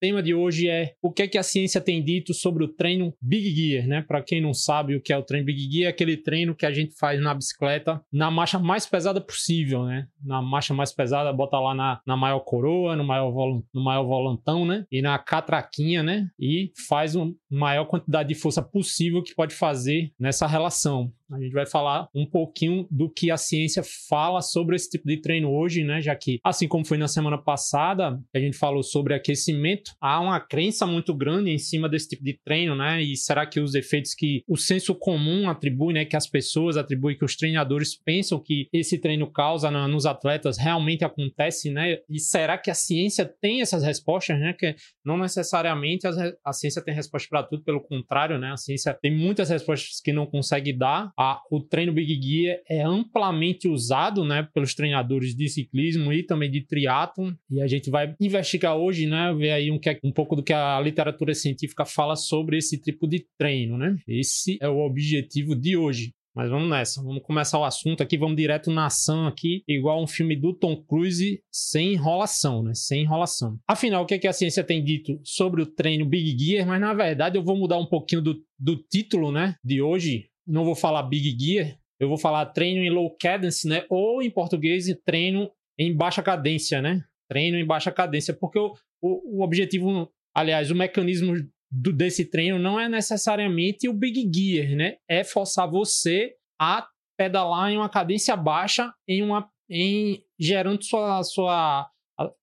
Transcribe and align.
tema 0.00 0.22
de 0.22 0.34
hoje 0.34 0.68
é 0.68 0.94
o 1.02 1.12
que 1.12 1.22
é 1.22 1.28
que 1.28 1.38
a 1.38 1.42
ciência 1.42 1.80
tem 1.80 2.02
dito 2.02 2.32
sobre 2.34 2.64
o 2.64 2.68
treino 2.68 3.14
Big 3.20 3.50
Gear, 3.54 3.86
né? 3.86 4.02
Para 4.02 4.22
quem 4.22 4.40
não 4.40 4.54
sabe 4.54 4.94
o 4.94 5.00
que 5.00 5.12
é 5.12 5.18
o 5.18 5.22
treino 5.22 5.46
Big 5.46 5.70
Gear, 5.70 5.88
é 5.88 5.90
aquele 5.90 6.16
treino 6.16 6.54
que 6.54 6.66
a 6.66 6.72
gente 6.72 6.96
faz 6.98 7.20
na 7.20 7.34
bicicleta 7.34 8.00
na 8.12 8.30
marcha 8.30 8.58
mais 8.58 8.86
pesada 8.86 9.20
possível, 9.20 9.84
né? 9.84 10.06
Na 10.22 10.40
marcha 10.42 10.74
mais 10.74 10.92
pesada, 10.92 11.32
bota 11.32 11.58
lá 11.58 11.74
na, 11.74 12.00
na 12.06 12.16
maior 12.16 12.40
coroa, 12.40 12.96
no 12.96 13.04
maior, 13.04 13.32
no 13.72 13.82
maior 13.82 14.04
volantão, 14.04 14.64
né? 14.64 14.84
E 14.90 15.02
na 15.02 15.18
catraquinha, 15.18 16.02
né? 16.02 16.28
E 16.38 16.72
faz 16.88 17.14
uma 17.14 17.32
maior 17.50 17.84
quantidade 17.86 18.28
de 18.28 18.34
força 18.34 18.62
possível 18.62 19.22
que 19.22 19.34
pode 19.34 19.54
fazer 19.54 20.12
nessa 20.18 20.46
relação. 20.46 21.12
A 21.30 21.38
gente 21.38 21.52
vai 21.52 21.66
falar 21.66 22.08
um 22.14 22.24
pouquinho 22.24 22.86
do 22.90 23.10
que 23.10 23.30
a 23.30 23.36
ciência 23.36 23.82
fala 24.08 24.40
sobre 24.40 24.76
esse 24.76 24.88
tipo 24.88 25.06
de 25.06 25.18
treino 25.18 25.50
hoje, 25.50 25.84
né? 25.84 26.00
Já 26.00 26.16
que, 26.16 26.40
assim 26.42 26.66
como 26.66 26.86
foi 26.86 26.96
na 26.96 27.06
semana 27.06 27.36
passada, 27.36 28.18
a 28.34 28.38
gente 28.38 28.56
falou 28.56 28.82
sobre 28.82 29.12
aquecimento, 29.12 29.92
há 30.00 30.20
uma 30.20 30.40
crença 30.40 30.86
muito 30.86 31.14
grande 31.14 31.50
em 31.50 31.58
cima 31.58 31.86
desse 31.86 32.08
tipo 32.08 32.24
de 32.24 32.38
treino, 32.42 32.74
né? 32.74 33.02
E 33.02 33.14
será 33.14 33.44
que 33.44 33.60
os 33.60 33.74
efeitos 33.74 34.14
que 34.14 34.42
o 34.48 34.56
senso 34.56 34.94
comum 34.94 35.50
atribui, 35.50 35.92
né? 35.92 36.06
Que 36.06 36.16
as 36.16 36.26
pessoas 36.26 36.78
atribuem, 36.78 37.18
que 37.18 37.24
os 37.24 37.36
treinadores 37.36 37.94
pensam 37.94 38.40
que 38.42 38.66
esse 38.72 38.98
treino 38.98 39.30
causa 39.30 39.70
nos 39.70 40.06
atletas 40.06 40.56
realmente 40.56 41.04
acontece, 41.04 41.70
né? 41.70 41.98
E 42.08 42.18
será 42.18 42.56
que 42.56 42.70
a 42.70 42.74
ciência 42.74 43.30
tem 43.40 43.60
essas 43.60 43.82
respostas, 43.82 44.38
né? 44.40 44.54
Que 44.54 44.74
não 45.04 45.18
necessariamente 45.18 46.06
a 46.42 46.52
ciência 46.54 46.82
tem 46.82 46.94
resposta 46.94 47.28
para 47.28 47.42
tudo, 47.42 47.62
pelo 47.62 47.82
contrário, 47.82 48.38
né? 48.38 48.52
A 48.52 48.56
ciência 48.56 48.94
tem 48.94 49.14
muitas 49.14 49.50
respostas 49.50 50.00
que 50.00 50.12
não 50.12 50.24
consegue 50.24 50.72
dar 50.72 51.12
a, 51.18 51.42
o 51.50 51.60
treino 51.60 51.92
Big 51.92 52.14
Gear 52.22 52.60
é 52.70 52.82
amplamente 52.82 53.66
usado 53.66 54.24
né, 54.24 54.48
pelos 54.54 54.72
treinadores 54.72 55.34
de 55.34 55.48
ciclismo 55.48 56.12
e 56.12 56.22
também 56.22 56.48
de 56.48 56.60
triatlon. 56.60 57.32
E 57.50 57.60
a 57.60 57.66
gente 57.66 57.90
vai 57.90 58.14
investigar 58.20 58.76
hoje, 58.76 59.06
né, 59.06 59.34
ver 59.36 59.50
aí 59.50 59.72
um, 59.72 59.80
um 60.04 60.12
pouco 60.12 60.36
do 60.36 60.44
que 60.44 60.52
a 60.52 60.80
literatura 60.80 61.34
científica 61.34 61.84
fala 61.84 62.14
sobre 62.14 62.56
esse 62.58 62.80
tipo 62.80 63.08
de 63.08 63.26
treino. 63.36 63.76
Né? 63.76 63.96
Esse 64.06 64.58
é 64.60 64.68
o 64.68 64.78
objetivo 64.78 65.56
de 65.56 65.76
hoje. 65.76 66.12
Mas 66.36 66.50
vamos 66.50 66.70
nessa, 66.70 67.02
vamos 67.02 67.22
começar 67.24 67.58
o 67.58 67.64
assunto 67.64 68.00
aqui, 68.00 68.16
vamos 68.16 68.36
direto 68.36 68.70
na 68.70 68.86
ação 68.86 69.26
aqui, 69.26 69.64
igual 69.66 70.00
um 70.00 70.06
filme 70.06 70.36
do 70.36 70.54
Tom 70.54 70.76
Cruise, 70.76 71.42
sem 71.50 71.94
enrolação, 71.94 72.62
né? 72.62 72.74
Sem 72.74 73.02
enrolação. 73.02 73.58
Afinal, 73.66 74.04
o 74.04 74.06
que, 74.06 74.14
é 74.14 74.18
que 74.18 74.28
a 74.28 74.32
ciência 74.32 74.62
tem 74.62 74.84
dito 74.84 75.18
sobre 75.24 75.62
o 75.62 75.66
treino 75.66 76.06
Big 76.06 76.38
Gear? 76.38 76.64
Mas 76.64 76.80
na 76.80 76.94
verdade 76.94 77.36
eu 77.36 77.42
vou 77.42 77.56
mudar 77.56 77.78
um 77.78 77.86
pouquinho 77.86 78.22
do, 78.22 78.40
do 78.56 78.76
título, 78.76 79.32
né? 79.32 79.56
De 79.64 79.82
hoje, 79.82 80.28
não 80.48 80.64
vou 80.64 80.74
falar 80.74 81.02
Big 81.02 81.36
Gear, 81.38 81.78
eu 82.00 82.08
vou 82.08 82.16
falar 82.16 82.46
treino 82.46 82.82
em 82.82 82.90
low 82.90 83.14
cadence, 83.20 83.68
né? 83.68 83.84
Ou 83.90 84.22
em 84.22 84.30
português, 84.30 84.86
treino 85.04 85.50
em 85.78 85.94
baixa 85.94 86.22
cadência, 86.22 86.80
né? 86.80 87.04
Treino 87.28 87.58
em 87.58 87.66
baixa 87.66 87.92
cadência, 87.92 88.32
porque 88.32 88.58
o, 88.58 88.74
o, 89.02 89.38
o 89.38 89.42
objetivo, 89.42 90.10
aliás, 90.34 90.70
o 90.70 90.74
mecanismo 90.74 91.34
do, 91.70 91.92
desse 91.92 92.24
treino 92.24 92.58
não 92.58 92.80
é 92.80 92.88
necessariamente 92.88 93.88
o 93.88 93.92
Big 93.92 94.30
Gear, 94.32 94.76
né? 94.76 94.96
É 95.08 95.22
forçar 95.22 95.68
você 95.70 96.34
a 96.58 96.88
pedalar 97.16 97.70
em 97.70 97.76
uma 97.76 97.88
cadência 97.88 98.36
baixa, 98.36 98.92
em 99.06 99.22
uma, 99.22 99.50
em 99.68 100.22
gerando 100.38 100.82
sua, 100.82 101.22
sua 101.24 101.90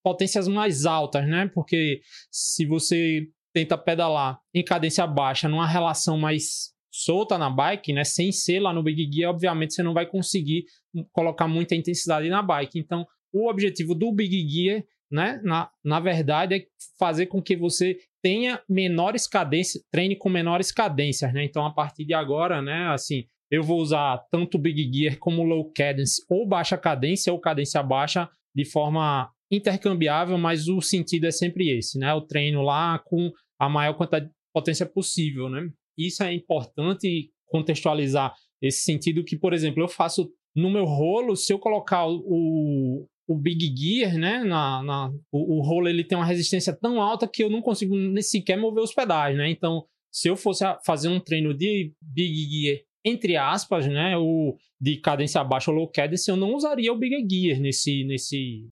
potências 0.03 0.47
mais 0.47 0.85
altas, 0.85 1.25
né? 1.27 1.49
Porque 1.53 2.01
se 2.29 2.65
você 2.65 3.27
tenta 3.53 3.77
pedalar 3.77 4.39
em 4.53 4.63
cadência 4.63 5.07
baixa 5.07 5.47
numa 5.47 5.65
relação 5.65 6.17
mais 6.17 6.74
solta 6.97 7.37
na 7.37 7.49
bike, 7.49 7.91
né, 7.91 8.05
sem 8.05 8.31
ser 8.31 8.61
lá 8.61 8.71
no 8.71 8.81
Big 8.81 9.11
Gear, 9.11 9.31
obviamente 9.31 9.73
você 9.73 9.83
não 9.83 9.93
vai 9.93 10.05
conseguir 10.05 10.65
colocar 11.11 11.45
muita 11.45 11.75
intensidade 11.75 12.29
na 12.29 12.41
bike. 12.41 12.79
Então, 12.79 13.05
o 13.33 13.49
objetivo 13.49 13.93
do 13.93 14.13
Big 14.13 14.47
Gear, 14.47 14.81
né, 15.11 15.41
na, 15.43 15.69
na 15.83 15.99
verdade, 15.99 16.55
é 16.55 16.65
fazer 16.97 17.25
com 17.25 17.41
que 17.41 17.55
você 17.55 17.97
tenha 18.23 18.61
menores 18.69 19.27
cadências, 19.27 19.83
treine 19.91 20.15
com 20.15 20.29
menores 20.29 20.71
cadências, 20.71 21.33
né? 21.33 21.43
Então, 21.43 21.65
a 21.65 21.73
partir 21.73 22.05
de 22.05 22.13
agora, 22.13 22.61
né, 22.61 22.87
assim, 22.87 23.25
eu 23.51 23.61
vou 23.61 23.81
usar 23.81 24.23
tanto 24.31 24.57
Big 24.57 24.89
Gear 24.91 25.17
como 25.19 25.43
low 25.43 25.69
cadence 25.73 26.23
ou 26.29 26.47
baixa 26.47 26.77
cadência 26.77 27.31
ou 27.31 27.39
cadência 27.39 27.83
baixa 27.83 28.29
de 28.55 28.63
forma 28.63 29.29
intercambiável, 29.51 30.37
mas 30.37 30.69
o 30.69 30.81
sentido 30.81 31.25
é 31.25 31.31
sempre 31.31 31.77
esse, 31.77 31.99
né? 31.99 32.13
O 32.13 32.21
treino 32.21 32.61
lá 32.61 32.97
com 32.99 33.31
a 33.59 33.67
maior 33.67 33.93
quantidade 33.93 34.27
de 34.27 34.31
potência 34.53 34.85
possível, 34.85 35.49
né? 35.49 35.69
Isso 35.97 36.23
é 36.23 36.33
importante 36.33 37.29
contextualizar 37.47 38.33
esse 38.61 38.83
sentido 38.83 39.23
que, 39.23 39.37
por 39.37 39.53
exemplo, 39.53 39.81
eu 39.81 39.87
faço 39.87 40.29
no 40.55 40.69
meu 40.69 40.85
rolo, 40.85 41.35
se 41.35 41.51
eu 41.51 41.59
colocar 41.59 42.07
o, 42.07 43.07
o 43.27 43.35
Big 43.35 43.75
Gear, 43.75 44.17
né, 44.17 44.43
na, 44.43 44.81
na 44.83 45.09
o, 45.31 45.57
o, 45.57 45.61
rolo 45.61 45.87
ele 45.87 46.03
tem 46.03 46.17
uma 46.17 46.25
resistência 46.25 46.73
tão 46.73 47.01
alta 47.01 47.27
que 47.27 47.43
eu 47.43 47.49
não 47.49 47.61
consigo 47.61 47.95
nem 47.95 48.21
sequer 48.21 48.57
mover 48.57 48.83
os 48.83 48.93
pedais, 48.93 49.37
né? 49.37 49.49
Então, 49.49 49.85
se 50.11 50.29
eu 50.29 50.37
fosse 50.37 50.63
fazer 50.85 51.09
um 51.09 51.19
treino 51.19 51.53
de 51.53 51.93
Big 52.01 52.49
Gear 52.49 52.79
entre 53.05 53.37
aspas, 53.37 53.85
né, 53.87 54.17
o 54.17 54.57
de 54.81 54.97
cadência 54.97 55.43
baixa 55.43 55.71
ou 55.71 55.77
low 55.77 55.87
cadence, 55.87 56.29
eu 56.29 56.35
não 56.35 56.55
usaria 56.55 56.91
o 56.91 56.97
Big 56.97 57.15
Gear 57.29 57.59
nesse 57.59 58.03
nesse 58.03 58.67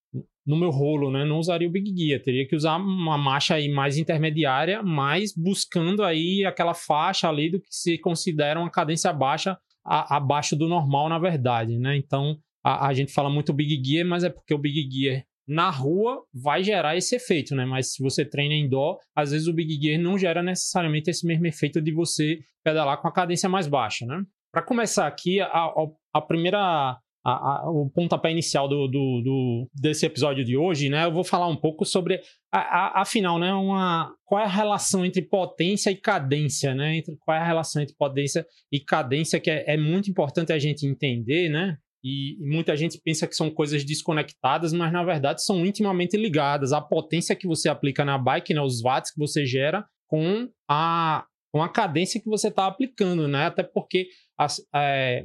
no 0.46 0.56
meu 0.56 0.70
rolo, 0.70 1.10
né? 1.10 1.24
Não 1.24 1.38
usaria 1.38 1.66
o 1.66 1.70
Big 1.70 1.94
Gear, 1.96 2.20
teria 2.20 2.46
que 2.46 2.54
usar 2.54 2.76
uma 2.76 3.16
marcha 3.16 3.54
aí 3.54 3.68
mais 3.68 3.96
intermediária, 3.96 4.82
mas 4.82 5.32
buscando 5.34 6.02
aí 6.02 6.44
aquela 6.44 6.74
faixa 6.74 7.28
ali 7.28 7.50
do 7.50 7.60
que 7.60 7.68
se 7.70 7.96
considera 7.96 8.60
uma 8.60 8.70
cadência 8.70 9.10
baixa 9.12 9.56
a, 9.84 10.16
abaixo 10.16 10.54
do 10.54 10.68
normal, 10.68 11.08
na 11.08 11.18
verdade, 11.18 11.78
né? 11.78 11.96
Então 11.96 12.38
a, 12.62 12.88
a, 12.88 12.92
gente 12.92 13.12
fala 13.12 13.30
muito 13.30 13.52
Big 13.52 13.82
Gear, 13.82 14.06
mas 14.06 14.24
é 14.24 14.30
porque 14.30 14.52
o 14.52 14.58
Big 14.58 14.88
Gear 14.90 15.24
na 15.46 15.70
rua 15.70 16.22
vai 16.32 16.62
gerar 16.62 16.96
esse 16.96 17.16
efeito, 17.16 17.54
né? 17.54 17.64
Mas 17.64 17.92
se 17.92 18.02
você 18.02 18.24
treina 18.24 18.54
em 18.54 18.68
dó, 18.68 18.98
às 19.14 19.30
vezes 19.30 19.46
o 19.46 19.52
Big 19.52 19.80
Gear 19.80 20.00
não 20.00 20.18
gera 20.18 20.42
necessariamente 20.42 21.10
esse 21.10 21.26
mesmo 21.26 21.46
efeito 21.46 21.80
de 21.80 21.92
você 21.92 22.38
pedalar 22.62 23.00
com 23.00 23.08
a 23.08 23.12
cadência 23.12 23.48
mais 23.48 23.66
baixa, 23.66 24.06
né? 24.06 24.22
Para 24.50 24.62
começar 24.62 25.06
aqui, 25.06 25.40
a, 25.40 25.70
a 26.12 26.20
primeira 26.20 26.98
a, 27.24 27.30
a, 27.30 27.70
o 27.70 27.88
pontapé 27.88 28.30
inicial 28.30 28.68
do, 28.68 28.86
do, 28.86 29.22
do, 29.22 29.70
desse 29.74 30.04
episódio 30.04 30.44
de 30.44 30.56
hoje, 30.56 30.90
né? 30.90 31.06
Eu 31.06 31.12
vou 31.12 31.24
falar 31.24 31.48
um 31.48 31.56
pouco 31.56 31.84
sobre, 31.84 32.20
a, 32.52 33.00
afinal, 33.00 33.38
né? 33.38 33.52
Uma, 33.54 34.14
qual 34.26 34.42
é 34.42 34.44
a 34.44 34.48
relação 34.48 35.04
entre 35.04 35.22
potência 35.22 35.90
e 35.90 35.96
cadência, 35.96 36.74
né? 36.74 36.98
Entre, 36.98 37.16
qual 37.16 37.34
é 37.34 37.40
a 37.40 37.46
relação 37.46 37.80
entre 37.80 37.94
potência 37.96 38.46
e 38.70 38.78
cadência, 38.78 39.40
que 39.40 39.50
é, 39.50 39.64
é 39.66 39.76
muito 39.76 40.10
importante 40.10 40.52
a 40.52 40.58
gente 40.58 40.86
entender, 40.86 41.48
né? 41.48 41.78
E, 42.04 42.36
muita 42.40 42.76
gente 42.76 43.00
pensa 43.02 43.26
que 43.26 43.34
são 43.34 43.50
coisas 43.50 43.84
desconectadas, 43.84 44.72
mas 44.72 44.92
na 44.92 45.02
verdade 45.02 45.42
são 45.42 45.64
intimamente 45.64 46.16
ligadas. 46.16 46.72
A 46.72 46.80
potência 46.80 47.34
que 47.34 47.46
você 47.46 47.68
aplica 47.68 48.04
na 48.04 48.18
bike, 48.18 48.52
né? 48.52 48.60
Os 48.60 48.82
watts 48.82 49.10
que 49.10 49.18
você 49.18 49.46
gera 49.46 49.84
com 50.06 50.48
a, 50.68 51.24
com 51.50 51.62
a 51.62 51.68
cadência 51.68 52.20
que 52.20 52.28
você 52.28 52.48
está 52.48 52.66
aplicando, 52.66 53.26
né? 53.26 53.46
Até 53.46 53.62
porque 53.62 54.08
as, 54.36 54.60
é, 54.74 55.24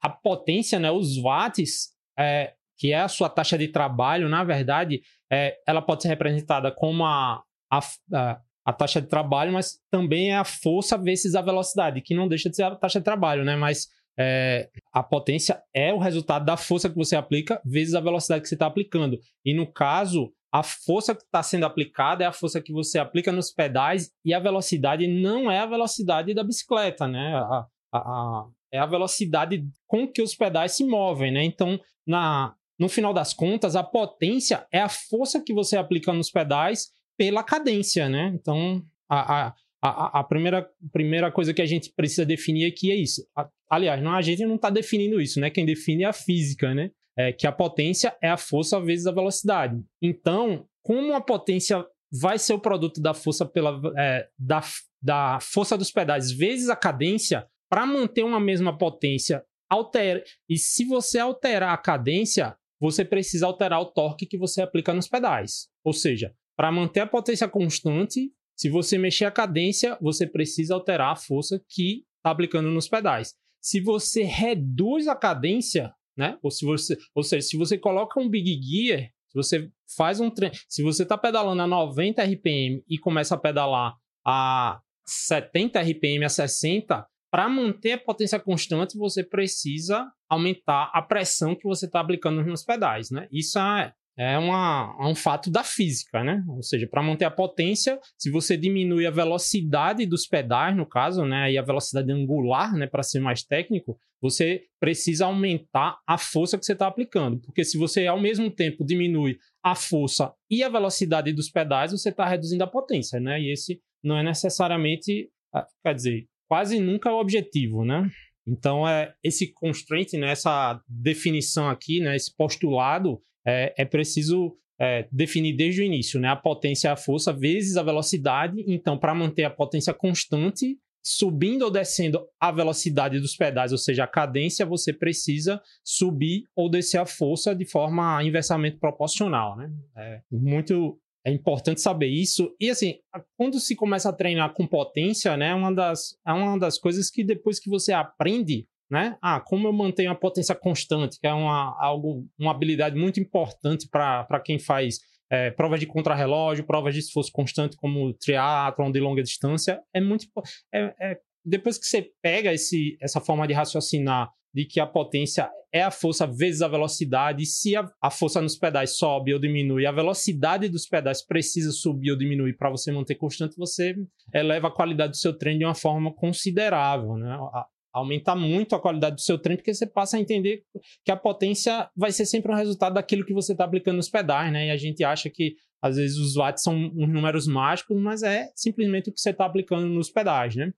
a 0.00 0.08
potência, 0.08 0.78
né, 0.78 0.90
os 0.90 1.16
watts, 1.20 1.90
é, 2.18 2.54
que 2.76 2.92
é 2.92 3.00
a 3.00 3.08
sua 3.08 3.28
taxa 3.28 3.58
de 3.58 3.68
trabalho, 3.68 4.28
na 4.28 4.44
verdade, 4.44 5.02
é, 5.30 5.58
ela 5.66 5.82
pode 5.82 6.02
ser 6.02 6.08
representada 6.08 6.70
como 6.70 7.04
a, 7.04 7.42
a, 7.70 7.80
a, 8.14 8.40
a, 8.64 8.72
taxa 8.72 9.00
de 9.00 9.08
trabalho, 9.08 9.52
mas 9.52 9.80
também 9.90 10.30
é 10.30 10.36
a 10.36 10.44
força 10.44 10.96
vezes 10.96 11.34
a 11.34 11.42
velocidade, 11.42 12.00
que 12.00 12.14
não 12.14 12.28
deixa 12.28 12.48
de 12.48 12.56
ser 12.56 12.62
a 12.64 12.76
taxa 12.76 13.00
de 13.00 13.04
trabalho, 13.04 13.44
né? 13.44 13.56
Mas 13.56 13.88
é, 14.18 14.68
a 14.92 15.02
potência 15.02 15.62
é 15.72 15.94
o 15.94 15.98
resultado 15.98 16.44
da 16.44 16.56
força 16.56 16.90
que 16.90 16.96
você 16.96 17.14
aplica 17.14 17.60
vezes 17.64 17.94
a 17.94 18.00
velocidade 18.00 18.42
que 18.42 18.48
você 18.48 18.56
está 18.56 18.66
aplicando. 18.66 19.18
E 19.44 19.54
no 19.54 19.66
caso, 19.66 20.32
a 20.50 20.62
força 20.62 21.14
que 21.14 21.22
está 21.22 21.42
sendo 21.42 21.64
aplicada 21.64 22.24
é 22.24 22.26
a 22.26 22.32
força 22.32 22.60
que 22.60 22.72
você 22.72 22.98
aplica 22.98 23.30
nos 23.30 23.52
pedais 23.52 24.10
e 24.24 24.34
a 24.34 24.40
velocidade 24.40 25.06
não 25.06 25.50
é 25.50 25.60
a 25.60 25.66
velocidade 25.66 26.34
da 26.34 26.42
bicicleta, 26.42 27.06
né? 27.06 27.36
A, 27.36 27.66
a, 27.92 28.46
é 28.72 28.78
a 28.78 28.86
velocidade 28.86 29.64
com 29.86 30.08
que 30.08 30.20
os 30.20 30.34
pedais 30.34 30.72
se 30.72 30.84
movem, 30.84 31.30
né? 31.30 31.44
Então, 31.44 31.78
na, 32.04 32.54
no 32.78 32.88
final 32.88 33.14
das 33.14 33.32
contas, 33.32 33.76
a 33.76 33.84
potência 33.84 34.66
é 34.72 34.80
a 34.80 34.88
força 34.88 35.40
que 35.40 35.54
você 35.54 35.76
aplica 35.76 36.12
nos 36.12 36.30
pedais 36.30 36.88
pela 37.16 37.44
cadência, 37.44 38.08
né? 38.08 38.32
Então, 38.34 38.82
a, 39.08 39.54
a, 39.80 40.20
a, 40.20 40.24
primeira, 40.24 40.68
primeira 40.92 41.30
coisa 41.30 41.54
que 41.54 41.62
a 41.62 41.66
gente 41.66 41.92
precisa 41.94 42.26
definir 42.26 42.66
aqui 42.66 42.90
é 42.90 42.96
isso. 42.96 43.26
A, 43.36 43.48
aliás, 43.70 44.02
não, 44.02 44.12
a 44.12 44.22
gente 44.22 44.44
não 44.44 44.56
está 44.56 44.70
definindo 44.70 45.20
isso, 45.20 45.40
né? 45.40 45.50
Quem 45.50 45.64
define 45.64 46.04
é 46.04 46.06
a 46.06 46.12
física, 46.12 46.74
né? 46.74 46.90
É 47.16 47.32
que 47.32 47.46
a 47.46 47.52
potência 47.52 48.16
é 48.22 48.28
a 48.28 48.36
força 48.36 48.80
vezes 48.80 49.06
a 49.06 49.12
velocidade. 49.12 49.80
Então, 50.02 50.66
como 50.82 51.14
a 51.14 51.20
potência 51.20 51.84
vai 52.10 52.38
ser 52.38 52.54
o 52.54 52.60
produto 52.60 53.00
da 53.00 53.12
força 53.12 53.44
pela 53.44 53.80
é, 53.96 54.28
da, 54.38 54.62
da 55.00 55.38
força 55.40 55.76
dos 55.76 55.90
pedais 55.90 56.30
vezes 56.32 56.68
a 56.68 56.76
cadência, 56.76 57.46
para 57.68 57.84
manter 57.84 58.24
uma 58.24 58.40
mesma 58.40 58.76
potência, 58.76 59.44
altera. 59.68 60.24
E 60.48 60.56
se 60.56 60.84
você 60.84 61.18
alterar 61.18 61.74
a 61.74 61.76
cadência, 61.76 62.56
você 62.80 63.04
precisa 63.04 63.46
alterar 63.46 63.80
o 63.80 63.86
torque 63.86 64.26
que 64.26 64.38
você 64.38 64.62
aplica 64.62 64.94
nos 64.94 65.08
pedais. 65.08 65.68
Ou 65.84 65.92
seja, 65.92 66.34
para 66.56 66.72
manter 66.72 67.00
a 67.00 67.06
potência 67.06 67.46
constante, 67.46 68.32
se 68.58 68.68
você 68.68 68.98
mexer 68.98 69.24
a 69.24 69.30
cadência, 69.30 69.96
você 70.00 70.26
precisa 70.26 70.74
alterar 70.74 71.12
a 71.12 71.16
força 71.16 71.62
que 71.68 72.04
está 72.16 72.32
aplicando 72.32 72.68
nos 72.70 72.88
pedais. 72.88 73.34
Se 73.62 73.80
você 73.80 74.24
reduz 74.24 75.06
a 75.06 75.14
cadência, 75.14 75.94
né? 76.16 76.36
Ou, 76.42 76.50
se 76.50 76.66
você, 76.66 76.98
ou 77.14 77.22
seja, 77.22 77.46
se 77.46 77.56
você 77.56 77.78
coloca 77.78 78.18
um 78.18 78.28
Big 78.28 78.60
Gear 78.60 79.10
Se 79.28 79.34
você 79.34 79.70
faz 79.96 80.18
um 80.18 80.28
treino, 80.28 80.56
se 80.68 80.82
você 80.82 81.04
está 81.04 81.16
pedalando 81.16 81.62
a 81.62 81.66
90 81.68 82.20
RPM 82.24 82.82
e 82.88 82.98
começa 82.98 83.36
a 83.36 83.38
pedalar 83.38 83.94
a 84.26 84.80
70 85.06 85.80
RPM, 85.80 86.24
a 86.24 86.28
60, 86.28 87.06
para 87.30 87.48
manter 87.48 87.92
a 87.92 87.98
potência 87.98 88.40
constante, 88.40 88.98
você 88.98 89.22
precisa 89.22 90.10
aumentar 90.28 90.90
a 90.92 91.00
pressão 91.00 91.54
que 91.54 91.64
você 91.64 91.86
está 91.86 92.00
aplicando 92.00 92.42
nos 92.42 92.64
pedais, 92.64 93.10
né? 93.10 93.28
Isso 93.30 93.58
é, 93.58 93.92
é, 94.18 94.36
uma, 94.36 94.96
é 95.00 95.06
um 95.06 95.14
fato 95.14 95.48
da 95.48 95.62
física, 95.62 96.24
né? 96.24 96.44
Ou 96.48 96.60
seja, 96.60 96.88
para 96.88 97.02
manter 97.02 97.24
a 97.24 97.30
potência, 97.30 98.00
se 98.18 98.30
você 98.30 98.56
diminui 98.56 99.06
a 99.06 99.12
velocidade 99.12 100.04
dos 100.04 100.26
pedais, 100.26 100.76
no 100.76 100.84
caso, 100.84 101.24
né, 101.24 101.52
e 101.52 101.56
a 101.56 101.62
velocidade 101.62 102.10
angular, 102.10 102.74
né, 102.74 102.88
para 102.88 103.04
ser 103.04 103.20
mais 103.20 103.44
técnico, 103.44 103.96
você 104.20 104.64
precisa 104.80 105.26
aumentar 105.26 105.98
a 106.04 106.18
força 106.18 106.58
que 106.58 106.66
você 106.66 106.72
está 106.72 106.88
aplicando, 106.88 107.40
porque 107.40 107.64
se 107.64 107.78
você 107.78 108.08
ao 108.08 108.20
mesmo 108.20 108.50
tempo 108.50 108.84
diminui 108.84 109.38
a 109.62 109.76
força 109.76 110.32
e 110.50 110.64
a 110.64 110.68
velocidade 110.68 111.32
dos 111.32 111.48
pedais, 111.48 111.92
você 111.92 112.08
está 112.08 112.26
reduzindo 112.26 112.64
a 112.64 112.66
potência, 112.66 113.20
né? 113.20 113.40
E 113.40 113.52
esse 113.52 113.80
não 114.02 114.18
é 114.18 114.24
necessariamente, 114.24 115.30
ah, 115.54 115.64
quer 115.84 115.94
dizer, 115.94 116.26
quase 116.48 116.80
nunca 116.80 117.08
é 117.08 117.12
o 117.12 117.20
objetivo, 117.20 117.84
né? 117.84 118.10
Então, 118.48 118.88
é, 118.88 119.14
esse 119.22 119.52
constraint, 119.52 120.14
né, 120.14 120.30
essa 120.30 120.80
definição 120.88 121.68
aqui, 121.68 122.00
né, 122.00 122.16
esse 122.16 122.34
postulado, 122.34 123.20
é, 123.48 123.74
é 123.78 123.84
preciso 123.86 124.54
é, 124.78 125.08
definir 125.10 125.56
desde 125.56 125.80
o 125.80 125.84
início, 125.84 126.20
né? 126.20 126.28
A 126.28 126.36
potência 126.36 126.92
a 126.92 126.96
força 126.96 127.32
vezes 127.32 127.78
a 127.78 127.82
velocidade. 127.82 128.62
Então, 128.66 128.98
para 128.98 129.14
manter 129.14 129.44
a 129.44 129.50
potência 129.50 129.94
constante, 129.94 130.78
subindo 131.02 131.62
ou 131.62 131.70
descendo 131.70 132.26
a 132.38 132.52
velocidade 132.52 133.18
dos 133.18 133.34
pedais, 133.34 133.72
ou 133.72 133.78
seja, 133.78 134.04
a 134.04 134.06
cadência, 134.06 134.66
você 134.66 134.92
precisa 134.92 135.62
subir 135.82 136.44
ou 136.54 136.68
descer 136.68 136.98
a 136.98 137.06
força 137.06 137.54
de 137.54 137.64
forma 137.64 138.22
inversamente 138.22 138.76
proporcional, 138.76 139.56
né? 139.56 139.72
É 139.96 140.20
muito 140.30 141.00
é 141.24 141.32
importante 141.32 141.80
saber 141.80 142.06
isso. 142.06 142.54
E 142.60 142.70
assim, 142.70 142.96
quando 143.36 143.58
se 143.58 143.74
começa 143.74 144.08
a 144.08 144.12
treinar 144.12 144.54
com 144.54 144.66
potência, 144.66 145.36
né, 145.36 145.54
uma 145.54 145.74
das, 145.74 146.16
é 146.26 146.32
uma 146.32 146.58
das 146.58 146.78
coisas 146.78 147.10
que 147.10 147.22
depois 147.24 147.58
que 147.58 147.68
você 147.68 147.92
aprende, 147.92 148.66
né? 148.90 149.16
Ah, 149.22 149.40
como 149.40 149.68
eu 149.68 149.72
mantenho 149.72 150.10
a 150.10 150.14
potência 150.14 150.54
constante, 150.54 151.18
que 151.20 151.26
é 151.26 151.32
uma, 151.32 151.76
algo, 151.78 152.26
uma 152.38 152.50
habilidade 152.50 152.98
muito 152.98 153.20
importante 153.20 153.88
para 153.88 154.40
quem 154.40 154.58
faz 154.58 154.98
é, 155.30 155.50
provas 155.50 155.80
de 155.80 155.86
contrarrelógio, 155.86 156.64
provas 156.64 156.94
de 156.94 157.00
esforço 157.00 157.30
constante, 157.32 157.76
como 157.76 158.14
triatlon 158.14 158.90
de 158.90 159.00
longa 159.00 159.22
distância, 159.22 159.80
é 159.92 160.00
muito. 160.00 160.26
É, 160.72 160.94
é, 161.00 161.18
depois 161.44 161.78
que 161.78 161.86
você 161.86 162.10
pega 162.22 162.52
esse, 162.52 162.96
essa 163.00 163.20
forma 163.20 163.46
de 163.46 163.52
raciocinar 163.52 164.30
de 164.54 164.64
que 164.64 164.80
a 164.80 164.86
potência 164.86 165.50
é 165.72 165.82
a 165.82 165.90
força 165.90 166.26
vezes 166.26 166.62
a 166.62 166.68
velocidade. 166.68 167.42
E 167.42 167.46
se 167.46 167.76
a, 167.76 167.86
a, 168.02 168.10
força 168.10 168.40
nos 168.40 168.56
pedais 168.56 168.96
sobe 168.96 169.34
ou 169.34 169.38
diminui, 169.40 169.86
a 169.86 169.92
velocidade 169.92 170.68
dos 170.68 170.86
pedais 170.86 171.24
precisa 171.24 171.70
subir 171.70 172.10
ou 172.12 172.18
diminuir 172.18 172.56
para 172.56 172.70
você 172.70 172.90
manter 172.90 173.14
constante, 173.16 173.56
você 173.56 173.94
eleva 174.32 174.68
a 174.68 174.74
qualidade 174.74 175.12
do 175.12 175.16
seu 175.16 175.36
treino 175.36 175.60
de 175.60 175.64
uma 175.66 175.74
forma 175.74 176.12
considerável. 176.14 177.16
Né? 177.16 177.30
A, 177.52 177.66
aumenta 177.98 178.34
muito 178.34 178.74
a 178.74 178.80
qualidade 178.80 179.16
do 179.16 179.20
seu 179.20 179.38
treino, 179.38 179.58
porque 179.58 179.74
você 179.74 179.86
passa 179.86 180.16
a 180.16 180.20
entender 180.20 180.62
que 181.04 181.10
a 181.10 181.16
potência 181.16 181.88
vai 181.96 182.10
ser 182.12 182.26
sempre 182.26 182.50
um 182.52 182.54
resultado 182.54 182.94
daquilo 182.94 183.24
que 183.24 183.32
você 183.32 183.52
está 183.52 183.64
aplicando 183.64 183.96
nos 183.96 184.08
pedais, 184.08 184.52
né? 184.52 184.68
E 184.68 184.70
a 184.70 184.76
gente 184.76 185.04
acha 185.04 185.28
que 185.28 185.54
às 185.80 185.96
vezes 185.96 186.16
os 186.16 186.34
watts 186.34 186.62
são 186.62 186.74
uns 186.74 187.08
números 187.08 187.46
mágicos, 187.46 187.96
mas 188.00 188.22
é 188.22 188.50
simplesmente 188.54 189.10
o 189.10 189.12
que 189.12 189.20
você 189.20 189.30
está 189.30 189.46
aplicando 189.46 189.86
nos 189.86 190.10
pedais, 190.10 190.56
né? 190.56 190.72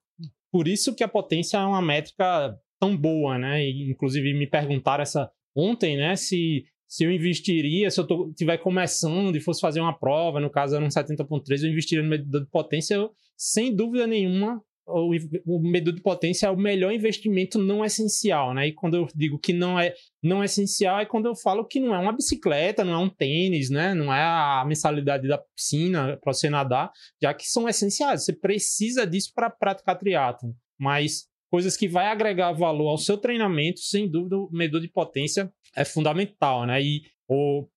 Por 0.52 0.66
isso 0.66 0.94
que 0.94 1.04
a 1.04 1.08
potência 1.08 1.56
é 1.56 1.64
uma 1.64 1.80
métrica 1.80 2.58
tão 2.78 2.96
boa, 2.96 3.38
né? 3.38 3.64
E, 3.64 3.90
inclusive 3.90 4.34
me 4.34 4.46
perguntaram 4.46 5.02
essa 5.02 5.30
ontem, 5.54 5.96
né? 5.96 6.16
Se, 6.16 6.64
se 6.88 7.04
eu 7.04 7.12
investiria, 7.12 7.90
se 7.90 8.00
eu 8.00 8.30
estiver 8.30 8.58
começando 8.58 9.36
e 9.36 9.40
fosse 9.40 9.60
fazer 9.60 9.80
uma 9.80 9.96
prova, 9.96 10.40
no 10.40 10.50
caso 10.50 10.76
era 10.76 10.84
um 10.84 10.88
70.3, 10.88 11.62
eu 11.62 11.70
investiria 11.70 12.02
no 12.02 12.08
medidor 12.08 12.42
de 12.42 12.50
potência, 12.50 12.94
eu, 12.94 13.10
sem 13.36 13.74
dúvida 13.74 14.06
nenhuma, 14.06 14.62
o, 14.92 15.10
o 15.46 15.60
medidor 15.60 15.94
de 15.94 16.02
potência 16.02 16.46
é 16.46 16.50
o 16.50 16.56
melhor 16.56 16.92
investimento 16.92 17.58
não 17.58 17.84
essencial, 17.84 18.52
né? 18.54 18.68
E 18.68 18.72
quando 18.72 18.94
eu 18.94 19.08
digo 19.14 19.38
que 19.38 19.52
não 19.52 19.78
é 19.78 19.94
não 20.22 20.44
essencial 20.44 21.00
é 21.00 21.06
quando 21.06 21.26
eu 21.26 21.34
falo 21.34 21.64
que 21.64 21.80
não 21.80 21.94
é 21.94 21.98
uma 21.98 22.12
bicicleta, 22.12 22.84
não 22.84 22.92
é 22.92 22.98
um 22.98 23.08
tênis, 23.08 23.70
né? 23.70 23.94
Não 23.94 24.12
é 24.12 24.22
a 24.22 24.64
mensalidade 24.66 25.26
da 25.26 25.38
piscina 25.38 26.18
para 26.22 26.32
você 26.32 26.50
nadar, 26.50 26.90
já 27.22 27.32
que 27.32 27.46
são 27.46 27.68
essenciais. 27.68 28.24
Você 28.24 28.32
precisa 28.32 29.06
disso 29.06 29.32
para 29.34 29.48
praticar 29.50 29.98
triatlo, 29.98 30.54
mas 30.78 31.28
coisas 31.50 31.76
que 31.76 31.88
vai 31.88 32.06
agregar 32.06 32.52
valor 32.52 32.88
ao 32.88 32.98
seu 32.98 33.16
treinamento, 33.16 33.80
sem 33.80 34.08
dúvida, 34.08 34.36
o 34.36 34.48
medidor 34.52 34.80
de 34.80 34.88
potência 34.88 35.52
é 35.74 35.84
fundamental, 35.84 36.66
né? 36.66 36.82
E 36.82 37.02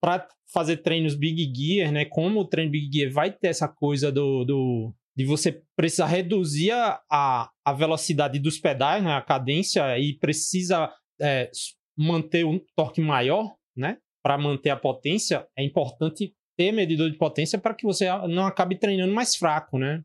para 0.01 0.27
fazer 0.51 0.77
treinos 0.77 1.15
Big 1.15 1.51
Gear, 1.55 1.91
né? 1.91 2.05
Como 2.05 2.39
o 2.39 2.47
treino 2.47 2.71
Big 2.71 2.89
Gear 2.91 3.11
vai 3.11 3.31
ter 3.31 3.47
essa 3.47 3.67
coisa 3.67 4.11
do, 4.11 4.43
do 4.43 4.93
de 5.15 5.25
você 5.25 5.61
precisar 5.75 6.07
reduzir 6.07 6.71
a, 6.71 7.49
a 7.65 7.73
velocidade 7.73 8.39
dos 8.39 8.57
pedais, 8.57 9.03
né? 9.03 9.13
A 9.13 9.21
cadência 9.21 9.97
e 9.99 10.17
precisa 10.17 10.91
é, 11.21 11.49
manter 11.97 12.45
um 12.45 12.59
torque 12.75 13.01
maior, 13.01 13.53
né? 13.75 13.97
Para 14.23 14.37
manter 14.37 14.69
a 14.69 14.77
potência, 14.77 15.45
é 15.57 15.63
importante 15.63 16.33
ter 16.57 16.71
medidor 16.71 17.09
de 17.09 17.17
potência 17.17 17.57
para 17.59 17.73
que 17.73 17.85
você 17.85 18.07
não 18.27 18.45
acabe 18.45 18.77
treinando 18.77 19.13
mais 19.13 19.35
fraco, 19.35 19.77
né? 19.77 20.03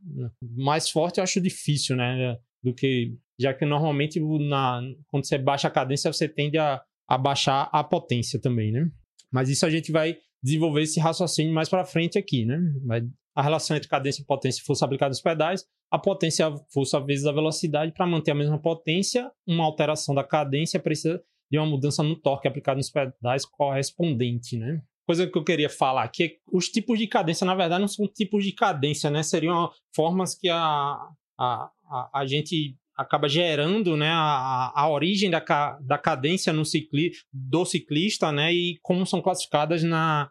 Mais 0.56 0.90
forte 0.90 1.18
eu 1.18 1.24
acho 1.24 1.40
difícil, 1.40 1.96
né? 1.96 2.36
Do 2.62 2.74
que 2.74 3.14
já 3.40 3.54
que 3.54 3.64
normalmente 3.64 4.20
na, 4.20 4.82
quando 5.06 5.26
você 5.26 5.38
baixa 5.38 5.68
a 5.68 5.70
cadência, 5.70 6.12
você 6.12 6.28
tende 6.28 6.58
a, 6.58 6.82
a 7.08 7.16
baixar 7.16 7.68
a 7.72 7.84
potência 7.84 8.40
também, 8.40 8.72
né? 8.72 8.90
Mas 9.32 9.48
isso 9.48 9.64
a 9.64 9.70
gente 9.70 9.92
vai 9.92 10.16
desenvolver 10.42 10.82
esse 10.82 11.00
raciocínio 11.00 11.52
mais 11.52 11.68
para 11.68 11.84
frente 11.84 12.18
aqui, 12.18 12.44
né? 12.44 12.58
Vai, 12.84 13.02
a 13.38 13.42
relação 13.42 13.76
entre 13.76 13.88
cadência 13.88 14.20
e 14.20 14.24
potência 14.24 14.60
e 14.60 14.64
força 14.64 14.84
aplicada 14.84 15.10
nos 15.10 15.20
pedais, 15.20 15.64
a 15.88 15.96
potência 15.96 16.42
é 16.42 16.46
a 16.48 16.56
força 16.72 16.98
vezes 16.98 17.24
a 17.24 17.30
velocidade, 17.30 17.92
para 17.92 18.04
manter 18.04 18.32
a 18.32 18.34
mesma 18.34 18.60
potência, 18.60 19.30
uma 19.46 19.62
alteração 19.62 20.12
da 20.12 20.24
cadência 20.24 20.80
precisa 20.80 21.22
de 21.48 21.56
uma 21.56 21.64
mudança 21.64 22.02
no 22.02 22.16
torque 22.16 22.48
aplicado 22.48 22.78
nos 22.78 22.90
pedais 22.90 23.46
correspondente, 23.46 24.58
né? 24.58 24.82
Coisa 25.06 25.24
que 25.24 25.38
eu 25.38 25.44
queria 25.44 25.70
falar 25.70 26.02
aqui 26.02 26.24
é 26.24 26.28
que 26.30 26.38
os 26.52 26.68
tipos 26.68 26.98
de 26.98 27.06
cadência, 27.06 27.46
na 27.46 27.54
verdade, 27.54 27.80
não 27.80 27.86
são 27.86 28.08
tipos 28.08 28.44
de 28.44 28.50
cadência, 28.50 29.08
né? 29.08 29.22
Seriam 29.22 29.70
formas 29.94 30.34
que 30.34 30.48
a, 30.48 30.98
a, 31.38 31.70
a, 31.88 32.10
a 32.12 32.26
gente 32.26 32.76
acaba 32.96 33.28
gerando 33.28 33.96
né, 33.96 34.10
a, 34.10 34.72
a 34.74 34.90
origem 34.90 35.30
da, 35.30 35.38
da 35.80 35.96
cadência 35.96 36.52
no 36.52 36.64
cicli, 36.64 37.12
do 37.32 37.64
ciclista 37.64 38.32
né, 38.32 38.52
e 38.52 38.80
como 38.82 39.06
são 39.06 39.22
classificadas 39.22 39.84
na, 39.84 40.28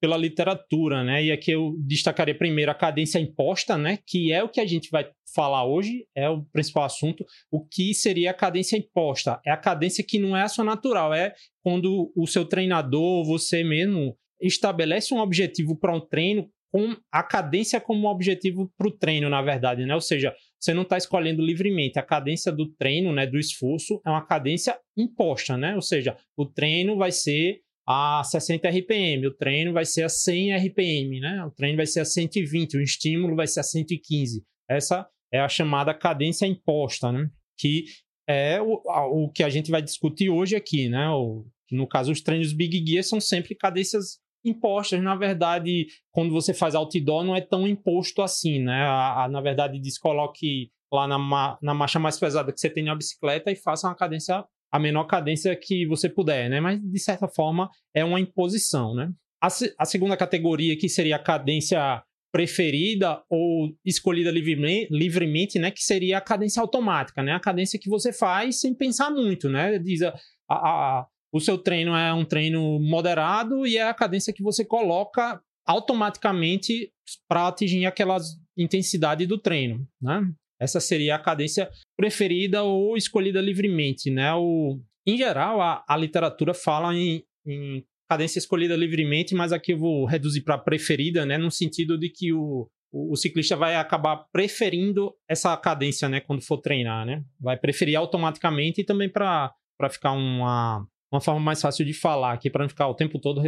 pela 0.00 0.16
literatura. 0.16 1.04
Né? 1.04 1.24
E 1.24 1.32
aqui 1.32 1.50
eu 1.50 1.76
destacaria 1.78 2.36
primeiro 2.36 2.70
a 2.70 2.74
cadência 2.74 3.18
imposta, 3.18 3.76
né, 3.76 3.98
que 4.06 4.32
é 4.32 4.42
o 4.42 4.48
que 4.48 4.60
a 4.60 4.66
gente 4.66 4.90
vai 4.90 5.08
falar 5.34 5.64
hoje, 5.64 6.06
é 6.14 6.28
o 6.28 6.44
principal 6.52 6.84
assunto. 6.84 7.24
O 7.50 7.64
que 7.64 7.92
seria 7.94 8.30
a 8.30 8.34
cadência 8.34 8.76
imposta? 8.76 9.40
É 9.44 9.50
a 9.50 9.56
cadência 9.56 10.04
que 10.06 10.18
não 10.18 10.36
é 10.36 10.42
a 10.42 10.48
sua 10.48 10.64
natural, 10.64 11.12
é 11.12 11.34
quando 11.62 12.12
o 12.16 12.26
seu 12.26 12.44
treinador, 12.44 13.24
você 13.24 13.64
mesmo, 13.64 14.16
estabelece 14.40 15.14
um 15.14 15.18
objetivo 15.18 15.76
para 15.78 15.94
um 15.94 16.00
treino 16.00 16.48
com 16.70 16.96
a 17.12 17.22
cadência 17.22 17.80
como 17.80 18.08
objetivo 18.08 18.68
para 18.76 18.88
o 18.88 18.90
treino, 18.90 19.28
na 19.28 19.40
verdade, 19.40 19.86
né? 19.86 19.94
Ou 19.94 20.00
seja, 20.00 20.34
você 20.58 20.74
não 20.74 20.82
está 20.82 20.98
escolhendo 20.98 21.40
livremente. 21.40 22.00
A 22.00 22.02
cadência 22.02 22.50
do 22.50 22.68
treino, 22.74 23.12
né, 23.12 23.28
do 23.28 23.38
esforço, 23.38 24.00
é 24.04 24.10
uma 24.10 24.26
cadência 24.26 24.76
imposta, 24.96 25.56
né? 25.56 25.76
Ou 25.76 25.82
seja, 25.82 26.16
o 26.36 26.44
treino 26.44 26.96
vai 26.96 27.12
ser 27.12 27.60
a 27.86 28.22
60 28.24 28.68
RPM, 28.68 29.26
o 29.26 29.34
treino 29.34 29.72
vai 29.72 29.84
ser 29.84 30.04
a 30.04 30.08
100 30.08 30.56
RPM, 30.56 31.20
né? 31.20 31.44
O 31.44 31.50
treino 31.50 31.76
vai 31.76 31.86
ser 31.86 32.00
a 32.00 32.04
120, 32.04 32.76
o 32.76 32.80
estímulo 32.80 33.36
vai 33.36 33.46
ser 33.46 33.60
a 33.60 33.62
115. 33.62 34.42
Essa 34.68 35.06
é 35.32 35.40
a 35.40 35.48
chamada 35.48 35.92
cadência 35.92 36.46
imposta, 36.46 37.12
né? 37.12 37.28
Que 37.58 37.84
é 38.26 38.60
o, 38.60 38.80
o 38.86 39.30
que 39.30 39.42
a 39.42 39.50
gente 39.50 39.70
vai 39.70 39.82
discutir 39.82 40.30
hoje 40.30 40.56
aqui, 40.56 40.88
né? 40.88 41.08
O, 41.10 41.46
no 41.70 41.86
caso, 41.86 42.10
os 42.10 42.22
treinos 42.22 42.52
Big 42.52 42.84
Gear 42.86 43.04
são 43.04 43.20
sempre 43.20 43.54
cadências 43.54 44.18
impostas. 44.44 45.02
Na 45.02 45.14
verdade, 45.14 45.86
quando 46.10 46.32
você 46.32 46.54
faz 46.54 46.74
outdoor, 46.74 47.24
não 47.24 47.36
é 47.36 47.40
tão 47.40 47.66
imposto 47.66 48.22
assim, 48.22 48.60
né? 48.60 48.82
A, 48.82 49.24
a, 49.24 49.28
na 49.28 49.40
verdade, 49.40 49.78
diz 49.78 49.98
coloque 49.98 50.70
lá 50.92 51.06
na, 51.08 51.58
na 51.60 51.74
marcha 51.74 51.98
mais 51.98 52.18
pesada 52.18 52.52
que 52.52 52.60
você 52.60 52.70
tem 52.70 52.84
na 52.84 52.94
bicicleta 52.94 53.50
e 53.50 53.56
faça 53.56 53.88
uma 53.88 53.94
cadência, 53.94 54.44
a 54.74 54.78
menor 54.80 55.04
cadência 55.04 55.54
que 55.54 55.86
você 55.86 56.08
puder, 56.08 56.50
né? 56.50 56.58
Mas, 56.60 56.80
de 56.82 56.98
certa 56.98 57.28
forma, 57.28 57.70
é 57.94 58.04
uma 58.04 58.18
imposição, 58.18 58.92
né? 58.92 59.08
A, 59.40 59.46
a 59.78 59.84
segunda 59.84 60.16
categoria 60.16 60.76
que 60.76 60.88
seria 60.88 61.14
a 61.14 61.22
cadência 61.22 62.02
preferida 62.32 63.22
ou 63.30 63.72
escolhida 63.84 64.32
livremente, 64.32 64.88
livremente, 64.90 65.58
né, 65.60 65.70
que 65.70 65.84
seria 65.84 66.18
a 66.18 66.20
cadência 66.20 66.60
automática, 66.60 67.22
né, 67.22 67.30
a 67.30 67.38
cadência 67.38 67.78
que 67.78 67.88
você 67.88 68.12
faz 68.12 68.58
sem 68.58 68.74
pensar 68.74 69.08
muito, 69.08 69.48
né, 69.48 69.78
diz 69.78 70.02
a, 70.02 70.12
a, 70.50 71.06
o 71.32 71.38
seu 71.38 71.56
treino 71.56 71.94
é 71.94 72.12
um 72.12 72.24
treino 72.24 72.80
moderado 72.80 73.64
e 73.64 73.76
é 73.76 73.88
a 73.88 73.94
cadência 73.94 74.32
que 74.32 74.42
você 74.42 74.64
coloca 74.64 75.40
automaticamente 75.64 76.90
para 77.28 77.46
atingir 77.46 77.86
aquela 77.86 78.16
intensidade 78.58 79.26
do 79.26 79.38
treino, 79.38 79.86
né? 80.02 80.28
Essa 80.60 80.80
seria 80.80 81.14
a 81.14 81.18
cadência 81.18 81.70
preferida 82.04 82.62
ou 82.62 82.98
escolhida 82.98 83.40
livremente, 83.40 84.10
né? 84.10 84.34
O, 84.34 84.78
em 85.06 85.16
geral, 85.16 85.62
a, 85.62 85.82
a 85.88 85.96
literatura 85.96 86.52
fala 86.52 86.94
em, 86.94 87.24
em 87.46 87.82
cadência 88.06 88.38
escolhida 88.38 88.76
livremente, 88.76 89.34
mas 89.34 89.54
aqui 89.54 89.72
eu 89.72 89.78
vou 89.78 90.04
reduzir 90.04 90.42
para 90.42 90.58
preferida, 90.58 91.24
né? 91.24 91.38
No 91.38 91.50
sentido 91.50 91.96
de 91.96 92.10
que 92.10 92.30
o, 92.30 92.68
o, 92.92 93.16
ciclista 93.16 93.56
vai 93.56 93.76
acabar 93.76 94.18
preferindo 94.30 95.14
essa 95.26 95.56
cadência, 95.56 96.06
né? 96.06 96.20
Quando 96.20 96.42
for 96.42 96.58
treinar, 96.58 97.06
né? 97.06 97.24
Vai 97.40 97.56
preferir 97.56 97.96
automaticamente 97.96 98.82
e 98.82 98.84
também 98.84 99.08
para 99.08 99.54
ficar 99.90 100.12
uma, 100.12 100.86
uma 101.10 101.22
forma 101.22 101.40
mais 101.40 101.62
fácil 101.62 101.86
de 101.86 101.94
falar 101.94 102.34
aqui, 102.34 102.50
para 102.50 102.64
não 102.64 102.68
ficar 102.68 102.86
o 102.86 102.94
tempo 102.94 103.18
todo 103.18 103.40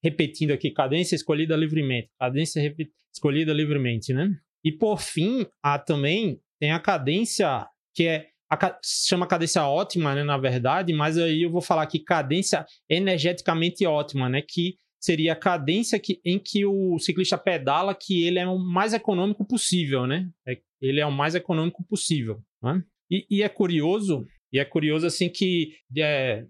repetindo 0.00 0.52
aqui, 0.52 0.70
cadência 0.70 1.16
escolhida 1.16 1.56
livremente, 1.56 2.10
cadência 2.16 2.76
escolhida 3.12 3.52
livremente, 3.52 4.14
né? 4.14 4.30
E 4.64 4.70
por 4.70 5.00
fim, 5.00 5.44
há 5.60 5.80
também 5.80 6.40
tem 6.60 6.70
a 6.70 6.78
cadência 6.78 7.68
que 7.98 8.06
é 8.06 8.28
a, 8.48 8.78
chama 8.80 9.26
cadência 9.26 9.64
ótima, 9.64 10.14
né, 10.14 10.22
na 10.22 10.38
verdade, 10.38 10.92
mas 10.92 11.18
aí 11.18 11.42
eu 11.42 11.50
vou 11.50 11.60
falar 11.60 11.82
aqui 11.82 11.98
cadência 11.98 12.64
energeticamente 12.88 13.84
ótima, 13.84 14.28
né, 14.28 14.40
que 14.40 14.76
seria 15.00 15.32
a 15.32 15.36
cadência 15.36 15.98
que, 15.98 16.20
em 16.24 16.38
que 16.38 16.64
o 16.64 16.96
ciclista 17.00 17.36
pedala 17.36 17.96
que 17.96 18.24
ele 18.24 18.38
é 18.38 18.46
o 18.46 18.56
mais 18.56 18.94
econômico 18.94 19.44
possível, 19.44 20.06
né? 20.06 20.28
É, 20.46 20.58
ele 20.80 21.00
é 21.00 21.06
o 21.06 21.10
mais 21.10 21.34
econômico 21.34 21.84
possível, 21.84 22.40
né? 22.62 22.82
E, 23.10 23.26
e 23.30 23.42
é 23.42 23.48
curioso, 23.48 24.24
e 24.52 24.60
é 24.60 24.64
curioso 24.64 25.06
assim 25.06 25.28
que 25.28 25.74
é, 25.96 26.44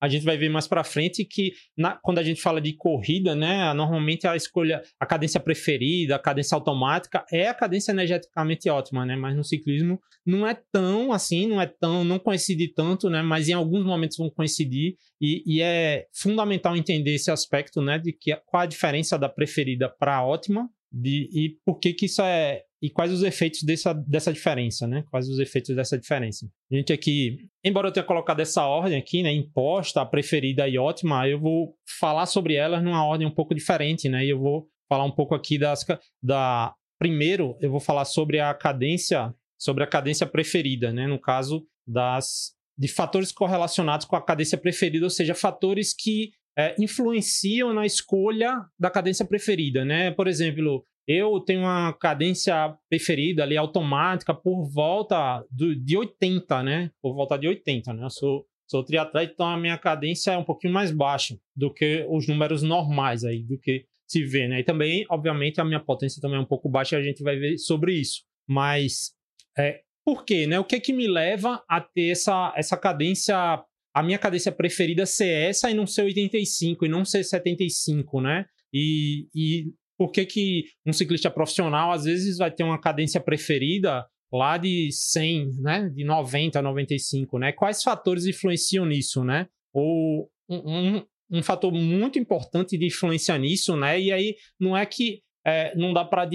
a 0.00 0.08
gente 0.08 0.24
vai 0.24 0.36
ver 0.36 0.48
mais 0.48 0.66
para 0.66 0.82
frente 0.82 1.24
que 1.24 1.52
na, 1.76 1.96
quando 1.96 2.18
a 2.18 2.22
gente 2.22 2.40
fala 2.40 2.60
de 2.60 2.72
corrida, 2.72 3.34
né, 3.34 3.72
normalmente 3.74 4.26
a 4.26 4.34
escolha, 4.34 4.82
a 4.98 5.06
cadência 5.06 5.38
preferida, 5.38 6.16
a 6.16 6.18
cadência 6.18 6.54
automática 6.54 7.24
é 7.30 7.48
a 7.48 7.54
cadência 7.54 7.92
energeticamente 7.92 8.68
ótima, 8.70 9.04
né, 9.04 9.16
mas 9.16 9.36
no 9.36 9.44
ciclismo 9.44 10.00
não 10.24 10.46
é 10.46 10.58
tão 10.72 11.12
assim, 11.12 11.46
não 11.46 11.60
é 11.60 11.66
tão, 11.66 12.04
não 12.04 12.18
coincide 12.18 12.68
tanto, 12.68 13.10
né, 13.10 13.22
mas 13.22 13.48
em 13.48 13.52
alguns 13.52 13.84
momentos 13.84 14.16
vão 14.16 14.30
coincidir 14.30 14.96
e, 15.20 15.42
e 15.46 15.60
é 15.60 16.06
fundamental 16.14 16.76
entender 16.76 17.14
esse 17.14 17.30
aspecto, 17.30 17.82
né, 17.82 17.98
de 17.98 18.12
que 18.12 18.34
qual 18.46 18.62
a 18.62 18.66
diferença 18.66 19.18
da 19.18 19.28
preferida 19.28 19.88
para 19.88 20.16
a 20.16 20.24
ótima 20.24 20.68
de, 20.92 21.28
e 21.32 21.56
por 21.64 21.78
que 21.78 21.92
que 21.92 22.06
isso 22.06 22.22
é 22.22 22.62
e 22.82 22.88
quais 22.88 23.12
os 23.12 23.22
efeitos 23.22 23.62
dessa, 23.62 23.92
dessa 23.92 24.32
diferença, 24.32 24.86
né? 24.86 25.04
Quais 25.10 25.28
os 25.28 25.38
efeitos 25.38 25.74
dessa 25.76 25.98
diferença. 25.98 26.46
A 26.70 26.74
gente 26.74 26.92
aqui, 26.92 27.48
embora 27.64 27.88
eu 27.88 27.92
tenha 27.92 28.04
colocado 28.04 28.40
essa 28.40 28.64
ordem 28.66 28.98
aqui, 28.98 29.22
né, 29.22 29.32
imposta, 29.32 30.00
a 30.00 30.06
preferida 30.06 30.66
e 30.66 30.78
ótima, 30.78 31.28
eu 31.28 31.38
vou 31.38 31.74
falar 31.98 32.26
sobre 32.26 32.54
elas 32.54 32.82
numa 32.82 33.04
ordem 33.04 33.26
um 33.26 33.34
pouco 33.34 33.54
diferente, 33.54 34.08
né? 34.08 34.24
E 34.24 34.30
eu 34.30 34.38
vou 34.38 34.66
falar 34.88 35.04
um 35.04 35.10
pouco 35.10 35.34
aqui 35.34 35.58
das 35.58 35.84
da 36.22 36.74
primeiro, 36.98 37.56
eu 37.60 37.70
vou 37.70 37.80
falar 37.80 38.04
sobre 38.04 38.40
a 38.40 38.52
cadência, 38.54 39.34
sobre 39.58 39.84
a 39.84 39.86
cadência 39.86 40.26
preferida, 40.26 40.92
né? 40.92 41.06
No 41.06 41.18
caso 41.18 41.66
das 41.86 42.54
de 42.78 42.88
fatores 42.88 43.30
correlacionados 43.30 44.06
com 44.06 44.16
a 44.16 44.24
cadência 44.24 44.56
preferida, 44.56 45.04
ou 45.04 45.10
seja, 45.10 45.34
fatores 45.34 45.94
que 45.94 46.30
é, 46.56 46.74
influenciam 46.78 47.74
na 47.74 47.84
escolha 47.84 48.64
da 48.78 48.90
cadência 48.90 49.24
preferida, 49.24 49.84
né? 49.84 50.10
Por 50.10 50.26
exemplo, 50.26 50.82
eu 51.10 51.40
tenho 51.40 51.62
uma 51.62 51.92
cadência 51.92 52.72
preferida 52.88 53.42
ali 53.42 53.56
automática 53.56 54.32
por 54.32 54.64
volta 54.70 55.44
do, 55.50 55.74
de 55.74 55.96
80, 55.96 56.62
né? 56.62 56.90
Por 57.02 57.14
volta 57.14 57.36
de 57.36 57.48
80, 57.48 57.92
né? 57.92 58.04
Eu 58.04 58.10
sou, 58.10 58.46
sou 58.68 58.84
triatleta, 58.84 59.32
então 59.32 59.46
a 59.46 59.56
minha 59.56 59.76
cadência 59.76 60.30
é 60.30 60.38
um 60.38 60.44
pouquinho 60.44 60.72
mais 60.72 60.92
baixa 60.92 61.36
do 61.56 61.72
que 61.72 62.06
os 62.08 62.28
números 62.28 62.62
normais 62.62 63.24
aí, 63.24 63.42
do 63.42 63.58
que 63.58 63.86
se 64.08 64.24
vê, 64.24 64.46
né? 64.46 64.60
E 64.60 64.64
também, 64.64 65.04
obviamente, 65.10 65.60
a 65.60 65.64
minha 65.64 65.80
potência 65.80 66.22
também 66.22 66.38
é 66.38 66.40
um 66.40 66.46
pouco 66.46 66.68
baixa 66.68 66.96
a 66.96 67.02
gente 67.02 67.24
vai 67.24 67.36
ver 67.36 67.58
sobre 67.58 67.94
isso. 67.94 68.22
Mas, 68.48 69.10
é, 69.58 69.80
por 70.04 70.24
quê, 70.24 70.46
né? 70.46 70.60
O 70.60 70.64
que 70.64 70.76
é 70.76 70.80
que 70.80 70.92
me 70.92 71.08
leva 71.08 71.60
a 71.68 71.80
ter 71.80 72.10
essa, 72.10 72.52
essa 72.56 72.76
cadência 72.76 73.60
a 73.92 74.04
minha 74.04 74.18
cadência 74.20 74.52
preferida 74.52 75.04
ser 75.04 75.28
essa 75.28 75.68
e 75.68 75.74
não 75.74 75.84
ser 75.84 76.02
85 76.02 76.86
e 76.86 76.88
não 76.88 77.04
ser 77.04 77.24
75, 77.24 78.20
né? 78.20 78.46
E, 78.72 79.26
e 79.34 79.72
por 80.00 80.10
que, 80.12 80.24
que 80.24 80.64
um 80.86 80.94
ciclista 80.94 81.30
profissional 81.30 81.92
às 81.92 82.04
vezes 82.04 82.38
vai 82.38 82.50
ter 82.50 82.62
uma 82.62 82.80
cadência 82.80 83.20
preferida 83.20 84.06
lá 84.32 84.56
de 84.56 84.90
100, 84.90 85.60
né, 85.60 85.90
de 85.90 86.04
90 86.04 86.62
95, 86.62 87.38
né? 87.38 87.52
Quais 87.52 87.82
fatores 87.82 88.24
influenciam 88.24 88.86
nisso, 88.86 89.22
né? 89.22 89.46
Ou 89.74 90.30
um, 90.48 90.56
um, 90.56 91.06
um 91.30 91.42
fator 91.42 91.70
muito 91.70 92.18
importante 92.18 92.78
de 92.78 92.86
influência 92.86 93.36
nisso, 93.36 93.76
né? 93.76 94.00
E 94.00 94.10
aí 94.10 94.36
não 94.58 94.74
é 94.74 94.86
que 94.86 95.20
é, 95.46 95.76
não 95.76 95.92
dá 95.92 96.02
para 96.02 96.26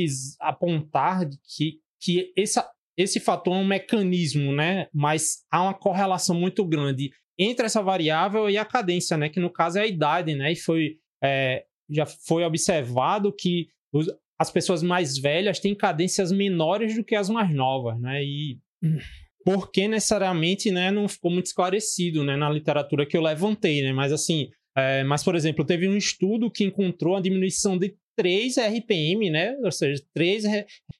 apontar 0.41 1.27
que, 1.27 1.79
que 1.99 2.31
essa, 2.37 2.69
esse 2.95 3.19
fator 3.19 3.55
é 3.55 3.57
um 3.57 3.65
mecanismo, 3.65 4.53
né? 4.53 4.89
Mas 4.93 5.43
há 5.51 5.63
uma 5.63 5.73
correlação 5.73 6.35
muito 6.35 6.63
grande 6.63 7.09
entre 7.35 7.65
essa 7.65 7.81
variável 7.81 8.47
e 8.47 8.59
a 8.59 8.65
cadência, 8.65 9.17
né? 9.17 9.27
Que 9.27 9.39
no 9.39 9.51
caso 9.51 9.79
é 9.79 9.81
a 9.81 9.87
idade, 9.87 10.35
né? 10.35 10.51
E 10.51 10.55
foi 10.55 10.99
é, 11.23 11.65
já 11.89 12.05
foi 12.05 12.43
observado 12.43 13.31
que 13.31 13.67
os, 13.93 14.07
as 14.39 14.51
pessoas 14.51 14.83
mais 14.83 15.17
velhas 15.17 15.59
têm 15.59 15.75
cadências 15.75 16.31
menores 16.31 16.95
do 16.95 17.03
que 17.03 17.15
as 17.15 17.29
mais 17.29 17.53
novas, 17.53 17.99
né? 17.99 18.23
E 18.23 18.59
por 19.45 19.71
que 19.71 19.87
necessariamente, 19.87 20.71
né, 20.71 20.89
não 20.89 21.07
ficou 21.07 21.31
muito 21.31 21.45
esclarecido, 21.45 22.23
né, 22.23 22.35
na 22.35 22.49
literatura 22.49 23.05
que 23.05 23.15
eu 23.15 23.21
levantei, 23.21 23.83
né? 23.83 23.93
Mas 23.93 24.11
assim, 24.11 24.49
é, 24.75 25.03
mas 25.03 25.23
por 25.23 25.35
exemplo, 25.35 25.63
teve 25.63 25.87
um 25.87 25.95
estudo 25.95 26.51
que 26.51 26.63
encontrou 26.63 27.15
a 27.15 27.21
diminuição 27.21 27.77
de 27.77 27.95
3 28.17 28.57
RPM, 28.57 29.29
né? 29.29 29.55
Ou 29.63 29.71
seja, 29.71 30.01
3 30.13 30.45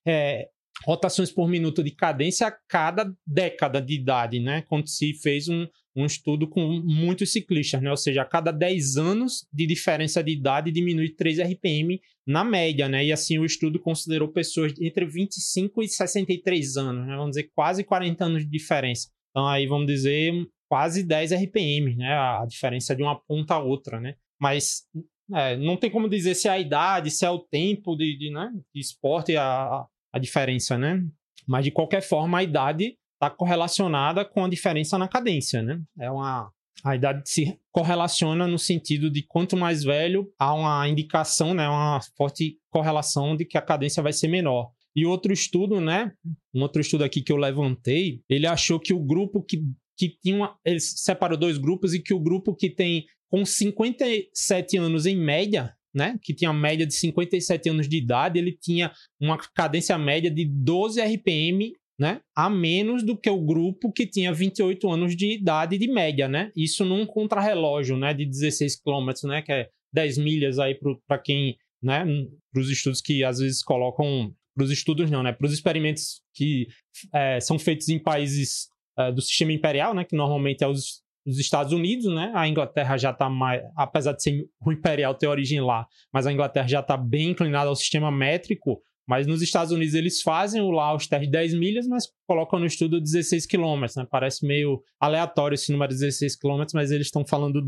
é, 0.05 0.49
rotações 0.83 1.31
por 1.31 1.47
minuto 1.47 1.83
de 1.83 1.91
cadência 1.91 2.47
a 2.47 2.51
cada 2.67 3.11
década 3.25 3.81
de 3.81 3.95
idade, 3.95 4.39
né? 4.39 4.63
Quando 4.67 4.87
se 4.87 5.13
fez 5.13 5.49
um, 5.49 5.67
um 5.95 6.05
estudo 6.05 6.47
com 6.47 6.81
muitos 6.83 7.31
ciclistas, 7.31 7.81
né? 7.81 7.89
Ou 7.89 7.97
seja, 7.97 8.21
a 8.21 8.25
cada 8.25 8.51
10 8.51 8.97
anos 8.97 9.47
de 9.51 9.65
diferença 9.65 10.23
de 10.23 10.31
idade 10.31 10.71
diminui 10.71 11.09
3 11.09 11.39
RPM 11.39 12.01
na 12.27 12.43
média, 12.43 12.89
né? 12.89 13.05
E 13.05 13.13
assim 13.13 13.37
o 13.37 13.45
estudo 13.45 13.79
considerou 13.79 14.27
pessoas 14.27 14.73
entre 14.81 15.05
25 15.05 15.83
e 15.83 15.87
63 15.87 16.77
anos, 16.77 17.07
né? 17.07 17.15
Vamos 17.15 17.31
dizer, 17.31 17.49
quase 17.55 17.83
40 17.83 18.25
anos 18.25 18.43
de 18.43 18.49
diferença. 18.49 19.09
Então 19.31 19.47
aí 19.47 19.65
vamos 19.67 19.87
dizer 19.87 20.33
quase 20.67 21.03
10 21.03 21.31
RPM, 21.31 21.95
né? 21.95 22.13
A 22.13 22.45
diferença 22.45 22.95
de 22.95 23.01
uma 23.01 23.15
ponta 23.15 23.53
a 23.53 23.59
outra, 23.59 23.99
né? 23.99 24.15
Mas 24.39 24.83
é, 25.33 25.55
não 25.57 25.77
tem 25.77 25.89
como 25.89 26.09
dizer 26.09 26.35
se 26.35 26.47
é 26.47 26.51
a 26.51 26.59
idade, 26.59 27.09
se 27.09 27.25
é 27.25 27.29
o 27.29 27.39
tempo 27.39 27.95
de, 27.95 28.17
de, 28.17 28.31
né, 28.31 28.51
de 28.73 28.79
esporte 28.79 29.35
a, 29.35 29.85
a 30.13 30.19
diferença, 30.19 30.77
né? 30.77 31.03
Mas 31.47 31.63
de 31.63 31.71
qualquer 31.71 32.01
forma, 32.01 32.39
a 32.39 32.43
idade 32.43 32.97
está 33.25 33.29
correlacionada 33.29 34.23
com 34.23 34.45
a 34.45 34.49
diferença 34.49 34.97
na 34.97 35.07
cadência, 35.07 35.61
né? 35.61 35.81
É 35.99 36.09
uma 36.09 36.51
a 36.83 36.95
idade 36.95 37.27
se 37.27 37.57
correlaciona 37.71 38.47
no 38.47 38.59
sentido 38.59 39.09
de 39.09 39.23
quanto 39.23 39.57
mais 39.57 39.83
velho 39.83 40.31
há 40.37 40.53
uma 40.53 40.87
indicação, 40.87 41.53
né, 41.53 41.67
uma 41.67 41.99
forte 42.15 42.59
correlação 42.69 43.35
de 43.35 43.43
que 43.43 43.57
a 43.57 43.61
cadência 43.61 44.03
vai 44.03 44.13
ser 44.13 44.27
menor. 44.27 44.69
E 44.95 45.03
outro 45.03 45.33
estudo, 45.33 45.81
né, 45.81 46.11
um 46.53 46.61
outro 46.61 46.81
estudo 46.81 47.03
aqui 47.03 47.21
que 47.21 47.31
eu 47.31 47.37
levantei, 47.37 48.21
ele 48.29 48.45
achou 48.45 48.79
que 48.79 48.93
o 48.93 48.99
grupo 48.99 49.41
que 49.41 49.63
que 49.97 50.09
tinha 50.09 50.35
uma, 50.35 50.57
ele 50.65 50.79
separou 50.79 51.37
dois 51.37 51.57
grupos 51.57 51.93
e 51.93 52.01
que 52.01 52.13
o 52.13 52.19
grupo 52.19 52.53
que 52.53 52.69
tem 52.69 53.05
com 53.29 53.45
57 53.45 54.77
anos 54.77 55.05
em 55.05 55.15
média, 55.15 55.73
né, 55.93 56.19
que 56.21 56.33
tinha 56.33 56.51
média 56.51 56.85
de 56.85 56.93
57 56.93 57.69
anos 57.69 57.87
de 57.87 57.97
idade, 57.97 58.37
ele 58.37 58.51
tinha 58.51 58.91
uma 59.19 59.37
cadência 59.37 59.97
média 59.97 60.29
de 60.29 60.43
12 60.45 61.01
RPM 61.01 61.73
né, 61.97 62.19
a 62.35 62.49
menos 62.49 63.03
do 63.03 63.17
que 63.17 63.29
o 63.29 63.39
grupo 63.39 63.91
que 63.91 64.05
tinha 64.05 64.33
28 64.33 64.89
anos 64.89 65.15
de 65.15 65.31
idade 65.33 65.77
de 65.77 65.87
média, 65.87 66.27
né? 66.27 66.51
Isso 66.55 66.83
num 66.83 67.05
contrarrelógio, 67.05 67.97
né, 67.97 68.13
de 68.13 68.25
16 68.25 68.81
quilômetros, 68.81 69.23
né, 69.23 69.41
que 69.41 69.51
é 69.51 69.69
10 69.93 70.17
milhas 70.17 70.59
aí 70.59 70.77
para 71.07 71.17
quem, 71.17 71.57
né, 71.81 72.05
para 72.51 72.61
os 72.61 72.69
estudos 72.69 73.01
que 73.01 73.23
às 73.23 73.39
vezes 73.39 73.63
colocam, 73.63 74.33
para 74.53 74.65
os 74.65 74.71
estudos 74.71 75.09
não, 75.09 75.23
né, 75.23 75.31
para 75.31 75.47
os 75.47 75.53
experimentos 75.53 76.21
que 76.33 76.67
é, 77.13 77.39
são 77.39 77.57
feitos 77.57 77.87
em 77.87 77.97
países 77.97 78.67
é, 78.97 79.11
do 79.11 79.21
sistema 79.21 79.53
imperial, 79.53 79.93
né, 79.93 80.03
que 80.03 80.15
normalmente 80.15 80.65
é 80.65 80.67
os, 80.67 81.01
os 81.25 81.39
Estados 81.39 81.71
Unidos, 81.71 82.13
né, 82.13 82.31
a 82.35 82.45
Inglaterra 82.45 82.97
já 82.97 83.11
está 83.11 83.29
mais, 83.29 83.61
apesar 83.77 84.11
de 84.11 84.21
ser 84.21 84.45
o 84.59 84.71
imperial 84.71 85.15
ter 85.15 85.27
origem 85.27 85.61
lá, 85.61 85.87
mas 86.11 86.27
a 86.27 86.33
Inglaterra 86.33 86.67
já 86.67 86.81
está 86.81 86.97
bem 86.97 87.29
inclinada 87.29 87.69
ao 87.69 87.75
sistema 87.75 88.11
métrico, 88.11 88.81
mas 89.07 89.27
nos 89.27 89.41
Estados 89.41 89.71
Unidos 89.71 89.93
eles 89.93 90.21
fazem 90.21 90.61
o 90.61 90.97
testes 90.97 91.19
de 91.21 91.27
10 91.27 91.53
milhas, 91.53 91.87
mas 91.87 92.11
colocam 92.27 92.59
no 92.59 92.65
estudo 92.65 92.99
16 92.99 93.45
quilômetros, 93.45 93.95
né? 93.95 94.07
Parece 94.09 94.45
meio 94.45 94.83
aleatório 94.99 95.55
esse 95.55 95.71
número 95.71 95.93
de 95.93 95.99
16 95.99 96.35
quilômetros, 96.35 96.73
mas 96.73 96.91
eles 96.91 97.07
estão 97.07 97.25
falando 97.25 97.61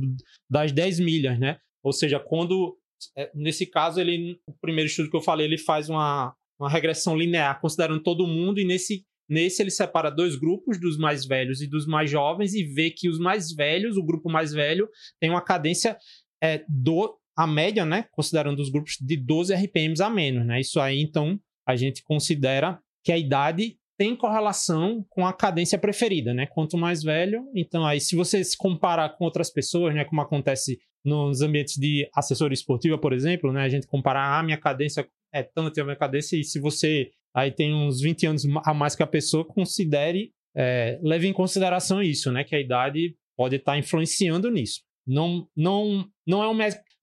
das 0.50 0.72
10 0.72 1.00
milhas, 1.00 1.39
né? 1.39 1.60
Ou 1.84 1.94
seja, 1.94 2.20
quando 2.20 2.77
é, 3.15 3.29
nesse 3.34 3.65
caso 3.65 4.00
ele 4.00 4.39
o 4.48 4.53
primeiro 4.60 4.89
estudo 4.89 5.10
que 5.10 5.17
eu 5.17 5.22
falei, 5.22 5.46
ele 5.46 5.58
faz 5.58 5.89
uma, 5.89 6.34
uma 6.60 6.70
regressão 6.70 7.15
linear 7.15 7.60
considerando 7.62 8.01
todo 8.01 8.27
mundo 8.27 8.60
e 8.60 8.65
nesse 8.65 9.06
nesse 9.29 9.62
ele 9.62 9.70
separa 9.70 10.10
dois 10.10 10.38
grupos, 10.38 10.79
dos 10.79 10.98
mais 10.98 11.25
velhos 11.25 11.62
e 11.62 11.67
dos 11.67 11.86
mais 11.86 12.10
jovens 12.10 12.53
e 12.53 12.63
vê 12.63 12.89
que 12.89 13.10
os 13.10 13.20
mais 13.20 13.51
velhos, 13.51 13.98
o 13.98 14.03
grupo 14.03 14.32
mais 14.32 14.53
velho, 14.53 14.89
tem 15.20 15.29
uma 15.29 15.41
cadência 15.41 15.98
é, 16.41 16.63
do 16.67 17.20
a 17.38 17.46
média, 17.46 17.86
né, 17.86 18.06
considerando 18.12 18.60
os 18.60 18.70
grupos 18.70 18.98
de 19.00 19.15
12 19.15 19.53
RPMs 19.53 20.01
a 20.01 20.10
menos, 20.10 20.46
né? 20.46 20.60
Isso 20.60 20.79
aí, 20.79 21.01
então, 21.01 21.39
a 21.67 21.75
gente 21.75 22.03
considera 22.03 22.79
que 23.03 23.12
a 23.12 23.17
idade 23.17 23.77
tem 23.98 24.15
correlação 24.15 25.06
com 25.10 25.25
a 25.25 25.34
cadência 25.34 25.77
preferida, 25.77 26.34
né? 26.34 26.48
Quanto 26.48 26.77
mais 26.77 27.03
velho, 27.03 27.44
então 27.56 27.86
aí 27.86 28.00
se 28.00 28.15
você 28.15 28.44
se 28.44 28.58
comparar 28.58 29.10
com 29.10 29.25
outras 29.25 29.51
pessoas, 29.51 29.94
né, 29.94 30.06
como 30.06 30.22
acontece 30.22 30.79
nos 31.03 31.41
ambientes 31.41 31.77
de 31.77 32.08
assessoria 32.13 32.53
esportiva, 32.53 32.98
por 32.98 33.13
exemplo, 33.13 33.51
né? 33.51 33.62
A 33.63 33.70
gente 33.70 33.88
comparar 33.88 34.22
a 34.22 34.39
ah, 34.39 34.44
minha 34.44 34.58
cadência 34.58 35.08
é 35.34 35.44
tanto 35.44 35.79
a 35.79 35.84
minha 35.84 35.96
cadência 35.96 36.36
e 36.38 36.44
se 36.44 36.60
você 36.60 37.12
aí 37.34 37.51
tem 37.51 37.74
uns 37.74 38.01
20 38.01 38.25
anos 38.25 38.46
a 38.65 38.74
mais 38.74 38.96
que 38.96 39.03
a 39.03 39.08
pessoa, 39.08 39.46
considere, 39.46 40.32
é, 40.56 41.00
leve 41.03 41.27
em 41.27 41.34
consideração 41.34 42.01
isso, 42.01 42.32
né? 42.32 42.44
Que 42.44 42.56
a 42.56 42.60
idade 42.60 43.15
pode 43.36 43.58
estar 43.58 43.74
tá 43.74 43.77
influenciando 43.77 44.50
nisso. 44.50 44.82
Não, 45.06 45.48
não, 45.56 46.06
não, 46.25 46.44
é 46.44 46.50
um 46.50 46.53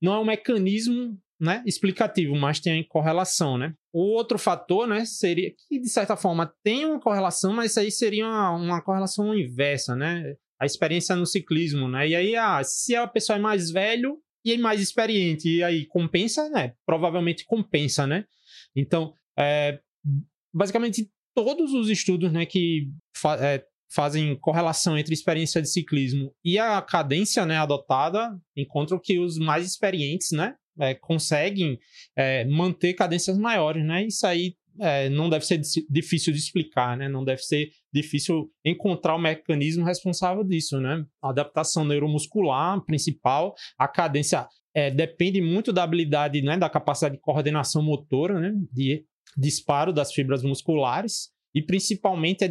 não 0.03 0.15
é 0.15 0.19
um 0.19 0.25
mecanismo 0.25 1.19
né, 1.41 1.63
explicativo, 1.67 2.35
mas 2.37 2.61
tem 2.61 2.83
correlação, 2.87 3.59
né? 3.59 3.75
O 3.93 4.01
outro 4.15 4.39
fator, 4.39 4.87
né, 4.87 5.05
seria 5.05 5.51
que 5.51 5.81
de 5.81 5.89
certa 5.89 6.17
forma 6.17 6.53
tem 6.63 6.85
uma 6.85 7.01
correlação, 7.01 7.53
mas 7.53 7.73
isso 7.73 7.81
aí 7.81 7.91
seria 7.91 8.27
uma, 8.27 8.51
uma 8.53 8.83
correlação 8.83 9.37
inversa, 9.37 9.95
né? 9.97 10.35
A 10.61 10.67
experiência 10.67 11.17
no 11.17 11.27
ciclismo, 11.27 11.89
né? 11.89 12.09
E 12.09 12.15
aí, 12.15 12.37
ah, 12.37 12.63
se 12.63 12.95
a 12.95 13.07
pessoa 13.07 13.37
é 13.37 13.41
mais 13.41 13.71
velho 13.71 14.19
e 14.45 14.53
é 14.53 14.59
mais 14.59 14.81
experiente, 14.81 15.49
e 15.49 15.63
aí 15.63 15.87
compensa, 15.87 16.49
né? 16.49 16.75
Provavelmente 16.87 17.45
compensa, 17.45 18.07
né? 18.07 18.25
Então, 18.77 19.13
é, 19.39 19.81
basicamente 20.53 21.11
todos 21.35 21.73
os 21.75 21.91
estudos, 21.91 22.33
né, 22.33 22.47
que 22.47 22.89
é, 23.41 23.65
fazem 23.91 24.37
correlação 24.37 24.99
entre 24.99 25.15
experiência 25.15 25.61
de 25.63 25.71
ciclismo 25.71 26.35
e 26.45 26.59
a 26.59 26.81
cadência, 26.83 27.45
né, 27.47 27.57
adotada, 27.57 28.37
encontram 28.57 28.99
que 28.99 29.19
os 29.19 29.39
mais 29.39 29.67
experientes, 29.67 30.33
né, 30.33 30.55
é, 30.79 30.95
conseguem 30.95 31.79
é, 32.17 32.45
manter 32.45 32.95
cadências 32.95 33.39
maiores, 33.39 33.85
né? 33.85 34.07
Isso 34.07 34.27
aí 34.27 34.55
é, 34.81 35.09
não 35.09 35.31
deve 35.31 35.45
ser 35.45 35.61
difícil 35.89 36.33
de 36.33 36.39
explicar, 36.39 36.97
né? 36.97 37.09
Não 37.09 37.25
deve 37.25 37.43
ser 37.43 37.71
difícil 37.93 38.51
encontrar 38.65 39.15
o 39.15 39.19
mecanismo 39.19 39.85
responsável 39.85 40.43
disso, 40.43 40.81
né? 40.81 41.05
A 41.23 41.31
adaptação 41.31 41.85
neuromuscular 41.85 42.81
principal, 42.85 43.55
a 43.79 43.87
cadência 43.87 44.47
é, 44.75 44.91
depende 44.91 45.41
muito 45.41 45.73
da 45.73 45.85
habilidade, 45.85 46.43
né? 46.43 46.57
Da 46.57 46.69
capacidade 46.69 47.15
de 47.15 47.21
coordenação 47.21 47.83
motora, 47.83 48.41
né? 48.41 48.53
De 48.73 49.05
disparo 49.37 49.93
das 49.93 50.13
fibras 50.13 50.43
musculares 50.43 51.33
e 51.55 51.63
principalmente 51.63 52.45
é, 52.45 52.49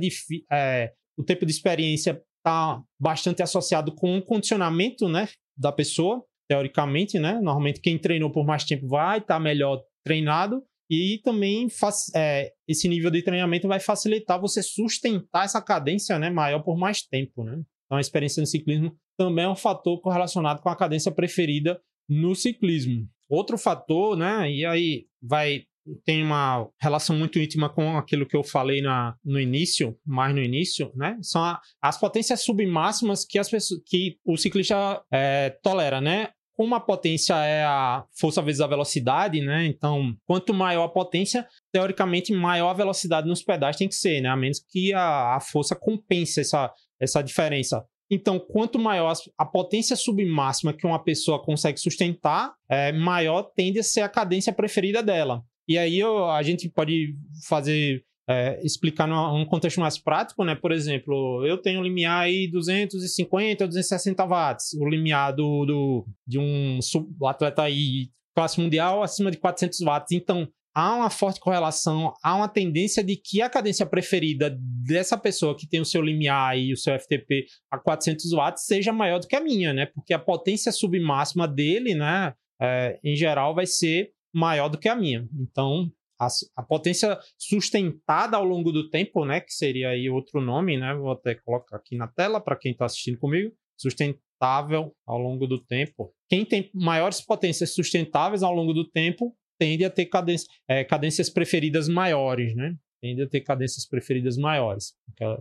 é 0.51 0.93
o 1.17 1.23
tempo 1.23 1.45
de 1.45 1.51
experiência 1.51 2.21
está 2.37 2.81
bastante 2.99 3.41
associado 3.41 3.93
com 3.93 4.17
o 4.17 4.21
condicionamento, 4.21 5.07
né? 5.07 5.27
Da 5.57 5.71
pessoa 5.71 6.23
teoricamente, 6.47 7.19
né? 7.19 7.39
Normalmente 7.41 7.79
quem 7.79 7.97
treinou 7.97 8.31
por 8.31 8.45
mais 8.45 8.63
tempo 8.63 8.87
vai 8.87 9.19
estar 9.19 9.35
tá 9.35 9.39
melhor 9.39 9.81
treinado 10.03 10.61
e 10.89 11.19
também 11.23 11.67
é, 12.15 12.51
esse 12.67 12.87
nível 12.87 13.09
de 13.09 13.23
treinamento 13.23 13.67
vai 13.67 13.79
facilitar 13.79 14.39
você 14.39 14.61
sustentar 14.61 15.45
essa 15.45 15.61
cadência 15.61 16.19
né, 16.19 16.29
maior 16.29 16.59
por 16.59 16.77
mais 16.77 17.01
tempo. 17.01 17.43
Né? 17.43 17.63
Então 17.85 17.97
a 17.97 18.01
experiência 18.01 18.41
no 18.41 18.47
ciclismo 18.47 18.95
também 19.17 19.45
é 19.45 19.49
um 19.49 19.55
fator 19.55 19.99
correlacionado 20.01 20.61
com 20.61 20.69
a 20.69 20.75
cadência 20.75 21.11
preferida 21.11 21.81
no 22.09 22.35
ciclismo. 22.35 23.07
Outro 23.29 23.57
fator, 23.57 24.17
né? 24.17 24.51
E 24.51 24.65
aí 24.65 25.07
vai 25.21 25.63
tem 26.05 26.23
uma 26.23 26.67
relação 26.79 27.15
muito 27.15 27.39
íntima 27.39 27.69
com 27.69 27.97
aquilo 27.97 28.25
que 28.25 28.35
eu 28.35 28.43
falei 28.43 28.81
na, 28.81 29.15
no 29.23 29.39
início, 29.39 29.97
mais 30.05 30.33
no 30.33 30.41
início, 30.41 30.91
né? 30.95 31.17
São 31.21 31.43
a, 31.43 31.59
as 31.81 31.97
potências 31.97 32.41
submáximas 32.41 33.25
que, 33.25 33.37
as 33.37 33.49
pessoas, 33.49 33.81
que 33.85 34.17
o 34.25 34.37
ciclista 34.37 35.01
é, 35.11 35.49
tolera, 35.61 35.99
né? 35.99 36.29
Como 36.55 36.75
a 36.75 36.79
potência 36.79 37.33
é 37.33 37.63
a 37.63 38.05
força 38.19 38.41
vezes 38.41 38.61
a 38.61 38.67
velocidade, 38.67 39.41
né? 39.41 39.65
Então, 39.65 40.15
quanto 40.25 40.53
maior 40.53 40.85
a 40.85 40.89
potência, 40.89 41.47
teoricamente, 41.71 42.31
maior 42.31 42.69
a 42.69 42.73
velocidade 42.73 43.27
nos 43.27 43.43
pedais 43.43 43.75
tem 43.75 43.87
que 43.87 43.95
ser, 43.95 44.21
né? 44.21 44.29
A 44.29 44.35
menos 44.35 44.63
que 44.69 44.93
a, 44.93 45.35
a 45.35 45.39
força 45.39 45.75
compense 45.75 46.41
essa, 46.41 46.71
essa 46.99 47.21
diferença. 47.21 47.83
Então, 48.09 48.39
quanto 48.39 48.77
maior 48.77 49.11
a 49.37 49.45
potência 49.45 49.95
submáxima 49.95 50.73
que 50.73 50.85
uma 50.85 51.03
pessoa 51.03 51.43
consegue 51.43 51.79
sustentar, 51.79 52.53
é, 52.69 52.91
maior 52.91 53.43
tende 53.55 53.79
a 53.79 53.83
ser 53.83 54.01
a 54.01 54.09
cadência 54.09 54.53
preferida 54.53 55.01
dela. 55.01 55.43
E 55.67 55.77
aí 55.77 55.99
eu, 55.99 56.29
a 56.29 56.43
gente 56.43 56.69
pode 56.69 57.15
fazer, 57.47 58.03
é, 58.27 58.59
explicar 58.63 59.07
num, 59.07 59.45
contexto 59.45 59.79
mais 59.79 59.97
prático, 59.97 60.43
né? 60.43 60.55
Por 60.55 60.71
exemplo, 60.71 61.45
eu 61.45 61.57
tenho 61.57 61.81
limiar 61.81 62.23
aí 62.23 62.47
250, 62.47 63.67
260 63.67 64.25
watts, 64.25 64.73
o 64.73 64.87
limiar 64.87 65.33
do, 65.33 65.65
do, 65.65 66.05
de 66.27 66.39
um 66.39 66.79
atleta 67.25 67.63
aí 67.63 68.09
classe 68.35 68.59
mundial 68.59 69.03
acima 69.03 69.31
de 69.31 69.37
400 69.37 69.79
watts. 69.81 70.11
Então, 70.11 70.47
há 70.73 70.95
uma 70.95 71.09
forte 71.09 71.39
correlação, 71.39 72.13
há 72.23 72.35
uma 72.35 72.47
tendência 72.47 73.03
de 73.03 73.15
que 73.15 73.41
a 73.41 73.49
cadência 73.49 73.85
preferida 73.85 74.57
dessa 74.59 75.17
pessoa 75.17 75.55
que 75.55 75.67
tem 75.67 75.79
o 75.79 75.85
seu 75.85 76.01
limiar 76.01 76.57
e 76.57 76.73
o 76.73 76.77
seu 76.77 76.97
FTP 76.99 77.45
a 77.69 77.77
400 77.77 78.31
watts 78.31 78.65
seja 78.65 78.91
maior 78.91 79.19
do 79.19 79.27
que 79.27 79.35
a 79.35 79.41
minha, 79.41 79.73
né? 79.73 79.85
Porque 79.85 80.13
a 80.13 80.19
potência 80.19 80.71
submáxima 80.71 81.47
dele, 81.47 81.93
né, 81.93 82.33
é, 82.59 82.99
em 83.03 83.15
geral, 83.15 83.53
vai 83.53 83.65
ser 83.65 84.11
maior 84.33 84.69
do 84.69 84.77
que 84.77 84.89
a 84.89 84.95
minha. 84.95 85.27
Então, 85.39 85.91
a, 86.19 86.27
a, 86.55 86.63
potência 86.63 87.19
sustentada 87.37 88.37
ao 88.37 88.43
longo 88.43 88.71
do 88.71 88.89
tempo, 88.89 89.25
né, 89.25 89.39
que 89.39 89.53
seria 89.53 89.89
aí 89.89 90.09
outro 90.09 90.41
nome, 90.41 90.77
né, 90.77 90.93
vou 90.93 91.11
até 91.11 91.35
colocar 91.35 91.77
aqui 91.77 91.97
na 91.97 92.07
tela 92.07 92.39
para 92.39 92.55
quem 92.55 92.71
está 92.71 92.85
assistindo 92.85 93.19
comigo, 93.19 93.53
sustentável 93.77 94.95
ao 95.05 95.17
longo 95.17 95.47
do 95.47 95.59
tempo. 95.63 96.13
Quem 96.29 96.45
tem 96.45 96.69
maiores 96.73 97.21
potências 97.21 97.73
sustentáveis 97.73 98.43
ao 98.43 98.53
longo 98.53 98.73
do 98.73 98.89
tempo 98.89 99.35
tende 99.59 99.85
a 99.85 99.89
ter 99.89 100.05
cadência, 100.07 100.47
é, 100.67 100.83
cadências 100.83 101.29
preferidas 101.29 101.87
maiores, 101.87 102.55
né? 102.55 102.75
Tende 103.01 103.21
a 103.21 103.27
ter 103.27 103.41
cadências 103.41 103.85
preferidas 103.85 104.37
maiores, 104.37 104.93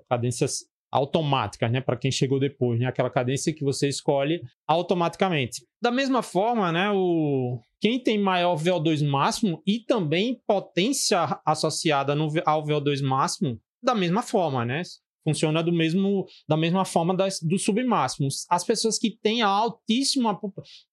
cadências 0.09 0.65
automáticas, 0.93 1.73
né? 1.73 1.81
Para 1.81 1.97
quem 1.97 2.11
chegou 2.11 2.39
depois, 2.39 2.79
né? 2.79 2.87
Aquela 2.87 3.09
cadência 3.09 3.55
que 3.55 3.65
você 3.65 3.89
escolhe 3.89 4.43
automaticamente. 4.67 5.65
Da 5.81 5.91
mesma 5.91 6.23
forma, 6.23 6.71
né? 6.71 6.91
O 6.91 7.59
quem 7.81 7.99
tem 7.99 8.19
maior 8.19 8.55
VO2 8.57 9.05
máximo 9.05 9.61
e 9.67 9.81
também 9.81 10.41
potência 10.47 11.41
associada 11.45 12.15
no, 12.15 12.29
ao 12.45 12.63
VO2 12.63 13.03
máximo, 13.03 13.59
da 13.83 13.95
mesma 13.95 14.23
forma, 14.23 14.65
né? 14.65 14.83
Funciona 15.25 15.63
do 15.63 15.73
mesmo, 15.73 16.27
da 16.49 16.57
mesma 16.57 16.85
forma 16.85 17.17
das, 17.17 17.41
do 17.41 17.59
submáximo. 17.59 18.29
As 18.51 18.65
pessoas 18.65 18.99
que 18.99 19.17
têm 19.23 19.41
altíssimo, 19.41 20.29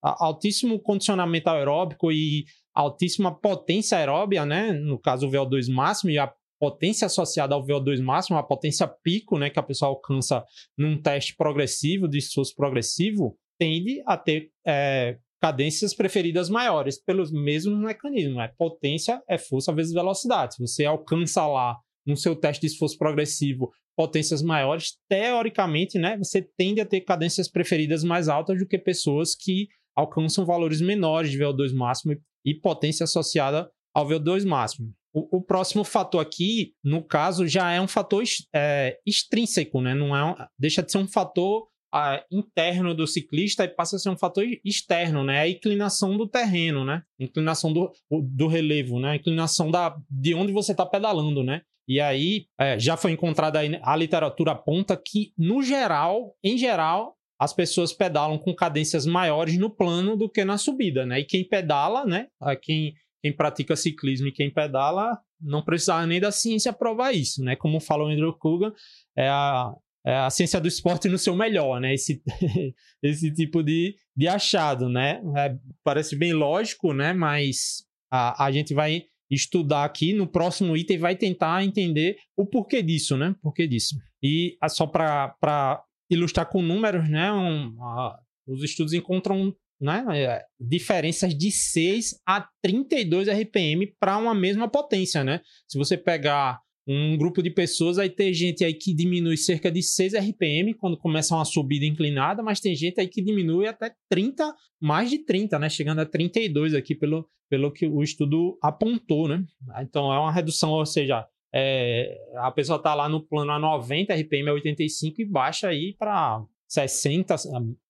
altíssimo 0.01 0.79
condicionamento 0.79 1.49
aeróbico 1.49 2.12
e 2.12 2.45
altíssima 2.73 3.33
potência 3.35 3.97
aeróbia, 3.97 4.45
né? 4.45 4.71
No 4.71 4.97
caso, 4.97 5.27
o 5.27 5.31
VO2 5.31 5.71
máximo 5.71 6.12
e 6.12 6.17
a 6.17 6.31
potência 6.59 7.05
associada 7.05 7.55
ao 7.55 7.65
VO2 7.65 8.01
máximo, 8.01 8.37
a 8.37 8.43
potência 8.43 8.87
pico, 8.87 9.37
né, 9.37 9.49
que 9.49 9.59
a 9.59 9.63
pessoa 9.63 9.89
alcança 9.89 10.43
num 10.77 11.01
teste 11.01 11.35
progressivo, 11.35 12.07
de 12.07 12.17
esforço 12.17 12.53
progressivo, 12.55 13.37
tende 13.57 14.01
a 14.05 14.17
ter 14.17 14.49
é, 14.65 15.17
cadências 15.41 15.93
preferidas 15.93 16.49
maiores 16.49 17.01
pelos 17.01 17.31
mesmos 17.31 17.79
mecanismos. 17.79 18.35
Né? 18.35 18.51
Potência 18.57 19.21
é 19.27 19.37
força 19.37 19.73
vezes 19.73 19.93
velocidade. 19.93 20.55
Se 20.55 20.61
você 20.61 20.85
alcança 20.85 21.47
lá 21.47 21.77
no 22.05 22.17
seu 22.17 22.35
teste 22.35 22.61
de 22.61 22.67
esforço 22.67 22.97
progressivo 22.97 23.71
potências 23.95 24.41
maiores, 24.41 24.97
teoricamente, 25.09 25.99
né, 25.99 26.17
você 26.17 26.41
tende 26.41 26.79
a 26.79 26.85
ter 26.85 27.01
cadências 27.01 27.49
preferidas 27.49 28.01
mais 28.03 28.29
altas 28.29 28.57
do 28.57 28.65
que 28.65 28.77
pessoas 28.77 29.35
que 29.35 29.67
alcançam 29.93 30.45
valores 30.45 30.79
menores 30.79 31.31
de 31.31 31.37
VO2 31.37 31.73
máximo 31.73 32.15
e 32.45 32.53
potência 32.55 33.03
associada 33.03 33.69
ao 33.93 34.07
VO2 34.07 34.45
máximo. 34.47 34.93
O, 35.13 35.37
o, 35.37 35.41
próximo 35.41 35.83
fator 35.83 36.21
aqui, 36.21 36.73
no 36.83 37.03
caso, 37.03 37.47
já 37.47 37.71
é 37.71 37.81
um 37.81 37.87
fator 37.87 38.23
é, 38.53 38.99
extrínseco, 39.05 39.81
né? 39.81 39.95
Não 39.95 40.15
é 40.15 40.23
um, 40.23 40.35
deixa 40.57 40.83
de 40.83 40.91
ser 40.91 40.99
um 40.99 41.07
fator 41.07 41.67
ah, 41.91 42.23
interno 42.31 42.93
do 42.93 43.07
ciclista 43.07 43.63
e 43.63 43.67
passa 43.67 43.95
a 43.95 43.99
ser 43.99 44.09
um 44.09 44.17
fator 44.17 44.45
externo, 44.63 45.23
né? 45.23 45.39
A 45.39 45.49
inclinação 45.49 46.15
do 46.15 46.27
terreno, 46.27 46.85
né? 46.85 47.01
Inclinação 47.19 47.73
do, 47.73 47.91
do 48.09 48.47
relevo, 48.47 48.99
né? 48.99 49.11
A 49.11 49.15
inclinação 49.15 49.71
da, 49.71 49.97
de 50.09 50.35
onde 50.35 50.53
você 50.53 50.71
está 50.71 50.85
pedalando, 50.85 51.43
né? 51.43 51.61
E 51.87 51.99
aí 51.99 52.45
é, 52.59 52.77
já 52.77 52.95
foi 52.95 53.11
encontrada 53.11 53.59
a 53.81 53.95
literatura 53.95 54.51
aponta 54.51 54.95
que, 54.95 55.33
no 55.35 55.63
geral, 55.63 56.35
em 56.43 56.55
geral, 56.55 57.15
as 57.39 57.51
pessoas 57.51 57.91
pedalam 57.91 58.37
com 58.37 58.53
cadências 58.53 59.07
maiores 59.07 59.57
no 59.57 59.69
plano 59.69 60.15
do 60.15 60.29
que 60.29 60.45
na 60.45 60.57
subida, 60.57 61.05
né? 61.05 61.21
E 61.21 61.25
quem 61.25 61.47
pedala, 61.47 62.05
né? 62.05 62.27
Quem 62.61 62.93
quem 63.21 63.36
pratica 63.36 63.75
ciclismo 63.75 64.27
e 64.27 64.32
quem 64.32 64.51
pedala 64.51 65.19
não 65.41 65.63
precisava 65.63 66.05
nem 66.05 66.19
da 66.19 66.32
ciência 66.32 66.73
provar 66.73 67.13
isso, 67.13 67.43
né? 67.43 67.55
Como 67.55 67.79
falou 67.79 68.08
o 68.08 68.12
Andrew 68.12 68.34
Kugan, 68.34 68.73
é 69.17 69.27
a, 69.27 69.73
é 70.05 70.15
a 70.15 70.29
ciência 70.29 70.60
do 70.60 70.67
esporte 70.67 71.08
no 71.08 71.17
seu 71.17 71.36
melhor, 71.36 71.79
né? 71.79 71.93
Esse, 71.93 72.21
esse 73.01 73.34
tipo 73.34 73.63
de, 73.63 73.95
de 74.15 74.27
achado, 74.27 74.89
né? 74.89 75.21
É, 75.38 75.55
parece 75.84 76.15
bem 76.15 76.34
lógico, 76.34 76.93
né? 76.93 77.13
Mas 77.13 77.86
a, 78.12 78.45
a 78.45 78.51
gente 78.51 78.73
vai 78.73 79.03
estudar 79.29 79.86
aqui 79.86 80.12
no 80.12 80.25
próximo 80.25 80.75
item 80.75 80.97
vai 80.97 81.15
tentar 81.15 81.63
entender 81.63 82.17
o 82.36 82.45
porquê 82.45 82.82
disso, 82.82 83.15
né? 83.15 83.36
Porquê 83.41 83.67
disso. 83.67 83.95
E 84.23 84.58
só 84.69 84.88
para 84.88 85.84
ilustrar 86.10 86.49
com 86.49 86.62
números, 86.62 87.08
né? 87.10 87.32
Um, 87.32 87.82
a, 87.82 88.19
os 88.47 88.63
estudos 88.63 88.93
encontram 88.93 89.55
né? 89.79 90.03
É, 90.13 90.43
diferenças 90.59 91.35
de 91.35 91.51
6 91.51 92.19
a 92.27 92.47
32 92.61 93.27
RPM 93.27 93.93
para 93.99 94.17
uma 94.17 94.35
mesma 94.35 94.67
potência, 94.67 95.23
né? 95.23 95.41
Se 95.67 95.77
você 95.77 95.97
pegar 95.97 96.59
um 96.87 97.15
grupo 97.17 97.43
de 97.43 97.51
pessoas 97.51 97.97
vai 97.97 98.09
ter 98.09 98.33
gente 98.33 98.65
aí 98.65 98.73
que 98.73 98.93
diminui 98.95 99.37
cerca 99.37 99.71
de 99.71 99.83
6 99.83 100.13
RPM 100.15 100.73
quando 100.73 100.97
começa 100.97 101.35
uma 101.35 101.45
subida 101.45 101.85
inclinada, 101.85 102.41
mas 102.41 102.59
tem 102.59 102.75
gente 102.75 102.99
aí 102.99 103.07
que 103.07 103.21
diminui 103.21 103.67
até 103.67 103.93
30, 104.09 104.51
mais 104.81 105.09
de 105.09 105.19
30, 105.19 105.59
né? 105.59 105.69
Chegando 105.69 105.99
a 105.99 106.05
32 106.05 106.73
aqui 106.73 106.95
pelo, 106.95 107.29
pelo 107.47 107.71
que 107.71 107.85
o 107.85 108.01
estudo 108.01 108.57
apontou, 108.61 109.27
né? 109.27 109.45
Então 109.81 110.11
é 110.11 110.19
uma 110.19 110.31
redução, 110.31 110.71
ou 110.71 110.85
seja, 110.85 111.27
é, 111.53 112.17
a 112.37 112.51
pessoa 112.51 112.77
está 112.77 112.95
lá 112.95 113.07
no 113.07 113.21
plano 113.21 113.51
a 113.51 113.59
90, 113.59 114.13
RPM 114.13 114.49
a 114.49 114.53
85 114.53 115.21
e 115.21 115.25
baixa 115.25 115.67
aí 115.67 115.95
para 115.97 116.43
60, 116.69 117.36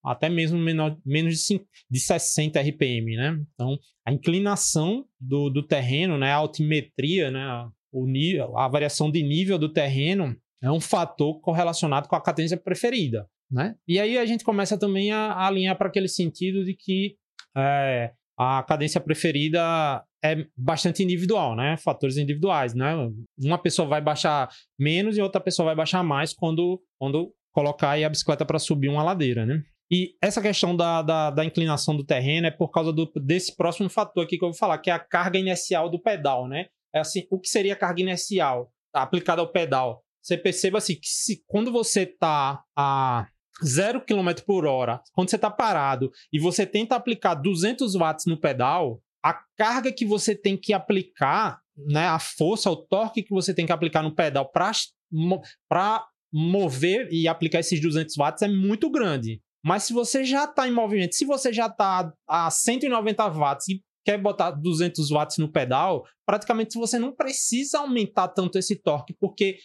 até 0.04 0.30
mesmo 0.30 0.58
menor, 0.58 0.98
menos 1.06 1.34
de, 1.34 1.39
5, 1.42 1.65
de 1.92 2.00
60 2.00 2.62
RPM, 2.62 3.18
né? 3.18 3.39
Então, 3.54 3.78
a 4.08 4.12
inclinação 4.12 5.06
do, 5.20 5.50
do 5.50 5.62
terreno, 5.62 6.18
né? 6.18 6.32
A 6.32 6.38
altimetria, 6.38 7.30
né? 7.30 7.70
O 7.92 8.08
nível, 8.08 8.58
a 8.58 8.68
variação 8.68 9.12
de 9.12 9.22
nível 9.22 9.58
do 9.58 9.72
terreno 9.72 10.36
é 10.63 10.72
um 10.72 10.80
fator 10.80 11.39
correlacionado 11.42 12.08
com 12.08 12.15
a 12.15 12.22
cadência 12.22 12.58
preferida, 12.58 13.28
né? 13.52 13.76
E 13.88 14.00
aí 14.00 14.18
a 14.18 14.26
gente 14.26 14.44
começa 14.44 14.78
também 14.78 15.12
a, 15.12 15.34
a 15.34 15.48
alinhar 15.48 15.78
para 15.78 15.89
aquele 15.89 16.08
sentido 16.08 16.63
de 16.63 16.74
que 16.74 17.18
é, 17.58 18.13
a 18.38 18.63
cadência 18.63 19.02
preferida 19.02 20.04
é 20.24 20.46
bastante 20.56 21.04
individual, 21.04 21.56
né? 21.56 21.76
Fatores 21.78 22.18
individuais, 22.18 22.74
né? 22.74 22.94
Uma 23.38 23.58
pessoa 23.58 23.88
vai 23.88 24.02
baixar 24.02 24.50
menos 24.78 25.18
e 25.18 25.22
outra 25.22 25.42
pessoa 25.42 25.68
vai 25.68 25.76
baixar 25.76 26.04
mais 26.04 26.34
quando, 26.34 26.82
quando 26.98 27.34
colocar 27.52 27.92
a 27.92 28.10
bicicleta 28.10 28.46
para 28.46 28.60
subir 28.60 28.90
uma 28.90 29.04
ladeira, 29.04 29.46
né? 29.46 29.64
E 29.92 30.16
essa 30.22 30.42
questão 30.42 30.76
da, 30.76 31.02
da, 31.02 31.32
da, 31.32 31.44
inclinação 31.44 31.98
do 31.98 32.04
terreno 32.04 32.46
é 32.46 32.52
por 32.52 32.70
causa 32.70 32.94
do, 32.94 33.12
desse 33.16 33.56
próximo 33.56 33.90
fator 33.90 34.24
aqui 34.24 34.38
que 34.38 34.46
eu 34.46 34.50
vou 34.50 34.58
falar, 34.58 34.78
que 34.78 34.90
é 34.90 34.94
a 34.94 35.00
carga 35.00 35.40
inicial 35.40 35.90
do 35.90 36.00
pedal, 36.00 36.48
né? 36.48 36.68
É 36.94 37.00
assim, 37.00 37.26
o 37.32 37.40
que 37.40 37.50
seria 37.50 37.74
a 37.74 37.78
carga 37.78 38.02
inicial 38.02 38.72
aplicada 38.94 39.42
ao 39.42 39.52
pedal? 39.52 40.04
Você 40.22 40.38
perceba 40.38 40.78
assim, 40.78 40.96
que 40.96 41.08
se, 41.08 41.44
quando 41.48 41.72
você 41.72 42.02
está 42.04 42.62
a 42.76 43.28
0 43.66 44.02
km 44.02 44.30
por 44.46 44.66
hora, 44.66 45.02
quando 45.14 45.30
você 45.30 45.38
está 45.38 45.50
parado 45.50 46.12
e 46.32 46.40
você 46.40 46.66
tenta 46.66 46.96
aplicar 46.96 47.34
200 47.34 47.96
watts 47.96 48.26
no 48.28 48.40
pedal, 48.40 49.02
a 49.24 49.34
carga 49.58 49.92
que 49.92 50.06
você 50.06 50.36
tem 50.36 50.56
que 50.56 50.72
aplicar, 50.72 51.60
né, 51.76 52.06
a 52.06 52.20
força, 52.20 52.70
o 52.70 52.76
torque 52.76 53.24
que 53.24 53.34
você 53.34 53.54
tem 53.54 53.66
que 53.66 53.72
aplicar 53.72 54.04
no 54.04 54.14
pedal 54.14 54.50
para 54.52 56.08
mover 56.32 57.08
e 57.12 57.28
aplicar 57.28 57.60
esses 57.60 57.80
200 57.82 58.15
watts 58.15 58.42
é 58.42 58.48
muito 58.48 58.89
grande. 58.89 59.42
Mas 59.63 59.84
se 59.84 59.94
você 59.94 60.24
já 60.24 60.46
está 60.46 60.68
em 60.68 60.72
movimento, 60.72 61.15
se 61.15 61.26
você 61.26 61.52
já 61.52 61.68
está 61.68 62.12
a 62.28 62.50
190 62.50 63.28
watts 63.30 63.68
e 63.68 63.82
quer 64.06 64.18
botar 64.18 64.52
200 64.52 65.10
watts 65.10 65.38
no 65.38 65.52
pedal, 65.52 66.06
praticamente 66.26 66.80
você 66.80 66.98
não 66.98 67.13
precisa 67.13 67.80
aumentar 67.80 68.30
tanto 68.30 68.58
esse 68.58 68.76
torque, 68.76 69.13
porque 69.20 69.58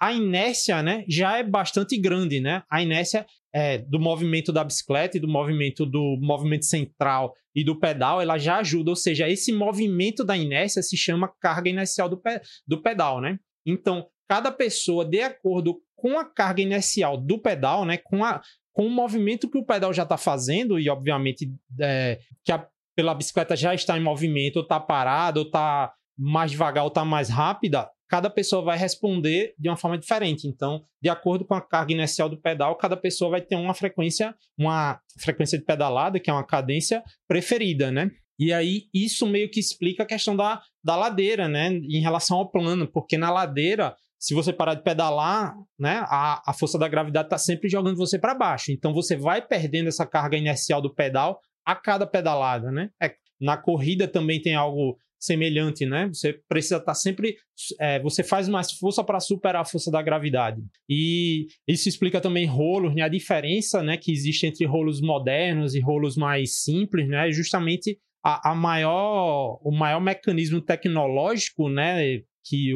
a 0.00 0.12
inércia 0.12 0.82
né, 0.82 1.04
já 1.08 1.38
é 1.38 1.42
bastante 1.42 1.96
grande. 1.98 2.40
Né? 2.40 2.62
A 2.70 2.82
inércia 2.82 3.26
é, 3.54 3.78
do 3.78 4.00
movimento 4.00 4.52
da 4.52 4.64
bicicleta 4.64 5.16
e 5.16 5.20
do 5.20 5.28
movimento 5.28 5.86
do 5.86 6.18
movimento 6.20 6.64
central 6.64 7.34
e 7.54 7.62
do 7.62 7.78
pedal, 7.78 8.20
ela 8.20 8.38
já 8.38 8.58
ajuda. 8.58 8.90
Ou 8.90 8.96
seja, 8.96 9.28
esse 9.28 9.52
movimento 9.52 10.24
da 10.24 10.36
inércia 10.36 10.82
se 10.82 10.96
chama 10.96 11.32
carga 11.40 11.68
inercial 11.68 12.08
do, 12.08 12.16
pe 12.16 12.40
do 12.66 12.82
pedal. 12.82 13.20
Né? 13.20 13.38
Então, 13.66 14.08
cada 14.28 14.50
pessoa, 14.50 15.04
de 15.04 15.20
acordo 15.20 15.80
com 16.04 16.18
a 16.18 16.24
carga 16.26 16.60
inicial 16.60 17.16
do 17.16 17.38
pedal, 17.38 17.86
né, 17.86 17.96
com, 17.96 18.22
a, 18.22 18.42
com 18.74 18.86
o 18.86 18.90
movimento 18.90 19.48
que 19.48 19.56
o 19.56 19.64
pedal 19.64 19.90
já 19.90 20.02
está 20.02 20.18
fazendo, 20.18 20.78
e 20.78 20.90
obviamente 20.90 21.50
é, 21.80 22.18
que 22.44 22.52
a, 22.52 22.68
pela 22.94 23.14
bicicleta 23.14 23.56
já 23.56 23.74
está 23.74 23.96
em 23.96 24.02
movimento, 24.02 24.56
ou 24.56 24.62
está 24.64 24.78
parada, 24.78 25.40
ou 25.40 25.46
está 25.46 25.94
mais 26.14 26.50
devagar, 26.50 26.84
ou 26.84 26.88
está 26.88 27.06
mais 27.06 27.30
rápida, 27.30 27.88
cada 28.06 28.28
pessoa 28.28 28.60
vai 28.60 28.76
responder 28.76 29.54
de 29.58 29.66
uma 29.66 29.78
forma 29.78 29.96
diferente. 29.96 30.46
Então, 30.46 30.84
de 31.00 31.08
acordo 31.08 31.42
com 31.42 31.54
a 31.54 31.60
carga 31.62 31.94
inicial 31.94 32.28
do 32.28 32.38
pedal, 32.38 32.76
cada 32.76 32.98
pessoa 32.98 33.30
vai 33.30 33.40
ter 33.40 33.56
uma 33.56 33.72
frequência, 33.72 34.34
uma 34.58 35.00
frequência 35.18 35.58
de 35.58 35.64
pedalada, 35.64 36.20
que 36.20 36.28
é 36.28 36.34
uma 36.34 36.44
cadência 36.44 37.02
preferida, 37.26 37.90
né? 37.90 38.10
E 38.38 38.52
aí, 38.52 38.88
isso 38.92 39.26
meio 39.26 39.50
que 39.50 39.58
explica 39.58 40.02
a 40.02 40.06
questão 40.06 40.36
da, 40.36 40.60
da 40.84 40.96
ladeira, 40.96 41.48
né? 41.48 41.68
Em 41.68 42.02
relação 42.02 42.36
ao 42.36 42.50
plano, 42.50 42.86
porque 42.86 43.16
na 43.16 43.32
ladeira 43.32 43.96
se 44.18 44.34
você 44.34 44.52
parar 44.52 44.74
de 44.74 44.82
pedalar, 44.82 45.54
né, 45.78 46.02
a, 46.06 46.42
a 46.50 46.52
força 46.52 46.78
da 46.78 46.88
gravidade 46.88 47.26
está 47.26 47.38
sempre 47.38 47.68
jogando 47.68 47.96
você 47.96 48.18
para 48.18 48.34
baixo. 48.34 48.72
Então 48.72 48.92
você 48.92 49.16
vai 49.16 49.46
perdendo 49.46 49.88
essa 49.88 50.06
carga 50.06 50.36
inercial 50.36 50.80
do 50.80 50.94
pedal 50.94 51.40
a 51.64 51.74
cada 51.74 52.06
pedalada, 52.06 52.70
né? 52.70 52.90
É, 53.02 53.14
na 53.40 53.56
corrida 53.56 54.06
também 54.06 54.40
tem 54.40 54.54
algo 54.54 54.96
semelhante, 55.18 55.86
né? 55.86 56.08
Você 56.08 56.38
precisa 56.48 56.76
estar 56.76 56.92
tá 56.92 56.94
sempre, 56.94 57.36
é, 57.80 57.98
você 58.00 58.22
faz 58.22 58.48
mais 58.48 58.72
força 58.72 59.02
para 59.02 59.20
superar 59.20 59.62
a 59.62 59.64
força 59.64 59.90
da 59.90 60.02
gravidade. 60.02 60.62
E 60.88 61.46
isso 61.66 61.88
explica 61.88 62.20
também 62.20 62.46
rolos, 62.46 62.94
né? 62.94 63.02
A 63.02 63.08
diferença, 63.08 63.82
né, 63.82 63.96
que 63.96 64.12
existe 64.12 64.46
entre 64.46 64.66
rolos 64.66 65.00
modernos 65.00 65.74
e 65.74 65.80
rolos 65.80 66.16
mais 66.16 66.62
simples, 66.62 67.08
né? 67.08 67.28
É 67.28 67.32
justamente 67.32 67.98
a, 68.22 68.52
a 68.52 68.54
maior, 68.54 69.58
o 69.62 69.70
maior 69.70 70.00
mecanismo 70.00 70.60
tecnológico, 70.60 71.68
né, 71.68 72.22
que, 72.44 72.72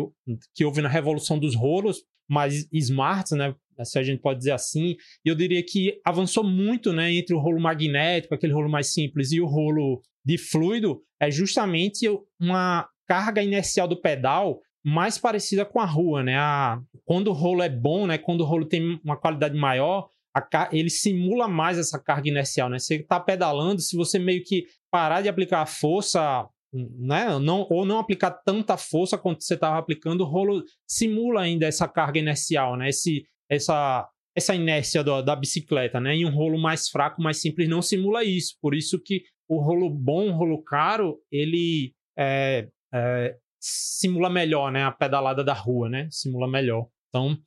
que 0.54 0.64
houve 0.64 0.80
na 0.80 0.88
revolução 0.88 1.38
dos 1.38 1.54
rolos 1.54 2.02
mais 2.28 2.68
smarts, 2.72 3.32
né? 3.32 3.54
Se 3.84 3.98
a 3.98 4.02
gente 4.02 4.20
pode 4.20 4.38
dizer 4.38 4.52
assim. 4.52 4.96
E 5.24 5.28
eu 5.28 5.34
diria 5.34 5.62
que 5.64 6.00
avançou 6.04 6.44
muito, 6.44 6.92
né? 6.92 7.12
Entre 7.12 7.34
o 7.34 7.38
rolo 7.38 7.60
magnético, 7.60 8.34
aquele 8.34 8.52
rolo 8.52 8.68
mais 8.68 8.92
simples, 8.92 9.32
e 9.32 9.40
o 9.40 9.46
rolo 9.46 10.02
de 10.24 10.36
fluido, 10.36 11.00
é 11.20 11.30
justamente 11.30 12.06
uma 12.38 12.88
carga 13.06 13.42
inercial 13.42 13.88
do 13.88 14.00
pedal 14.00 14.60
mais 14.84 15.18
parecida 15.18 15.64
com 15.64 15.80
a 15.80 15.84
rua, 15.84 16.22
né? 16.22 16.36
A, 16.36 16.80
quando 17.04 17.28
o 17.28 17.32
rolo 17.32 17.62
é 17.62 17.68
bom, 17.68 18.06
né? 18.06 18.18
Quando 18.18 18.42
o 18.42 18.44
rolo 18.44 18.66
tem 18.66 19.00
uma 19.02 19.16
qualidade 19.16 19.56
maior, 19.56 20.08
a, 20.34 20.68
ele 20.72 20.90
simula 20.90 21.48
mais 21.48 21.78
essa 21.78 21.98
carga 21.98 22.28
inercial, 22.28 22.68
né? 22.68 22.78
Você 22.78 22.96
está 22.96 23.18
pedalando, 23.18 23.80
se 23.80 23.96
você 23.96 24.18
meio 24.18 24.42
que 24.44 24.66
parar 24.90 25.22
de 25.22 25.28
aplicar 25.28 25.62
a 25.62 25.66
força 25.66 26.46
né? 26.72 27.38
não, 27.38 27.66
ou 27.70 27.84
não 27.84 27.98
aplicar 27.98 28.30
tanta 28.30 28.76
força 28.76 29.16
quanto 29.16 29.42
você 29.42 29.54
estava 29.54 29.78
aplicando, 29.78 30.22
o 30.22 30.26
rolo 30.26 30.62
simula 30.86 31.42
ainda 31.42 31.66
essa 31.66 31.88
carga 31.88 32.18
inercial, 32.18 32.76
né? 32.76 32.88
Esse, 32.88 33.24
essa, 33.48 34.08
essa 34.36 34.54
inércia 34.54 35.02
do, 35.02 35.22
da 35.22 35.34
bicicleta, 35.34 36.00
né? 36.00 36.16
E 36.16 36.24
um 36.24 36.30
rolo 36.30 36.58
mais 36.58 36.88
fraco, 36.88 37.22
mais 37.22 37.40
simples, 37.40 37.68
não 37.68 37.82
simula 37.82 38.24
isso. 38.24 38.56
Por 38.60 38.74
isso 38.74 39.00
que 39.02 39.22
o 39.48 39.60
rolo 39.60 39.88
bom, 39.88 40.28
o 40.28 40.36
rolo 40.36 40.62
caro, 40.62 41.18
ele 41.32 41.94
é, 42.18 42.68
é, 42.92 43.36
simula 43.58 44.28
melhor, 44.28 44.70
né? 44.70 44.84
A 44.84 44.92
pedalada 44.92 45.42
da 45.42 45.54
rua, 45.54 45.88
né? 45.88 46.08
Simula 46.10 46.48
melhor. 46.48 46.86
Então, 47.08 47.38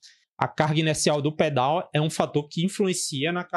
a 0.42 0.48
carga 0.48 0.80
inercial 0.80 1.22
do 1.22 1.32
pedal 1.32 1.88
é 1.94 2.02
um 2.02 2.10
fator 2.10 2.48
que 2.50 2.66
influencia 2.66 3.32
na, 3.32 3.48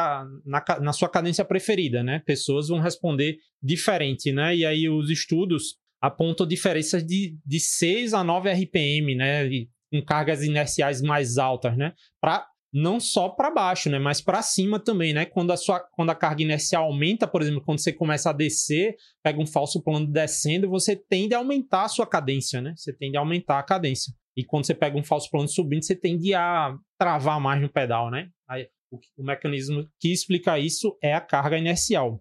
na, 0.44 0.62
na, 0.83 0.92
sua 0.92 1.09
cadência 1.09 1.42
preferida, 1.42 2.03
né? 2.03 2.23
Pessoas 2.27 2.68
vão 2.68 2.79
responder 2.79 3.38
diferente, 3.62 4.31
né? 4.31 4.55
E 4.55 4.66
aí 4.66 4.87
os 4.87 5.09
estudos 5.09 5.77
apontam 5.99 6.47
diferenças 6.47 7.03
de, 7.03 7.38
de 7.42 7.59
6 7.59 8.12
a 8.12 8.23
9 8.23 8.53
RPM, 8.53 9.14
né? 9.14 9.47
E, 9.47 9.70
com 9.90 10.05
cargas 10.05 10.42
inerciais 10.42 11.01
mais 11.01 11.38
altas, 11.38 11.75
né? 11.75 11.94
Pra, 12.20 12.47
não 12.70 13.01
só 13.01 13.31
para 13.31 13.51
baixo, 13.51 13.88
né? 13.88 13.99
Mas 13.99 14.20
para 14.20 14.42
cima 14.42 14.79
também, 14.79 15.14
né? 15.14 15.25
Quando 15.25 15.55
a, 15.55 15.57
sua, 15.57 15.81
quando 15.81 16.11
a 16.11 16.14
carga 16.14 16.42
inercial 16.42 16.85
aumenta, 16.85 17.27
por 17.27 17.40
exemplo, 17.40 17.62
quando 17.64 17.79
você 17.79 17.94
começa 17.94 18.29
a 18.29 18.35
descer, 18.35 18.94
pega 19.23 19.40
um 19.40 19.47
falso 19.47 19.83
plano 19.83 20.07
descendo, 20.07 20.68
você 20.68 20.94
tende 20.94 21.35
a 21.35 21.38
aumentar 21.38 21.85
a 21.85 21.88
sua 21.88 22.07
cadência, 22.07 22.61
né? 22.61 22.75
Você 22.77 22.92
tende 22.92 23.16
a 23.16 23.20
aumentar 23.20 23.59
a 23.59 23.62
cadência. 23.62 24.12
E 24.37 24.44
quando 24.44 24.66
você 24.66 24.75
pega 24.75 24.99
um 24.99 25.05
falso 25.05 25.31
plano 25.31 25.49
subindo, 25.49 25.85
você 25.85 25.94
tende 25.94 26.35
a 26.35 26.77
travar 26.99 27.40
mais 27.40 27.61
no 27.61 27.68
pedal, 27.68 28.11
né? 28.11 28.29
Aí, 28.49 28.68
o, 28.90 28.99
o 29.18 29.25
mecanismo 29.25 29.88
que 30.01 30.12
explica 30.12 30.59
isso 30.59 30.97
é 31.03 31.14
a 31.14 31.20
carga 31.20 31.59
inercial. 31.59 32.20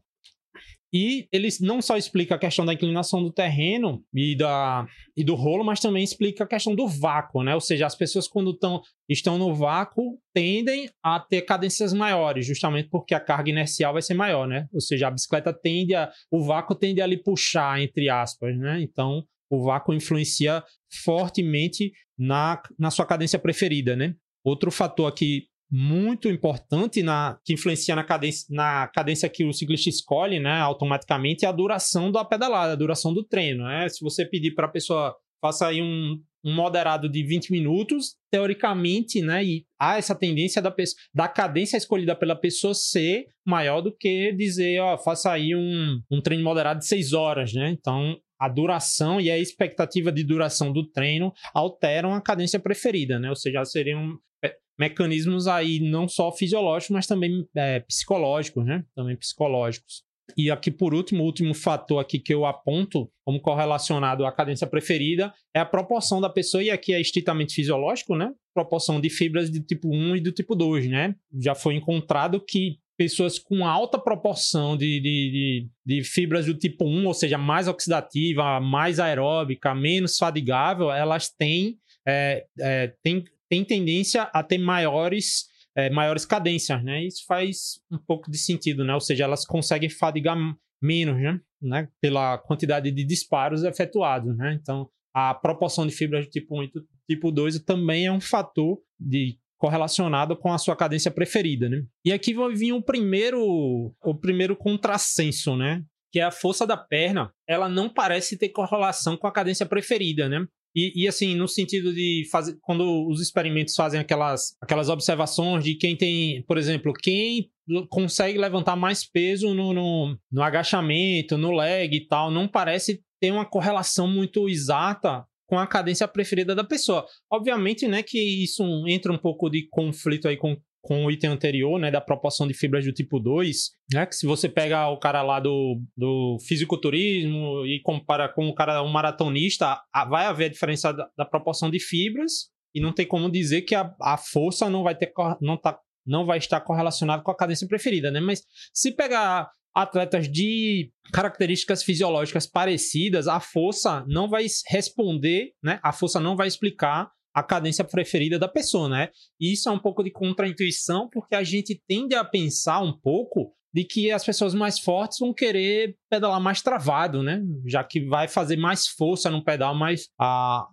E 0.93 1.27
ele 1.31 1.49
não 1.61 1.81
só 1.81 1.97
explica 1.97 2.35
a 2.35 2.37
questão 2.37 2.63
da 2.63 2.73
inclinação 2.73 3.23
do 3.23 3.33
terreno 3.33 4.03
e, 4.13 4.37
da, 4.37 4.85
e 5.17 5.23
do 5.23 5.33
rolo, 5.33 5.63
mas 5.63 5.79
também 5.79 6.03
explica 6.03 6.43
a 6.43 6.47
questão 6.47 6.75
do 6.75 6.87
vácuo, 6.87 7.41
né? 7.41 7.55
Ou 7.55 7.59
seja, 7.59 7.87
as 7.87 7.95
pessoas 7.95 8.27
quando 8.27 8.55
tão, 8.55 8.79
estão 9.09 9.39
no 9.39 9.55
vácuo 9.55 10.19
tendem 10.31 10.87
a 11.01 11.19
ter 11.19 11.41
cadências 11.41 11.93
maiores, 11.93 12.45
justamente 12.45 12.89
porque 12.89 13.15
a 13.15 13.19
carga 13.19 13.49
inercial 13.49 13.93
vai 13.93 14.03
ser 14.03 14.13
maior, 14.13 14.47
né? 14.47 14.67
Ou 14.71 14.79
seja, 14.79 15.07
a 15.07 15.11
bicicleta 15.11 15.51
tende 15.51 15.95
a... 15.95 16.11
o 16.29 16.43
vácuo 16.43 16.75
tende 16.75 17.01
a 17.01 17.07
lhe 17.07 17.17
puxar, 17.17 17.81
entre 17.81 18.07
aspas, 18.07 18.55
né? 18.55 18.79
Então, 18.79 19.25
o 19.49 19.63
vácuo 19.63 19.93
influencia 19.93 20.63
fortemente 21.03 21.91
na, 22.17 22.61
na 22.77 22.91
sua 22.91 23.05
cadência 23.05 23.39
preferida, 23.39 23.95
né? 23.95 24.15
Outro 24.43 24.71
fator 24.71 25.07
aqui 25.07 25.47
muito 25.75 26.29
importante 26.29 27.01
na, 27.01 27.39
que 27.43 27.53
influencia 27.53 27.95
na 27.95 28.03
cadência, 28.03 28.45
na 28.51 28.87
cadência 28.87 29.27
que 29.27 29.43
o 29.43 29.51
ciclista 29.51 29.89
escolhe, 29.89 30.39
né, 30.39 30.59
automaticamente, 30.59 31.45
é 31.45 31.47
a 31.47 31.51
duração 31.51 32.11
da 32.11 32.23
pedalada, 32.23 32.73
a 32.73 32.75
duração 32.75 33.11
do 33.11 33.23
treino. 33.23 33.63
Né? 33.63 33.89
Se 33.89 34.03
você 34.03 34.23
pedir 34.23 34.53
para 34.53 34.67
a 34.67 34.71
pessoa 34.71 35.15
faça 35.43 35.67
aí 35.67 35.81
um, 35.81 36.17
um, 36.45 36.53
moderado 36.53 37.09
de 37.09 37.21
20 37.21 37.51
minutos, 37.51 38.15
teoricamente, 38.31 39.21
né, 39.21 39.43
e 39.43 39.65
há 39.77 39.97
essa 39.97 40.15
tendência 40.15 40.61
da, 40.61 40.73
da 41.13 41.27
cadência 41.27 41.75
escolhida 41.75 42.15
pela 42.15 42.35
pessoa 42.35 42.73
ser 42.73 43.25
maior 43.45 43.81
do 43.81 43.91
que 43.91 44.31
dizer, 44.31 44.79
ó, 44.79 44.97
faça 44.97 45.33
aí 45.33 45.53
um, 45.53 45.99
um 46.09 46.21
treino 46.21 46.43
moderado 46.45 46.79
de 46.79 46.87
6 46.87 47.11
horas, 47.11 47.51
né? 47.51 47.69
Então, 47.69 48.15
a 48.43 48.49
duração 48.49 49.21
e 49.21 49.31
a 49.31 49.39
expectativa 49.39 50.11
de 50.11 50.21
duração 50.21 50.73
do 50.73 50.85
treino 50.85 51.33
alteram 51.53 52.13
a 52.13 52.21
cadência 52.21 52.59
preferida, 52.59 53.17
né? 53.17 53.29
Ou 53.29 53.35
seja, 53.37 53.63
seriam 53.63 54.19
é, 54.43 54.53
mecanismos 54.77 55.47
aí 55.47 55.79
não 55.79 56.09
só 56.09 56.29
fisiológicos, 56.29 56.93
mas 56.93 57.07
também 57.07 57.47
é, 57.55 57.79
psicológicos, 57.79 58.65
né? 58.65 58.83
Também 58.93 59.15
psicológicos. 59.15 60.03
E 60.37 60.51
aqui, 60.51 60.71
por 60.71 60.93
último, 60.93 61.23
o 61.23 61.25
último 61.25 61.53
fator 61.53 61.99
aqui 61.99 62.19
que 62.19 62.33
eu 62.33 62.45
aponto 62.45 63.09
como 63.25 63.39
correlacionado 63.39 64.25
à 64.25 64.31
cadência 64.31 64.67
preferida 64.67 65.33
é 65.55 65.59
a 65.59 65.65
proporção 65.65 66.19
da 66.19 66.29
pessoa, 66.29 66.61
e 66.61 66.69
aqui 66.69 66.93
é 66.93 66.99
estritamente 66.99 67.53
fisiológico, 67.53 68.15
né? 68.15 68.29
Proporção 68.53 68.99
de 68.99 69.09
fibras 69.09 69.49
do 69.49 69.61
tipo 69.61 69.87
1 69.87 70.17
e 70.17 70.21
do 70.21 70.33
tipo 70.33 70.53
2, 70.53 70.89
né? 70.89 71.15
Já 71.39 71.55
foi 71.55 71.75
encontrado 71.75 72.43
que 72.43 72.77
pessoas 72.97 73.39
com 73.39 73.65
alta 73.65 73.97
proporção 73.99 74.77
de, 74.77 74.99
de, 74.99 75.31
de, 75.31 75.69
de, 75.85 76.03
fibras 76.03 76.45
do 76.45 76.53
tipo 76.53 76.85
1, 76.85 77.05
ou 77.05 77.13
seja, 77.13 77.37
mais 77.37 77.67
oxidativa, 77.67 78.59
mais 78.59 78.99
aeróbica, 78.99 79.73
menos 79.73 80.17
fadigável, 80.17 80.91
elas 80.91 81.29
têm, 81.29 81.77
é, 82.07 82.45
é, 82.59 82.93
têm, 83.03 83.23
têm 83.49 83.63
tendência 83.65 84.23
a 84.23 84.43
ter 84.43 84.57
maiores 84.57 85.51
é, 85.75 85.89
maiores 85.89 86.25
cadências, 86.25 86.83
né? 86.83 87.03
Isso 87.03 87.25
faz 87.25 87.79
um 87.91 87.97
pouco 87.97 88.29
de 88.29 88.37
sentido, 88.37 88.83
né? 88.83 88.93
Ou 88.93 89.01
seja, 89.01 89.23
elas 89.23 89.45
conseguem 89.45 89.89
fadigar 89.89 90.37
menos, 90.81 91.19
né? 91.19 91.39
né? 91.61 91.87
Pela 91.99 92.37
quantidade 92.37 92.91
de 92.91 93.03
disparos 93.03 93.63
efetuados, 93.63 94.37
né? 94.37 94.57
Então, 94.61 94.87
a 95.13 95.33
proporção 95.33 95.85
de 95.87 95.93
fibras 95.93 96.25
do 96.25 96.31
tipo 96.31 96.59
1 96.59 96.63
e 96.63 96.71
do 96.71 96.87
tipo 97.09 97.31
2 97.31 97.59
também 97.59 98.05
é 98.05 98.11
um 98.11 98.21
fator 98.21 98.79
de 98.99 99.37
correlacionado 99.63 100.35
com 100.35 100.51
a 100.51 100.57
sua 100.57 100.75
cadência 100.75 101.09
preferida, 101.09 101.69
né? 101.69 101.85
E 102.03 102.11
aqui 102.11 102.33
vai 102.33 102.53
vir 102.53 102.73
o 102.73 102.81
primeiro, 102.81 103.95
o 104.03 104.13
primeiro 104.13 104.57
contrassenso, 104.57 105.55
né? 105.55 105.81
Que 106.11 106.19
é 106.19 106.23
a 106.23 106.31
força 106.31 106.67
da 106.67 106.75
perna, 106.75 107.31
ela 107.47 107.69
não 107.69 107.87
parece 107.87 108.37
ter 108.37 108.49
correlação 108.49 109.15
com 109.15 109.25
a 109.25 109.31
cadência 109.31 109.65
preferida, 109.65 110.27
né? 110.27 110.45
E, 110.75 111.03
e, 111.03 111.07
assim, 111.07 111.33
no 111.33 111.47
sentido 111.47 111.93
de 111.93 112.27
fazer. 112.29 112.57
Quando 112.61 113.07
os 113.07 113.21
experimentos 113.21 113.73
fazem 113.73 114.01
aquelas, 114.01 114.57
aquelas 114.59 114.89
observações 114.89 115.63
de 115.63 115.75
quem 115.75 115.95
tem, 115.95 116.43
por 116.43 116.57
exemplo, 116.57 116.91
quem 116.91 117.49
consegue 117.89 118.37
levantar 118.37 118.75
mais 118.75 119.05
peso 119.05 119.53
no, 119.53 119.71
no, 119.71 120.17
no 120.29 120.43
agachamento, 120.43 121.37
no 121.37 121.51
leg 121.51 121.95
e 121.95 122.05
tal, 122.05 122.29
não 122.29 122.49
parece 122.49 123.01
ter 123.21 123.31
uma 123.31 123.45
correlação 123.45 124.09
muito 124.09 124.49
exata 124.49 125.25
com 125.53 125.59
a 125.59 125.67
cadência 125.67 126.07
preferida 126.07 126.55
da 126.55 126.63
pessoa. 126.63 127.05
Obviamente, 127.31 127.87
né, 127.87 128.01
que 128.01 128.17
isso 128.43 128.63
entra 128.87 129.13
um 129.13 129.19
pouco 129.19 129.51
de 129.51 129.67
conflito 129.69 130.27
aí 130.27 130.35
com 130.35 130.57
com 130.81 131.05
o 131.05 131.09
item 131.09 131.29
anterior, 131.29 131.79
né, 131.79 131.89
da 131.89 132.01
proporção 132.01 132.45
de 132.45 132.53
fibras 132.53 132.83
do 132.83 132.91
tipo 132.91 133.17
2, 133.17 133.69
né, 133.93 134.05
que 134.05 134.15
se 134.15 134.25
você 134.25 134.49
pega 134.49 134.89
o 134.89 134.97
cara 134.97 135.21
lá 135.21 135.39
do, 135.39 135.81
do 135.95 136.37
fisiculturismo 136.45 137.65
e 137.65 137.79
compara 137.81 138.27
com 138.27 138.49
o 138.49 138.53
cara, 138.53 138.83
um 138.83 138.91
maratonista, 138.91 139.79
vai 140.09 140.25
haver 140.25 140.47
a 140.47 140.49
diferença 140.49 140.91
da, 140.91 141.07
da, 141.17 141.23
proporção 141.23 141.71
de 141.71 141.79
fibras 141.79 142.49
e 142.75 142.81
não 142.81 142.91
tem 142.91 143.07
como 143.07 143.31
dizer 143.31 143.61
que 143.61 143.73
a, 143.73 143.95
a 144.01 144.17
força 144.17 144.69
não 144.69 144.83
vai 144.83 144.93
ter, 144.93 145.13
não 145.39 145.55
tá, 145.55 145.79
não 146.05 146.25
vai 146.25 146.37
estar 146.37 146.59
correlacionada 146.59 147.23
com 147.23 147.31
a 147.31 147.37
cadência 147.37 147.65
preferida, 147.65 148.11
né, 148.11 148.19
mas 148.19 148.43
se 148.73 148.93
pegar 148.93 149.49
atletas 149.73 150.31
de 150.31 150.91
características 151.11 151.83
fisiológicas 151.83 152.47
parecidas, 152.47 153.27
a 153.27 153.39
força 153.39 154.05
não 154.07 154.27
vai 154.27 154.45
responder, 154.67 155.51
né, 155.63 155.79
a 155.83 155.91
força 155.91 156.19
não 156.19 156.35
vai 156.35 156.47
explicar 156.47 157.11
a 157.33 157.41
cadência 157.41 157.83
preferida 157.83 158.37
da 158.37 158.47
pessoa, 158.47 158.87
né? 158.87 159.09
E 159.39 159.53
isso 159.53 159.67
é 159.67 159.71
um 159.71 159.79
pouco 159.79 160.03
de 160.03 160.11
contraintuição, 160.11 161.09
porque 161.11 161.33
a 161.35 161.43
gente 161.43 161.81
tende 161.87 162.13
a 162.13 162.23
pensar 162.23 162.79
um 162.81 162.93
pouco 162.93 163.55
de 163.73 163.83
que 163.83 164.11
as 164.11 164.23
pessoas 164.23 164.53
mais 164.53 164.77
fortes 164.77 165.17
vão 165.17 165.33
querer 165.33 165.95
pedalar 166.07 166.39
mais 166.39 166.61
travado, 166.61 167.23
né? 167.23 167.41
Já 167.65 167.83
que 167.83 168.05
vai 168.05 168.27
fazer 168.27 168.55
mais 168.55 168.87
força 168.87 169.31
no 169.31 169.43
pedal, 169.43 169.73
mas 169.73 170.09
a, 170.19 170.67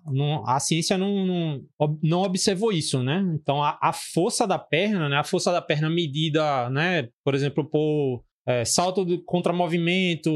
a 0.46 0.60
ciência 0.60 0.98
não, 0.98 1.26
não, 1.26 1.64
não, 2.02 2.22
observou 2.22 2.70
isso, 2.70 3.02
né? 3.02 3.24
Então 3.34 3.62
a, 3.62 3.78
a, 3.80 3.92
força 3.92 4.46
da 4.46 4.58
perna, 4.58 5.08
né? 5.08 5.16
A 5.16 5.24
força 5.24 5.50
da 5.50 5.62
perna 5.62 5.88
medida, 5.88 6.68
né? 6.68 7.08
Por 7.24 7.34
exemplo, 7.34 7.64
por 7.64 8.22
é, 8.50 8.64
salto 8.64 9.04
de 9.04 9.18
contramovimento, 9.18 10.32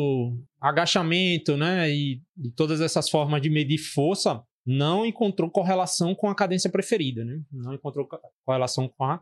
agachamento, 0.61 1.57
né? 1.57 1.91
E, 1.91 2.23
e 2.43 2.51
todas 2.51 2.81
essas 2.81 3.09
formas 3.09 3.43
de 3.43 3.51
medir 3.51 3.79
força 3.79 4.43
não 4.65 5.05
encontrou 5.05 5.51
correlação 5.51 6.15
com 6.15 6.29
a 6.29 6.35
cadência 6.35 6.71
preferida, 6.71 7.25
né? 7.25 7.41
Não 7.51 7.75
encontrou 7.75 8.09
correlação 8.45 8.89
com 8.89 9.05
a, 9.05 9.21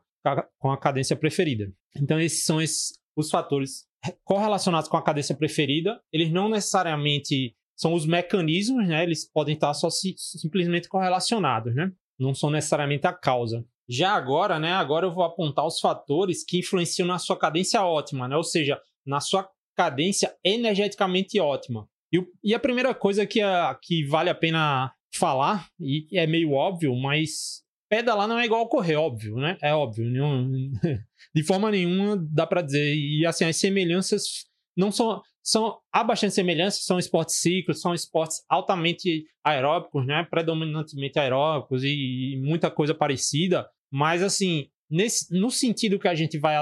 com 0.59 0.70
a 0.70 0.78
cadência 0.78 1.16
preferida. 1.16 1.72
Então, 1.96 2.20
esses 2.20 2.44
são 2.44 2.61
esses, 2.61 2.92
os 3.16 3.31
fatores 3.31 3.87
correlacionados 4.24 4.88
com 4.88 4.96
a 4.96 5.02
cadência 5.02 5.35
preferida. 5.35 6.00
Eles 6.12 6.31
não 6.31 6.48
necessariamente 6.48 7.57
são 7.74 7.94
os 7.94 8.07
mecanismos, 8.07 8.87
né? 8.87 9.02
Eles 9.02 9.28
podem 9.28 9.55
estar 9.55 9.72
só 9.74 9.88
si, 9.88 10.14
simplesmente 10.16 10.88
correlacionados, 10.88 11.74
né? 11.74 11.90
Não 12.18 12.35
são 12.35 12.50
necessariamente 12.50 13.07
a 13.07 13.12
causa. 13.12 13.64
Já 13.88 14.12
agora, 14.12 14.59
né? 14.59 14.73
Agora 14.73 15.07
eu 15.07 15.12
vou 15.12 15.25
apontar 15.25 15.66
os 15.66 15.81
fatores 15.81 16.45
que 16.45 16.59
influenciam 16.59 17.07
na 17.07 17.18
sua 17.18 17.38
cadência 17.38 17.83
ótima, 17.83 18.29
né? 18.29 18.37
Ou 18.37 18.45
seja, 18.45 18.81
na 19.07 19.21
sua 19.21 19.49
cadência 19.77 20.35
energeticamente 20.45 21.38
ótima. 21.40 21.88
E, 22.12 22.23
e 22.45 22.55
a 22.55 22.61
primeira 22.61 22.95
coisa 22.95 23.27
que, 23.27 23.40
a, 23.40 23.77
que 23.81 24.05
vale 24.07 24.31
a 24.31 24.35
pena 24.35 24.92
falar, 25.14 25.68
e 25.81 26.07
é 26.12 26.27
meio 26.27 26.53
óbvio, 26.53 26.95
mas 26.95 27.62
pedalar 27.90 28.27
não 28.27 28.38
é 28.38 28.47
igual 28.47 28.68
correr, 28.68 28.97
óbvio, 28.97 29.37
né? 29.37 29.59
É 29.62 29.75
óbvio. 29.75 30.07
Não, 30.07 30.51
de 31.35 31.42
forma 31.42 31.71
nenhuma 31.71 32.16
dá 32.16 32.47
para 32.47 32.62
dizer. 32.62 32.95
E 32.95 33.27
assim, 33.27 33.45
as 33.45 33.57
semelhanças 33.57 34.47
não 34.77 34.90
são. 34.90 35.21
São 35.42 35.78
há 35.92 36.05
bastante 36.05 36.35
semelhanças, 36.35 36.85
são 36.85 36.98
esportes 36.98 37.37
ciclos, 37.37 37.81
são 37.81 37.92
esportes 37.92 38.42
altamente 38.48 39.24
aeróbicos, 39.44 40.07
né? 40.07 40.26
Predominantemente 40.31 41.18
aeróbicos 41.18 41.83
e, 41.83 42.35
e 42.35 42.40
muita 42.40 42.70
coisa 42.70 42.94
parecida. 42.94 43.68
Mas 43.90 44.22
assim, 44.22 44.68
nesse, 44.88 45.35
no 45.37 45.50
sentido 45.50 45.98
que 45.98 46.09
a 46.09 46.14
gente 46.14 46.38
vai 46.38 46.55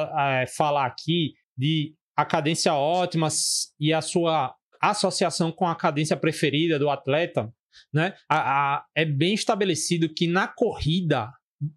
é, 0.43 0.47
falar 0.47 0.87
aqui 0.87 1.35
de 1.57 1.95
a 2.17 2.25
cadência 2.25 2.75
ótima 2.75 3.29
e 3.79 3.93
a 3.93 4.01
sua 4.01 4.55
associação 4.81 5.53
com 5.53 5.67
a 5.67 5.77
cadência 5.77 6.17
preferida 6.17 6.79
do 6.79 6.89
atleta, 6.89 7.53
né? 7.93 8.15
A, 8.29 8.77
a, 8.77 8.85
é 8.95 9.05
bem 9.05 9.35
estabelecido 9.35 10.09
que 10.09 10.27
na 10.27 10.49
corrida 10.49 11.31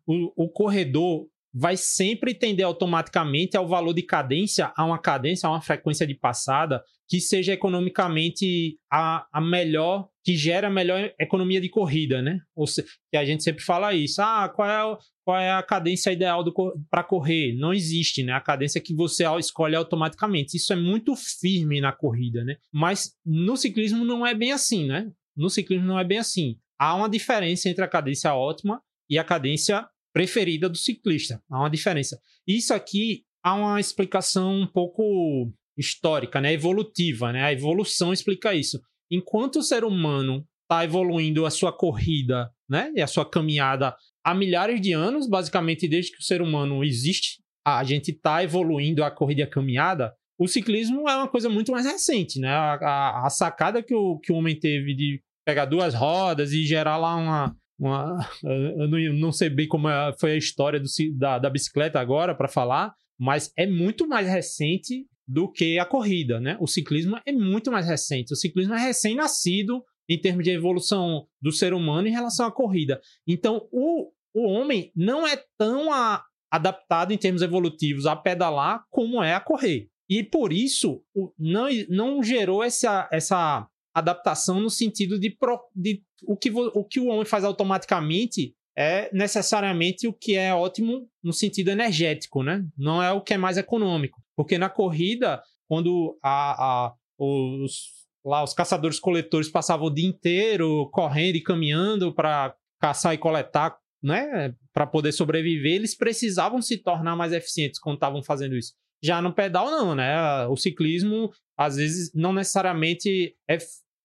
o, 0.07 0.45
o 0.45 0.49
corredor 0.49 1.27
vai 1.53 1.77
sempre 1.77 2.33
tender 2.33 2.65
automaticamente 2.65 3.55
ao 3.55 3.67
valor 3.67 3.93
de 3.93 4.01
cadência, 4.01 4.73
a 4.75 4.83
uma 4.83 4.97
cadência, 4.97 5.47
a 5.47 5.51
uma 5.51 5.61
frequência 5.61 6.07
de 6.07 6.15
passada 6.15 6.83
que 7.07 7.19
seja 7.19 7.53
economicamente 7.53 8.79
a, 8.91 9.27
a 9.31 9.39
melhor, 9.39 10.09
que 10.23 10.35
gera 10.35 10.67
a 10.67 10.71
melhor 10.71 11.13
economia 11.19 11.61
de 11.61 11.69
corrida, 11.69 12.21
né? 12.21 12.39
Ou 12.55 12.65
seja, 12.65 12.87
que 13.11 13.17
a 13.17 13.25
gente 13.25 13.43
sempre 13.43 13.63
fala 13.63 13.93
isso. 13.93 14.21
Ah, 14.21 14.49
qual 14.49 14.67
é, 14.67 14.97
qual 15.23 15.37
é 15.37 15.51
a 15.51 15.61
cadência 15.61 16.11
ideal 16.11 16.43
para 16.89 17.03
correr? 17.03 17.53
Não 17.53 17.73
existe, 17.73 18.23
né? 18.23 18.33
A 18.33 18.41
cadência 18.41 18.81
que 18.81 18.95
você 18.95 19.25
escolhe 19.37 19.75
automaticamente. 19.75 20.57
Isso 20.57 20.73
é 20.73 20.75
muito 20.75 21.15
firme 21.15 21.79
na 21.79 21.91
corrida, 21.91 22.43
né? 22.43 22.55
Mas 22.71 23.11
no 23.23 23.55
ciclismo 23.55 24.03
não 24.03 24.25
é 24.25 24.33
bem 24.33 24.51
assim, 24.51 24.87
né? 24.87 25.11
No 25.35 25.49
ciclismo 25.49 25.85
não 25.85 25.99
é 25.99 26.03
bem 26.03 26.17
assim. 26.17 26.57
Há 26.79 26.95
uma 26.95 27.09
diferença 27.09 27.69
entre 27.69 27.83
a 27.83 27.87
cadência 27.87 28.33
ótima 28.33 28.81
e 29.09 29.19
a 29.19 29.23
cadência 29.23 29.87
preferida 30.13 30.69
do 30.69 30.77
ciclista. 30.77 31.41
Há 31.49 31.59
uma 31.59 31.69
diferença. 31.69 32.19
Isso 32.47 32.73
aqui 32.73 33.23
há 33.43 33.55
uma 33.55 33.79
explicação 33.79 34.61
um 34.61 34.67
pouco 34.67 35.51
histórica, 35.77 36.39
né? 36.39 36.53
evolutiva. 36.53 37.33
Né? 37.33 37.43
A 37.43 37.51
evolução 37.51 38.13
explica 38.13 38.53
isso. 38.53 38.79
Enquanto 39.11 39.57
o 39.57 39.63
ser 39.63 39.83
humano 39.83 40.45
está 40.63 40.83
evoluindo 40.85 41.45
a 41.45 41.49
sua 41.49 41.73
corrida 41.73 42.49
né? 42.69 42.91
e 42.95 43.01
a 43.01 43.07
sua 43.07 43.29
caminhada 43.29 43.95
há 44.23 44.33
milhares 44.33 44.79
de 44.79 44.93
anos, 44.93 45.27
basicamente 45.27 45.87
desde 45.87 46.11
que 46.11 46.19
o 46.19 46.23
ser 46.23 46.41
humano 46.41 46.83
existe, 46.83 47.41
a 47.65 47.83
gente 47.83 48.11
está 48.11 48.43
evoluindo 48.43 49.03
a 49.03 49.11
corrida 49.11 49.41
e 49.41 49.43
a 49.43 49.49
caminhada, 49.49 50.13
o 50.37 50.47
ciclismo 50.47 51.07
é 51.07 51.15
uma 51.15 51.27
coisa 51.27 51.49
muito 51.49 51.71
mais 51.71 51.85
recente, 51.85 52.39
né? 52.39 52.49
A, 52.49 52.73
a, 52.73 53.27
a, 53.27 53.29
sacada 53.29 53.83
que 53.83 53.93
o, 53.93 54.19
que 54.19 54.31
o 54.31 54.35
homem 54.35 54.57
teve 54.57 54.93
de 54.95 55.21
pegar 55.45 55.65
duas 55.65 55.93
rodas 55.93 56.51
e 56.51 56.65
gerar 56.65 56.97
lá 56.97 57.15
uma. 57.15 57.55
Uma 57.87 58.17
eu 58.43 58.87
não, 58.87 59.13
não 59.13 59.31
sei 59.31 59.49
bem 59.49 59.67
como 59.67 59.89
é, 59.89 60.13
foi 60.19 60.31
a 60.31 60.37
história 60.37 60.79
do, 60.79 60.87
da, 61.17 61.39
da 61.39 61.49
bicicleta 61.49 61.99
agora 61.99 62.33
para 62.35 62.47
falar, 62.47 62.93
mas 63.19 63.51
é 63.57 63.67
muito 63.67 64.07
mais 64.07 64.27
recente 64.27 65.05
do 65.27 65.49
que 65.51 65.79
a 65.79 65.85
corrida, 65.85 66.39
né? 66.39 66.57
O 66.59 66.67
ciclismo 66.67 67.17
é 67.25 67.31
muito 67.31 67.71
mais 67.71 67.87
recente. 67.87 68.33
O 68.33 68.35
ciclismo 68.35 68.73
é 68.73 68.79
recém-nascido 68.79 69.83
em 70.09 70.19
termos 70.19 70.43
de 70.43 70.51
evolução 70.51 71.25
do 71.41 71.51
ser 71.51 71.73
humano 71.73 72.07
em 72.07 72.11
relação 72.11 72.45
à 72.45 72.51
corrida. 72.51 72.99
Então, 73.25 73.67
o, 73.71 74.11
o 74.33 74.47
homem 74.47 74.91
não 74.95 75.25
é 75.25 75.41
tão 75.57 75.93
a, 75.93 76.23
adaptado 76.51 77.13
em 77.13 77.17
termos 77.17 77.41
evolutivos 77.41 78.05
a 78.05 78.15
pedalar 78.15 78.83
como 78.89 79.23
é 79.23 79.33
a 79.33 79.39
correr. 79.39 79.87
E 80.09 80.23
por 80.23 80.51
isso 80.51 81.01
não, 81.39 81.67
não 81.89 82.21
gerou 82.21 82.63
essa, 82.63 83.07
essa 83.11 83.67
adaptação 83.93 84.59
no 84.59 84.69
sentido 84.69 85.17
de, 85.17 85.29
pro, 85.29 85.59
de 85.73 86.03
o, 86.27 86.37
que, 86.37 86.51
o 86.51 86.83
que 86.83 86.99
o 86.99 87.07
homem 87.07 87.25
faz 87.25 87.43
automaticamente 87.43 88.55
é 88.75 89.09
necessariamente 89.13 90.07
o 90.07 90.13
que 90.13 90.35
é 90.35 90.53
ótimo 90.53 91.07
no 91.23 91.31
sentido 91.31 91.69
energético, 91.69 92.41
né? 92.41 92.65
Não 92.77 93.01
é 93.01 93.11
o 93.11 93.21
que 93.21 93.33
é 93.33 93.37
mais 93.37 93.57
econômico. 93.57 94.21
Porque 94.35 94.57
na 94.57 94.69
corrida, 94.69 95.41
quando 95.67 96.17
a, 96.23 96.87
a, 96.87 96.93
os, 97.17 97.89
lá 98.25 98.43
os 98.43 98.53
caçadores-coletores 98.53 99.49
passavam 99.49 99.87
o 99.87 99.93
dia 99.93 100.07
inteiro 100.07 100.89
correndo 100.91 101.35
e 101.35 101.43
caminhando 101.43 102.13
para 102.13 102.55
caçar 102.79 103.13
e 103.13 103.17
coletar, 103.17 103.77
né, 104.01 104.53
para 104.73 104.87
poder 104.87 105.11
sobreviver, 105.11 105.73
eles 105.73 105.95
precisavam 105.95 106.61
se 106.61 106.77
tornar 106.77 107.15
mais 107.15 107.31
eficientes 107.31 107.79
quando 107.79 107.95
estavam 107.95 108.23
fazendo 108.23 108.55
isso. 108.55 108.73
Já 109.01 109.21
no 109.21 109.33
pedal 109.33 109.69
não, 109.69 109.93
né? 109.93 110.47
O 110.47 110.55
ciclismo 110.55 111.31
às 111.57 111.75
vezes 111.75 112.11
não 112.13 112.33
necessariamente 112.33 113.35
é 113.47 113.57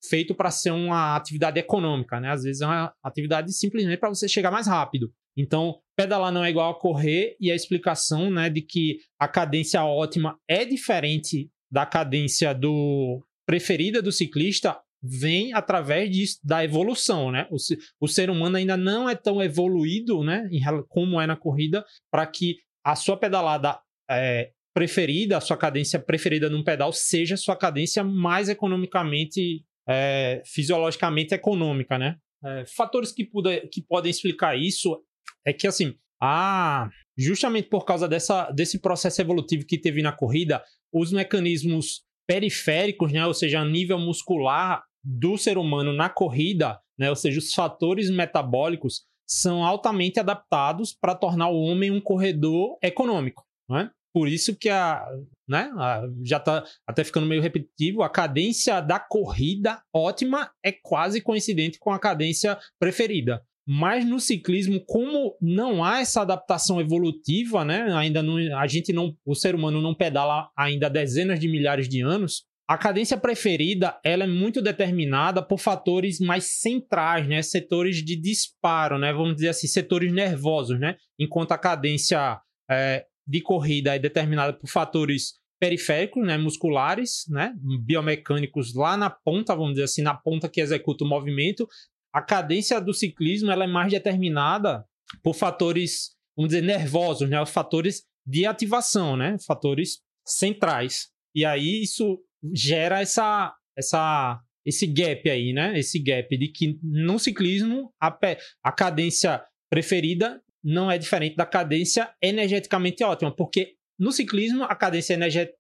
feito 0.05 0.35
para 0.35 0.51
ser 0.51 0.71
uma 0.71 1.17
atividade 1.17 1.59
econômica, 1.59 2.21
né? 2.21 2.31
Às 2.31 2.43
vezes 2.43 2.63
é 2.63 2.67
uma 2.67 2.93
atividade 3.03 3.53
simplesmente 3.53 3.99
para 3.99 4.09
você 4.09 4.29
chegar 4.29 4.51
mais 4.51 4.67
rápido. 4.67 5.13
Então, 5.37 5.79
pedalar 5.97 6.33
não 6.33 6.45
é 6.45 6.51
igual 6.51 6.71
a 6.71 6.79
correr 6.79 7.37
e 7.41 7.51
a 7.51 7.55
explicação, 7.55 8.31
né, 8.31 8.51
de 8.51 8.61
que 8.61 8.99
a 9.21 9.29
cadência 9.29 9.85
ótima 9.85 10.37
é 10.49 10.65
diferente 10.65 11.49
da 11.71 11.87
cadência 11.87 12.53
do 12.53 13.25
preferida 13.47 14.03
do 14.03 14.11
ciclista 14.11 14.79
vem 15.03 15.55
através 15.55 16.11
disso, 16.11 16.39
da 16.43 16.65
evolução, 16.65 17.31
né? 17.31 17.47
O, 17.51 17.57
o 18.01 18.09
ser 18.09 18.31
humano 18.31 18.57
ainda 18.57 18.77
não 18.77 19.09
é 19.09 19.15
tão 19.15 19.41
evoluído, 19.43 20.25
né, 20.25 20.49
em, 20.51 20.61
como 20.89 21.21
é 21.21 21.27
na 21.27 21.37
corrida, 21.37 21.85
para 22.11 22.27
que 22.27 22.57
a 22.85 22.97
sua 22.97 23.17
pedalada 23.17 23.79
é, 24.11 24.51
preferida, 24.75 25.37
a 25.37 25.41
sua 25.41 25.57
cadência 25.57 25.99
preferida 25.99 26.49
num 26.49 26.65
pedal 26.65 26.93
seja 26.93 27.35
a 27.35 27.39
sua 27.39 27.57
cadência 27.57 28.03
mais 28.03 28.49
economicamente, 28.49 29.65
é, 29.89 30.43
fisiologicamente 30.45 31.35
econômica, 31.35 31.99
né? 31.99 32.17
É, 32.45 32.65
fatores 32.67 33.11
que, 33.11 33.25
puder, 33.25 33.69
que 33.69 33.83
podem 33.83 34.11
explicar 34.11 34.57
isso 34.57 35.03
é 35.45 35.53
que, 35.53 35.67
assim, 35.67 35.95
a, 36.21 36.89
justamente 37.17 37.69
por 37.69 37.85
causa 37.85 38.07
dessa, 38.07 38.51
desse 38.51 38.79
processo 38.81 39.21
evolutivo 39.21 39.67
que 39.67 39.79
teve 39.79 40.03
na 40.03 40.13
corrida, 40.13 40.63
os 40.93 41.13
mecanismos 41.13 42.03
periféricos, 42.27 43.13
né, 43.13 43.27
ou 43.27 43.35
seja, 43.35 43.61
a 43.61 43.65
nível 43.65 43.99
muscular 43.99 44.85
do 45.03 45.37
ser 45.39 45.57
humano 45.57 45.93
na 45.93 46.09
corrida, 46.09 46.79
né, 46.99 47.09
ou 47.09 47.17
seja, 47.17 47.39
os 47.39 47.55
fatores 47.55 48.11
metabólicos 48.11 49.07
são 49.27 49.65
altamente 49.65 50.21
adaptados 50.21 50.95
para 50.95 51.15
tornar 51.15 51.49
o 51.49 51.61
homem 51.61 51.91
um 51.91 52.01
corredor 52.01 52.79
econômico. 52.83 53.45
Né? 53.69 53.91
Por 54.19 54.27
isso 54.27 54.57
que 54.57 54.69
a, 54.69 55.07
né, 55.49 55.71
a, 55.77 56.03
já 56.25 56.39
está 56.39 56.65
até 56.85 57.05
ficando 57.05 57.25
meio 57.25 57.41
repetitivo, 57.41 58.03
a 58.03 58.09
cadência 58.09 58.81
da 58.81 58.99
corrida 58.99 59.81
ótima 59.95 60.51
é 60.61 60.73
quase 60.73 61.21
coincidente 61.21 61.79
com 61.79 61.93
a 61.93 62.01
cadência 62.01 62.59
preferida. 62.81 63.41
Mas 63.65 64.05
no 64.05 64.19
ciclismo, 64.19 64.85
como 64.85 65.37
não 65.41 65.85
há 65.85 66.01
essa 66.01 66.23
adaptação 66.23 66.81
evolutiva, 66.81 67.65
né? 67.65 67.87
Ainda 67.95 68.21
não, 68.21 68.39
a 68.59 68.67
gente 68.67 68.93
não, 68.93 69.17
o 69.25 69.37
ser 69.37 69.55
humano 69.55 69.81
não 69.81 69.95
pedala 69.95 70.51
ainda 70.57 70.91
dezenas 70.91 71.39
de 71.39 71.47
milhares 71.47 71.89
de 71.89 72.01
anos. 72.01 72.43
A 72.69 72.77
cadência 72.77 73.17
preferida, 73.17 74.01
ela 74.05 74.25
é 74.25 74.27
muito 74.27 74.61
determinada 74.61 75.41
por 75.41 75.61
fatores 75.61 76.19
mais 76.19 76.59
centrais, 76.61 77.29
né? 77.29 77.41
Setores 77.41 78.05
de 78.05 78.17
disparo, 78.17 78.99
né? 78.99 79.13
Vamos 79.13 79.37
dizer 79.37 79.51
assim, 79.51 79.69
setores 79.69 80.13
nervosos, 80.13 80.81
né? 80.81 80.97
Enquanto 81.17 81.53
a 81.53 81.59
cadência 81.59 82.41
é, 82.69 83.07
de 83.29 83.43
corrida 83.43 83.95
é 83.95 83.99
determinada 83.99 84.55
por 84.55 84.69
fatores 84.69 85.35
periféricos, 85.61 86.25
né, 86.25 86.39
musculares, 86.39 87.25
né, 87.29 87.53
biomecânicos 87.85 88.75
lá 88.75 88.97
na 88.97 89.11
ponta, 89.11 89.55
vamos 89.55 89.73
dizer 89.73 89.85
assim, 89.85 90.03
na 90.03 90.15
ponta 90.15 90.49
que 90.49 90.61
executa 90.61 91.05
o 91.05 91.09
movimento, 91.09 91.69
a 92.13 92.23
cadência 92.23 92.81
do 92.81 92.95
ciclismo 92.95 93.51
ela 93.51 93.65
é 93.65 93.67
mais 93.67 93.93
determinada 93.93 94.85
por 95.23 95.35
fatores, 95.35 96.17
vamos 96.37 96.51
dizer, 96.51 96.63
nervosos, 96.63 97.29
né? 97.29 97.45
Fatores 97.47 98.03
de 98.27 98.47
ativação, 98.47 99.17
né? 99.17 99.37
Fatores 99.47 100.01
centrais. 100.27 101.09
E 101.35 101.45
aí 101.45 101.83
isso 101.83 102.19
gera 102.55 103.01
essa, 103.01 103.55
essa, 103.77 104.41
esse 104.65 104.87
gap 104.87 105.29
aí, 105.29 105.53
né? 105.53 105.79
Esse 105.79 105.99
gap 105.99 106.37
de 106.37 106.49
que 106.49 106.79
no 106.83 107.19
ciclismo 107.19 107.93
a, 108.01 108.17
a 108.63 108.73
cadência 108.73 109.43
preferida 109.71 110.41
não 110.63 110.91
é 110.91 110.99
diferente 110.99 111.37
da 111.37 111.47
cadência 111.47 112.13
energeticamente 112.23 113.05
ótima, 113.05 113.35
porque 113.35 113.75
no 113.99 114.13
ciclismo 114.13 114.65
a 114.65 114.75
cadência 114.75 115.15
energet, 115.15 115.53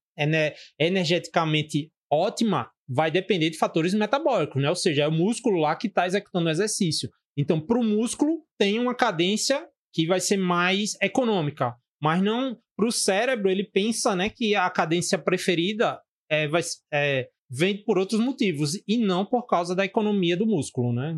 energeticamente 0.78 1.90
ótima 2.10 2.70
vai 2.88 3.10
depender 3.10 3.50
de 3.50 3.58
fatores 3.58 3.92
metabólicos, 3.94 4.60
né? 4.60 4.68
Ou 4.68 4.76
seja, 4.76 5.02
é 5.02 5.08
o 5.08 5.12
músculo 5.12 5.58
lá 5.58 5.76
que 5.76 5.88
está 5.88 6.06
executando 6.06 6.46
o 6.46 6.50
exercício. 6.50 7.10
Então, 7.36 7.60
para 7.60 7.78
o 7.78 7.84
músculo, 7.84 8.42
tem 8.58 8.78
uma 8.78 8.94
cadência 8.94 9.66
que 9.92 10.06
vai 10.06 10.20
ser 10.20 10.36
mais 10.36 10.94
econômica. 11.02 11.74
Mas 12.00 12.22
não 12.22 12.56
para 12.76 12.86
o 12.86 12.92
cérebro, 12.92 13.50
ele 13.50 13.64
pensa 13.64 14.14
né, 14.14 14.30
que 14.30 14.54
a 14.54 14.70
cadência 14.70 15.18
preferida 15.18 16.00
é, 16.30 16.46
vai, 16.48 16.62
é, 16.92 17.28
vem 17.50 17.82
por 17.84 17.98
outros 17.98 18.20
motivos 18.20 18.74
e 18.86 18.96
não 18.96 19.26
por 19.26 19.46
causa 19.46 19.74
da 19.74 19.84
economia 19.84 20.36
do 20.36 20.46
músculo, 20.46 20.92
né? 20.92 21.16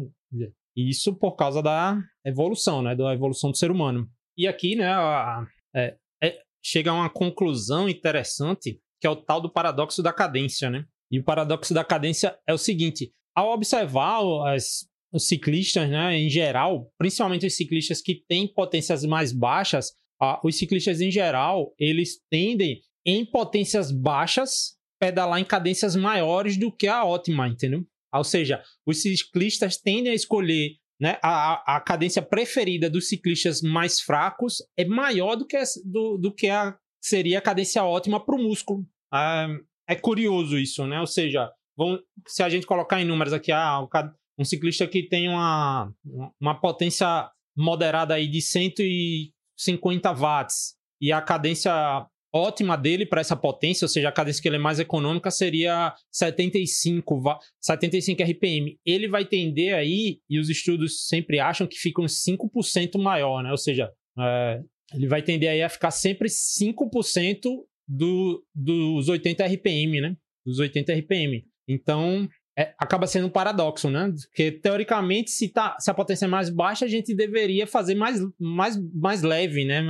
Isso 0.77 1.15
por 1.15 1.37
causa 1.37 1.63
da 1.63 1.99
evolução, 2.25 2.83
né? 2.83 2.95
Da 2.95 3.13
evolução 3.13 3.51
do 3.51 3.57
ser 3.57 3.71
humano. 3.71 4.09
E 4.37 4.47
aqui, 4.47 4.77
né, 4.77 4.89
a, 4.89 5.45
é, 5.75 5.97
é, 6.23 6.39
chega 6.65 6.91
a 6.91 6.95
uma 6.95 7.11
conclusão 7.11 7.89
interessante, 7.89 8.81
que 9.01 9.07
é 9.07 9.11
o 9.11 9.17
tal 9.17 9.41
do 9.41 9.53
paradoxo 9.53 10.03
da 10.03 10.13
cadência, 10.13 10.71
né? 10.71 10.85
E 11.11 11.19
o 11.19 11.25
paradoxo 11.25 11.75
da 11.75 11.85
cadência 11.85 12.39
é 12.47 12.55
o 12.55 12.59
seguinte: 12.59 13.13
ao 13.35 13.53
observar 13.53 14.21
as, 14.55 14.87
os 15.13 15.27
ciclistas, 15.27 15.89
né, 15.89 16.17
em 16.17 16.29
geral, 16.29 16.91
principalmente 16.97 17.47
os 17.47 17.57
ciclistas 17.57 18.01
que 18.01 18.23
têm 18.29 18.47
potências 18.47 19.05
mais 19.05 19.33
baixas, 19.33 19.93
os 20.45 20.57
ciclistas 20.57 21.01
em 21.01 21.11
geral, 21.11 21.73
eles 21.79 22.21
tendem 22.31 22.81
em 23.07 23.25
potências 23.25 23.91
baixas 23.91 24.79
pedalar 25.01 25.41
em 25.41 25.45
cadências 25.45 25.97
maiores 25.97 26.59
do 26.59 26.71
que 26.71 26.87
a 26.87 27.05
ótima, 27.05 27.49
entendeu? 27.49 27.83
Ou 28.13 28.25
seja, 28.25 28.63
os 28.87 29.03
ciclistas 29.03 29.77
tendem 29.77 30.13
a 30.13 30.15
escolher 30.15 30.77
né, 31.01 31.19
a, 31.23 31.77
a 31.77 31.81
cadência 31.81 32.21
preferida 32.21 32.91
dos 32.91 33.09
ciclistas 33.09 33.63
mais 33.63 34.01
fracos 34.01 34.57
é 34.77 34.85
maior 34.85 35.35
do 35.35 35.47
que, 35.47 35.57
a, 35.57 35.65
do, 35.85 36.19
do 36.19 36.35
que 36.35 36.49
a, 36.49 36.77
seria 37.01 37.39
a 37.39 37.43
cadência 37.43 37.83
ótima 37.83 38.23
para 38.23 38.35
o 38.35 38.43
músculo. 38.43 38.85
Ah, 39.11 39.49
é 39.89 39.95
curioso 39.95 40.59
isso, 40.59 40.87
né? 40.87 41.01
Ou 41.01 41.07
seja, 41.07 41.51
vamos, 41.77 42.01
se 42.27 42.43
a 42.43 42.49
gente 42.49 42.67
colocar 42.67 43.01
em 43.01 43.07
números 43.07 43.33
aqui, 43.33 43.51
ah, 43.51 43.81
um 44.39 44.45
ciclista 44.45 44.87
que 44.87 45.09
tem 45.09 45.29
uma, 45.29 45.93
uma 46.39 46.61
potência 46.61 47.31
moderada 47.57 48.15
aí 48.15 48.29
de 48.29 48.41
150 48.41 50.13
watts 50.13 50.75
e 51.01 51.11
a 51.11 51.21
cadência 51.23 51.73
ótima 52.33 52.77
dele 52.77 53.05
para 53.05 53.21
essa 53.21 53.37
potência, 53.37 53.85
ou 53.85 53.89
seja, 53.89 54.09
a 54.09 54.13
cadência 54.13 54.41
que 54.41 54.49
ele 54.49 54.57
é 54.57 54.61
mais 54.61 54.79
econômica 54.79 55.31
seria 55.31 55.95
75, 56.13 57.23
75 57.61 58.23
RPM. 58.23 58.79
Ele 58.85 59.09
vai 59.09 59.25
tender 59.25 59.75
aí, 59.75 60.19
e 60.29 60.39
os 60.39 60.49
estudos 60.49 61.07
sempre 61.07 61.41
acham 61.41 61.67
que 61.67 61.79
fica 61.79 62.01
uns 62.03 62.23
5% 62.25 63.01
maior, 63.01 63.43
né? 63.43 63.51
Ou 63.51 63.59
seja, 63.59 63.91
é, 64.19 64.61
ele 64.95 65.09
vai 65.09 65.23
tender 65.23 65.51
aí 65.51 65.63
a 65.63 65.69
ficar 65.69 65.91
sempre 65.91 66.29
5% 66.29 67.41
do, 67.89 68.45
dos 68.55 69.09
80 69.09 69.45
RPM, 69.45 70.01
né? 70.01 70.17
Dos 70.47 70.59
80 70.59 70.93
RPM. 70.95 71.45
Então, 71.69 72.29
é, 72.59 72.75
acaba 72.79 73.07
sendo 73.07 73.27
um 73.27 73.31
paradoxo, 73.31 73.89
né? 73.91 74.13
Porque, 74.29 74.53
teoricamente, 74.53 75.31
se, 75.31 75.49
tá, 75.49 75.77
se 75.79 75.91
a 75.91 75.95
potência 75.95 76.27
é 76.27 76.29
mais 76.29 76.51
baixa, 76.51 76.85
a 76.85 76.89
gente 76.89 77.15
deveria 77.15 77.67
fazer 77.67 77.95
mais, 77.95 78.21
mais, 78.39 78.79
mais 78.95 79.23
leve, 79.23 79.65
né? 79.65 79.81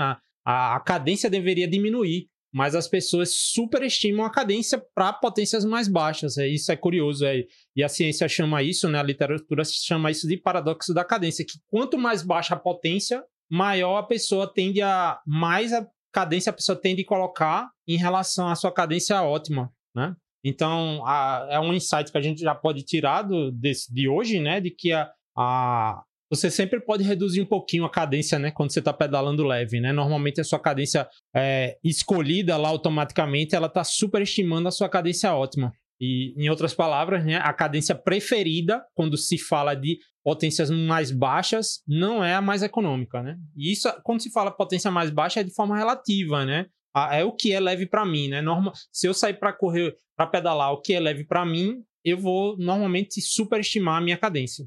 A, 0.44 0.76
a, 0.76 0.81
cadência 0.81 1.29
deveria 1.29 1.68
diminuir. 1.68 2.29
Mas 2.52 2.74
as 2.74 2.88
pessoas 2.88 3.32
superestimam 3.32 4.26
a 4.26 4.30
cadência 4.30 4.82
para 4.94 5.12
potências 5.12 5.64
mais 5.64 5.86
baixas. 5.86 6.36
É, 6.36 6.48
isso 6.48 6.72
é 6.72 6.76
curioso. 6.76 7.24
É, 7.24 7.44
e 7.76 7.82
a 7.82 7.88
ciência 7.88 8.28
chama 8.28 8.62
isso, 8.62 8.88
né? 8.88 8.98
A 8.98 9.04
literatura 9.04 9.62
chama 9.64 10.10
isso 10.10 10.26
de 10.26 10.36
paradoxo 10.36 10.92
da 10.92 11.04
cadência. 11.04 11.44
Que 11.44 11.58
quanto 11.68 11.96
mais 11.96 12.22
baixa 12.22 12.54
a 12.54 12.58
potência, 12.58 13.22
maior 13.50 13.98
a 13.98 14.02
pessoa 14.02 14.52
tende 14.52 14.82
a 14.82 15.20
mais 15.26 15.72
a 15.72 15.86
cadência 16.12 16.50
a 16.50 16.52
pessoa 16.52 16.76
tende 16.76 17.02
a 17.02 17.06
colocar 17.06 17.70
em 17.86 17.96
relação 17.96 18.48
à 18.48 18.56
sua 18.56 18.72
cadência 18.72 19.22
ótima, 19.22 19.72
né? 19.94 20.14
Então, 20.42 21.04
a, 21.06 21.46
é 21.50 21.60
um 21.60 21.72
insight 21.72 22.10
que 22.10 22.18
a 22.18 22.22
gente 22.22 22.40
já 22.40 22.54
pode 22.54 22.82
tirar 22.82 23.22
do, 23.22 23.52
desse, 23.52 23.92
de 23.92 24.08
hoje, 24.08 24.40
né? 24.40 24.60
De 24.60 24.70
que 24.70 24.92
a, 24.92 25.10
a, 25.36 26.02
você 26.30 26.50
sempre 26.50 26.80
pode 26.80 27.02
reduzir 27.02 27.42
um 27.42 27.46
pouquinho 27.46 27.84
a 27.84 27.90
cadência, 27.90 28.38
né? 28.38 28.52
Quando 28.52 28.72
você 28.72 28.78
está 28.78 28.92
pedalando 28.92 29.42
leve, 29.42 29.80
né? 29.80 29.92
Normalmente 29.92 30.40
a 30.40 30.44
sua 30.44 30.60
cadência 30.60 31.08
é, 31.34 31.76
escolhida 31.82 32.56
lá 32.56 32.68
automaticamente, 32.68 33.56
ela 33.56 33.66
está 33.66 33.82
superestimando 33.82 34.68
a 34.68 34.70
sua 34.70 34.88
cadência 34.88 35.34
ótima. 35.34 35.72
E, 36.00 36.32
em 36.42 36.48
outras 36.48 36.72
palavras, 36.72 37.24
né, 37.24 37.36
a 37.36 37.52
cadência 37.52 37.94
preferida, 37.94 38.82
quando 38.94 39.18
se 39.18 39.36
fala 39.36 39.74
de 39.74 39.98
potências 40.24 40.70
mais 40.70 41.11
baixas, 41.11 41.82
não 41.86 42.24
é 42.24 42.34
a 42.34 42.40
mais 42.40 42.62
econômica, 42.62 43.22
né? 43.22 43.36
E 43.57 43.72
isso, 43.72 43.92
quando 44.02 44.22
se 44.22 44.30
fala 44.30 44.50
potência 44.50 44.90
mais 44.90 45.11
baixa, 45.11 45.40
é 45.40 45.44
de 45.44 45.52
forma 45.52 45.76
relativa, 45.76 46.46
né? 46.46 46.66
É 47.12 47.24
o 47.24 47.32
que 47.32 47.52
é 47.52 47.61
leve 47.61 47.86
para 47.86 48.07
mim, 48.07 48.28
né? 48.28 48.40
Norma, 48.40 48.72
se 48.90 49.07
eu 49.07 49.12
sair 49.12 49.34
para 49.34 49.52
correr, 49.52 49.94
para 50.16 50.26
pedalar, 50.26 50.72
o 50.72 50.80
que 50.80 50.94
é 50.94 51.00
leve 51.00 51.24
para 51.24 51.44
mim, 51.44 51.82
eu 52.05 52.16
vou 52.16 52.57
normalmente 52.57 53.20
superestimar 53.20 53.98
a 53.98 54.00
minha 54.00 54.16
cadência. 54.16 54.64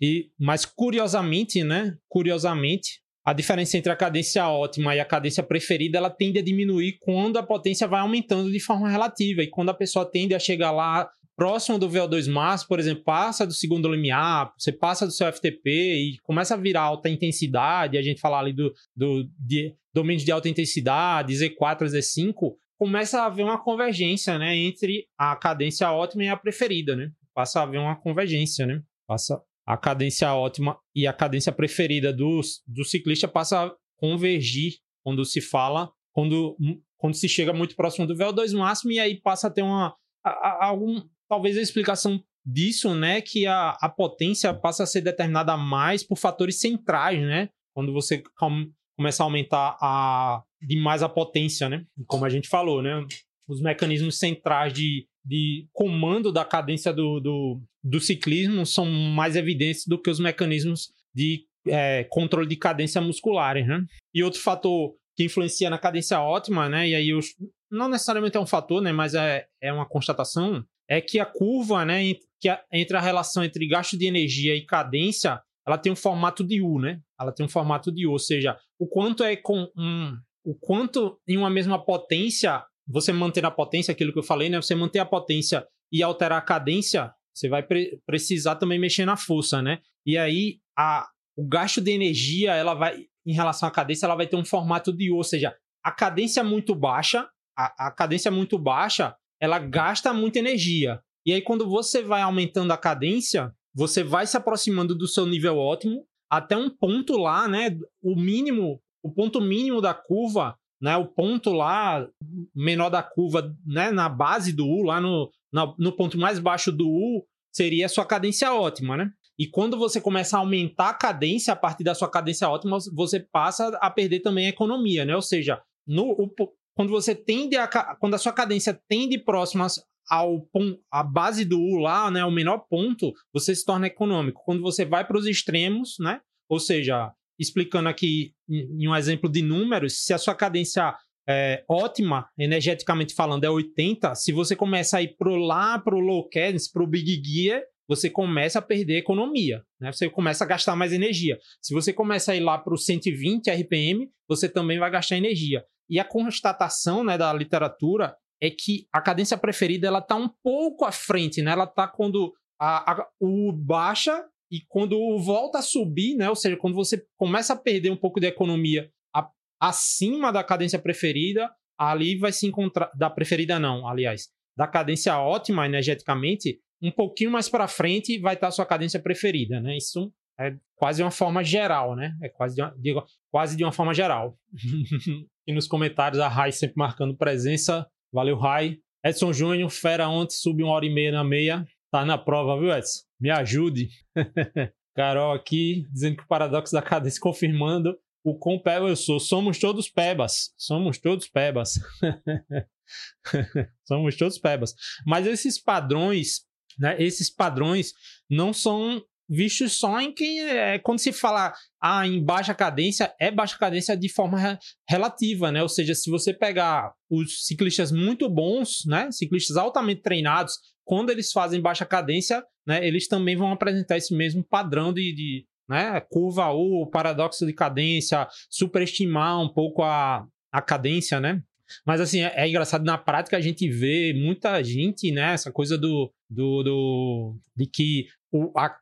E, 0.00 0.30
mas 0.38 0.64
curiosamente, 0.64 1.62
né? 1.64 1.96
Curiosamente, 2.08 3.00
a 3.24 3.32
diferença 3.32 3.76
entre 3.76 3.90
a 3.90 3.96
cadência 3.96 4.48
ótima 4.48 4.94
e 4.94 5.00
a 5.00 5.04
cadência 5.04 5.42
preferida, 5.42 5.98
ela 5.98 6.10
tende 6.10 6.38
a 6.38 6.42
diminuir 6.42 6.98
quando 7.00 7.38
a 7.38 7.42
potência 7.42 7.88
vai 7.88 8.00
aumentando 8.00 8.52
de 8.52 8.60
forma 8.60 8.88
relativa. 8.88 9.42
E 9.42 9.50
quando 9.50 9.70
a 9.70 9.74
pessoa 9.74 10.08
tende 10.08 10.34
a 10.34 10.38
chegar 10.38 10.70
lá 10.70 11.10
próximo 11.36 11.78
do 11.78 11.88
VO2 11.88 12.30
máximo, 12.30 12.68
por 12.68 12.78
exemplo, 12.78 13.04
passa 13.04 13.46
do 13.46 13.52
segundo 13.52 13.90
limiar, 13.90 14.52
você 14.56 14.72
passa 14.72 15.06
do 15.06 15.12
seu 15.12 15.30
FTP 15.30 15.70
e 15.70 16.18
começa 16.22 16.54
a 16.54 16.56
virar 16.56 16.82
alta 16.82 17.10
intensidade, 17.10 17.98
a 17.98 18.02
gente 18.02 18.20
falar 18.20 18.38
ali 18.38 18.52
do, 18.52 18.72
do 18.96 19.28
de, 19.38 19.74
domínios 19.92 20.24
de 20.24 20.32
alta 20.32 20.48
intensidade, 20.48 21.34
Z4, 21.34 21.82
Z5, 21.82 22.54
começa 22.78 23.20
a 23.20 23.26
haver 23.26 23.42
uma 23.42 23.62
convergência, 23.62 24.38
né, 24.38 24.56
entre 24.56 25.06
a 25.18 25.34
cadência 25.36 25.90
ótima 25.90 26.24
e 26.24 26.28
a 26.28 26.36
preferida, 26.36 26.94
né? 26.96 27.10
Passa 27.34 27.60
a 27.60 27.62
haver 27.64 27.78
uma 27.78 27.96
convergência, 27.96 28.66
né? 28.66 28.82
Passa 29.06 29.40
a 29.66 29.76
cadência 29.76 30.32
ótima 30.32 30.78
e 30.94 31.06
a 31.06 31.12
cadência 31.12 31.50
preferida 31.50 32.12
do, 32.12 32.40
do 32.66 32.84
ciclista 32.84 33.26
passa 33.26 33.66
a 33.66 33.74
convergir 33.96 34.76
quando 35.02 35.24
se 35.24 35.40
fala, 35.40 35.90
quando, 36.12 36.56
quando 36.96 37.14
se 37.14 37.28
chega 37.28 37.52
muito 37.52 37.74
próximo 37.74 38.06
do 38.06 38.14
VO2 38.14 38.56
máximo 38.56 38.92
e 38.92 39.00
aí 39.00 39.20
passa 39.20 39.48
a 39.48 39.50
ter 39.50 39.62
uma 39.62 39.96
a, 40.24 40.30
a, 40.30 40.66
algum 40.66 41.02
talvez 41.28 41.58
a 41.58 41.60
explicação 41.60 42.22
disso, 42.44 42.94
né, 42.94 43.20
que 43.20 43.46
a, 43.46 43.70
a 43.80 43.88
potência 43.88 44.54
passa 44.54 44.84
a 44.84 44.86
ser 44.86 45.00
determinada 45.00 45.56
mais 45.56 46.04
por 46.04 46.16
fatores 46.16 46.60
centrais, 46.60 47.20
né? 47.20 47.48
Quando 47.74 47.92
você 47.92 48.22
com, 48.38 48.70
começa 48.96 49.22
a 49.22 49.26
aumentar 49.26 49.76
a, 49.80 50.42
demais 50.62 51.02
a 51.02 51.08
potência, 51.08 51.68
né? 51.68 51.84
Como 52.06 52.24
a 52.24 52.28
gente 52.28 52.48
falou, 52.48 52.80
né? 52.80 53.04
Os 53.48 53.60
mecanismos 53.60 54.18
centrais 54.18 54.72
de, 54.72 55.08
de 55.24 55.68
comando 55.72 56.32
da 56.32 56.44
cadência 56.44 56.92
do, 56.92 57.18
do, 57.18 57.60
do 57.86 58.00
ciclismo 58.00 58.66
são 58.66 58.84
mais 58.84 59.36
evidentes 59.36 59.86
do 59.86 60.00
que 60.00 60.10
os 60.10 60.18
mecanismos 60.18 60.88
de 61.14 61.44
é, 61.68 62.04
controle 62.04 62.48
de 62.48 62.56
cadência 62.56 63.00
musculares, 63.00 63.66
né? 63.66 63.84
E 64.12 64.24
outro 64.24 64.40
fator 64.40 64.94
que 65.16 65.24
influencia 65.24 65.70
na 65.70 65.78
cadência 65.78 66.20
ótima, 66.20 66.68
né? 66.68 66.88
E 66.88 66.94
aí 66.94 67.14
os, 67.14 67.28
não 67.70 67.88
necessariamente 67.88 68.36
é 68.36 68.40
um 68.40 68.46
fator, 68.46 68.82
né? 68.82 68.92
Mas 68.92 69.14
é, 69.14 69.46
é 69.62 69.72
uma 69.72 69.88
constatação 69.88 70.64
é 70.88 71.00
que 71.00 71.18
a 71.18 71.26
curva, 71.26 71.84
né, 71.84 72.14
que 72.40 72.48
a, 72.48 72.62
entre 72.72 72.96
a 72.96 73.00
relação 73.00 73.42
entre 73.42 73.66
gasto 73.66 73.98
de 73.98 74.06
energia 74.06 74.54
e 74.54 74.64
cadência, 74.64 75.40
ela 75.66 75.76
tem 75.76 75.90
um 75.90 75.96
formato 75.96 76.44
de 76.44 76.62
U, 76.62 76.78
né? 76.78 77.00
Ela 77.20 77.32
tem 77.32 77.44
um 77.44 77.48
formato 77.48 77.90
de 77.90 78.06
U, 78.06 78.12
ou 78.12 78.18
seja, 78.18 78.56
o 78.78 78.86
quanto 78.86 79.24
é 79.24 79.34
com 79.34 79.68
um, 79.76 80.16
o 80.44 80.54
quanto 80.54 81.18
em 81.26 81.36
uma 81.36 81.50
mesma 81.50 81.84
potência, 81.84 82.64
você 82.86 83.12
manter 83.12 83.44
a 83.44 83.50
potência, 83.50 83.90
aquilo 83.90 84.12
que 84.12 84.18
eu 84.18 84.22
falei, 84.22 84.48
né? 84.48 84.60
Você 84.60 84.74
manter 84.76 85.00
a 85.00 85.04
potência 85.04 85.66
e 85.90 86.02
alterar 86.02 86.38
a 86.38 86.42
cadência, 86.42 87.12
você 87.36 87.48
vai 87.48 87.62
pre 87.62 88.00
precisar 88.06 88.56
também 88.56 88.78
mexer 88.78 89.04
na 89.04 89.16
força, 89.16 89.60
né? 89.60 89.80
E 90.06 90.16
aí 90.16 90.58
a, 90.76 91.06
o 91.36 91.46
gasto 91.46 91.80
de 91.80 91.90
energia, 91.90 92.54
ela 92.54 92.72
vai 92.72 93.04
em 93.26 93.34
relação 93.34 93.68
à 93.68 93.72
cadência, 93.72 94.06
ela 94.06 94.14
vai 94.14 94.26
ter 94.26 94.36
um 94.36 94.44
formato 94.44 94.92
de 94.92 95.12
U, 95.12 95.16
ou 95.16 95.24
seja, 95.24 95.54
a 95.84 95.92
cadência 95.92 96.42
muito 96.42 96.74
baixa, 96.74 97.28
a, 97.56 97.88
a 97.88 97.90
cadência 97.90 98.30
muito 98.30 98.58
baixa, 98.58 99.14
ela 99.40 99.58
gasta 99.58 100.12
muita 100.14 100.38
energia. 100.38 101.00
E 101.26 101.32
aí, 101.32 101.42
quando 101.42 101.68
você 101.68 102.02
vai 102.02 102.22
aumentando 102.22 102.72
a 102.72 102.78
cadência, 102.78 103.52
você 103.74 104.02
vai 104.02 104.26
se 104.26 104.36
aproximando 104.36 104.94
do 104.94 105.06
seu 105.06 105.26
nível 105.26 105.58
ótimo 105.58 106.06
até 106.30 106.56
um 106.56 106.70
ponto 106.70 107.16
lá, 107.18 107.46
né? 107.46 107.76
O 108.02 108.16
mínimo, 108.16 108.80
o 109.02 109.12
ponto 109.12 109.40
mínimo 109.40 109.80
da 109.80 109.92
curva, 109.92 110.56
né? 110.80 110.96
O 110.96 111.06
ponto 111.06 111.52
lá 111.52 112.06
menor 112.54 112.90
da 112.90 113.02
curva, 113.02 113.54
né? 113.66 113.90
Na 113.90 114.08
base 114.08 114.52
do 114.52 114.66
U, 114.66 114.82
lá 114.82 115.00
no, 115.00 115.30
na, 115.52 115.74
no 115.78 115.92
ponto 115.92 116.18
mais 116.18 116.38
baixo 116.38 116.70
do 116.72 116.88
U, 116.88 117.26
seria 117.52 117.86
a 117.86 117.88
sua 117.88 118.04
cadência 118.04 118.52
ótima, 118.52 118.96
né? 118.96 119.10
E 119.38 119.46
quando 119.46 119.76
você 119.76 120.00
começa 120.00 120.36
a 120.36 120.40
aumentar 120.40 120.90
a 120.90 120.94
cadência 120.94 121.52
a 121.52 121.56
partir 121.56 121.84
da 121.84 121.94
sua 121.94 122.10
cadência 122.10 122.48
ótima, 122.48 122.78
você 122.94 123.20
passa 123.20 123.68
a 123.80 123.90
perder 123.90 124.20
também 124.20 124.46
a 124.46 124.50
economia, 124.50 125.04
né? 125.04 125.14
Ou 125.14 125.22
seja, 125.22 125.60
no, 125.86 126.10
o, 126.12 126.30
quando 126.74 126.90
você 126.90 127.14
tende 127.14 127.56
a 127.56 127.66
quando 127.96 128.14
a 128.14 128.18
sua 128.18 128.32
cadência 128.32 128.78
tende 128.88 129.18
próxima 129.18 129.66
ao 130.08 130.46
a 130.90 131.02
base 131.02 131.44
do 131.44 131.58
U 131.58 131.78
lá, 131.78 132.10
né, 132.10 132.24
o 132.24 132.30
menor 132.30 132.58
ponto, 132.70 133.12
você 133.32 133.54
se 133.54 133.64
torna 133.64 133.86
econômico. 133.86 134.42
Quando 134.44 134.62
você 134.62 134.84
vai 134.84 135.04
para 135.04 135.18
os 135.18 135.26
extremos, 135.26 135.96
né, 135.98 136.20
ou 136.48 136.60
seja, 136.60 137.12
explicando 137.38 137.88
aqui 137.88 138.32
em 138.48 138.88
um 138.88 138.94
exemplo 138.94 139.30
de 139.30 139.42
números, 139.42 140.04
se 140.04 140.12
a 140.12 140.18
sua 140.18 140.34
cadência 140.34 140.94
é, 141.28 141.64
ótima, 141.68 142.28
energeticamente 142.38 143.14
falando, 143.14 143.44
é 143.44 143.50
80, 143.50 144.14
se 144.14 144.32
você 144.32 144.54
começa 144.54 144.98
a 144.98 145.02
ir 145.02 145.16
pro 145.16 145.34
lá 145.34 145.78
para 145.78 145.96
o 145.96 146.00
low 146.00 146.28
cadence, 146.28 146.72
para 146.72 146.82
o 146.82 146.86
big 146.86 147.20
gear, 147.24 147.62
você 147.88 148.10
começa 148.10 148.58
a 148.58 148.62
perder 148.62 148.98
economia, 148.98 149.62
né? 149.80 149.92
Você 149.92 150.10
começa 150.10 150.44
a 150.44 150.46
gastar 150.46 150.74
mais 150.74 150.92
energia. 150.92 151.38
Se 151.62 151.72
você 151.72 151.92
começa 151.92 152.32
a 152.32 152.36
ir 152.36 152.40
lá 152.40 152.58
para 152.58 152.74
o 152.74 152.78
120 152.78 153.48
RPM, 153.48 154.10
você 154.28 154.48
também 154.48 154.78
vai 154.78 154.90
gastar 154.90 155.16
energia. 155.16 155.64
E 155.88 156.00
a 156.00 156.04
constatação 156.04 157.04
né, 157.04 157.16
da 157.16 157.32
literatura 157.32 158.16
é 158.40 158.50
que 158.50 158.86
a 158.92 159.00
cadência 159.00 159.38
preferida 159.38 159.86
ela 159.86 160.00
está 160.00 160.16
um 160.16 160.28
pouco 160.42 160.84
à 160.84 160.90
frente, 160.90 161.40
né? 161.42 161.52
Ela 161.52 161.64
está 161.64 161.86
quando 161.86 162.34
a, 162.60 162.92
a, 162.92 163.06
o 163.20 163.52
baixa 163.52 164.24
e 164.50 164.60
quando 164.68 164.96
volta 165.18 165.58
a 165.58 165.62
subir, 165.62 166.16
né? 166.16 166.28
Ou 166.28 166.36
seja, 166.36 166.56
quando 166.56 166.74
você 166.74 167.04
começa 167.16 167.52
a 167.52 167.56
perder 167.56 167.90
um 167.90 167.96
pouco 167.96 168.20
de 168.20 168.26
economia 168.26 168.90
a, 169.14 169.28
acima 169.60 170.32
da 170.32 170.44
cadência 170.44 170.78
preferida, 170.78 171.50
ali 171.78 172.16
vai 172.16 172.32
se 172.32 172.46
encontrar 172.46 172.90
da 172.94 173.10
preferida 173.10 173.58
não, 173.58 173.86
aliás, 173.86 174.28
da 174.56 174.66
cadência 174.66 175.18
ótima 175.18 175.66
energeticamente, 175.66 176.58
um 176.82 176.90
pouquinho 176.90 177.30
mais 177.30 177.48
para 177.48 177.68
frente 177.68 178.18
vai 178.18 178.34
estar 178.34 178.46
tá 178.46 178.48
a 178.48 178.52
sua 178.52 178.66
cadência 178.66 179.00
preferida, 179.00 179.60
né? 179.60 179.76
Isso 179.76 180.12
é 180.38 180.54
quase 180.74 181.02
uma 181.02 181.10
forma 181.10 181.42
geral, 181.42 181.96
né? 181.96 182.14
É 182.22 182.28
quase 182.28 182.54
de 182.54 182.62
uma, 182.62 182.74
de, 182.76 182.94
quase 183.30 183.56
de 183.56 183.64
uma 183.64 183.72
forma 183.72 183.94
geral. 183.94 184.38
e 185.46 185.52
nos 185.52 185.66
comentários 185.66 186.20
a 186.20 186.28
Rai 186.28 186.52
sempre 186.52 186.76
marcando 186.76 187.16
presença. 187.16 187.86
Valeu, 188.12 188.36
Rai. 188.36 188.78
Edson 189.04 189.32
Júnior, 189.32 189.70
fera 189.70 190.08
ontem, 190.08 190.34
sub 190.34 190.62
uma 190.62 190.72
hora 190.72 190.84
e 190.84 190.92
meia 190.92 191.12
na 191.12 191.24
meia. 191.24 191.66
Tá 191.90 192.04
na 192.04 192.18
prova, 192.18 192.58
viu, 192.58 192.70
Edson? 192.70 193.05
Me 193.20 193.30
ajude. 193.30 193.88
Carol 194.94 195.34
aqui, 195.34 195.86
dizendo 195.92 196.16
que 196.16 196.22
o 196.22 196.28
paradoxo 196.28 196.72
da 196.72 196.80
cadência 196.80 197.20
confirmando 197.20 197.96
o 198.24 198.36
quão 198.36 198.58
peba 198.58 198.88
eu 198.88 198.96
sou. 198.96 199.20
Somos 199.20 199.58
todos 199.58 199.88
pebas. 199.88 200.52
Somos 200.56 200.98
todos 200.98 201.28
pebas. 201.28 201.74
Somos 203.86 204.16
todos 204.16 204.38
pebas. 204.38 204.74
Mas 205.06 205.26
esses 205.26 205.60
padrões, 205.62 206.40
né? 206.78 206.96
Esses 206.98 207.30
padrões 207.30 207.92
não 208.28 208.52
são 208.52 209.02
visto 209.28 209.68
só 209.68 210.00
em 210.00 210.12
quem 210.12 210.40
é, 210.40 210.78
quando 210.78 211.00
se 211.00 211.12
fala 211.12 211.52
ah, 211.80 212.06
em 212.06 212.24
baixa 212.24 212.54
cadência, 212.54 213.14
é 213.20 213.30
baixa 213.30 213.58
cadência 213.58 213.96
de 213.96 214.08
forma 214.08 214.38
re 214.38 214.58
relativa, 214.88 215.50
né? 215.50 215.62
Ou 215.62 215.68
seja, 215.68 215.94
se 215.94 216.10
você 216.10 216.32
pegar 216.32 216.92
os 217.10 217.44
ciclistas 217.44 217.90
muito 217.90 218.28
bons, 218.28 218.84
né, 218.86 219.10
ciclistas 219.10 219.56
altamente 219.56 220.02
treinados, 220.02 220.54
quando 220.86 221.10
eles 221.10 221.32
fazem 221.32 221.60
baixa 221.60 221.84
cadência, 221.84 222.42
né, 222.64 222.86
eles 222.86 223.08
também 223.08 223.36
vão 223.36 223.52
apresentar 223.52 223.96
esse 223.96 224.14
mesmo 224.14 224.42
padrão 224.42 224.92
de, 224.92 225.12
de 225.12 225.46
né, 225.68 226.00
curva 226.08 226.50
U, 226.52 226.86
paradoxo 226.86 227.44
de 227.44 227.52
cadência, 227.52 228.26
superestimar 228.48 229.42
um 229.42 229.48
pouco 229.48 229.82
a, 229.82 230.24
a 230.52 230.62
cadência, 230.62 231.20
né? 231.20 231.42
Mas 231.84 232.00
assim, 232.00 232.20
é, 232.20 232.32
é, 232.36 232.48
engraçado, 232.48 232.84
na 232.84 232.96
prática 232.96 233.36
a 233.36 233.40
gente 233.40 233.68
vê 233.68 234.14
muita 234.14 234.62
gente, 234.62 235.10
né? 235.10 235.32
Essa 235.32 235.50
coisa 235.50 235.76
do. 235.76 236.12
do, 236.30 236.62
do 236.62 237.36
de 237.56 237.66
que 237.66 238.06
o, 238.30 238.56
a 238.56 238.76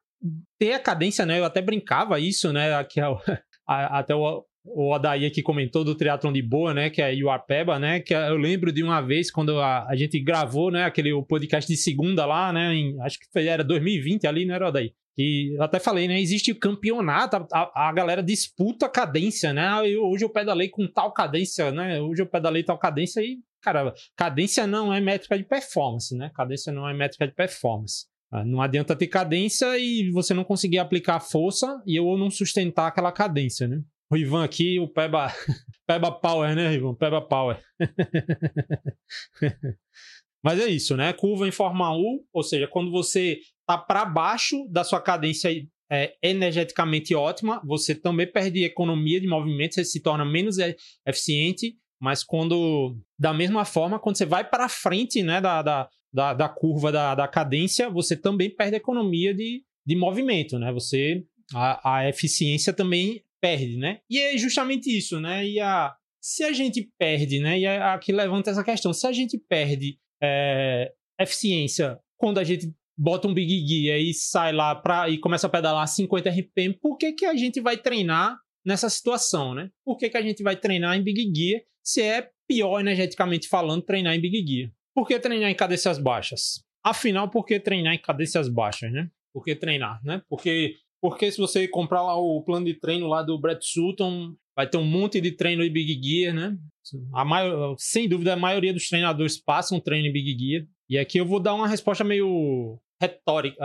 ter 0.59 0.75
a 0.75 0.79
cadência, 0.79 1.25
né? 1.25 1.39
Eu 1.39 1.47
até 1.47 1.63
brincava 1.63 2.21
isso, 2.21 2.53
né? 2.53 2.69
É 2.69 2.75
até 3.67 4.15
o, 4.15 4.45
o 4.65 4.95
Adair 4.95 5.31
aqui 5.31 5.43
comentou 5.43 5.85
do 5.85 5.95
triatlon 5.95 6.33
de 6.33 6.43
boa, 6.43 6.73
né? 6.73 6.89
Que 6.89 7.03
é 7.03 7.15
Iuapeba, 7.15 7.79
né? 7.79 8.01
Que 8.01 8.15
eu 8.15 8.37
lembro 8.37 8.73
de 8.73 8.83
uma 8.83 9.01
vez 9.01 9.31
quando 9.31 9.59
a, 9.61 9.87
a 9.87 9.95
gente 9.95 10.19
gravou, 10.19 10.71
né? 10.71 10.85
Aquele 10.85 11.13
o 11.13 11.23
podcast 11.23 11.71
de 11.71 11.77
segunda 11.77 12.25
lá, 12.25 12.53
né? 12.53 12.75
Em, 12.75 13.01
acho 13.03 13.19
que 13.19 13.27
foi, 13.31 13.47
era 13.47 13.63
2020 13.63 14.27
ali, 14.27 14.47
né, 14.47 14.57
Adair? 14.57 14.93
E 15.17 15.55
eu 15.57 15.63
até 15.63 15.79
falei, 15.79 16.09
né? 16.09 16.21
Existe 16.21 16.55
campeonato, 16.55 17.47
a, 17.53 17.89
a 17.89 17.93
galera 17.93 18.23
disputa 18.23 18.87
a 18.87 18.89
cadência, 18.89 19.53
né? 19.53 19.67
Ah, 19.67 19.87
eu, 19.87 20.03
hoje 20.03 20.25
eu 20.25 20.31
pedalei 20.31 20.69
com 20.69 20.89
tal 20.89 21.13
cadência, 21.13 21.71
né? 21.71 22.01
Hoje 22.01 22.23
eu 22.23 22.27
pedalei 22.27 22.65
tal 22.65 22.79
cadência 22.79 23.21
e, 23.21 23.39
cara, 23.61 23.95
cadência 24.17 24.67
não 24.67 24.93
é 24.93 25.01
métrica 25.01 25.37
de 25.37 25.45
performance, 25.45 26.17
né? 26.17 26.31
Cadência 26.35 26.73
não 26.73 26.89
é 26.89 26.95
métrica 26.95 27.29
de 27.29 27.35
performance. 27.35 28.07
Ah, 28.33 28.45
não 28.45 28.61
adianta 28.61 28.97
ter 28.97 29.07
cadência 29.07 29.79
e 29.79 30.11
você 30.11 30.35
não 30.35 30.43
conseguir 30.43 30.79
aplicar 30.79 31.21
força 31.21 31.81
e 31.87 31.97
eu 31.97 32.17
não 32.17 32.31
sustentar 32.31 32.89
aquela 32.89 33.13
cadência, 33.13 33.69
né? 33.69 33.81
O 34.11 34.17
Ivan 34.17 34.45
aqui, 34.45 34.79
o 34.79 34.89
Peba, 34.89 35.29
Peba 35.87 36.13
Power, 36.13 36.55
né, 36.55 36.75
Ivan? 36.75 36.95
Peba 36.95 37.21
Power. 37.21 37.61
Mas 40.43 40.61
é 40.61 40.67
isso, 40.67 40.97
né? 40.97 41.13
Curva 41.13 41.49
em 41.49 41.53
forma 41.53 41.97
U, 41.97 42.25
ou 42.33 42.43
seja, 42.43 42.69
quando 42.69 42.91
você 42.91 43.41
está 43.61 43.79
para 43.79 44.05
baixo 44.05 44.69
da 44.69 44.85
sua 44.85 45.01
cadência 45.01 45.51
é, 45.91 46.15
energeticamente 46.23 47.15
ótima, 47.15 47.63
você 47.65 47.95
também 47.95 48.31
perde 48.31 48.63
economia 48.63 49.21
de 49.21 49.27
movimento, 49.27 49.75
você 49.75 49.85
se 49.85 50.01
torna 50.01 50.25
menos 50.25 50.59
eficiente. 51.07 51.77
Mas 52.01 52.23
quando, 52.23 52.99
da 53.19 53.33
mesma 53.33 53.65
forma, 53.65 53.99
quando 53.99 54.17
você 54.17 54.27
vai 54.27 54.47
para 54.47 54.69
frente 54.69 55.23
né, 55.23 55.41
da, 55.41 55.63
da, 55.63 55.89
da, 56.13 56.35
da 56.35 56.49
curva 56.49 56.93
da, 56.93 57.15
da 57.15 57.27
cadência, 57.27 57.89
você 57.89 58.15
também 58.15 58.55
perde 58.55 58.77
economia 58.77 59.33
de, 59.33 59.63
de 59.87 59.97
movimento, 59.97 60.59
né? 60.59 60.71
Você 60.73 61.25
a, 61.55 61.97
a 61.97 62.09
eficiência 62.09 62.73
também 62.73 63.23
perde, 63.45 63.77
né? 63.77 63.99
E 64.09 64.19
é 64.19 64.39
justamente 64.39 64.89
isso, 64.89 65.21
né? 65.21 65.47
E 65.47 65.61
a, 65.61 65.95
se 66.19 66.43
a 66.43 66.53
gente 66.55 66.91
perde, 66.99 67.41
né? 67.41 67.59
E 67.59 67.67
aqui 67.67 68.11
levanta 68.11 68.51
essa 68.51 68.65
questão: 68.65 68.95
se 68.95 69.07
a 69.07 69.13
gente 69.13 69.37
perde 69.37 69.99
é, 70.23 70.91
eficiência 71.21 71.99
quando 72.17 72.39
a 72.39 72.45
gente 72.45 72.73
bota 72.97 73.29
um 73.29 73.35
Big 73.35 73.67
Gear 73.67 73.99
e 73.99 74.15
sai 74.15 74.51
lá 74.53 74.75
pra, 74.75 75.11
e 75.11 75.19
começa 75.19 75.47
a 75.47 75.51
pedalar 75.51 75.87
50 75.87 76.31
RPM, 76.31 76.79
por 76.81 76.97
que, 76.97 77.13
que 77.13 77.27
a 77.27 77.35
gente 77.35 77.61
vai 77.61 77.77
treinar 77.77 78.39
nessa 78.65 78.89
situação, 78.89 79.55
né? 79.55 79.69
Por 79.85 79.99
que, 79.99 80.09
que 80.09 80.17
a 80.17 80.23
gente 80.23 80.43
vai 80.43 80.57
treinar 80.57 80.97
em 80.97 81.03
Big 81.03 81.31
Gear 81.35 81.61
se 81.85 82.01
é 82.01 82.31
pior 82.49 82.81
energeticamente 82.81 83.47
falando 83.47 83.83
treinar 83.83 84.15
em 84.15 84.21
Big 84.21 84.47
Gear? 84.47 84.71
Por 84.95 85.07
que 85.07 85.19
treinar 85.19 85.51
em 85.51 85.55
cadências 85.55 85.99
baixas? 85.99 86.65
Afinal, 86.83 87.29
por 87.29 87.45
que 87.45 87.61
treinar 87.61 87.93
em 87.93 88.01
cadências 88.01 88.49
baixas, 88.49 88.91
né? 88.91 89.11
Por 89.35 89.45
que 89.45 89.55
treinar, 89.55 90.01
né? 90.05 90.23
Porque, 90.31 90.77
porque 91.05 91.31
se 91.31 91.37
você 91.37 91.69
comprar 91.69 92.01
lá 92.01 92.17
o 92.17 92.41
plano 92.41 92.65
de 92.65 92.73
treino 92.73 93.07
lá 93.07 93.23
do 93.23 93.39
Brett 93.39 93.63
Sutton, 93.63 94.35
vai 94.57 94.67
ter 94.67 94.79
um 94.79 94.87
monte 94.87 95.21
de 95.21 95.33
treino 95.33 95.63
em 95.63 95.71
Big 95.71 96.01
Gear, 96.03 96.35
né? 96.35 96.57
A 97.13 97.23
maior, 97.27 97.75
sem 97.77 98.09
dúvida, 98.09 98.33
a 98.33 98.37
maioria 98.37 98.73
dos 98.73 98.89
treinadores 98.89 99.39
passam 99.39 99.79
treino 99.79 100.09
em 100.09 100.13
Big 100.15 100.35
Gear. 100.39 100.67
E 100.89 100.97
aqui 100.99 101.19
eu 101.19 101.27
vou 101.27 101.39
dar 101.39 101.53
uma 101.53 101.69
resposta 101.69 102.03
meio 102.03 102.81
retórica. 102.99 103.63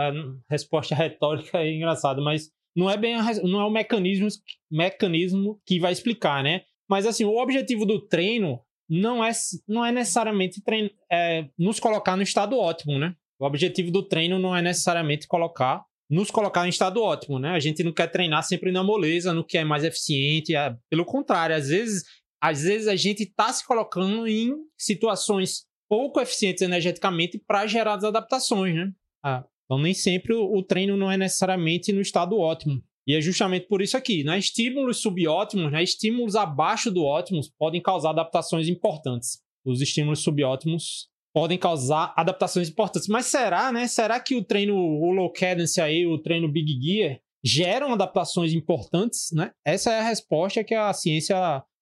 resposta 0.50 0.92
retórica 0.94 1.56
é 1.56 1.72
engraçada, 1.72 2.20
mas 2.20 2.50
não 2.76 2.90
é 2.90 2.98
bem 2.98 3.14
a, 3.14 3.22
não 3.42 3.62
é 3.62 3.64
o 3.64 3.70
mecanismo, 3.70 4.28
mecanismo 4.70 5.58
que 5.64 5.80
vai 5.80 5.92
explicar, 5.92 6.44
né? 6.44 6.64
Mas 6.86 7.06
assim, 7.06 7.24
o 7.24 7.38
objetivo 7.38 7.86
do 7.86 8.06
treino 8.06 8.60
não 8.86 9.24
é, 9.24 9.30
não 9.66 9.82
é 9.82 9.90
necessariamente 9.90 10.62
treino, 10.62 10.90
é, 11.10 11.48
nos 11.58 11.80
colocar 11.80 12.18
no 12.18 12.22
estado 12.22 12.58
ótimo, 12.58 12.98
né? 12.98 13.16
O 13.38 13.46
objetivo 13.46 13.90
do 13.90 14.02
treino 14.02 14.38
não 14.38 14.54
é 14.54 14.60
necessariamente 14.60 15.26
colocar 15.26 15.86
nos 16.10 16.30
colocar 16.30 16.66
em 16.66 16.70
estado 16.70 17.00
ótimo, 17.00 17.38
né? 17.38 17.50
A 17.50 17.60
gente 17.60 17.84
não 17.84 17.92
quer 17.92 18.08
treinar 18.08 18.42
sempre 18.42 18.72
na 18.72 18.82
moleza, 18.82 19.32
no 19.32 19.44
que 19.44 19.56
é 19.56 19.64
mais 19.64 19.84
eficiente. 19.84 20.56
É, 20.56 20.76
pelo 20.90 21.04
contrário, 21.04 21.54
às 21.54 21.68
vezes, 21.68 22.02
às 22.42 22.62
vezes 22.64 22.88
a 22.88 22.96
gente 22.96 23.22
está 23.22 23.52
se 23.52 23.64
colocando 23.64 24.26
em 24.26 24.52
situações 24.76 25.66
pouco 25.88 26.20
eficientes 26.20 26.62
energeticamente 26.62 27.38
para 27.38 27.66
gerar 27.66 27.94
as 27.94 28.04
adaptações, 28.04 28.74
né? 28.74 28.92
Ah, 29.24 29.44
então 29.64 29.78
nem 29.78 29.94
sempre 29.94 30.34
o, 30.34 30.52
o 30.52 30.62
treino 30.62 30.96
não 30.96 31.10
é 31.10 31.16
necessariamente 31.16 31.92
no 31.92 32.00
estado 32.00 32.36
ótimo. 32.36 32.82
E 33.06 33.14
é 33.14 33.20
justamente 33.20 33.66
por 33.66 33.80
isso 33.80 33.96
aqui, 33.96 34.24
né? 34.24 34.38
Estímulos 34.38 34.98
subótimos, 34.98 35.70
né? 35.72 35.82
estímulos 35.82 36.34
abaixo 36.36 36.90
do 36.90 37.04
ótimos 37.04 37.50
podem 37.58 37.80
causar 37.80 38.10
adaptações 38.10 38.68
importantes. 38.68 39.40
Os 39.64 39.80
estímulos 39.80 40.22
subótimos 40.22 41.08
podem 41.32 41.58
causar 41.58 42.12
adaptações 42.16 42.68
importantes. 42.68 43.08
Mas 43.08 43.26
será, 43.26 43.72
né? 43.72 43.86
Será 43.86 44.18
que 44.20 44.34
o 44.34 44.44
treino, 44.44 44.74
o 44.74 45.12
low 45.12 45.32
cadence 45.32 45.80
aí, 45.80 46.06
o 46.06 46.18
treino 46.18 46.50
big 46.50 46.78
gear, 46.80 47.18
geram 47.44 47.92
adaptações 47.92 48.52
importantes, 48.52 49.30
né? 49.32 49.52
Essa 49.64 49.92
é 49.92 50.00
a 50.00 50.08
resposta 50.08 50.64
que 50.64 50.74
a 50.74 50.92
ciência 50.92 51.36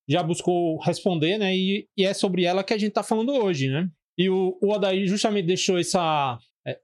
já 0.08 0.22
buscou 0.22 0.78
responder, 0.80 1.38
né? 1.38 1.56
E, 1.56 1.86
e 1.96 2.04
é 2.04 2.14
sobre 2.14 2.44
ela 2.44 2.64
que 2.64 2.72
a 2.72 2.78
gente 2.78 2.90
está 2.90 3.02
falando 3.02 3.32
hoje, 3.32 3.68
né? 3.68 3.88
E 4.16 4.28
o, 4.30 4.58
o 4.60 4.72
Odair 4.72 5.06
justamente 5.06 5.46
deixou 5.46 5.78
essa, 5.78 6.38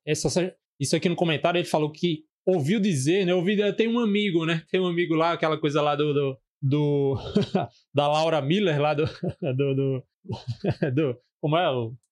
essa, 0.06 0.54
isso 0.78 0.94
aqui 0.94 1.08
no 1.08 1.16
comentário, 1.16 1.58
ele 1.58 1.66
falou 1.66 1.90
que 1.90 2.24
ouviu 2.46 2.78
dizer, 2.78 3.24
né? 3.24 3.34
Ouvi, 3.34 3.56
tem 3.74 3.88
um 3.88 3.98
amigo, 3.98 4.44
né? 4.44 4.62
Tem 4.70 4.80
um 4.80 4.86
amigo 4.86 5.14
lá, 5.14 5.32
aquela 5.32 5.58
coisa 5.58 5.80
lá 5.80 5.96
do. 5.96 6.12
do, 6.12 6.38
do 6.62 7.16
da 7.94 8.08
Laura 8.08 8.40
Miller, 8.42 8.80
lá 8.80 8.94
do. 8.94 9.04
do, 9.56 9.74
do, 9.74 10.02
do 10.94 11.16
como 11.44 11.58
é? 11.58 11.66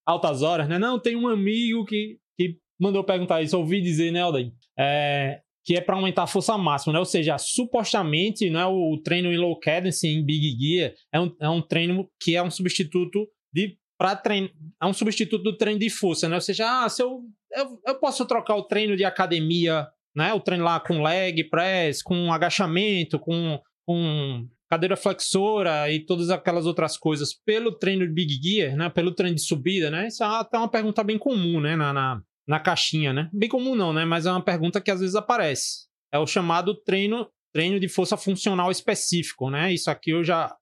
Altas 0.04 0.42
Horas, 0.42 0.68
né? 0.68 0.78
Não, 0.78 1.00
tem 1.00 1.16
um 1.16 1.26
amigo 1.26 1.86
que, 1.86 2.18
que 2.38 2.58
mandou 2.78 3.02
perguntar 3.02 3.40
isso. 3.40 3.56
Ouvi 3.56 3.80
dizer, 3.80 4.12
né, 4.12 4.20
Aldair? 4.20 4.52
É, 4.78 5.40
que 5.64 5.74
é 5.74 5.80
para 5.80 5.96
aumentar 5.96 6.24
a 6.24 6.26
força 6.26 6.58
máxima, 6.58 6.92
né? 6.92 6.98
Ou 6.98 7.06
seja, 7.06 7.38
supostamente, 7.38 8.50
né, 8.50 8.66
o 8.66 9.00
treino 9.02 9.32
em 9.32 9.38
low 9.38 9.58
cadence, 9.58 10.06
em 10.06 10.22
big 10.22 10.54
gear, 10.60 10.92
é 11.10 11.18
um, 11.18 11.34
é 11.40 11.48
um 11.48 11.62
treino 11.62 12.06
que 12.20 12.36
é 12.36 12.42
um 12.42 12.50
substituto 12.50 13.26
de 13.50 13.78
para 13.96 14.16
treino, 14.16 14.50
é 14.82 14.84
um 14.84 14.92
substituto 14.92 15.42
do 15.42 15.56
treino 15.56 15.80
de 15.80 15.88
força, 15.88 16.28
né? 16.28 16.34
Ou 16.34 16.40
seja, 16.42 16.84
ah, 16.84 16.88
se 16.90 17.02
eu, 17.02 17.22
eu, 17.54 17.80
eu 17.86 17.94
posso 17.98 18.26
trocar 18.26 18.56
o 18.56 18.64
treino 18.64 18.98
de 18.98 19.04
academia 19.04 19.88
né? 20.14 20.32
O 20.34 20.40
treino 20.40 20.64
lá 20.64 20.78
com 20.78 21.02
leg 21.02 21.44
press, 21.44 22.02
com 22.02 22.32
agachamento, 22.32 23.18
com, 23.18 23.58
com 23.86 24.46
cadeira 24.72 24.96
flexora 24.96 25.90
e 25.90 26.00
todas 26.00 26.30
aquelas 26.30 26.64
outras 26.64 26.96
coisas 26.96 27.34
pelo 27.34 27.72
treino 27.72 28.06
de 28.06 28.12
Big 28.14 28.40
Gear, 28.42 28.74
né? 28.74 28.88
Pelo 28.88 29.12
treino 29.12 29.36
de 29.36 29.42
subida, 29.42 29.90
né? 29.90 30.08
Isso 30.08 30.24
é 30.24 30.26
até 30.26 30.56
uma 30.56 30.68
pergunta 30.68 31.04
bem 31.04 31.18
comum, 31.18 31.60
né? 31.60 31.76
Na, 31.76 31.92
na, 31.92 32.22
na 32.48 32.58
caixinha, 32.58 33.12
né? 33.12 33.28
Bem 33.34 33.50
comum 33.50 33.74
não, 33.74 33.92
né? 33.92 34.06
Mas 34.06 34.24
é 34.24 34.30
uma 34.30 34.42
pergunta 34.42 34.80
que 34.80 34.90
às 34.90 35.00
vezes 35.00 35.14
aparece. 35.14 35.88
É 36.10 36.18
o 36.18 36.26
chamado 36.26 36.74
treino, 36.74 37.28
treino 37.52 37.78
de 37.78 37.86
força 37.86 38.16
funcional 38.16 38.70
específico, 38.70 39.50
né? 39.50 39.74
Isso 39.74 39.90
aqui 39.90 40.12
eu 40.12 40.24
já... 40.24 40.56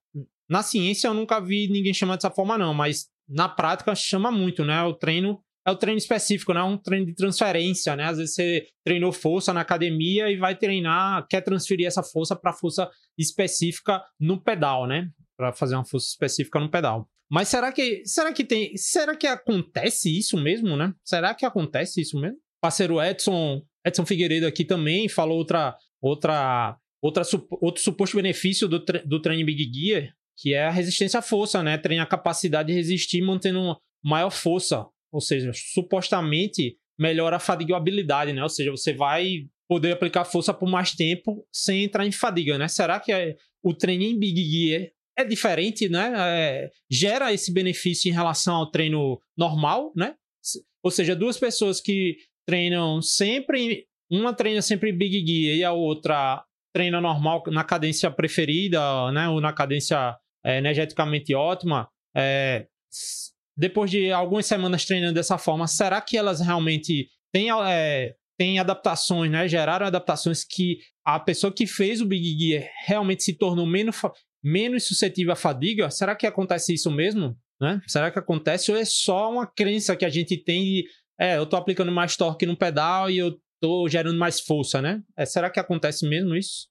Na 0.49 0.61
ciência 0.61 1.07
eu 1.07 1.13
nunca 1.13 1.39
vi 1.39 1.69
ninguém 1.69 1.93
chamar 1.93 2.17
dessa 2.17 2.29
forma 2.29 2.57
não, 2.57 2.73
mas 2.73 3.07
na 3.29 3.47
prática 3.47 3.95
chama 3.95 4.29
muito, 4.29 4.65
né? 4.65 4.83
O 4.83 4.93
treino 4.93 5.41
é 5.65 5.71
o 5.71 5.75
treino 5.75 5.97
específico, 5.97 6.53
não 6.53 6.61
é 6.61 6.63
um 6.63 6.77
treino 6.77 7.05
de 7.05 7.13
transferência, 7.13 7.95
né? 7.95 8.05
Às 8.05 8.17
vezes 8.17 8.33
você 8.33 8.65
treinou 8.83 9.11
força 9.11 9.53
na 9.53 9.61
academia 9.61 10.29
e 10.31 10.37
vai 10.37 10.57
treinar, 10.57 11.25
quer 11.29 11.41
transferir 11.41 11.85
essa 11.85 12.01
força 12.01 12.35
para 12.35 12.53
força 12.53 12.89
específica 13.17 14.01
no 14.19 14.41
pedal, 14.41 14.87
né? 14.87 15.09
Para 15.37 15.53
fazer 15.53 15.75
uma 15.75 15.85
força 15.85 16.07
específica 16.07 16.59
no 16.59 16.69
pedal. 16.69 17.07
Mas 17.29 17.47
será 17.47 17.71
que 17.71 18.01
será 18.05 18.33
que 18.33 18.43
tem, 18.43 18.75
será 18.75 19.15
que 19.15 19.27
acontece 19.27 20.17
isso 20.17 20.35
mesmo, 20.37 20.75
né? 20.75 20.93
Será 21.03 21.33
que 21.33 21.45
acontece 21.45 22.01
isso 22.01 22.19
mesmo? 22.19 22.37
Parceiro 22.59 23.01
Edson, 23.01 23.61
Edson 23.85 24.05
Figueiredo 24.05 24.47
aqui 24.47 24.65
também 24.65 25.07
falou 25.07 25.37
outra 25.37 25.75
outra 26.01 26.75
outra 27.01 27.23
outro 27.61 27.81
suposto 27.81 28.17
benefício 28.17 28.67
do, 28.67 28.83
tre 28.83 28.99
do 29.05 29.21
treino 29.21 29.45
Big 29.45 29.71
Gear, 29.73 30.11
que 30.37 30.53
é 30.53 30.65
a 30.65 30.71
resistência 30.71 31.19
à 31.19 31.21
força, 31.21 31.61
né? 31.61 31.77
Treinar 31.77 32.05
a 32.05 32.09
capacidade 32.09 32.67
de 32.67 32.73
resistir 32.73 33.21
mantendo 33.21 33.77
maior 34.03 34.31
força 34.31 34.87
ou 35.11 35.21
seja, 35.21 35.51
supostamente 35.53 36.77
melhora 36.97 37.37
a 37.37 37.39
fadigabilidade, 37.39 38.33
né? 38.33 38.43
Ou 38.43 38.49
seja, 38.49 38.71
você 38.71 38.93
vai 38.93 39.47
poder 39.67 39.93
aplicar 39.93 40.25
força 40.25 40.53
por 40.53 40.69
mais 40.69 40.91
tempo 40.93 41.47
sem 41.51 41.83
entrar 41.83 42.05
em 42.05 42.11
fadiga, 42.11 42.57
né? 42.57 42.67
Será 42.67 42.99
que 42.99 43.11
é, 43.11 43.35
o 43.63 43.73
treino 43.73 44.03
em 44.03 44.17
Big 44.17 44.43
Gear 44.43 44.89
é 45.17 45.23
diferente, 45.23 45.89
né? 45.89 46.13
É, 46.15 46.69
gera 46.89 47.33
esse 47.33 47.53
benefício 47.53 48.09
em 48.09 48.13
relação 48.13 48.55
ao 48.55 48.69
treino 48.71 49.19
normal, 49.37 49.91
né? 49.95 50.15
Ou 50.83 50.91
seja, 50.91 51.15
duas 51.15 51.37
pessoas 51.37 51.79
que 51.79 52.17
treinam 52.45 53.01
sempre, 53.01 53.85
uma 54.09 54.33
treina 54.33 54.61
sempre 54.61 54.91
Big 54.91 55.25
Gear 55.25 55.57
e 55.57 55.63
a 55.63 55.71
outra 55.71 56.43
treina 56.73 57.01
normal 57.01 57.43
na 57.47 57.63
cadência 57.63 58.09
preferida, 58.11 59.11
né? 59.11 59.29
Ou 59.29 59.41
na 59.41 59.53
cadência 59.53 60.15
é, 60.43 60.57
energeticamente 60.57 61.33
ótima, 61.33 61.87
é, 62.15 62.67
depois 63.61 63.91
de 63.91 64.11
algumas 64.11 64.47
semanas 64.47 64.85
treinando 64.85 65.13
dessa 65.13 65.37
forma, 65.37 65.67
será 65.67 66.01
que 66.01 66.17
elas 66.17 66.41
realmente 66.41 67.11
têm, 67.31 67.51
é, 67.51 68.15
têm 68.35 68.57
adaptações, 68.57 69.29
né? 69.29 69.47
Geraram 69.47 69.85
adaptações 69.85 70.43
que 70.43 70.79
a 71.05 71.19
pessoa 71.19 71.53
que 71.53 71.67
fez 71.67 72.01
o 72.01 72.07
Big 72.07 72.39
Gear 72.39 72.67
realmente 72.87 73.21
se 73.21 73.37
tornou 73.37 73.67
menos, 73.67 73.97
menos 74.43 74.87
suscetível 74.87 75.33
à 75.33 75.35
fadiga? 75.35 75.91
Será 75.91 76.15
que 76.15 76.25
acontece 76.25 76.73
isso 76.73 76.89
mesmo? 76.89 77.37
Né? 77.61 77.79
Será 77.87 78.09
que 78.09 78.17
acontece 78.17 78.71
ou 78.71 78.77
é 78.77 78.83
só 78.83 79.31
uma 79.31 79.45
crença 79.45 79.95
que 79.95 80.05
a 80.05 80.09
gente 80.09 80.35
tem 80.35 80.63
de 80.63 80.85
é, 81.19 81.37
eu 81.37 81.43
estou 81.43 81.59
aplicando 81.59 81.91
mais 81.91 82.17
torque 82.17 82.47
no 82.47 82.57
pedal 82.57 83.11
e 83.11 83.19
eu 83.19 83.39
estou 83.53 83.87
gerando 83.87 84.17
mais 84.17 84.39
força, 84.39 84.81
né? 84.81 85.03
É, 85.15 85.23
será 85.23 85.51
que 85.51 85.59
acontece 85.59 86.09
mesmo 86.09 86.35
isso? 86.35 86.67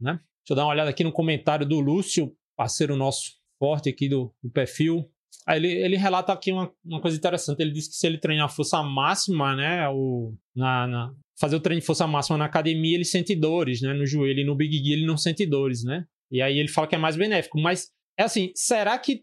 Né? 0.00 0.12
Deixa 0.12 0.52
eu 0.52 0.54
dar 0.54 0.66
uma 0.66 0.70
olhada 0.70 0.90
aqui 0.90 1.02
no 1.02 1.10
comentário 1.10 1.66
do 1.66 1.80
Lúcio, 1.80 2.32
parceiro 2.56 2.94
nosso 2.94 3.22
forte 3.58 3.88
aqui 3.88 4.08
do, 4.08 4.32
do 4.40 4.52
perfil. 4.52 5.11
Aí 5.46 5.58
ele, 5.58 5.68
ele 5.68 5.96
relata 5.96 6.32
aqui 6.32 6.52
uma, 6.52 6.70
uma 6.84 7.00
coisa 7.00 7.16
interessante. 7.16 7.60
Ele 7.60 7.72
diz 7.72 7.88
que 7.88 7.94
se 7.94 8.06
ele 8.06 8.18
treinar 8.18 8.48
força 8.48 8.82
máxima, 8.82 9.56
né? 9.56 9.88
O, 9.88 10.34
na, 10.54 10.86
na, 10.86 11.14
fazer 11.38 11.56
o 11.56 11.60
treino 11.60 11.80
de 11.80 11.86
força 11.86 12.06
máxima 12.06 12.38
na 12.38 12.44
academia, 12.44 12.94
ele 12.94 13.04
sente 13.04 13.34
dores, 13.34 13.80
né? 13.82 13.92
No 13.92 14.06
joelho 14.06 14.40
e 14.40 14.44
no 14.44 14.54
Big 14.54 14.92
ele 14.92 15.06
não 15.06 15.16
sente 15.16 15.44
dores, 15.44 15.82
né? 15.82 16.04
E 16.30 16.40
aí 16.40 16.58
ele 16.58 16.68
fala 16.68 16.86
que 16.86 16.94
é 16.94 16.98
mais 16.98 17.16
benéfico. 17.16 17.60
Mas, 17.60 17.90
é 18.18 18.22
assim, 18.22 18.52
será 18.54 18.98
que 18.98 19.22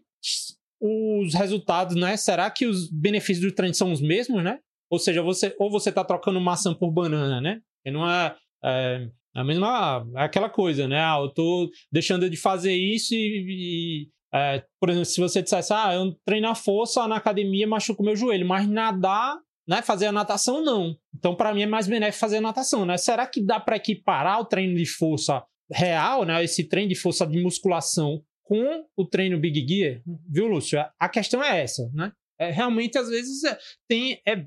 os 0.80 1.34
resultados, 1.34 1.96
né? 1.96 2.16
Será 2.16 2.50
que 2.50 2.66
os 2.66 2.90
benefícios 2.90 3.44
do 3.44 3.54
treino 3.54 3.74
são 3.74 3.90
os 3.90 4.00
mesmos, 4.00 4.42
né? 4.44 4.58
Ou 4.90 4.98
seja, 4.98 5.22
você, 5.22 5.54
ou 5.58 5.70
você 5.70 5.88
está 5.88 6.04
trocando 6.04 6.40
maçã 6.40 6.74
por 6.74 6.90
banana, 6.90 7.40
né? 7.40 7.60
E 7.84 7.90
não 7.90 8.08
é, 8.08 8.36
é 8.64 9.08
a 9.34 9.44
mesma, 9.44 10.06
é 10.16 10.22
aquela 10.22 10.50
coisa, 10.50 10.88
né? 10.88 10.98
Ah, 10.98 11.18
eu 11.20 11.28
tô 11.28 11.70
deixando 11.92 12.28
de 12.28 12.36
fazer 12.36 12.74
isso 12.74 13.14
e, 13.14 14.08
é, 14.32 14.64
por 14.80 14.88
exemplo, 14.88 15.06
se 15.06 15.20
você 15.20 15.42
dissesse, 15.42 15.72
ah, 15.72 15.94
eu 15.94 16.16
treinar 16.24 16.54
força 16.54 17.06
na 17.08 17.16
academia 17.16 17.66
machuco 17.66 18.02
meu 18.02 18.14
joelho, 18.14 18.46
mas 18.46 18.68
nadar, 18.68 19.38
né, 19.68 19.82
fazer 19.82 20.06
a 20.06 20.12
natação 20.12 20.64
não. 20.64 20.96
Então, 21.16 21.34
para 21.34 21.52
mim 21.52 21.62
é 21.62 21.66
mais 21.66 21.86
benéfico 21.86 22.20
fazer 22.20 22.38
a 22.38 22.40
natação, 22.40 22.86
né? 22.86 22.96
Será 22.96 23.26
que 23.26 23.40
dá 23.44 23.58
para 23.58 23.76
equiparar 23.76 24.40
o 24.40 24.44
treino 24.44 24.76
de 24.76 24.86
força 24.86 25.42
real, 25.72 26.24
né, 26.24 26.42
esse 26.42 26.64
treino 26.64 26.88
de 26.88 26.94
força 26.94 27.26
de 27.26 27.42
musculação 27.42 28.22
com 28.44 28.84
o 28.96 29.04
treino 29.04 29.38
Big 29.38 29.66
Gear? 29.66 30.00
Viu, 30.28 30.46
Lúcio? 30.46 30.78
A 30.98 31.08
questão 31.08 31.42
é 31.42 31.62
essa, 31.62 31.90
né? 31.92 32.12
É, 32.38 32.50
realmente, 32.50 32.96
às 32.96 33.08
vezes, 33.08 33.44
é, 33.44 33.58
tem, 33.86 34.20
é, 34.26 34.46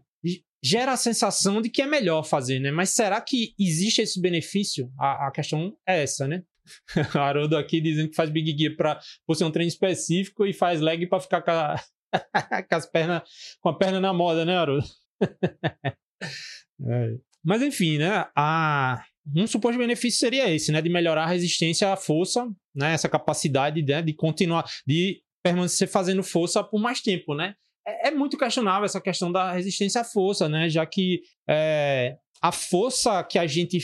gera 0.64 0.94
a 0.94 0.98
sensação 0.98 1.62
de 1.62 1.70
que 1.70 1.82
é 1.82 1.86
melhor 1.86 2.24
fazer, 2.24 2.60
né? 2.60 2.72
Mas 2.72 2.92
será 2.92 3.20
que 3.20 3.54
existe 3.60 4.02
esse 4.02 4.20
benefício? 4.20 4.90
A, 4.98 5.28
a 5.28 5.32
questão 5.32 5.76
é 5.88 6.02
essa, 6.04 6.28
né? 6.28 6.44
Haroldo 7.14 7.58
aqui 7.58 7.82
dizendo 7.82 8.10
que 8.10 8.16
faz 8.16 8.30
Big 8.30 8.58
Gear 8.58 8.76
para 8.76 9.00
ser 9.36 9.44
um 9.44 9.52
treino 9.52 9.70
específico 9.70 10.46
e 10.46 10.54
faz 10.54 10.80
leg 10.80 11.08
para 11.08 11.20
ficar 11.20 11.42
com, 11.42 11.52
a, 11.52 11.76
com, 12.70 12.76
as 12.76 12.86
pernas, 12.86 13.24
com 13.60 13.70
a 13.70 13.78
perna 13.78 14.00
na 14.00 14.14
moda, 14.14 14.46
né, 14.46 14.58
Haroldo? 14.58 14.88
é. 16.88 17.18
Mas 17.44 17.62
enfim, 17.62 17.98
né? 17.98 18.26
A, 18.36 19.04
um 19.36 19.48
suposto 19.48 19.78
benefício 19.78 20.20
seria 20.20 20.50
esse, 20.50 20.72
né? 20.72 20.82
De 20.82 20.90
melhorar 20.90 21.24
a 21.24 21.28
resistência 21.28 21.92
à 21.92 21.98
força, 21.98 22.48
né? 22.74 22.94
Essa 22.94 23.10
capacidade 23.10 23.82
né? 23.82 24.02
de 24.02 24.14
continuar, 24.14 24.66
de 24.88 25.22
permanecer 25.44 25.90
fazendo 25.90 26.24
força 26.24 26.64
por 26.64 26.80
mais 26.80 27.02
tempo, 27.02 27.36
né? 27.36 27.56
É, 27.86 28.08
é 28.08 28.12
muito 28.12 28.38
questionável 28.38 28.86
essa 28.86 29.02
questão 29.02 29.32
da 29.32 29.52
resistência 29.52 30.02
à 30.02 30.04
força, 30.04 30.48
né? 30.48 30.70
Já 30.70 30.86
que 30.86 31.22
é, 31.50 32.16
a 32.42 32.52
força 32.52 33.24
que 33.24 33.38
a 33.38 33.46
gente 33.46 33.80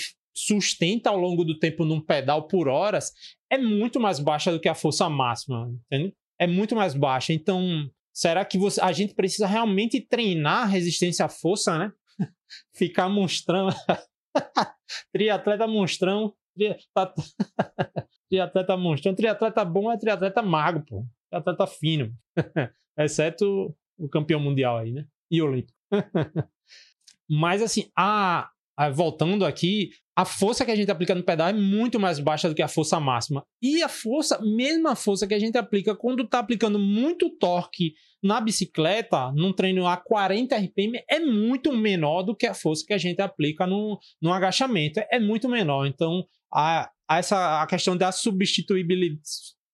sustenta 0.45 1.09
ao 1.09 1.17
longo 1.17 1.43
do 1.43 1.57
tempo 1.57 1.83
num 1.83 1.99
pedal 1.99 2.47
por 2.47 2.67
horas 2.67 3.11
é 3.49 3.57
muito 3.57 3.99
mais 3.99 4.19
baixa 4.19 4.51
do 4.51 4.59
que 4.59 4.69
a 4.69 4.75
força 4.75 5.09
máxima, 5.09 5.73
entende? 5.85 6.15
É 6.39 6.47
muito 6.47 6.75
mais 6.75 6.93
baixa. 6.93 7.33
Então, 7.33 7.89
será 8.13 8.45
que 8.45 8.57
você, 8.57 8.79
a 8.79 8.91
gente 8.91 9.13
precisa 9.13 9.47
realmente 9.47 9.99
treinar 9.99 10.63
a 10.63 10.65
resistência 10.65 11.25
à 11.25 11.29
força, 11.29 11.77
né? 11.77 11.91
Ficar 12.73 13.09
monstrão. 13.09 13.69
triatleta 15.11 15.67
monstrão. 15.67 16.33
triatleta 18.29 18.77
monstrão. 18.77 19.15
Triatleta 19.15 19.65
bom 19.65 19.91
é 19.91 19.97
triatleta 19.97 20.41
magro, 20.41 20.85
pô. 20.85 21.05
Triatleta 21.29 21.67
fino. 21.67 22.13
Exceto 22.97 23.75
o 23.97 24.07
campeão 24.07 24.39
mundial 24.39 24.77
aí, 24.77 24.93
né? 24.93 25.05
E 25.29 25.41
olímpico. 25.41 25.77
Mas 27.29 27.61
assim, 27.61 27.91
a, 27.95 28.49
voltando 28.87 29.43
aqui, 29.43 29.89
a 30.15 30.23
força 30.23 30.63
que 30.63 30.71
a 30.71 30.75
gente 30.75 30.91
aplica 30.91 31.15
no 31.15 31.23
pedal 31.23 31.49
é 31.49 31.53
muito 31.53 31.99
mais 31.99 32.19
baixa 32.19 32.47
do 32.47 32.53
que 32.53 32.61
a 32.61 32.67
força 32.67 32.99
máxima. 32.99 33.43
E 33.61 33.81
a 33.81 33.89
força, 33.89 34.39
mesma 34.41 34.95
força 34.95 35.25
que 35.25 35.33
a 35.33 35.39
gente 35.39 35.57
aplica 35.57 35.95
quando 35.95 36.23
está 36.23 36.39
aplicando 36.39 36.77
muito 36.77 37.29
torque 37.37 37.93
na 38.21 38.39
bicicleta, 38.39 39.31
num 39.33 39.53
treino 39.53 39.87
a 39.87 39.97
40 39.97 40.55
RPM, 40.55 41.01
é 41.09 41.19
muito 41.19 41.75
menor 41.75 42.23
do 42.23 42.35
que 42.35 42.45
a 42.45 42.53
força 42.53 42.85
que 42.85 42.93
a 42.93 42.97
gente 42.97 43.21
aplica 43.21 43.65
no, 43.65 43.99
no 44.21 44.31
agachamento. 44.31 45.01
É 45.09 45.19
muito 45.19 45.49
menor. 45.49 45.85
Então, 45.85 46.23
a, 46.53 46.89
a 47.09 47.17
essa, 47.17 47.61
a 47.61 47.67
questão 47.67 47.97
da 47.97 48.11
substituibilidade, 48.11 49.21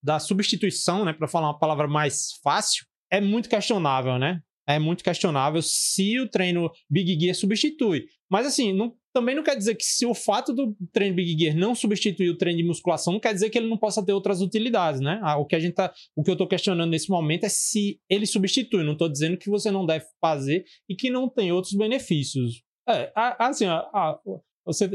da 0.02 0.20
substituição, 0.20 1.04
né, 1.04 1.14
para 1.14 1.28
falar 1.28 1.48
uma 1.48 1.58
palavra 1.58 1.88
mais 1.88 2.34
fácil, 2.44 2.86
é 3.12 3.20
muito 3.20 3.50
questionável, 3.50 4.20
né? 4.20 4.40
É 4.68 4.80
muito 4.80 5.04
questionável 5.04 5.62
se 5.62 6.20
o 6.20 6.28
treino 6.28 6.72
Big 6.90 7.20
Gear 7.20 7.36
substitui. 7.36 8.06
Mas 8.30 8.48
assim, 8.48 8.74
não, 8.74 8.96
também 9.14 9.36
não 9.36 9.44
quer 9.44 9.56
dizer 9.56 9.76
que 9.76 9.84
se 9.84 10.06
o 10.06 10.14
fato 10.14 10.52
do 10.52 10.76
treino 10.92 11.16
Big 11.16 11.40
Gear 11.40 11.56
não 11.56 11.76
substituir 11.76 12.30
o 12.30 12.38
treino 12.38 12.58
de 12.58 12.68
musculação, 12.68 13.14
não 13.14 13.20
quer 13.20 13.34
dizer 13.34 13.50
que 13.50 13.58
ele 13.58 13.70
não 13.70 13.78
possa 13.78 14.04
ter 14.04 14.14
outras 14.14 14.42
utilidades, 14.42 15.00
né? 15.00 15.20
Ah, 15.24 15.38
o 15.38 15.46
que 15.46 15.56
a 15.56 15.60
gente 15.60 15.76
tá, 15.76 15.94
o 16.16 16.24
que 16.24 16.30
eu 16.30 16.34
estou 16.34 16.48
questionando 16.48 16.90
nesse 16.90 17.10
momento 17.10 17.46
é 17.46 17.50
se 17.50 18.00
ele 18.10 18.26
substitui. 18.26 18.84
Não 18.84 18.94
estou 18.94 19.08
dizendo 19.08 19.38
que 19.38 19.50
você 19.50 19.70
não 19.70 19.86
deve 19.86 20.06
fazer 20.20 20.66
e 20.90 20.96
que 20.96 21.10
não 21.10 21.30
tem 21.30 21.52
outros 21.52 21.74
benefícios. 21.74 22.64
É, 22.90 23.12
assim, 23.16 23.66
a, 23.66 23.80
a, 23.94 24.20
você, 24.66 24.90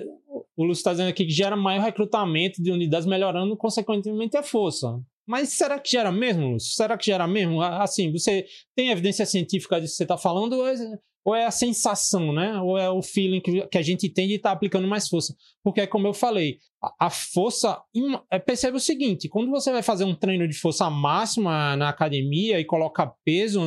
o 0.56 0.64
Lúcio 0.64 0.80
está 0.80 0.90
dizendo 0.90 1.08
aqui 1.08 1.24
que 1.24 1.32
gera 1.32 1.56
maior 1.56 1.82
recrutamento 1.82 2.62
de 2.62 2.72
unidades, 2.72 3.06
melhorando 3.06 3.56
consequentemente 3.56 4.36
a 4.36 4.42
força. 4.42 5.00
Mas 5.26 5.50
será 5.50 5.78
que 5.78 5.90
gera 5.90 6.10
mesmo, 6.10 6.52
Lúcio? 6.52 6.74
Será 6.74 6.96
que 6.98 7.06
gera 7.06 7.26
mesmo? 7.26 7.62
Assim, 7.62 8.10
você 8.10 8.46
tem 8.74 8.90
evidência 8.90 9.24
científica 9.24 9.80
disso 9.80 9.92
que 9.92 9.96
você 9.98 10.04
está 10.04 10.18
falando 10.18 10.54
ou 10.54 10.66
é, 10.66 10.74
ou 11.24 11.34
é, 11.34 11.44
a 11.44 11.50
sensação, 11.50 12.32
né? 12.32 12.60
Ou 12.60 12.78
é 12.78 12.90
o 12.90 13.02
feeling 13.02 13.40
que, 13.40 13.78
a 13.78 13.82
gente 13.82 14.08
tem 14.08 14.26
de 14.26 14.34
estar 14.34 14.50
tá 14.50 14.54
aplicando 14.54 14.88
mais 14.88 15.08
força? 15.08 15.34
Porque, 15.62 15.86
como 15.86 16.06
eu 16.06 16.14
falei, 16.14 16.58
a, 16.82 17.06
a 17.06 17.10
força... 17.10 17.80
É, 18.30 18.38
percebe 18.38 18.76
o 18.76 18.80
seguinte, 18.80 19.28
quando 19.28 19.50
você 19.50 19.70
vai 19.70 19.82
fazer 19.82 20.04
um 20.04 20.14
treino 20.14 20.48
de 20.48 20.54
força 20.54 20.88
máxima 20.88 21.76
na 21.76 21.88
academia 21.90 22.58
e 22.58 22.64
coloca 22.64 23.12
peso 23.24 23.60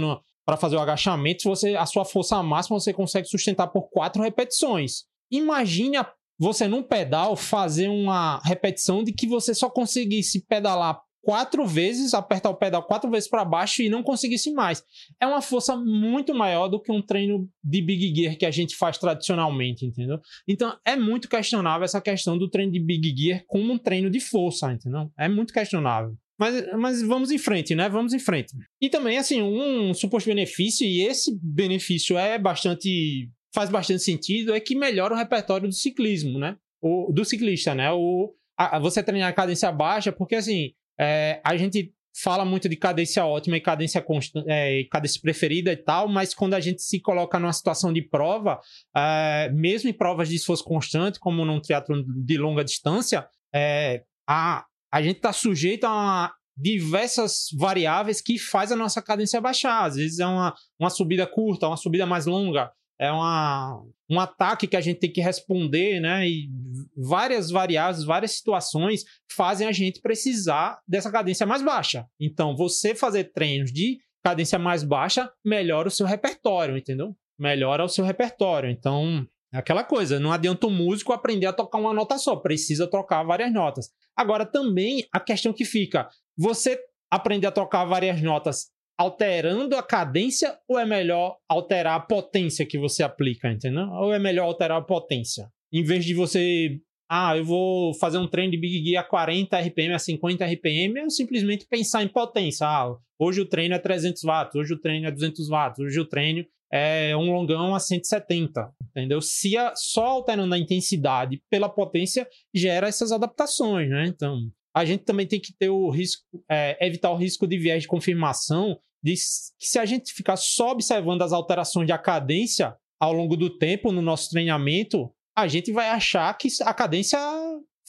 para 0.46 0.58
fazer 0.58 0.76
o 0.76 0.80
agachamento, 0.80 1.44
você, 1.44 1.76
a 1.76 1.86
sua 1.86 2.04
força 2.04 2.42
máxima 2.42 2.80
você 2.80 2.92
consegue 2.92 3.28
sustentar 3.28 3.68
por 3.68 3.90
quatro 3.90 4.22
repetições. 4.22 5.04
Imagine 5.32 5.98
a, 5.98 6.12
você 6.40 6.68
num 6.68 6.84
pedal 6.84 7.36
fazer 7.36 7.88
uma 7.88 8.42
repetição 8.44 9.04
de 9.04 9.14
que 9.14 9.28
você 9.28 9.54
só 9.54 9.70
conseguisse 9.70 10.46
pedalar 10.46 11.00
quatro 11.24 11.66
vezes, 11.66 12.14
apertar 12.14 12.50
o 12.50 12.56
pedal 12.56 12.84
quatro 12.84 13.10
vezes 13.10 13.30
para 13.30 13.46
baixo 13.46 13.82
e 13.82 13.90
não 13.90 14.04
conseguisse 14.04 14.52
mais. 14.52 14.84
É 15.20 15.26
uma 15.26 15.42
força 15.42 15.76
muito 15.76 16.36
maior 16.36 16.68
do 16.68 16.82
que 16.82 16.92
um 16.92 17.02
treino 17.02 17.50
de 17.64 17.82
big 17.82 18.14
gear 18.14 18.38
que 18.38 18.46
a 18.46 18.52
gente 18.52 18.76
faz 18.76 18.98
tradicionalmente, 18.98 19.86
entendeu? 19.86 20.20
Então 20.48 20.78
é 20.86 20.98
muito 20.98 21.30
questionável 21.30 21.86
essa 21.86 22.02
questão 22.02 22.38
do 22.38 22.50
treino 22.50 22.74
de 22.74 22.80
big 22.80 23.16
gear 23.16 23.44
como 23.48 23.72
um 23.72 23.78
treino 23.78 24.10
de 24.10 24.20
força, 24.20 24.72
entendeu? 24.72 25.10
É 25.18 25.30
muito 25.30 25.54
questionável. 25.54 26.14
Mas, 26.38 26.66
mas 26.78 27.02
vamos 27.02 27.32
em 27.32 27.38
frente, 27.38 27.74
né? 27.74 27.88
Vamos 27.88 28.14
em 28.14 28.20
frente. 28.20 28.54
E 28.82 28.90
também, 28.90 29.18
assim, 29.18 29.42
um 29.42 29.94
suposto 29.94 30.28
benefício, 30.28 30.86
e 30.86 31.02
esse 31.04 31.32
benefício 31.42 32.18
é 32.18 32.38
bastante. 32.38 33.30
faz 33.54 33.70
bastante 33.70 34.04
sentido, 34.04 34.54
é 34.54 34.60
que 34.60 34.76
melhora 34.76 35.14
o 35.14 35.18
repertório 35.18 35.70
do 35.70 35.74
ciclismo, 35.74 36.38
né? 36.38 36.58
O, 36.82 37.14
do 37.14 37.24
ciclista, 37.24 37.74
né? 37.74 37.92
O, 37.92 38.34
a, 38.58 38.78
você 38.80 39.02
treinar 39.02 39.30
a 39.30 39.34
cadência 39.34 39.72
baixa, 39.72 40.12
porque 40.12 40.36
assim, 40.36 40.74
é, 41.00 41.42
a 41.44 41.56
gente 41.58 41.94
fala 42.16 42.46
muito 42.46 42.70
de 42.70 42.76
cadência 42.76 43.26
ótima 43.26 43.58
e 43.58 43.62
cadência, 43.62 44.02
constante, 44.02 44.46
é, 44.48 44.84
cadência 44.86 45.20
preferida 45.20 45.72
e 45.72 45.78
tal, 45.78 46.08
mas 46.08 46.34
quando 46.34 46.54
a 46.54 46.60
gente 46.60 46.82
se 46.82 47.00
coloca 47.00 47.40
numa 47.40 47.54
situação 47.54 47.92
de 47.92 48.02
prova, 48.02 48.60
é, 48.96 49.50
mesmo 49.52 49.90
em 49.90 49.94
provas 49.94 50.30
de 50.30 50.36
esforço 50.36 50.64
constante, 50.64 51.20
como 51.20 51.44
num 51.44 51.60
teatro 51.60 52.04
de 52.06 52.38
longa 52.38 52.64
distância, 52.64 53.28
é, 53.54 54.04
a, 54.28 54.66
a 54.92 55.02
gente 55.02 55.18
está 55.18 55.34
sujeito 55.34 55.86
a 55.86 56.32
diversas 56.56 57.48
variáveis 57.58 58.22
que 58.22 58.38
faz 58.38 58.72
a 58.72 58.76
nossa 58.76 59.02
cadência 59.02 59.42
baixar. 59.42 59.86
Às 59.86 59.96
vezes 59.96 60.20
é 60.20 60.26
uma, 60.26 60.54
uma 60.80 60.90
subida 60.92 61.26
curta, 61.26 61.68
uma 61.68 61.78
subida 61.78 62.06
mais 62.06 62.28
longa, 62.28 62.72
é 63.04 63.12
uma, 63.12 63.84
um 64.10 64.20
ataque 64.20 64.66
que 64.66 64.78
a 64.78 64.82
gente 64.82 65.00
tem 65.00 65.12
que 65.12 65.20
responder, 65.20 66.00
né? 66.00 66.26
E 66.28 66.50
várias 66.96 67.50
variáveis, 67.52 68.06
várias 68.06 68.32
situações 68.32 69.04
fazem 69.30 69.68
a 69.68 69.72
gente 69.74 70.00
precisar 70.00 70.80
dessa 70.88 71.12
cadência 71.12 71.46
mais 71.46 71.62
baixa. 71.62 72.06
Então, 72.20 72.56
você 72.56 72.96
fazer 72.96 73.26
treinos 73.34 73.74
de 73.74 74.00
cadência 74.24 74.58
mais 74.58 74.84
baixa 74.84 75.30
melhora 75.44 75.90
o 75.90 75.92
seu 75.92 76.06
repertório, 76.06 76.78
entendeu? 76.78 77.14
Melhora 77.38 77.84
o 77.84 77.90
seu 77.90 78.06
repertório. 78.06 78.70
Então, 78.70 79.28
é 79.54 79.58
aquela 79.58 79.84
coisa, 79.84 80.18
não 80.18 80.32
adianta 80.32 80.66
o 80.66 80.72
músico 80.72 81.12
aprender 81.12 81.48
a 81.48 81.54
tocar 81.54 81.78
uma 81.78 81.94
nota 81.94 82.18
só, 82.18 82.38
precisa 82.38 82.88
tocar 82.88 83.22
várias 83.24 83.52
notas. 83.52 83.90
Agora, 84.16 84.46
também 84.46 85.06
a 85.12 85.20
questão 85.20 85.52
que 85.52 85.66
fica, 85.66 86.08
você 86.38 86.80
aprender 87.12 87.48
a 87.48 87.52
tocar 87.52 87.84
várias 87.84 88.22
notas 88.22 88.72
alterando 88.98 89.76
a 89.76 89.84
cadência 89.84 90.58
ou 90.68 90.80
é 90.80 90.86
melhor 90.86 91.38
alterar 91.48 91.96
a 91.96 92.00
potência 92.00 92.66
que 92.66 92.78
você 92.78 93.04
aplica, 93.04 93.52
entendeu? 93.52 93.88
Ou 93.90 94.14
é 94.14 94.20
melhor 94.20 94.46
alterar 94.46 94.78
a 94.78 94.84
potência? 94.84 95.50
Em 95.72 95.84
vez 95.84 96.06
de 96.06 96.14
você, 96.14 96.80
ah, 97.10 97.36
eu 97.36 97.44
vou 97.44 97.94
fazer 97.96 98.18
um 98.18 98.28
treino 98.28 98.52
de 98.52 98.58
Big 98.58 98.84
Gear 98.86 99.04
a 99.04 99.08
40 99.08 99.60
RPM, 99.60 99.94
a 99.94 100.00
50 100.00 100.46
RPM, 100.46 101.00
eu 101.00 101.10
simplesmente 101.10 101.66
pensar 101.68 102.04
em 102.04 102.08
potência. 102.08 102.68
Ah, 102.68 102.96
hoje 103.18 103.42
o 103.42 103.46
treino 103.46 103.74
é 103.74 103.80
300 103.80 104.22
watts, 104.24 104.56
hoje 104.56 104.74
o 104.74 104.80
treino 104.80 105.08
é 105.08 105.12
200 105.12 105.48
watts, 105.50 105.80
hoje 105.80 106.00
o 106.00 106.06
treino 106.06 106.46
é 106.72 107.16
um 107.16 107.32
longão 107.32 107.76
a 107.76 107.80
170, 107.80 108.68
entendeu? 108.90 109.22
Se 109.22 109.56
a, 109.56 109.74
só 109.76 110.06
alterando 110.06 110.56
a 110.56 110.58
intensidade 110.58 111.40
pela 111.48 111.70
potência 111.70 112.28
gera 112.54 112.88
essas 112.88 113.12
adaptações, 113.12 113.90
né? 113.90 114.08
Então, 114.08 114.40
a 114.74 114.84
gente 114.86 115.04
também 115.04 115.28
tem 115.28 115.40
que 115.40 115.54
ter 115.54 115.70
o 115.70 115.90
risco, 115.90 116.24
é, 116.50 116.86
evitar 116.86 117.12
o 117.12 117.16
risco 117.16 117.46
de 117.46 117.58
viés 117.58 117.84
de 117.84 117.88
confirmação, 117.88 118.78
de 119.02 119.14
que 119.60 119.68
se 119.68 119.78
a 119.78 119.86
gente 119.86 120.14
ficar 120.14 120.36
só 120.36 120.72
observando 120.72 121.22
as 121.22 121.32
alterações 121.32 121.88
da 121.88 121.98
cadência 121.98 122.76
ao 123.00 123.14
longo 123.14 123.36
do 123.36 123.58
tempo 123.58 123.92
no 123.92 124.02
nosso 124.02 124.30
treinamento, 124.30 125.14
a 125.36 125.48
gente 125.48 125.72
vai 125.72 125.90
achar 125.90 126.34
que 126.38 126.48
a 126.62 126.74
cadência 126.74 127.20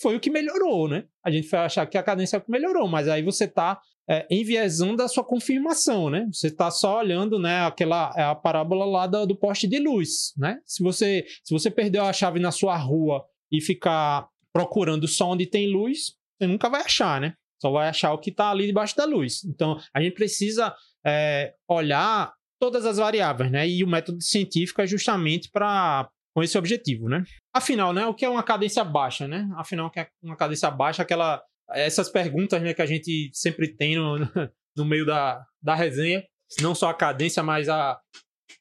foi 0.01 0.17
o 0.17 0.21
que 0.21 0.31
melhorou, 0.31 0.89
né? 0.89 1.05
A 1.25 1.31
gente 1.31 1.49
vai 1.49 1.61
achar 1.61 1.87
que 1.87 1.97
a 1.97 2.03
cadência 2.03 2.43
melhorou, 2.49 2.89
mas 2.89 3.09
aí 3.09 3.23
você 3.23 3.45
está 3.45 3.81
é, 4.09 4.27
enviesando 4.31 5.03
a 5.03 5.09
sua 5.09 5.25
confirmação, 5.25 6.11
né? 6.11 6.29
Você 6.33 6.49
está 6.49 6.71
só 6.71 6.99
olhando, 6.99 7.39
né, 7.39 7.61
aquela 7.61 8.13
é 8.17 8.23
a 8.23 8.35
parábola 8.35 8.85
lá 8.85 9.07
do, 9.07 9.27
do 9.27 9.37
poste 9.37 9.67
de 9.67 9.79
luz, 9.79 10.33
né? 10.37 10.59
Se 10.67 10.83
você, 10.83 11.25
se 11.43 11.53
você 11.53 11.71
perdeu 11.71 12.05
a 12.05 12.13
chave 12.13 12.41
na 12.41 12.51
sua 12.51 12.77
rua 12.77 13.25
e 13.51 13.61
ficar 13.61 14.29
procurando 14.53 15.07
só 15.09 15.31
onde 15.31 15.47
tem 15.47 15.71
luz, 15.71 16.15
você 16.39 16.47
nunca 16.47 16.69
vai 16.69 16.83
achar, 16.83 17.21
né? 17.21 17.35
Só 17.61 17.71
vai 17.71 17.89
achar 17.89 18.13
o 18.13 18.19
que 18.19 18.31
está 18.31 18.51
ali 18.51 18.67
debaixo 18.67 18.97
da 18.97 19.05
luz. 19.05 19.45
Então, 19.45 19.81
a 19.95 20.01
gente 20.01 20.15
precisa 20.15 20.75
é, 21.07 21.55
olhar 21.69 22.35
todas 22.61 22.85
as 22.85 22.99
variáveis, 22.99 23.51
né? 23.51 23.69
E 23.69 23.83
o 23.83 23.89
método 23.89 24.21
científico 24.21 24.81
é 24.83 24.87
justamente 24.87 25.51
para 25.51 26.09
com 26.35 26.43
esse 26.43 26.59
objetivo, 26.59 27.09
né? 27.09 27.23
Afinal, 27.55 27.93
né? 27.93 28.05
O 28.07 28.15
que 28.15 28.25
é 28.25 28.29
uma 28.29 28.43
cadência 28.43 28.83
baixa, 28.83 29.29
né? 29.29 29.49
Afinal, 29.57 29.87
o 29.87 29.91
que 29.91 30.01
é 30.01 30.09
uma 30.23 30.37
cadência 30.37 30.69
baixa? 30.69 31.03
Aquela 31.03 31.41
essas 31.71 32.09
perguntas, 32.09 32.61
né, 32.63 32.75
que 32.75 32.83
a 32.83 32.87
gente 32.87 33.31
sempre 33.33 33.69
tem 33.69 33.97
no, 33.97 34.19
no 34.77 34.85
meio 34.85 35.07
da, 35.07 35.47
da 35.63 35.75
resenha, 35.75 36.25
não 36.61 36.75
só 36.75 36.91
a 36.91 36.95
cadência, 36.95 37.43
mas 37.43 37.69
a, 37.69 37.99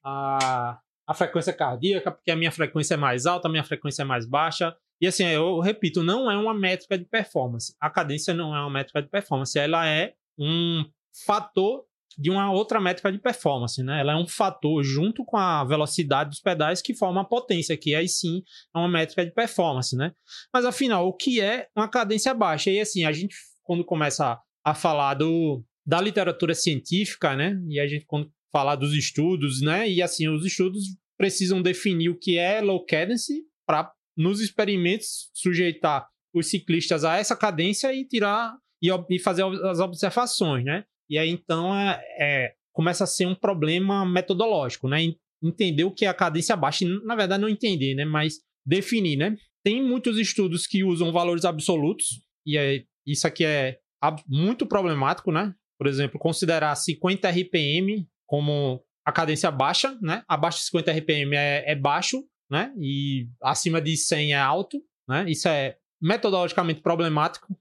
a, 0.03 0.79
a 1.07 1.13
frequência 1.13 1.53
cardíaca, 1.53 2.11
porque 2.11 2.31
a 2.31 2.35
minha 2.35 2.51
frequência 2.51 2.93
é 2.93 2.97
mais 2.97 3.25
alta, 3.25 3.47
a 3.47 3.51
minha 3.51 3.63
frequência 3.63 4.03
é 4.03 4.05
mais 4.05 4.25
baixa. 4.25 4.75
E 5.03 5.07
assim, 5.07 5.25
eu 5.25 5.59
repito, 5.59 6.01
não 6.01 6.31
é 6.31 6.37
uma 6.37 6.53
métrica 6.53 6.97
de 6.97 7.03
performance. 7.03 7.75
A 7.77 7.89
cadência 7.89 8.33
não 8.33 8.55
é 8.55 8.61
uma 8.61 8.69
métrica 8.69 9.01
de 9.01 9.09
performance, 9.09 9.59
ela 9.59 9.85
é 9.85 10.13
um 10.39 10.85
fator 11.25 11.83
de 12.17 12.31
uma 12.31 12.53
outra 12.53 12.79
métrica 12.79 13.11
de 13.11 13.19
performance, 13.19 13.83
né? 13.83 13.99
Ela 13.99 14.13
é 14.13 14.15
um 14.15 14.25
fator 14.25 14.81
junto 14.81 15.25
com 15.25 15.35
a 15.35 15.65
velocidade 15.65 16.29
dos 16.29 16.39
pedais 16.39 16.81
que 16.81 16.93
forma 16.95 17.19
a 17.19 17.25
potência, 17.25 17.75
que 17.75 17.93
aí 17.93 18.07
sim 18.07 18.43
é 18.73 18.79
uma 18.79 18.87
métrica 18.87 19.25
de 19.25 19.33
performance, 19.33 19.93
né? 19.93 20.13
Mas 20.53 20.63
afinal, 20.63 21.05
o 21.05 21.11
que 21.11 21.41
é 21.41 21.67
uma 21.75 21.89
cadência 21.89 22.33
baixa? 22.33 22.71
E 22.71 22.79
assim, 22.79 23.03
a 23.03 23.11
gente 23.11 23.35
quando 23.61 23.83
começa 23.83 24.39
a 24.63 24.73
falar 24.73 25.15
do, 25.15 25.61
da 25.85 25.99
literatura 25.99 26.55
científica, 26.55 27.35
né? 27.35 27.61
E 27.67 27.77
a 27.77 27.85
gente 27.85 28.05
quando 28.05 28.31
falar 28.53 28.77
dos 28.77 28.93
estudos, 28.93 29.61
né? 29.61 29.89
E 29.89 30.01
assim, 30.01 30.29
os 30.29 30.45
estudos 30.45 30.95
precisam 31.17 31.61
definir 31.61 32.07
o 32.07 32.17
que 32.17 32.37
é 32.37 32.61
low 32.61 32.85
cadence 32.85 33.43
para 33.67 33.91
nos 34.17 34.39
experimentos 34.39 35.29
sujeitar 35.33 36.07
os 36.33 36.49
ciclistas 36.49 37.03
a 37.03 37.17
essa 37.17 37.35
cadência 37.35 37.93
e 37.93 38.05
tirar 38.05 38.55
e, 38.81 38.89
e 39.09 39.19
fazer 39.19 39.43
as 39.43 39.79
observações, 39.79 40.65
né? 40.65 40.83
E 41.09 41.17
aí 41.17 41.29
então 41.29 41.75
é, 41.75 42.01
é, 42.19 42.53
começa 42.71 43.03
a 43.03 43.07
ser 43.07 43.25
um 43.25 43.35
problema 43.35 44.05
metodológico, 44.05 44.87
né? 44.87 45.13
Entender 45.41 45.83
o 45.83 45.91
que 45.91 46.05
é 46.05 46.07
a 46.07 46.13
cadência 46.13 46.55
baixa, 46.55 46.85
na 47.03 47.15
verdade 47.15 47.41
não 47.41 47.49
entender, 47.49 47.93
né? 47.95 48.05
Mas 48.05 48.39
definir, 48.65 49.17
né? 49.17 49.35
Tem 49.63 49.81
muitos 49.81 50.17
estudos 50.17 50.67
que 50.67 50.83
usam 50.83 51.11
valores 51.11 51.45
absolutos 51.45 52.21
e 52.45 52.57
é, 52.57 52.83
isso 53.05 53.27
aqui 53.27 53.45
é 53.45 53.79
muito 54.27 54.65
problemático, 54.65 55.31
né? 55.31 55.53
Por 55.77 55.87
exemplo, 55.87 56.19
considerar 56.19 56.75
50 56.75 57.29
RPM 57.29 58.07
como 58.25 58.83
a 59.05 59.11
cadência 59.11 59.51
baixa, 59.51 59.97
né? 60.01 60.23
Abaixo 60.27 60.59
de 60.59 60.65
50 60.65 60.91
RPM 60.91 61.35
é, 61.35 61.71
é 61.71 61.75
baixo, 61.75 62.23
né? 62.49 62.73
E 62.77 63.27
acima 63.41 63.81
de 63.81 63.95
100 63.95 64.33
é 64.33 64.39
alto, 64.39 64.81
né? 65.07 65.25
Isso 65.29 65.47
é 65.47 65.77
metodologicamente 66.01 66.81
problemático 66.81 67.57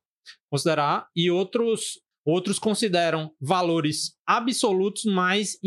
considerar. 0.51 1.09
E 1.15 1.31
outros 1.31 2.01
outros 2.25 2.59
consideram 2.59 3.33
valores 3.41 4.17
absolutos, 4.27 5.05
mas 5.05 5.59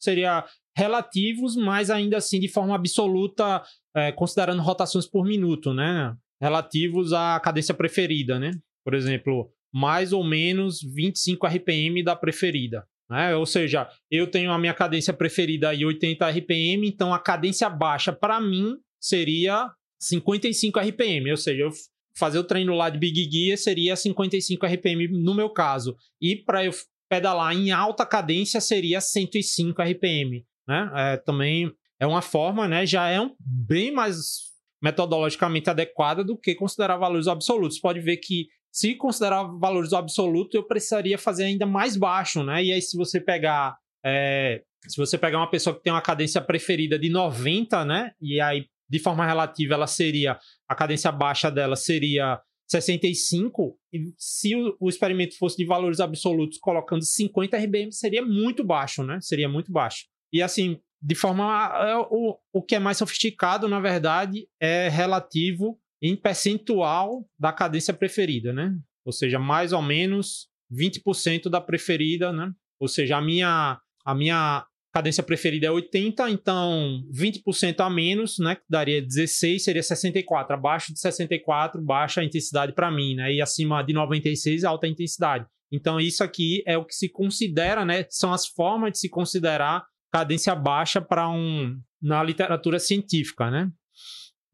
seria 0.00 0.44
relativos, 0.76 1.56
mas 1.56 1.90
ainda 1.90 2.16
assim 2.16 2.40
de 2.40 2.48
forma 2.48 2.74
absoluta, 2.74 3.62
é, 3.94 4.10
considerando 4.12 4.62
rotações 4.62 5.06
por 5.06 5.24
minuto, 5.24 5.72
né? 5.72 6.16
Relativos 6.40 7.12
à 7.12 7.38
cadência 7.40 7.74
preferida, 7.74 8.38
né? 8.38 8.50
Por 8.84 8.94
exemplo, 8.94 9.50
mais 9.72 10.12
ou 10.12 10.24
menos 10.24 10.80
25 10.82 11.46
RPM 11.46 12.02
da 12.02 12.16
preferida. 12.16 12.86
Né? 13.10 13.34
Ou 13.36 13.46
seja, 13.46 13.88
eu 14.10 14.26
tenho 14.26 14.50
a 14.50 14.58
minha 14.58 14.74
cadência 14.74 15.12
preferida 15.12 15.74
em 15.74 15.84
80 15.84 16.28
RPM, 16.28 16.88
então 16.88 17.12
a 17.12 17.18
cadência 17.18 17.68
baixa 17.68 18.12
para 18.12 18.40
mim 18.40 18.76
seria 19.00 19.70
55 20.00 20.78
RPM, 20.80 21.30
ou 21.30 21.36
seja, 21.36 21.62
eu 21.62 21.70
fazer 22.16 22.38
o 22.38 22.44
treino 22.44 22.74
lá 22.74 22.88
de 22.88 22.98
Big 22.98 23.28
Gear 23.30 23.58
seria 23.58 23.96
55 23.96 24.64
RPM 24.66 25.08
no 25.08 25.34
meu 25.34 25.50
caso, 25.50 25.96
e 26.20 26.36
para 26.36 26.64
eu 26.64 26.72
pedalar 27.08 27.54
em 27.54 27.70
alta 27.70 28.06
cadência 28.06 28.60
seria 28.60 29.00
105 29.00 29.80
RPM, 29.82 30.44
né? 30.66 30.90
É, 30.94 31.16
também 31.18 31.72
é 32.00 32.06
uma 32.06 32.22
forma, 32.22 32.66
né? 32.66 32.86
Já 32.86 33.08
é 33.08 33.20
um, 33.20 33.34
bem 33.38 33.92
mais 33.92 34.52
metodologicamente 34.82 35.70
adequada 35.70 36.22
do 36.22 36.36
que 36.36 36.54
considerar 36.54 36.96
valores 36.96 37.26
absolutos. 37.26 37.78
Pode 37.78 38.00
ver 38.00 38.18
que 38.18 38.48
se 38.74 38.96
considerar 38.96 39.44
valores 39.44 39.92
absolutos, 39.92 40.52
eu 40.52 40.64
precisaria 40.64 41.16
fazer 41.16 41.44
ainda 41.44 41.64
mais 41.64 41.96
baixo, 41.96 42.42
né? 42.42 42.64
E 42.64 42.72
aí, 42.72 42.82
se 42.82 42.96
você 42.96 43.20
pegar. 43.20 43.78
É, 44.04 44.62
se 44.88 44.96
você 44.96 45.16
pegar 45.16 45.38
uma 45.38 45.48
pessoa 45.48 45.76
que 45.76 45.82
tem 45.82 45.92
uma 45.92 46.02
cadência 46.02 46.40
preferida 46.40 46.98
de 46.98 47.08
90, 47.08 47.84
né? 47.84 48.10
E 48.20 48.40
aí, 48.40 48.66
de 48.90 48.98
forma 48.98 49.24
relativa, 49.24 49.74
ela 49.74 49.86
seria. 49.86 50.40
A 50.68 50.74
cadência 50.74 51.12
baixa 51.12 51.52
dela 51.52 51.76
seria 51.76 52.40
65. 52.68 53.78
E 53.92 54.12
se 54.18 54.56
o, 54.56 54.76
o 54.80 54.88
experimento 54.88 55.38
fosse 55.38 55.56
de 55.56 55.64
valores 55.64 56.00
absolutos, 56.00 56.58
colocando 56.58 57.04
50 57.04 57.56
RBM, 57.56 57.92
seria 57.92 58.24
muito 58.24 58.64
baixo, 58.64 59.04
né? 59.04 59.20
Seria 59.20 59.48
muito 59.48 59.70
baixo. 59.70 60.06
E 60.32 60.42
assim, 60.42 60.80
de 61.00 61.14
forma. 61.14 61.72
É, 61.76 61.96
o, 61.96 62.36
o 62.52 62.60
que 62.60 62.74
é 62.74 62.80
mais 62.80 62.98
sofisticado, 62.98 63.68
na 63.68 63.78
verdade, 63.78 64.48
é 64.60 64.88
relativo 64.88 65.78
em 66.02 66.16
percentual 66.16 67.26
da 67.38 67.52
cadência 67.52 67.94
preferida, 67.94 68.52
né? 68.52 68.76
Ou 69.04 69.12
seja, 69.12 69.38
mais 69.38 69.72
ou 69.72 69.82
menos 69.82 70.48
20% 70.72 71.48
da 71.48 71.60
preferida, 71.60 72.32
né? 72.32 72.52
Ou 72.80 72.88
seja, 72.88 73.16
a 73.16 73.22
minha, 73.22 73.78
a 74.04 74.14
minha 74.14 74.66
cadência 74.92 75.22
preferida 75.22 75.66
é 75.66 75.70
80, 75.70 76.30
então 76.30 77.02
20% 77.12 77.80
a 77.80 77.90
menos, 77.90 78.38
né? 78.38 78.56
Daria 78.68 79.02
16, 79.02 79.64
seria 79.64 79.82
64. 79.82 80.54
Abaixo 80.54 80.92
de 80.92 81.00
64, 81.00 81.82
baixa 81.82 82.22
intensidade 82.22 82.72
para 82.72 82.90
mim, 82.90 83.14
né? 83.16 83.32
E 83.34 83.42
acima 83.42 83.82
de 83.82 83.92
96, 83.92 84.64
alta 84.64 84.86
intensidade. 84.86 85.46
Então, 85.72 85.98
isso 85.98 86.22
aqui 86.22 86.62
é 86.66 86.78
o 86.78 86.84
que 86.84 86.94
se 86.94 87.08
considera, 87.08 87.84
né? 87.84 88.06
São 88.08 88.32
as 88.32 88.46
formas 88.46 88.92
de 88.92 88.98
se 88.98 89.08
considerar 89.08 89.84
cadência 90.12 90.54
baixa 90.54 91.00
para 91.00 91.28
um 91.28 91.76
na 92.00 92.22
literatura 92.22 92.78
científica, 92.78 93.50
né? 93.50 93.68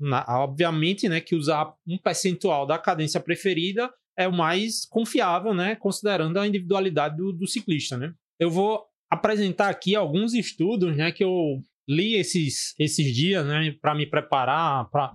Na, 0.01 0.25
obviamente, 0.29 1.09
né, 1.09 1.21
que 1.21 1.35
usar 1.35 1.75
um 1.87 1.99
percentual 1.99 2.67
da 2.67 2.79
cadência 2.79 3.21
preferida 3.21 3.93
é 4.17 4.27
o 4.27 4.33
mais 4.33 4.87
confiável, 4.87 5.53
né, 5.53 5.77
considerando 5.77 6.39
a 6.39 6.47
individualidade 6.47 7.17
do, 7.17 7.33
do 7.33 7.47
ciclista, 7.47 7.97
né. 7.97 8.13
Eu 8.39 8.51
vou 8.51 8.83
apresentar 9.11 9.69
aqui 9.69 9.95
alguns 9.95 10.33
estudos, 10.33 10.97
né, 10.97 11.13
que 11.13 11.23
eu 11.23 11.61
li 11.89 12.15
esses, 12.15 12.75
esses 12.79 13.15
dias, 13.15 13.45
né, 13.47 13.75
para 13.81 13.95
me 13.95 14.07
preparar, 14.07 14.89
para 14.91 15.13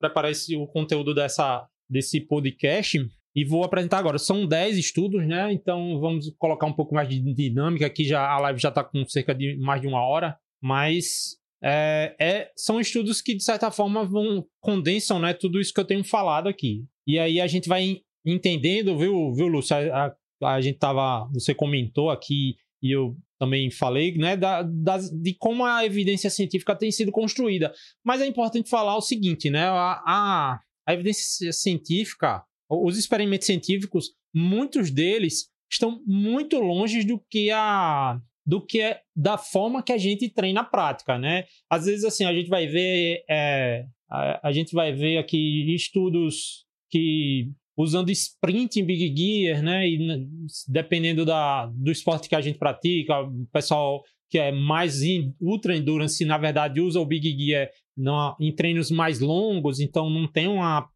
preparar 0.00 0.30
esse, 0.30 0.56
o 0.56 0.66
conteúdo 0.66 1.14
dessa, 1.14 1.66
desse 1.88 2.20
podcast. 2.20 2.98
E 3.36 3.44
vou 3.44 3.62
apresentar 3.62 3.98
agora. 3.98 4.18
São 4.18 4.46
10 4.46 4.78
estudos, 4.78 5.24
né? 5.26 5.52
Então 5.52 6.00
vamos 6.00 6.28
colocar 6.38 6.66
um 6.66 6.72
pouco 6.72 6.94
mais 6.94 7.08
de 7.08 7.20
dinâmica 7.20 7.86
aqui. 7.86 8.04
Já, 8.04 8.28
a 8.28 8.38
live 8.40 8.58
já 8.58 8.70
está 8.70 8.82
com 8.82 9.06
cerca 9.06 9.34
de 9.34 9.56
mais 9.58 9.80
de 9.80 9.86
uma 9.86 10.02
hora. 10.02 10.36
Mas 10.60 11.36
é, 11.62 12.14
é, 12.20 12.50
são 12.56 12.80
estudos 12.80 13.20
que, 13.20 13.34
de 13.34 13.42
certa 13.42 13.70
forma, 13.70 14.04
vão 14.04 14.46
condensam 14.60 15.18
né, 15.18 15.34
tudo 15.34 15.60
isso 15.60 15.72
que 15.72 15.80
eu 15.80 15.84
tenho 15.84 16.04
falado 16.04 16.48
aqui. 16.48 16.84
E 17.06 17.18
aí 17.18 17.40
a 17.40 17.46
gente 17.46 17.68
vai 17.68 18.00
entendendo, 18.24 18.96
viu, 18.96 19.32
viu 19.34 19.48
Lúcio? 19.48 19.74
A, 19.76 20.14
a, 20.42 20.54
a 20.54 20.60
gente 20.60 20.78
tava. 20.78 21.28
Você 21.32 21.54
comentou 21.54 22.10
aqui 22.10 22.56
e 22.82 22.94
eu 22.94 23.16
também 23.38 23.70
falei, 23.70 24.16
né, 24.16 24.36
da, 24.36 24.62
da, 24.62 24.98
de 24.98 25.34
como 25.34 25.64
a 25.64 25.84
evidência 25.84 26.28
científica 26.28 26.74
tem 26.74 26.90
sido 26.90 27.12
construída. 27.12 27.72
Mas 28.04 28.20
é 28.20 28.26
importante 28.26 28.68
falar 28.68 28.96
o 28.96 29.00
seguinte, 29.00 29.48
né? 29.48 29.64
A, 29.64 30.02
a, 30.06 30.60
a 30.86 30.94
evidência 30.94 31.52
científica, 31.52 32.42
os 32.68 32.98
experimentos 32.98 33.46
científicos, 33.46 34.12
muitos 34.34 34.90
deles 34.90 35.48
estão 35.70 36.02
muito 36.06 36.58
longe 36.58 37.04
do 37.04 37.20
que 37.30 37.50
a 37.50 38.20
do 38.48 38.64
que 38.64 38.96
da 39.14 39.36
forma 39.36 39.82
que 39.82 39.92
a 39.92 39.98
gente 39.98 40.26
treina 40.30 40.62
a 40.62 40.64
prática, 40.64 41.18
né? 41.18 41.44
Às 41.68 41.84
vezes, 41.84 42.02
assim, 42.02 42.24
a 42.24 42.32
gente 42.32 42.48
vai 42.48 42.66
ver, 42.66 43.22
é, 43.28 43.84
a, 44.10 44.48
a, 44.48 44.52
gente 44.52 44.72
vai 44.72 44.90
ver 44.90 45.18
aqui 45.18 45.74
estudos 45.74 46.64
que 46.90 47.50
usando 47.76 48.10
sprint 48.10 48.80
em 48.80 48.86
Big 48.86 49.14
Gear, 49.14 49.62
né? 49.62 49.86
E 49.86 50.26
dependendo 50.66 51.26
da, 51.26 51.66
do 51.66 51.92
esporte 51.92 52.26
que 52.26 52.34
a 52.34 52.40
gente 52.40 52.58
pratica, 52.58 53.20
o 53.20 53.46
pessoal 53.52 54.02
que 54.30 54.38
é 54.38 54.50
mais 54.50 55.02
in, 55.02 55.34
ultra 55.38 55.76
endurance, 55.76 56.24
na 56.24 56.38
verdade, 56.38 56.80
usa 56.80 56.98
o 56.98 57.04
Big 57.04 57.28
Gear 57.38 57.68
no, 57.94 58.34
em 58.40 58.50
treinos 58.50 58.90
mais 58.90 59.20
longos, 59.20 59.78
então 59.78 60.08
não 60.08 60.26
tem 60.26 60.48
uma 60.48 60.88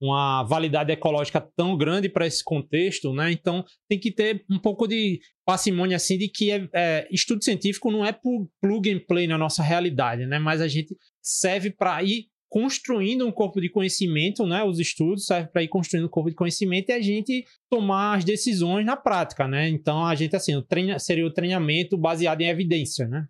uma 0.00 0.44
validade 0.44 0.92
ecológica 0.92 1.40
tão 1.56 1.76
grande 1.76 2.08
para 2.08 2.26
esse 2.26 2.42
contexto, 2.42 3.12
né? 3.12 3.32
Então 3.32 3.64
tem 3.88 3.98
que 3.98 4.12
ter 4.12 4.44
um 4.50 4.58
pouco 4.58 4.86
de 4.86 5.20
parcimônia 5.44 5.96
assim 5.96 6.16
de 6.16 6.28
que 6.28 6.50
é, 6.50 6.68
é, 6.72 7.08
estudo 7.10 7.42
científico 7.42 7.90
não 7.90 8.04
é 8.04 8.12
plug 8.12 8.90
and 8.90 9.00
play 9.06 9.26
na 9.26 9.36
nossa 9.36 9.62
realidade, 9.62 10.26
né? 10.26 10.38
Mas 10.38 10.60
a 10.60 10.68
gente 10.68 10.96
serve 11.22 11.70
para 11.70 12.02
ir 12.02 12.26
construindo 12.48 13.26
um 13.26 13.32
corpo 13.32 13.60
de 13.60 13.68
conhecimento, 13.68 14.46
né? 14.46 14.64
Os 14.64 14.78
estudos 14.78 15.26
servem 15.26 15.52
para 15.52 15.62
ir 15.62 15.68
construindo 15.68 16.06
um 16.06 16.10
corpo 16.10 16.30
de 16.30 16.36
conhecimento 16.36 16.88
e 16.90 16.92
a 16.92 17.00
gente 17.00 17.44
tomar 17.70 18.16
as 18.16 18.24
decisões 18.24 18.86
na 18.86 18.96
prática, 18.96 19.46
né? 19.46 19.68
Então 19.68 20.04
a 20.04 20.14
gente 20.14 20.34
assim, 20.34 20.54
o 20.54 20.62
treina, 20.62 20.98
seria 20.98 21.26
o 21.26 21.32
treinamento 21.32 21.96
baseado 21.98 22.40
em 22.40 22.48
evidência, 22.48 23.06
né? 23.06 23.26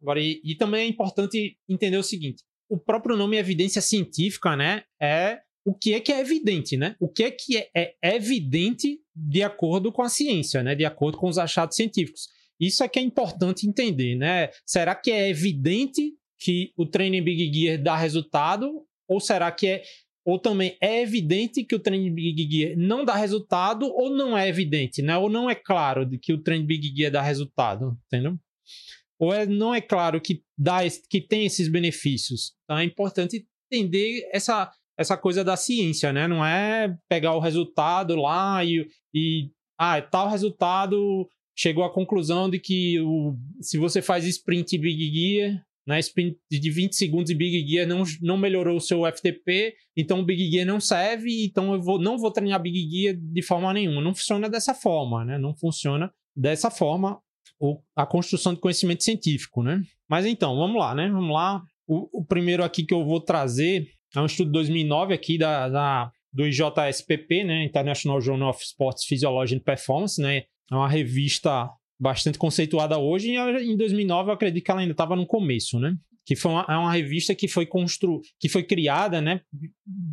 Agora 0.00 0.20
e, 0.20 0.40
e 0.44 0.54
também 0.54 0.82
é 0.82 0.86
importante 0.86 1.56
entender 1.68 1.96
o 1.96 2.02
seguinte: 2.02 2.42
o 2.68 2.78
próprio 2.78 3.16
nome 3.16 3.36
evidência 3.36 3.82
científica, 3.82 4.56
né? 4.56 4.82
É 5.00 5.40
o 5.66 5.74
que 5.74 5.94
é 5.94 6.00
que 6.00 6.12
é 6.12 6.20
evidente, 6.20 6.76
né? 6.76 6.94
O 7.00 7.08
que 7.08 7.24
é 7.24 7.30
que 7.32 7.56
é, 7.56 7.94
é 8.00 8.14
evidente 8.14 9.00
de 9.14 9.42
acordo 9.42 9.90
com 9.90 10.00
a 10.00 10.08
ciência, 10.08 10.62
né? 10.62 10.76
De 10.76 10.84
acordo 10.84 11.18
com 11.18 11.28
os 11.28 11.38
achados 11.38 11.74
científicos. 11.74 12.28
Isso 12.58 12.84
é 12.84 12.88
que 12.88 13.00
é 13.00 13.02
importante 13.02 13.66
entender, 13.66 14.14
né? 14.14 14.50
Será 14.64 14.94
que 14.94 15.10
é 15.10 15.28
evidente 15.28 16.14
que 16.38 16.72
o 16.76 16.86
treino 16.86 17.22
Big 17.24 17.52
Gear 17.52 17.82
dá 17.82 17.96
resultado? 17.96 18.86
Ou 19.08 19.18
será 19.18 19.50
que 19.50 19.66
é 19.66 19.82
ou 20.24 20.40
também 20.40 20.76
é 20.80 21.02
evidente 21.02 21.64
que 21.64 21.74
o 21.74 21.78
treino 21.78 22.14
Big 22.14 22.48
Gear 22.50 22.76
não 22.76 23.04
dá 23.04 23.14
resultado 23.14 23.86
ou 23.86 24.10
não 24.10 24.38
é 24.38 24.48
evidente, 24.48 25.02
né? 25.02 25.16
Ou 25.16 25.28
não 25.28 25.50
é 25.50 25.54
claro 25.54 26.06
de 26.06 26.16
que 26.16 26.32
o 26.32 26.38
treino 26.38 26.64
Big 26.64 26.94
Gear 26.96 27.10
dá 27.10 27.22
resultado, 27.22 27.98
entendeu? 28.06 28.38
Ou 29.18 29.34
é, 29.34 29.46
não 29.46 29.74
é 29.74 29.80
claro 29.80 30.20
que 30.20 30.44
dá 30.56 30.78
que 31.10 31.20
tem 31.20 31.44
esses 31.44 31.66
benefícios. 31.66 32.52
Então 32.64 32.78
é 32.78 32.84
importante 32.84 33.46
entender 33.70 34.28
essa 34.32 34.70
essa 34.98 35.16
coisa 35.16 35.44
da 35.44 35.56
ciência, 35.56 36.12
né? 36.12 36.26
Não 36.26 36.44
é 36.44 36.96
pegar 37.08 37.34
o 37.34 37.40
resultado 37.40 38.16
lá 38.16 38.64
e, 38.64 38.86
e 39.14 39.50
ah, 39.78 40.00
tal 40.00 40.28
resultado 40.28 41.28
chegou 41.56 41.84
à 41.84 41.92
conclusão 41.92 42.50
de 42.50 42.58
que 42.58 43.00
o, 43.00 43.34
se 43.60 43.78
você 43.78 44.02
faz 44.02 44.24
sprint 44.26 44.78
Big 44.78 45.10
Gear, 45.10 45.62
né, 45.86 46.00
sprint 46.00 46.36
de 46.50 46.70
20 46.70 46.94
segundos 46.94 47.26
de 47.26 47.34
Big 47.34 47.66
Gear 47.66 47.86
não, 47.86 48.02
não 48.20 48.36
melhorou 48.36 48.76
o 48.76 48.80
seu 48.80 49.04
FTP, 49.06 49.74
então 49.96 50.20
o 50.20 50.24
Big 50.24 50.50
Gear 50.50 50.66
não 50.66 50.80
serve, 50.80 51.44
então 51.44 51.72
eu 51.74 51.80
vou, 51.80 51.98
não 52.00 52.18
vou 52.18 52.30
treinar 52.30 52.60
Big 52.60 52.90
Gear 52.90 53.16
de 53.16 53.42
forma 53.42 53.72
nenhuma. 53.72 54.02
Não 54.02 54.14
funciona 54.14 54.48
dessa 54.48 54.74
forma, 54.74 55.24
né? 55.24 55.38
Não 55.38 55.54
funciona 55.54 56.12
dessa 56.34 56.70
forma 56.70 57.20
a 57.94 58.04
construção 58.04 58.52
de 58.52 58.60
conhecimento 58.60 59.04
científico, 59.04 59.62
né? 59.62 59.80
Mas 60.08 60.26
então, 60.26 60.56
vamos 60.56 60.78
lá, 60.78 60.94
né? 60.94 61.08
Vamos 61.08 61.32
lá. 61.32 61.62
O, 61.86 62.20
o 62.20 62.24
primeiro 62.24 62.64
aqui 62.64 62.84
que 62.84 62.92
eu 62.92 63.04
vou 63.04 63.20
trazer 63.20 63.88
é 64.14 64.20
um 64.20 64.26
estudo 64.26 64.46
de 64.46 64.52
2009 64.52 65.14
aqui 65.14 65.38
da, 65.38 65.68
da 65.68 66.12
do 66.32 66.46
IJSPP, 66.46 67.44
né? 67.44 67.64
International 67.64 68.20
Journal 68.20 68.50
of 68.50 68.62
Sports 68.62 69.06
Physiology 69.06 69.56
and 69.56 69.60
Performance, 69.60 70.20
né? 70.20 70.44
É 70.70 70.74
uma 70.74 70.88
revista 70.88 71.70
bastante 71.98 72.38
conceituada 72.38 72.98
hoje, 72.98 73.30
e 73.30 73.36
em 73.36 73.76
2009 73.76 74.28
eu 74.28 74.34
acredito 74.34 74.62
que 74.62 74.70
ela 74.70 74.80
ainda 74.80 74.92
estava 74.92 75.16
no 75.16 75.26
começo, 75.26 75.80
né? 75.80 75.96
Que 76.26 76.36
foi 76.36 76.52
uma, 76.52 76.66
é 76.68 76.76
uma 76.76 76.92
revista 76.92 77.34
que 77.34 77.48
foi 77.48 77.64
constru... 77.64 78.20
que 78.38 78.48
foi 78.48 78.62
criada, 78.62 79.22
né? 79.22 79.40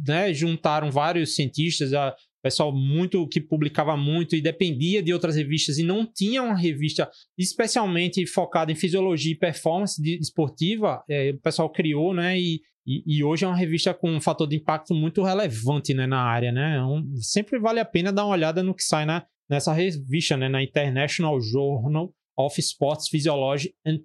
né? 0.07 0.33
Juntaram 0.33 0.89
vários 0.89 1.35
cientistas, 1.35 1.93
a 1.93 2.15
pessoal 2.43 2.73
muito 2.73 3.25
que 3.27 3.39
publicava 3.39 3.95
muito 3.95 4.35
e 4.35 4.41
dependia 4.41 5.01
de 5.01 5.13
outras 5.13 5.35
revistas 5.35 5.77
e 5.77 5.83
não 5.83 6.05
tinha 6.05 6.43
uma 6.43 6.57
revista 6.57 7.09
especialmente 7.37 8.27
focada 8.27 8.71
em 8.71 8.75
fisiologia 8.75 9.31
e 9.31 9.37
performance 9.37 10.01
de, 10.01 10.17
esportiva, 10.19 11.01
é, 11.09 11.31
o 11.31 11.39
pessoal 11.39 11.71
criou, 11.71 12.13
né? 12.13 12.39
E, 12.39 12.61
e, 12.85 13.03
e, 13.05 13.23
hoje 13.23 13.45
é 13.45 13.47
uma 13.47 13.55
revista 13.55 13.93
com 13.93 14.11
um 14.11 14.19
fator 14.19 14.47
de 14.47 14.57
impacto 14.57 14.93
muito 14.93 15.23
relevante 15.23 15.93
né, 15.93 16.05
na 16.05 16.21
área, 16.21 16.51
né? 16.51 16.77
É 16.77 16.83
um, 16.83 17.15
sempre 17.17 17.57
vale 17.57 17.79
a 17.79 17.85
pena 17.85 18.11
dar 18.11 18.25
uma 18.25 18.33
olhada 18.33 18.61
no 18.61 18.75
que 18.75 18.83
sai 18.83 19.05
na, 19.05 19.25
nessa 19.49 19.71
revista, 19.71 20.35
né, 20.35 20.49
na 20.49 20.61
International 20.61 21.39
Journal 21.39 22.13
of 22.37 22.59
Sports 22.59 23.07
Physiology 23.07 23.73
and, 23.85 23.99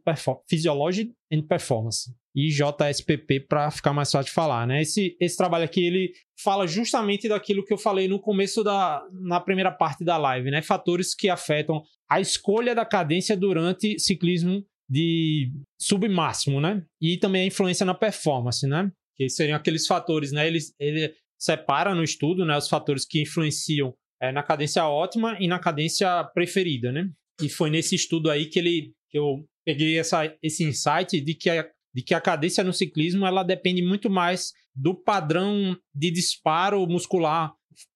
Physiology 0.49 1.13
and 1.33 1.43
Performance. 1.47 2.13
IJSPP 2.37 3.41
para 3.49 3.71
ficar 3.71 3.93
mais 3.93 4.13
fácil 4.13 4.29
de 4.29 4.35
falar, 4.35 4.67
né? 4.67 4.83
Esse, 4.83 5.17
esse 5.21 5.37
trabalho 5.37 5.65
aqui 5.65 5.85
ele 5.85 6.13
fala 6.41 6.69
justamente 6.69 7.29
daquilo 7.29 7.65
que 7.65 7.73
eu 7.73 7.79
falei 7.79 8.07
no 8.07 8.21
começo 8.21 8.63
da 8.63 9.03
na 9.13 9.41
primeira 9.41 9.73
parte 9.73 10.05
da 10.05 10.17
live, 10.17 10.51
né? 10.51 10.63
Fatores 10.63 11.15
que 11.15 11.29
afetam 11.29 11.83
a 12.09 12.21
escolha 12.21 12.77
da 12.77 12.85
cadência 12.85 13.37
durante 13.37 13.99
ciclismo 13.99 14.63
de 14.89 15.53
submáximo, 15.79 16.61
né? 16.61 16.83
E 17.01 17.17
também 17.19 17.43
a 17.43 17.47
influência 17.47 17.85
na 17.85 17.95
performance, 17.95 18.67
né? 18.67 18.91
Que 19.17 19.29
seriam 19.29 19.57
aqueles 19.57 19.87
fatores, 19.87 20.33
né? 20.33 20.47
Ele, 20.47 20.59
ele 20.79 21.15
separa 21.39 21.95
no 21.95 22.03
estudo, 22.03 22.45
né, 22.45 22.57
os 22.57 22.69
fatores 22.69 23.07
que 23.07 23.23
influenciam 23.23 23.95
é, 24.21 24.33
na 24.33 24.43
cadência 24.43 24.85
ótima 24.87 25.37
e 25.39 25.47
na 25.47 25.59
cadência 25.59 26.25
preferida, 26.35 26.91
né? 26.91 27.09
E 27.41 27.49
foi 27.49 27.71
nesse 27.71 27.95
estudo 27.95 28.31
aí 28.31 28.47
que 28.47 28.59
ele 28.59 28.93
que 29.11 29.19
eu 29.19 29.45
peguei 29.65 29.99
essa, 29.99 30.35
esse 30.43 30.65
insight 30.65 31.21
de 31.21 31.35
que, 31.35 31.49
a, 31.49 31.67
de 31.95 32.03
que 32.03 32.15
a 32.15 32.21
cadência 32.21 32.63
no 32.65 32.73
ciclismo 32.73 33.27
ela 33.27 33.43
depende 33.43 33.81
muito 33.81 34.11
mais 34.11 34.53
do 34.75 34.95
padrão 34.95 35.77
de 35.95 36.11
disparo 36.11 36.87
muscular 36.87 37.53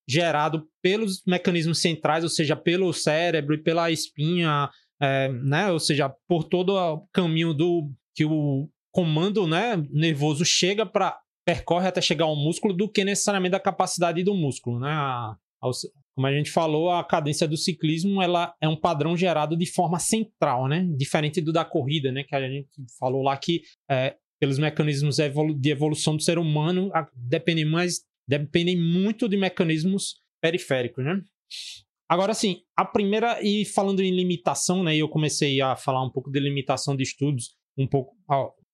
gerado 0.08 0.66
pelos 0.82 1.22
mecanismos 1.26 1.80
centrais, 1.80 2.24
ou 2.24 2.30
seja, 2.30 2.56
pelo 2.56 2.92
cérebro 2.92 3.54
e 3.54 3.62
pela 3.62 3.90
espinha, 3.90 4.68
é, 5.02 5.28
né? 5.28 5.70
Ou 5.70 5.80
seja, 5.80 6.08
por 6.28 6.44
todo 6.44 6.76
o 6.76 7.06
caminho 7.12 7.52
do 7.52 7.90
que 8.14 8.24
o 8.24 8.68
comando, 8.92 9.46
né, 9.46 9.82
nervoso 9.90 10.44
chega 10.44 10.86
para 10.86 11.18
percorre 11.44 11.88
até 11.88 12.00
chegar 12.00 12.26
ao 12.26 12.36
músculo 12.36 12.72
do 12.72 12.88
que 12.88 13.04
necessariamente 13.04 13.52
da 13.52 13.58
capacidade 13.58 14.22
do 14.22 14.34
músculo, 14.34 14.78
né? 14.78 14.90
A, 14.90 15.34
como 16.14 16.26
a 16.26 16.32
gente 16.32 16.50
falou, 16.50 16.90
a 16.90 17.02
cadência 17.02 17.48
do 17.48 17.56
ciclismo 17.56 18.22
ela 18.22 18.54
é 18.60 18.68
um 18.68 18.76
padrão 18.76 19.16
gerado 19.16 19.56
de 19.56 19.66
forma 19.66 19.98
central, 19.98 20.68
né? 20.68 20.86
Diferente 20.96 21.40
do 21.40 21.52
da 21.52 21.64
corrida, 21.64 22.12
né? 22.12 22.22
Que 22.22 22.36
a 22.36 22.48
gente 22.48 22.68
falou 22.98 23.22
lá 23.22 23.36
que 23.36 23.62
é, 23.90 24.16
pelos 24.38 24.58
mecanismos 24.58 25.16
de 25.58 25.70
evolução 25.70 26.16
do 26.16 26.22
ser 26.22 26.38
humano 26.38 26.92
dependem 27.14 27.64
mais 27.64 28.02
dependem 28.28 28.76
muito 28.76 29.28
de 29.28 29.36
mecanismos 29.36 30.20
periféricos, 30.40 31.04
né? 31.04 31.20
Agora 32.12 32.34
sim, 32.34 32.58
a 32.76 32.84
primeira 32.84 33.40
e 33.42 33.64
falando 33.64 34.00
em 34.00 34.14
limitação, 34.14 34.84
né? 34.84 34.94
Eu 34.94 35.08
comecei 35.08 35.62
a 35.62 35.74
falar 35.74 36.04
um 36.04 36.10
pouco 36.10 36.30
de 36.30 36.38
limitação 36.38 36.94
de 36.94 37.02
estudos 37.02 37.56
um 37.78 37.86
pouco 37.86 38.14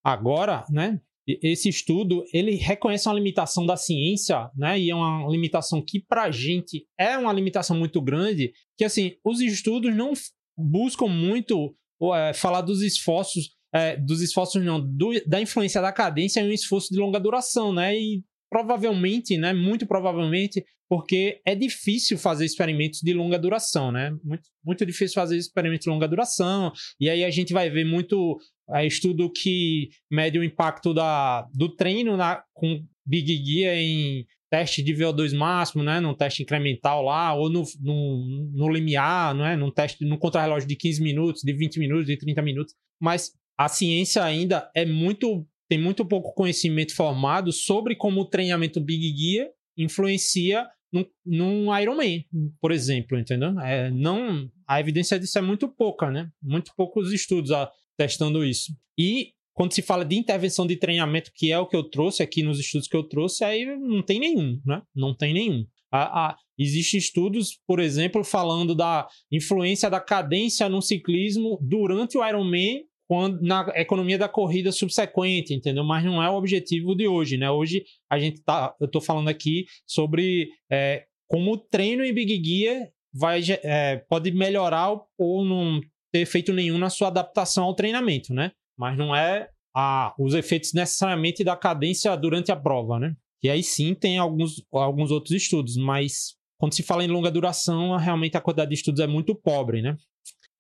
agora, 0.03 0.65
né? 0.69 1.01
esse 1.41 1.69
estudo 1.69 2.25
ele 2.33 2.57
reconhece 2.57 3.07
uma 3.07 3.15
limitação 3.15 3.65
da 3.65 3.77
ciência, 3.77 4.51
né? 4.57 4.81
E 4.81 4.91
é 4.91 4.95
uma 4.95 5.31
limitação 5.31 5.81
que 5.81 6.01
para 6.01 6.25
a 6.25 6.33
gente 6.33 6.85
é 6.99 7.17
uma 7.17 7.33
limitação 7.33 7.79
muito 7.79 8.03
grande, 8.03 8.53
que 8.77 8.85
assim 8.85 9.13
os 9.25 9.41
estudos 9.41 9.95
não 9.95 10.15
buscam 10.57 11.07
muito 11.07 11.77
é, 12.15 12.33
falar 12.35 12.63
dos 12.63 12.83
esforços, 12.83 13.51
é, 13.73 13.97
dos 13.97 14.21
esforços 14.21 14.65
não, 14.65 14.81
do, 14.81 15.13
da 15.29 15.41
influência 15.41 15.81
da 15.81 15.93
cadência 15.93 16.41
em 16.41 16.49
um 16.49 16.53
esforço 16.53 16.93
de 16.93 16.99
longa 16.99 17.21
duração, 17.21 17.73
né? 17.73 17.97
E 17.97 18.25
provavelmente, 18.51 19.37
né? 19.37 19.53
Muito 19.53 19.87
provavelmente, 19.87 20.65
porque 20.89 21.41
é 21.45 21.55
difícil 21.55 22.17
fazer 22.17 22.45
experimentos 22.45 23.01
de 23.01 23.13
longa 23.13 23.39
duração, 23.39 23.93
né? 23.93 24.17
Muito, 24.25 24.49
muito 24.65 24.87
difícil 24.87 25.15
fazer 25.15 25.37
experimentos 25.37 25.85
de 25.85 25.91
longa 25.91 26.09
duração. 26.09 26.73
E 26.99 27.11
aí 27.11 27.25
a 27.25 27.31
gente 27.31 27.53
vai 27.53 27.69
ver 27.69 27.85
muito 27.85 28.39
é, 28.71 28.87
estudo 28.87 29.31
que 29.31 29.91
mede 30.11 30.39
o 30.39 30.45
impacto 30.45 30.95
da, 30.95 31.47
do 31.55 31.75
treino 31.75 32.17
na, 32.17 32.43
com 32.55 32.83
Big 33.05 33.45
Gear 33.45 33.77
em 33.77 34.27
teste 34.51 34.83
de 34.83 34.95
VO2 34.95 35.37
máximo, 35.37 35.83
né? 35.83 36.01
Num 36.01 36.15
teste 36.15 36.43
incremental 36.43 37.03
lá, 37.03 37.35
ou 37.35 37.51
no, 37.51 37.65
no, 37.81 38.51
no 38.55 38.73
limiar, 38.73 39.35
não 39.35 39.45
é? 39.45 39.57
Num 39.57 39.71
teste, 39.71 40.05
no 40.05 40.19
contrarrelógio 40.19 40.69
de 40.69 40.77
15 40.77 41.03
minutos, 41.03 41.43
de 41.43 41.53
20 41.53 41.79
minutos, 41.79 42.07
de 42.07 42.17
30 42.17 42.43
minutos. 42.43 42.75
Mas 43.01 43.33
a 43.59 43.69
ciência 43.69 44.23
ainda 44.25 44.71
é 44.75 44.87
muito 44.87 45.47
tem 45.69 45.81
muito 45.81 46.05
pouco 46.07 46.35
conhecimento 46.35 46.95
formado 46.95 47.53
sobre 47.53 47.95
como 47.95 48.21
o 48.23 48.29
treinamento 48.29 48.81
Big 48.81 49.15
Gear 49.17 49.49
influencia 49.77 50.67
num, 50.93 51.05
num 51.25 51.79
Ironman, 51.79 52.25
por 52.61 52.73
exemplo, 52.73 53.19
entendeu? 53.19 53.59
É, 53.61 53.91
não, 53.91 54.51
a 54.67 54.81
evidência 54.81 55.19
disso 55.19 55.39
é 55.39 55.43
muito 55.43 55.69
pouca, 55.69 56.11
né? 56.11 56.31
Muito 56.43 56.73
poucos 56.77 57.13
estudos 57.13 57.51
a, 57.51 57.71
testando 57.97 58.45
isso. 58.45 58.73
E 58.99 59.33
quando 59.53 59.75
se 59.75 59.83
fala 59.83 60.05
de 60.05 60.17
intervenção 60.17 60.67
de 60.67 60.77
treinamento, 60.77 61.31
que 61.35 61.53
é 61.53 61.59
o 61.59 61.67
que 61.67 61.77
eu 61.77 61.83
trouxe 61.83 62.23
aqui 62.23 62.43
nos 62.43 62.59
estudos 62.59 62.89
que 62.89 62.97
eu 62.97 63.03
trouxe, 63.03 63.45
aí 63.45 63.67
não 63.67 64.03
tem 64.03 64.19
nenhum, 64.19 64.61
né? 64.65 64.83
Não 64.95 65.15
tem 65.15 65.35
nenhum. 65.35 65.67
A, 65.91 66.31
a, 66.31 66.37
Existem 66.59 66.99
estudos, 66.99 67.57
por 67.67 67.79
exemplo, 67.79 68.25
falando 68.25 68.75
da 68.75 69.07
influência 69.31 69.89
da 69.89 70.01
cadência 70.01 70.69
no 70.69 70.83
ciclismo 70.83 71.57
durante 71.63 72.19
o 72.19 72.27
Ironman 72.27 72.85
quando, 73.09 73.41
na 73.41 73.73
economia 73.75 74.19
da 74.19 74.29
corrida 74.29 74.71
subsequente, 74.71 75.55
entendeu? 75.55 75.83
Mas 75.83 76.05
não 76.05 76.23
é 76.23 76.29
o 76.29 76.35
objetivo 76.35 76.95
de 76.95 77.09
hoje, 77.09 77.39
né? 77.39 77.51
Hoje 77.51 77.85
a 78.09 78.19
gente 78.19 78.43
tá, 78.43 78.75
eu 78.79 78.85
estou 78.85 79.01
falando 79.01 79.29
aqui 79.29 79.65
sobre 79.87 80.51
é, 80.71 81.07
como 81.27 81.53
o 81.53 81.57
treino 81.57 82.05
em 82.05 82.13
Big 82.13 82.43
Gear 82.45 82.89
vai, 83.13 83.43
é, 83.63 83.97
pode 84.09 84.31
melhorar 84.31 84.95
ou 85.17 85.45
não 85.45 85.81
ter 86.13 86.21
efeito 86.21 86.53
nenhum 86.53 86.77
na 86.77 86.91
sua 86.91 87.09
adaptação 87.09 87.65
ao 87.65 87.75
treinamento, 87.75 88.35
né? 88.35 88.53
Mas 88.77 88.97
não 88.99 89.17
é 89.17 89.49
a, 89.75 90.15
os 90.19 90.35
efeitos 90.35 90.75
necessariamente 90.75 91.43
da 91.43 91.57
cadência 91.57 92.15
durante 92.15 92.53
a 92.53 92.57
prova, 92.57 92.99
né? 92.99 93.17
E 93.43 93.49
aí 93.49 93.63
sim 93.63 93.95
tem 93.95 94.19
alguns, 94.19 94.63
alguns 94.71 95.11
outros 95.11 95.35
estudos, 95.35 95.77
mas 95.77 96.37
quando 96.59 96.75
se 96.75 96.83
fala 96.83 97.05
em 97.05 97.09
longa 97.09 97.31
duração, 97.31 97.97
realmente 97.97 98.37
a 98.37 98.41
quantidade 98.41 98.71
de 98.71 98.75
estudos 98.75 99.01
é 99.01 99.07
muito 99.07 99.35
pobre, 99.35 99.81
né? 99.81 99.97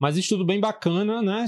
Mas 0.00 0.16
estudo 0.16 0.46
bem 0.46 0.60
bacana, 0.60 1.20
né? 1.20 1.46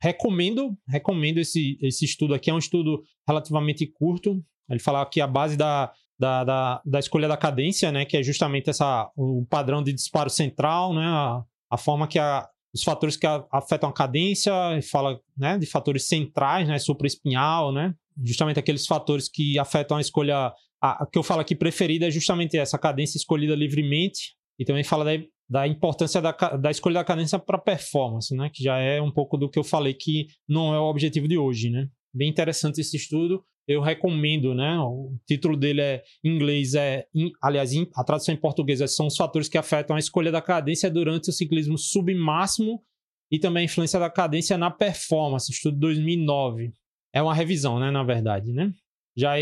Recomendo, 0.00 0.76
recomendo 0.86 1.38
esse, 1.38 1.78
esse 1.82 2.04
estudo 2.04 2.34
aqui. 2.34 2.50
É 2.50 2.54
um 2.54 2.58
estudo 2.58 3.02
relativamente 3.26 3.86
curto. 3.86 4.42
Ele 4.70 4.78
fala 4.78 5.04
que 5.06 5.20
a 5.20 5.26
base 5.26 5.56
da, 5.56 5.92
da, 6.18 6.44
da, 6.44 6.82
da, 6.84 6.98
escolha 6.98 7.28
da 7.28 7.36
cadência, 7.36 7.92
né, 7.92 8.04
que 8.04 8.16
é 8.16 8.22
justamente 8.22 8.68
essa, 8.68 9.10
o 9.16 9.46
padrão 9.48 9.82
de 9.82 9.92
disparo 9.92 10.28
central, 10.28 10.92
né, 10.92 11.04
a, 11.04 11.42
a 11.70 11.76
forma 11.76 12.06
que 12.06 12.18
a, 12.18 12.46
os 12.74 12.82
fatores 12.82 13.16
que 13.16 13.26
a, 13.26 13.44
afetam 13.52 13.88
a 13.88 13.92
cadência, 13.92 14.52
fala 14.90 15.18
né, 15.36 15.56
de 15.56 15.66
fatores 15.66 16.06
centrais, 16.06 16.68
né, 16.68 16.78
supraespinhal, 16.78 17.72
né, 17.72 17.94
justamente 18.24 18.58
aqueles 18.58 18.86
fatores 18.86 19.28
que 19.28 19.58
afetam 19.58 19.96
a 19.96 20.00
escolha, 20.00 20.52
a, 20.82 21.02
a 21.02 21.06
que 21.06 21.18
eu 21.18 21.22
falo 21.22 21.40
aqui 21.40 21.54
preferida 21.54 22.06
é 22.06 22.10
justamente 22.10 22.58
essa 22.58 22.78
cadência 22.78 23.16
escolhida 23.16 23.54
livremente, 23.54 24.36
e 24.58 24.64
também 24.64 24.82
fala 24.82 25.04
da, 25.04 25.12
da 25.48 25.66
importância 25.66 26.20
da, 26.20 26.32
da 26.32 26.70
escolha 26.70 26.94
da 26.94 27.04
cadência 27.04 27.38
para 27.38 27.58
performance, 27.58 28.34
né? 28.34 28.50
Que 28.52 28.62
já 28.62 28.78
é 28.78 29.00
um 29.00 29.10
pouco 29.10 29.38
do 29.38 29.48
que 29.48 29.58
eu 29.58 29.64
falei 29.64 29.94
que 29.94 30.26
não 30.46 30.74
é 30.74 30.78
o 30.78 30.84
objetivo 30.84 31.26
de 31.26 31.38
hoje, 31.38 31.70
né? 31.70 31.88
Bem 32.12 32.28
interessante 32.28 32.80
esse 32.80 32.96
estudo. 32.96 33.42
Eu 33.66 33.80
recomendo, 33.80 34.54
né? 34.54 34.78
O 34.78 35.16
título 35.26 35.56
dele 35.56 35.80
é 35.80 36.02
em 36.22 36.34
inglês 36.34 36.74
é, 36.74 37.06
aliás, 37.42 37.72
in, 37.72 37.86
a 37.94 38.04
tradução 38.04 38.34
em 38.34 38.38
português 38.38 38.80
é, 38.80 38.86
são 38.86 39.06
os 39.06 39.16
fatores 39.16 39.48
que 39.48 39.58
afetam 39.58 39.96
a 39.96 39.98
escolha 39.98 40.30
da 40.30 40.42
cadência 40.42 40.90
durante 40.90 41.30
o 41.30 41.32
ciclismo 41.32 41.78
submáximo 41.78 42.82
e 43.30 43.38
também 43.38 43.62
a 43.62 43.64
influência 43.64 43.98
da 43.98 44.10
cadência 44.10 44.56
na 44.58 44.70
performance, 44.70 45.50
estudo 45.50 45.78
2009. 45.78 46.72
É 47.12 47.22
uma 47.22 47.34
revisão, 47.34 47.78
né, 47.78 47.90
na 47.90 48.02
verdade, 48.02 48.52
né? 48.52 48.72
Já 49.16 49.34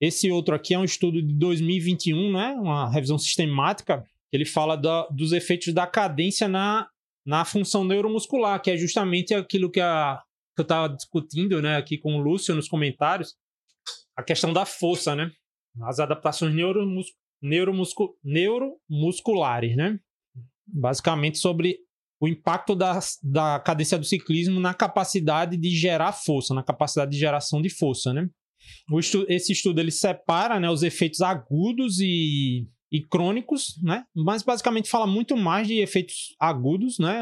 esse 0.00 0.30
outro 0.30 0.54
aqui 0.54 0.72
é 0.72 0.78
um 0.78 0.84
estudo 0.84 1.22
de 1.22 1.34
2021, 1.34 2.32
né? 2.32 2.54
Uma 2.58 2.90
revisão 2.90 3.18
sistemática 3.18 4.04
ele 4.32 4.44
fala 4.44 4.76
da, 4.76 5.06
dos 5.08 5.32
efeitos 5.32 5.72
da 5.72 5.86
cadência 5.86 6.48
na 6.48 6.88
na 7.24 7.44
função 7.44 7.84
neuromuscular, 7.84 8.60
que 8.60 8.70
é 8.70 8.76
justamente 8.76 9.34
aquilo 9.34 9.70
que, 9.70 9.80
a, 9.80 10.20
que 10.56 10.60
eu 10.60 10.64
estava 10.64 10.88
discutindo 10.88 11.60
né, 11.60 11.76
aqui 11.76 11.98
com 11.98 12.16
o 12.16 12.20
Lúcio 12.20 12.54
nos 12.54 12.68
comentários, 12.68 13.36
a 14.16 14.22
questão 14.22 14.52
da 14.52 14.64
força, 14.66 15.14
né? 15.14 15.30
As 15.82 16.00
adaptações 16.00 16.54
neuromus, 16.54 17.06
neuromuscu, 17.40 18.18
neuromusculares, 18.24 19.76
né? 19.76 19.98
Basicamente 20.66 21.38
sobre 21.38 21.78
o 22.20 22.28
impacto 22.28 22.74
da, 22.74 22.98
da 23.22 23.60
cadência 23.60 23.98
do 23.98 24.04
ciclismo 24.04 24.60
na 24.60 24.74
capacidade 24.74 25.56
de 25.56 25.70
gerar 25.70 26.12
força, 26.12 26.52
na 26.52 26.62
capacidade 26.62 27.12
de 27.12 27.18
geração 27.18 27.62
de 27.62 27.70
força, 27.70 28.12
né? 28.12 28.28
Estu, 28.98 29.24
esse 29.28 29.52
estudo 29.52 29.80
ele 29.80 29.90
separa 29.90 30.60
né, 30.60 30.68
os 30.68 30.82
efeitos 30.82 31.20
agudos 31.20 31.98
e, 32.00 32.66
e 32.90 33.00
crônicos, 33.00 33.80
né? 33.82 34.04
Mas 34.14 34.42
basicamente 34.42 34.90
fala 34.90 35.06
muito 35.06 35.36
mais 35.36 35.68
de 35.68 35.78
efeitos 35.78 36.34
agudos, 36.38 36.98
né? 36.98 37.20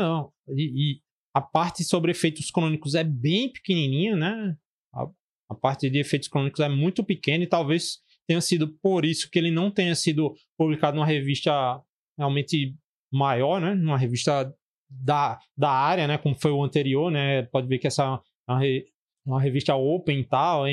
E, 0.49 0.62
e 0.93 1.01
a 1.35 1.41
parte 1.41 1.85
sobre 1.85 2.11
efeitos 2.11 2.51
crônicos 2.51 2.95
é 2.95 3.05
bem 3.05 3.53
pequenininha, 3.53 4.16
né? 4.16 4.57
A, 4.93 5.07
a 5.51 5.55
parte 5.55 5.91
de 5.91 5.99
efeitos 5.99 6.29
crônicos 6.29 6.61
é 6.61 6.69
muito 6.69 7.05
pequena 7.05 7.45
e 7.45 7.47
talvez 7.49 7.99
tenha 8.27 8.41
sido 8.41 8.69
por 8.83 9.05
isso 9.05 9.31
que 9.31 9.39
ele 9.39 9.51
não 9.51 9.71
tenha 9.71 9.95
sido 9.95 10.35
publicado 10.57 10.97
numa 10.97 11.07
revista 11.07 11.81
realmente 12.16 12.75
maior, 13.12 13.61
né? 13.61 13.75
Numa 13.75 13.99
revista 13.99 14.55
da, 14.89 15.39
da 15.57 15.71
área, 15.71 16.07
né? 16.07 16.16
Como 16.16 16.35
foi 16.35 16.51
o 16.51 16.64
anterior, 16.64 17.11
né? 17.11 17.43
Pode 17.43 17.66
ver 17.66 17.79
que 17.79 17.87
essa 17.87 18.23
é 18.49 18.53
uma, 18.53 18.59
re, 18.59 18.87
uma 19.25 19.41
revista 19.41 19.75
open 19.75 20.21
e 20.21 20.25
tal, 20.25 20.64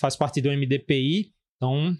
faz 0.00 0.16
parte 0.16 0.40
do 0.40 0.50
MDPI, 0.50 1.32
então 1.56 1.96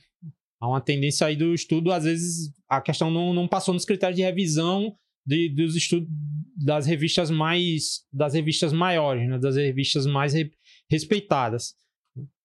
há 0.61 0.69
uma 0.69 0.81
tendência 0.81 1.27
aí 1.27 1.37
do 1.37 1.55
estudo, 1.55 1.93
às 1.93 2.05
vezes 2.05 2.53
a 2.69 2.81
questão 2.81 3.11
não, 3.11 3.33
não 3.33 3.49
passou 3.49 3.75
nos 3.75 3.85
critérios 3.85 4.17
de 4.17 4.23
revisão 4.23 4.95
de, 5.27 5.49
dos 5.49 5.77
estudos 5.77 6.09
das 6.57 6.87
revistas 6.87 7.31
mais 7.31 8.01
das 8.13 8.35
revistas 8.35 8.73
maiores, 8.73 9.29
né? 9.29 9.39
Das 9.39 9.57
revistas 9.57 10.07
mais 10.07 10.35
re, 10.35 10.51
respeitadas 10.91 11.79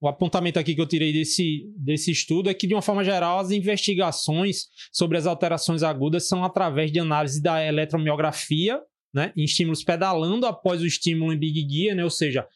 o 0.00 0.08
apontamento 0.08 0.58
aqui 0.58 0.74
que 0.74 0.80
eu 0.80 0.86
tirei 0.86 1.12
desse, 1.12 1.72
desse 1.76 2.10
estudo 2.10 2.48
é 2.48 2.54
que, 2.54 2.66
de 2.66 2.74
uma 2.74 2.82
forma 2.82 3.02
geral, 3.02 3.38
as 3.38 3.50
investigações 3.50 4.66
sobre 4.92 5.18
as 5.18 5.26
alterações 5.26 5.82
agudas 5.82 6.28
são 6.28 6.44
através 6.44 6.92
de 6.92 7.00
análise 7.00 7.42
da 7.42 7.64
eletromiografia, 7.64 8.80
né, 9.12 9.32
em 9.36 9.44
estímulos 9.44 9.82
pedalando 9.82 10.46
após 10.46 10.82
o 10.82 10.86
estímulo 10.86 11.32
em 11.32 11.38
Big 11.38 11.66
Gear, 11.68 11.96
né, 11.96 12.04
ou 12.04 12.10
seja, 12.10 12.46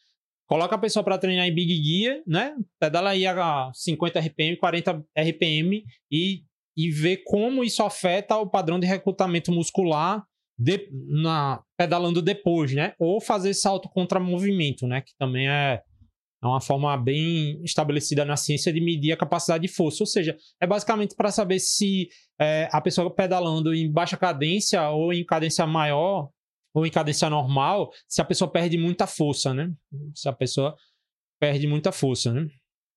coloca 0.49 0.75
a 0.75 0.79
pessoa 0.79 1.03
para 1.03 1.19
treinar 1.19 1.45
em 1.45 1.53
Big 1.53 1.75
Gear, 1.81 2.23
né, 2.25 2.55
pedala 2.79 3.11
aí 3.11 3.25
a 3.27 3.69
50 3.71 4.19
RPM, 4.19 4.57
40 4.57 5.05
RPM 5.15 5.83
e, 6.11 6.41
e 6.75 6.89
vê 6.89 7.17
como 7.17 7.63
isso 7.63 7.83
afeta 7.83 8.35
o 8.35 8.49
padrão 8.49 8.79
de 8.79 8.87
recrutamento 8.87 9.51
muscular 9.51 10.25
de, 10.57 10.89
na, 10.91 11.61
pedalando 11.77 12.19
depois, 12.19 12.73
né, 12.73 12.93
ou 12.99 13.21
fazer 13.21 13.53
salto 13.53 13.87
contra 13.87 14.19
movimento, 14.19 14.87
né, 14.87 15.01
que 15.01 15.13
também 15.17 15.47
é 15.47 15.83
é 16.41 16.47
uma 16.47 16.61
forma 16.61 16.95
bem 16.95 17.61
estabelecida 17.65 18.23
na 18.23 18.37
ciência 18.37 18.71
de 18.71 18.79
medir 18.79 19.11
a 19.11 19.17
capacidade 19.17 19.67
de 19.67 19.73
força. 19.73 20.03
Ou 20.03 20.07
seja, 20.07 20.37
é 20.61 20.65
basicamente 20.65 21.13
para 21.13 21.31
saber 21.31 21.59
se 21.59 22.07
é, 22.39 22.69
a 22.71 22.79
pessoa 22.79 23.13
pedalando 23.13 23.73
em 23.73 23.91
baixa 23.91 24.15
cadência 24.15 24.89
ou 24.89 25.11
em 25.11 25.25
cadência 25.25 25.67
maior 25.67 26.29
ou 26.73 26.85
em 26.85 26.91
cadência 26.91 27.29
normal, 27.29 27.91
se 28.07 28.21
a 28.21 28.25
pessoa 28.25 28.51
perde 28.51 28.77
muita 28.77 29.07
força, 29.07 29.53
né? 29.53 29.71
Se 30.13 30.29
a 30.29 30.33
pessoa 30.33 30.75
perde 31.39 31.67
muita 31.67 31.91
força, 31.91 32.33
né? 32.33 32.47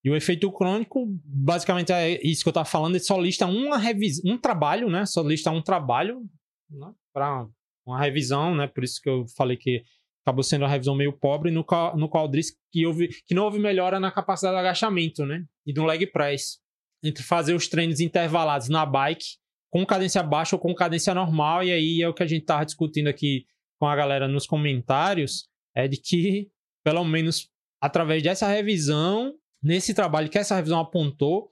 E 0.05 0.11
o 0.11 0.17
efeito 0.17 0.51
crônico, 0.51 1.07
basicamente 1.25 1.93
é 1.93 2.21
isso 2.27 2.43
que 2.43 2.49
eu 2.49 2.53
estava 2.53 2.65
falando, 2.65 2.97
ele 2.97 3.05
só 3.05 3.19
lista 3.19 3.47
uma 3.47 3.79
revisão, 3.79 4.33
um 4.33 4.37
trabalho, 4.37 4.91
né? 4.91 5.07
Só 5.07 5.23
lista 5.23 5.51
um 5.51 5.63
trabalho 5.63 6.23
né? 6.69 6.93
para 7.13 7.47
uma 7.87 8.01
revisão, 8.01 8.55
né? 8.55 8.67
Por 8.67 8.83
isso 8.83 9.01
que 9.01 9.09
eu 9.09 9.25
falei 9.37 9.57
que 9.57 9.83
acabou 10.25 10.43
sendo 10.43 10.63
uma 10.63 10.69
revisão 10.69 10.95
meio 10.95 11.13
pobre, 11.13 11.51
no 11.51 11.65
qual, 11.65 11.97
no 11.97 12.09
qual 12.09 12.29
diz 12.29 12.57
que, 12.71 12.85
houve, 12.85 13.09
que 13.27 13.35
não 13.35 13.45
houve 13.45 13.59
melhora 13.59 14.01
na 14.01 14.11
capacidade 14.11 14.57
de 14.57 14.61
agachamento, 14.61 15.25
né? 15.25 15.45
E 15.65 15.73
do 15.73 15.85
leg 15.85 16.07
press. 16.09 16.61
Entre 17.03 17.23
fazer 17.23 17.55
os 17.55 17.69
treinos 17.69 18.01
intervalados 18.01 18.69
na 18.69 18.85
bike, 18.85 19.37
com 19.71 19.87
cadência 19.87 20.23
baixa 20.23 20.57
ou 20.57 20.61
com 20.61 20.75
cadência 20.75 21.15
normal, 21.15 21.65
e 21.65 21.73
aí 21.73 22.03
é 22.03 22.09
o 22.09 22.15
que 22.15 22.23
a 22.23 22.27
gente 22.27 22.43
estava 22.43 22.65
discutindo 22.65 23.09
aqui 23.09 23.45
com 23.83 23.89
a 23.89 23.97
galera 23.97 24.29
nos 24.29 24.47
comentários, 24.47 25.49
é 25.75 25.89
de 25.89 25.97
que, 25.97 26.49
pelo 26.85 27.05
menos 27.05 27.51
através 27.81 28.23
dessa 28.23 28.47
revisão, 28.47 29.35
nesse 29.61 29.93
trabalho 29.93 30.31
que 30.31 30.39
essa 30.39 30.55
revisão 30.55 30.79
apontou, 30.79 31.51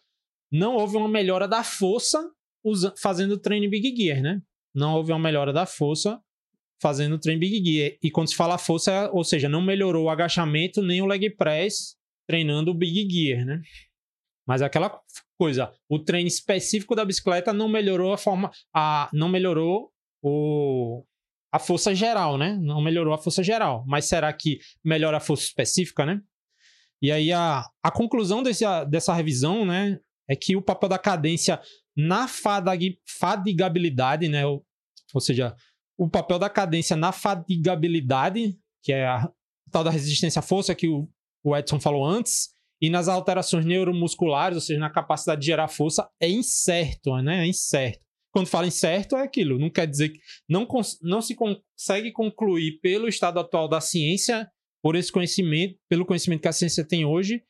não 0.49 0.77
houve 0.77 0.97
uma 0.97 1.09
melhora 1.09 1.49
da 1.49 1.65
força 1.65 2.25
fazendo 3.03 3.37
treino 3.37 3.69
Big 3.69 3.97
Gear, 3.97 4.23
né? 4.23 4.41
Não 4.73 4.95
houve 4.95 5.11
uma 5.11 5.19
melhora 5.19 5.53
da 5.53 5.67
força 5.67 6.23
fazendo 6.81 7.15
o 7.15 7.19
trem 7.19 7.37
Big 7.37 7.69
Gear. 7.69 7.99
E 8.01 8.13
quando 8.13 8.29
se 8.29 8.37
fala 8.37 8.57
força, 8.59 9.11
ou 9.13 9.25
seja, 9.25 9.49
não 9.49 9.61
melhorou 9.61 10.05
o 10.05 10.11
agachamento 10.11 10.81
nem 10.83 11.03
o 11.03 11.07
leg 11.07 11.31
press 11.31 11.97
treinando 12.29 12.71
o 12.71 12.75
Big 12.75 13.11
Gear, 13.11 13.45
né? 13.45 13.61
Mas 14.47 14.63
aquela 14.63 15.01
coisa, 15.37 15.75
o 15.89 15.99
treino 15.99 16.29
específico 16.29 16.95
da 16.95 17.05
bicicleta 17.05 17.53
não 17.53 17.69
melhorou 17.69 18.13
a 18.13 18.17
forma, 18.17 18.53
a, 18.73 19.11
não 19.13 19.29
melhorou 19.29 19.93
o, 20.23 21.05
a 21.53 21.59
força 21.59 21.95
geral, 21.95 22.39
né? 22.39 22.59
Não 22.61 22.81
melhorou 22.81 23.13
a 23.13 23.19
força 23.19 23.43
geral. 23.43 23.85
Mas 23.87 24.07
será 24.07 24.33
que 24.33 24.59
melhora 24.85 25.17
a 25.17 25.21
força 25.21 25.45
específica, 25.45 26.07
né? 26.07 26.21
E 27.03 27.11
aí 27.11 27.33
a, 27.33 27.65
a 27.83 27.91
conclusão 27.91 28.43
desse, 28.43 28.65
dessa 28.89 29.15
revisão, 29.15 29.65
né, 29.65 29.99
é 30.29 30.37
que 30.37 30.55
o 30.55 30.63
papel 30.63 30.89
da 30.89 30.99
cadência 30.99 31.61
na 31.97 32.29
fadig, 32.29 32.99
fadigabilidade, 33.19 34.29
né, 34.29 34.45
ou, 34.47 34.65
ou 35.15 35.21
seja, 35.21 35.55
o 35.99 36.09
papel 36.09 36.39
da 36.39 36.51
cadência 36.51 36.97
na 36.97 37.11
fatigabilidade, 37.11 38.57
que 38.83 38.93
é 38.93 39.07
a 39.07 39.31
tal 39.71 39.83
da 39.83 39.91
resistência 39.91 40.41
à 40.41 40.43
força 40.43 40.75
que 40.75 40.89
o, 40.89 41.09
o 41.43 41.57
Edson 41.57 41.81
falou 41.81 42.05
antes, 42.05 42.51
e 42.83 42.89
nas 42.89 43.09
alterações 43.09 43.65
neuromusculares, 43.65 44.57
ou 44.57 44.61
seja, 44.61 44.81
na 44.81 44.91
capacidade 44.91 45.41
de 45.41 45.47
gerar 45.47 45.69
força, 45.69 46.09
é 46.21 46.29
incerto, 46.29 47.17
né? 47.19 47.45
É 47.45 47.47
incerto. 47.47 48.01
Quando 48.33 48.47
fala 48.47 48.67
incerto, 48.67 49.17
é 49.17 49.23
aquilo. 49.23 49.59
Não 49.59 49.71
quer 49.71 49.87
dizer 49.87 50.11
que 50.11 50.21
não, 50.49 50.67
não 51.03 51.21
se 51.21 51.35
consegue 51.35 52.13
concluir 52.13 52.79
pelo 52.81 53.09
estado 53.09 53.41
atual 53.41 53.69
da 53.69 53.81
ciência, 53.81 54.49
por 54.83 54.97
esse 54.97 55.13
conhecimento, 55.13 55.79
pelo 55.89 56.07
conhecimento 56.07 56.43
que 56.43 56.49
a 56.49 56.53
ciência 56.53 56.85
tem 56.87 57.05
hoje, 57.05 57.43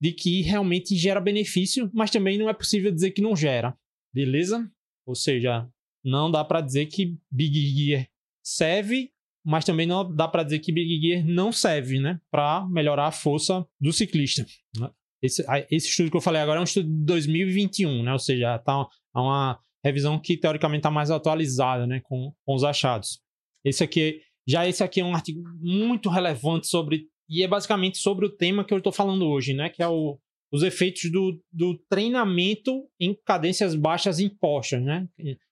de 0.00 0.12
que 0.12 0.42
realmente 0.42 0.96
gera 0.96 1.20
benefício, 1.20 1.90
mas 1.92 2.10
também 2.10 2.38
não 2.38 2.48
é 2.48 2.54
possível 2.54 2.92
dizer 2.92 3.10
que 3.10 3.20
não 3.20 3.36
gera. 3.36 3.76
Beleza? 4.14 4.70
Ou 5.06 5.14
seja, 5.14 5.68
não 6.04 6.30
dá 6.30 6.44
para 6.44 6.60
dizer 6.60 6.86
que 6.86 7.16
Big 7.30 7.58
Gear 7.74 8.08
serve, 8.42 9.10
mas 9.44 9.64
também 9.64 9.86
não 9.86 10.14
dá 10.14 10.28
para 10.28 10.42
dizer 10.42 10.60
que 10.60 10.72
Big 10.72 11.00
Gear 11.00 11.24
não 11.26 11.50
serve, 11.52 11.98
né, 11.98 12.20
para 12.30 12.66
melhorar 12.68 13.06
a 13.06 13.12
força 13.12 13.66
do 13.80 13.92
ciclista. 13.92 14.46
Né? 14.78 14.90
Esse, 15.20 15.44
esse 15.70 15.88
estudo 15.88 16.10
que 16.10 16.16
eu 16.16 16.20
falei 16.20 16.40
agora 16.40 16.58
é 16.58 16.60
um 16.60 16.64
estudo 16.64 16.88
de 16.88 17.04
2021, 17.04 18.02
né, 18.02 18.12
ou 18.12 18.18
seja, 18.18 18.58
tá 18.58 18.86
uma 19.14 19.58
revisão 19.84 20.18
que 20.18 20.36
teoricamente 20.36 20.80
está 20.80 20.90
mais 20.90 21.10
atualizada, 21.10 21.86
né, 21.86 22.00
com, 22.04 22.32
com 22.44 22.54
os 22.54 22.64
achados. 22.64 23.20
Esse 23.64 23.84
aqui, 23.84 24.20
já 24.46 24.66
esse 24.66 24.82
aqui 24.82 25.00
é 25.00 25.04
um 25.04 25.14
artigo 25.14 25.42
muito 25.60 26.08
relevante 26.08 26.66
sobre 26.66 27.06
e 27.28 27.42
é 27.42 27.48
basicamente 27.48 27.98
sobre 27.98 28.24
o 28.24 28.30
tema 28.30 28.64
que 28.64 28.72
eu 28.72 28.78
estou 28.78 28.92
falando 28.92 29.26
hoje, 29.26 29.54
né, 29.54 29.68
que 29.68 29.82
é 29.82 29.88
o 29.88 30.18
os 30.50 30.62
efeitos 30.62 31.10
do, 31.10 31.38
do 31.52 31.78
treinamento 31.90 32.88
em 32.98 33.14
cadências 33.24 33.74
baixas 33.74 34.18
impostas, 34.18 34.82
né? 34.82 35.06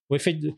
o 0.08 0.16
efeito 0.16 0.56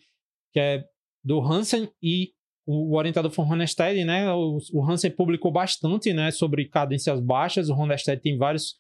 que 0.52 0.60
é 0.60 0.84
do 1.24 1.40
Hansen 1.40 1.90
e 2.02 2.32
o 2.66 2.96
orientador 2.96 3.30
von 3.30 3.50
Honestedt, 3.50 4.04
né? 4.04 4.30
O, 4.30 4.58
o 4.74 4.84
Hansen 4.84 5.10
publicou 5.10 5.50
bastante, 5.50 6.12
né, 6.12 6.30
sobre 6.30 6.68
cadências 6.68 7.18
baixas. 7.18 7.70
O 7.70 7.74
Honestedt 7.74 8.22
tem 8.22 8.36
vários 8.36 8.76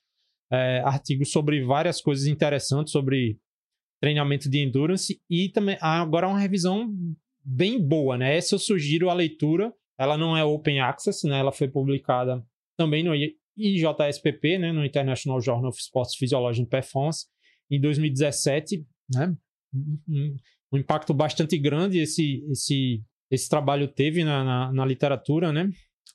é, 0.52 0.80
artigos 0.84 1.32
sobre 1.32 1.64
várias 1.64 2.00
coisas 2.00 2.26
interessantes 2.26 2.92
sobre 2.92 3.38
treinamento 4.00 4.48
de 4.48 4.62
endurance 4.62 5.20
e 5.28 5.48
também 5.48 5.76
agora 5.80 6.26
é 6.26 6.30
uma 6.30 6.38
revisão 6.38 6.88
bem 7.44 7.80
boa, 7.80 8.16
né? 8.16 8.36
Essa 8.36 8.54
eu 8.54 8.58
sugiro 8.58 9.10
a 9.10 9.14
leitura. 9.14 9.72
Ela 9.98 10.16
não 10.16 10.36
é 10.36 10.44
open 10.44 10.80
access, 10.80 11.26
né? 11.26 11.38
Ela 11.38 11.52
foi 11.52 11.68
publicada 11.68 12.44
também 12.76 13.02
no 13.02 13.12
IJSPP, 13.56 14.58
né, 14.58 14.72
no 14.72 14.84
International 14.84 15.40
Journal 15.40 15.70
of 15.70 15.80
Sports 15.80 16.14
Physiology 16.14 16.62
and 16.62 16.66
Performance, 16.66 17.26
em 17.68 17.80
2017, 17.80 18.86
né? 19.12 19.36
um 20.72 20.78
impacto 20.78 21.12
bastante 21.12 21.58
grande 21.58 21.98
esse, 21.98 22.44
esse, 22.50 23.02
esse 23.30 23.48
trabalho 23.48 23.88
teve 23.88 24.24
na, 24.24 24.44
na, 24.44 24.72
na, 24.72 24.86
literatura, 24.86 25.52
né? 25.52 25.70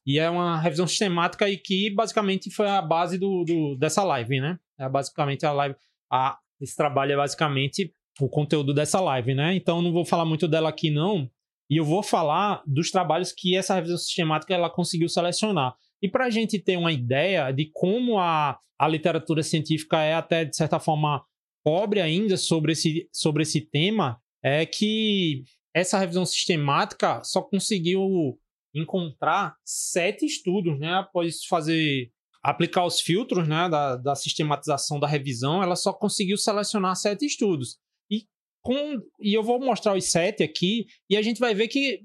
E 0.05 0.19
é 0.19 0.29
uma 0.29 0.59
revisão 0.59 0.87
sistemática 0.87 1.49
e 1.49 1.57
que 1.57 1.89
basicamente 1.91 2.49
foi 2.49 2.67
a 2.67 2.81
base 2.81 3.17
do, 3.17 3.43
do 3.43 3.75
dessa 3.75 4.03
live, 4.03 4.39
né? 4.39 4.59
É 4.77 4.89
basicamente 4.89 5.45
a 5.45 5.51
live. 5.51 5.75
A, 6.11 6.37
esse 6.63 6.75
trabalho 6.75 7.11
é 7.11 7.17
basicamente 7.17 7.93
o 8.19 8.29
conteúdo 8.29 8.73
dessa 8.73 8.99
live, 8.99 9.33
né? 9.33 9.55
Então 9.55 9.81
não 9.81 9.91
vou 9.91 10.05
falar 10.05 10.25
muito 10.25 10.47
dela 10.47 10.69
aqui, 10.69 10.89
não. 10.89 11.29
E 11.69 11.77
eu 11.77 11.85
vou 11.85 12.03
falar 12.03 12.61
dos 12.65 12.91
trabalhos 12.91 13.31
que 13.31 13.55
essa 13.55 13.75
revisão 13.75 13.97
sistemática 13.97 14.53
ela 14.53 14.69
conseguiu 14.69 15.09
selecionar. 15.09 15.75
E 16.01 16.07
para 16.07 16.25
a 16.25 16.29
gente 16.29 16.59
ter 16.59 16.77
uma 16.77 16.91
ideia 16.91 17.51
de 17.51 17.69
como 17.73 18.19
a, 18.19 18.59
a 18.77 18.87
literatura 18.87 19.41
científica 19.41 20.01
é 20.01 20.13
até, 20.13 20.45
de 20.45 20.55
certa 20.55 20.79
forma, 20.79 21.23
pobre 21.63 22.01
ainda 22.01 22.37
sobre 22.37 22.73
esse, 22.73 23.07
sobre 23.11 23.43
esse 23.43 23.61
tema, 23.61 24.21
é 24.43 24.65
que 24.65 25.43
essa 25.73 25.97
revisão 25.97 26.25
sistemática 26.25 27.23
só 27.23 27.41
conseguiu 27.41 28.37
encontrar 28.75 29.55
sete 29.63 30.25
estudos, 30.25 30.79
né? 30.79 30.93
Após 30.95 31.45
fazer 31.45 32.11
aplicar 32.43 32.85
os 32.85 32.99
filtros 32.99 33.47
né, 33.47 33.69
da, 33.69 33.95
da 33.95 34.15
sistematização 34.15 34.99
da 34.99 35.07
revisão, 35.07 35.63
ela 35.63 35.75
só 35.75 35.93
conseguiu 35.93 36.37
selecionar 36.37 36.95
sete 36.95 37.25
estudos. 37.25 37.77
E, 38.11 38.27
com, 38.61 39.01
e 39.21 39.33
eu 39.33 39.41
vou 39.41 39.59
mostrar 39.59 39.95
os 39.95 40.11
sete 40.11 40.43
aqui, 40.43 40.85
e 41.09 41.15
a 41.15 41.21
gente 41.21 41.39
vai 41.39 41.55
ver 41.55 41.69
que 41.69 42.01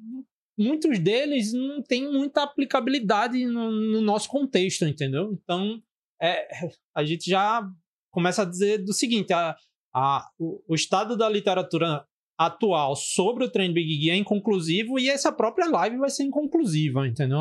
muitos 0.56 0.98
deles 0.98 1.52
não 1.52 1.82
têm 1.82 2.10
muita 2.10 2.44
aplicabilidade 2.44 3.44
no, 3.46 3.70
no 3.70 4.00
nosso 4.00 4.28
contexto, 4.28 4.84
entendeu? 4.86 5.32
Então, 5.32 5.82
é, 6.22 6.48
a 6.94 7.04
gente 7.04 7.28
já 7.28 7.68
começa 8.12 8.42
a 8.42 8.44
dizer 8.44 8.78
do 8.78 8.92
seguinte: 8.92 9.32
a, 9.32 9.56
a, 9.94 10.28
o, 10.38 10.62
o 10.68 10.74
estado 10.74 11.16
da 11.16 11.28
literatura 11.28 12.06
atual 12.38 12.94
sobre 12.94 13.44
o 13.44 13.50
Trend 13.50 13.72
Big 13.72 14.00
Gear 14.00 14.16
é 14.16 14.20
inconclusivo 14.20 14.98
e 14.98 15.08
essa 15.08 15.32
própria 15.32 15.68
live 15.68 15.96
vai 15.96 16.10
ser 16.10 16.22
inconclusiva, 16.22 17.06
entendeu? 17.06 17.38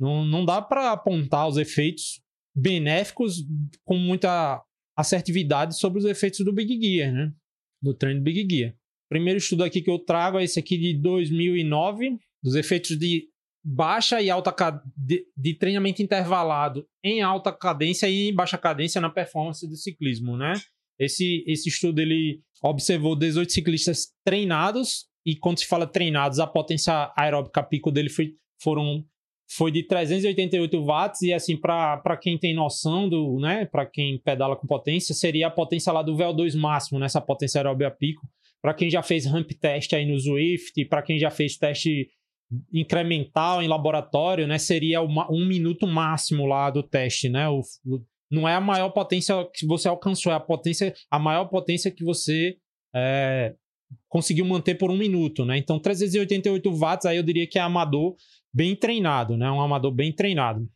Não, 0.00 0.24
não 0.24 0.44
dá 0.46 0.62
para 0.62 0.92
apontar 0.92 1.46
os 1.46 1.58
efeitos 1.58 2.22
benéficos 2.56 3.44
com 3.84 3.96
muita 3.96 4.62
assertividade 4.96 5.78
sobre 5.78 5.98
os 5.98 6.04
efeitos 6.04 6.44
do 6.44 6.52
Big 6.52 6.80
Gear, 6.80 7.12
né? 7.12 7.32
Do 7.82 7.94
treino 7.94 8.22
Big 8.22 8.46
Gear. 8.50 8.74
Primeiro 9.10 9.38
estudo 9.38 9.62
aqui 9.62 9.82
que 9.82 9.90
eu 9.90 9.98
trago 9.98 10.38
é 10.38 10.44
esse 10.44 10.58
aqui 10.58 10.78
de 10.78 10.94
2009, 10.94 12.18
dos 12.42 12.54
efeitos 12.54 12.96
de 12.98 13.28
baixa 13.62 14.22
e 14.22 14.30
alta 14.30 14.54
de, 14.96 15.26
de 15.36 15.54
treinamento 15.54 16.02
intervalado 16.02 16.86
em 17.04 17.20
alta 17.20 17.52
cadência 17.52 18.08
e 18.08 18.30
em 18.30 18.34
baixa 18.34 18.56
cadência 18.56 19.00
na 19.00 19.10
performance 19.10 19.68
do 19.68 19.76
ciclismo, 19.76 20.36
né? 20.36 20.54
Esse, 20.98 21.44
esse 21.46 21.68
estudo 21.68 22.00
ele 22.00 22.40
observou 22.62 23.16
18 23.16 23.52
ciclistas 23.52 24.12
treinados 24.24 25.06
e 25.26 25.36
quando 25.36 25.58
se 25.58 25.66
fala 25.66 25.86
treinados, 25.86 26.38
a 26.38 26.46
potência 26.46 27.12
aeróbica 27.16 27.62
pico 27.62 27.90
dele 27.90 28.08
foi, 28.08 28.34
foram 28.62 29.04
foi 29.56 29.72
de 29.72 29.82
388 29.82 30.84
watts 30.84 31.22
e 31.22 31.32
assim 31.32 31.56
para 31.56 32.16
quem 32.16 32.38
tem 32.38 32.54
noção 32.54 33.08
do, 33.08 33.38
né, 33.40 33.66
para 33.66 33.84
quem 33.84 34.18
pedala 34.18 34.54
com 34.54 34.66
potência, 34.66 35.14
seria 35.14 35.48
a 35.48 35.50
potência 35.50 35.92
lá 35.92 36.02
do 36.02 36.14
VO2 36.14 36.56
máximo, 36.56 37.00
nessa 37.00 37.18
né, 37.18 37.26
potência 37.26 37.58
aeróbica 37.58 37.90
pico. 37.90 38.28
Para 38.62 38.74
quem 38.74 38.88
já 38.88 39.02
fez 39.02 39.26
ramp 39.26 39.50
test 39.52 39.92
aí 39.92 40.06
no 40.06 40.18
Zwift, 40.18 40.84
para 40.84 41.02
quem 41.02 41.18
já 41.18 41.30
fez 41.30 41.56
teste 41.56 42.08
incremental 42.72 43.62
em 43.62 43.68
laboratório, 43.68 44.46
né, 44.46 44.58
seria 44.58 45.00
uma, 45.00 45.30
um 45.32 45.44
minuto 45.44 45.86
máximo 45.86 46.46
lá 46.46 46.70
do 46.70 46.82
teste, 46.82 47.28
né? 47.28 47.48
O, 47.48 47.60
o, 47.86 48.00
não 48.30 48.48
é 48.48 48.54
a 48.54 48.60
maior 48.60 48.90
potência 48.90 49.34
que 49.52 49.66
você 49.66 49.88
alcançou, 49.88 50.30
é 50.30 50.36
a 50.36 50.40
potência, 50.40 50.94
a 51.10 51.18
maior 51.18 51.46
potência 51.46 51.90
que 51.90 52.04
você 52.04 52.56
é, 52.94 53.54
conseguiu 54.08 54.44
manter 54.44 54.76
por 54.76 54.90
um 54.90 54.96
minuto, 54.96 55.44
né? 55.44 55.56
Então 55.56 55.78
388 55.78 56.70
watts 56.72 57.06
aí 57.06 57.16
eu 57.16 57.22
diria 57.22 57.46
que 57.46 57.58
é 57.58 57.62
amador 57.62 58.14
bem 58.52 58.74
treinado, 58.76 59.36
né? 59.36 59.50
Um 59.50 59.60
amador 59.60 59.92
bem 59.92 60.12
treinado. 60.12 60.68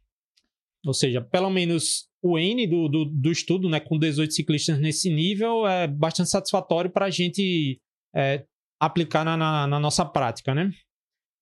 Ou 0.87 0.93
seja, 0.93 1.21
pelo 1.21 1.51
menos 1.51 2.09
o 2.23 2.39
N 2.39 2.67
do, 2.67 2.89
do, 2.89 3.05
do 3.05 3.31
estudo, 3.31 3.69
né, 3.69 3.81
com 3.81 3.99
18 3.99 4.33
ciclistas 4.33 4.79
nesse 4.79 5.11
nível, 5.11 5.67
é 5.67 5.87
bastante 5.87 6.31
satisfatório 6.31 6.91
para 6.91 7.07
a 7.07 7.11
gente 7.11 7.81
é, 8.15 8.45
aplicar 8.81 9.25
na, 9.25 9.37
na, 9.37 9.67
na, 9.67 9.81
nossa 9.81 10.05
prática, 10.05 10.55
né? 10.55 10.71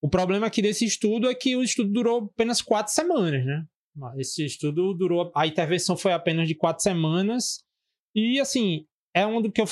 O 0.01 0.09
problema 0.09 0.47
aqui 0.47 0.61
desse 0.61 0.85
estudo 0.85 1.29
é 1.29 1.35
que 1.35 1.55
o 1.55 1.63
estudo 1.63 1.89
durou 1.89 2.29
apenas 2.33 2.61
quatro 2.61 2.93
semanas, 2.93 3.45
né? 3.45 3.65
Esse 4.17 4.45
estudo 4.45 4.93
durou, 4.93 5.31
a 5.35 5.45
intervenção 5.45 5.95
foi 5.95 6.13
apenas 6.13 6.47
de 6.47 6.55
quatro 6.55 6.83
semanas 6.83 7.63
e, 8.15 8.39
assim, 8.39 8.85
é 9.13 9.25
um 9.25 9.41
do 9.41 9.51
que 9.51 9.61
eu, 9.61 9.67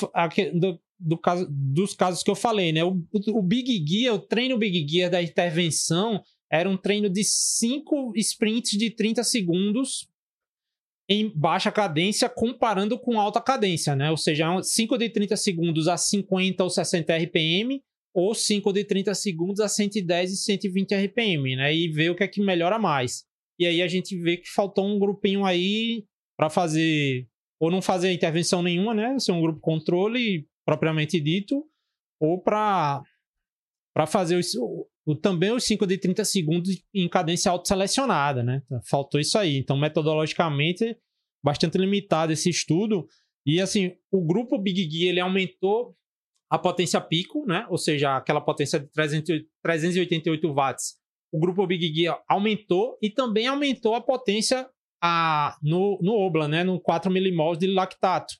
do, 0.54 0.80
do 1.00 1.18
caso, 1.18 1.48
dos 1.50 1.94
casos 1.94 2.24
que 2.24 2.30
eu 2.30 2.36
falei, 2.36 2.72
né? 2.72 2.84
O, 2.84 3.04
o 3.30 3.42
Big 3.42 3.84
Gear, 3.86 4.16
o 4.16 4.20
treino 4.20 4.58
Big 4.58 4.88
Gear 4.88 5.10
da 5.10 5.22
intervenção 5.22 6.24
era 6.52 6.70
um 6.70 6.76
treino 6.76 7.10
de 7.10 7.24
5 7.24 8.14
sprints 8.18 8.72
de 8.78 8.90
30 8.90 9.24
segundos 9.24 10.10
em 11.08 11.30
baixa 11.30 11.72
cadência 11.72 12.30
comparando 12.30 13.00
com 13.00 13.20
alta 13.20 13.42
cadência, 13.42 13.96
né? 13.96 14.12
Ou 14.12 14.18
seja, 14.18 14.62
5 14.62 14.98
de 14.98 15.10
30 15.10 15.36
segundos 15.38 15.88
a 15.88 15.98
50 15.98 16.64
ou 16.64 16.70
60 16.70 17.16
RPM 17.16 17.82
ou 18.14 18.36
5 18.36 18.74
de 18.74 18.84
30 18.84 19.14
segundos 19.16 19.62
a 19.62 19.70
110 19.70 20.34
e 20.34 20.38
120 20.38 20.96
RPM, 20.96 21.56
né? 21.56 21.74
E 21.74 21.88
ver 21.90 22.12
o 22.12 22.16
que 22.16 22.24
é 22.24 22.28
que 22.28 22.42
melhora 22.42 22.78
mais. 22.78 23.26
E 23.58 23.66
aí 23.66 23.82
a 23.82 23.88
gente 23.88 24.18
vê 24.18 24.38
que 24.38 24.50
faltou 24.50 24.86
um 24.86 25.00
grupinho 25.00 25.46
aí 25.46 26.06
para 26.38 26.50
fazer 26.50 27.28
ou 27.60 27.70
não 27.70 27.82
fazer 27.82 28.12
intervenção 28.12 28.64
nenhuma, 28.64 28.94
né? 28.94 29.18
Ser 29.20 29.32
um 29.32 29.42
grupo 29.42 29.60
controle 29.60 30.48
propriamente 30.66 31.20
dito, 31.20 31.66
ou 32.20 32.42
para 32.42 33.02
para 33.94 34.08
fazer 34.08 34.40
o, 34.58 34.88
também 35.20 35.52
os 35.52 35.64
5 35.64 35.86
de 35.88 35.98
30 35.98 36.24
segundos 36.24 36.84
em 36.94 37.10
cadência 37.10 37.52
autoselecionada, 37.52 38.44
né? 38.44 38.62
Faltou 38.90 39.20
isso 39.20 39.38
aí. 39.38 39.58
Então, 39.58 39.78
metodologicamente, 39.78 40.96
bastante 41.44 41.78
limitado 41.78 42.32
esse 42.32 42.50
estudo. 42.50 43.08
E, 43.46 43.60
assim, 43.60 43.96
o 44.12 44.24
grupo 44.24 44.60
Big 44.60 44.90
Gear, 44.90 45.10
ele 45.10 45.20
aumentou 45.20 45.96
a 46.50 46.60
potência 46.60 47.02
pico, 47.02 47.46
né? 47.48 47.66
Ou 47.70 47.78
seja, 47.78 48.18
aquela 48.18 48.42
potência 48.42 48.80
de 48.80 48.88
300, 48.92 49.42
388 49.64 50.54
watts. 50.54 50.96
O 51.32 51.40
grupo 51.40 51.66
Big 51.66 51.94
Gear 51.94 52.22
aumentou 52.28 52.98
e 53.02 53.10
também 53.10 53.48
aumentou 53.48 53.96
a 53.96 54.02
potência 54.02 54.70
a, 55.02 55.58
no, 55.64 55.98
no 56.02 56.14
OBLA, 56.14 56.48
né? 56.48 56.64
No 56.64 56.80
4 56.80 57.12
milimols 57.12 57.58
de 57.58 57.68
lactato. 57.68 58.36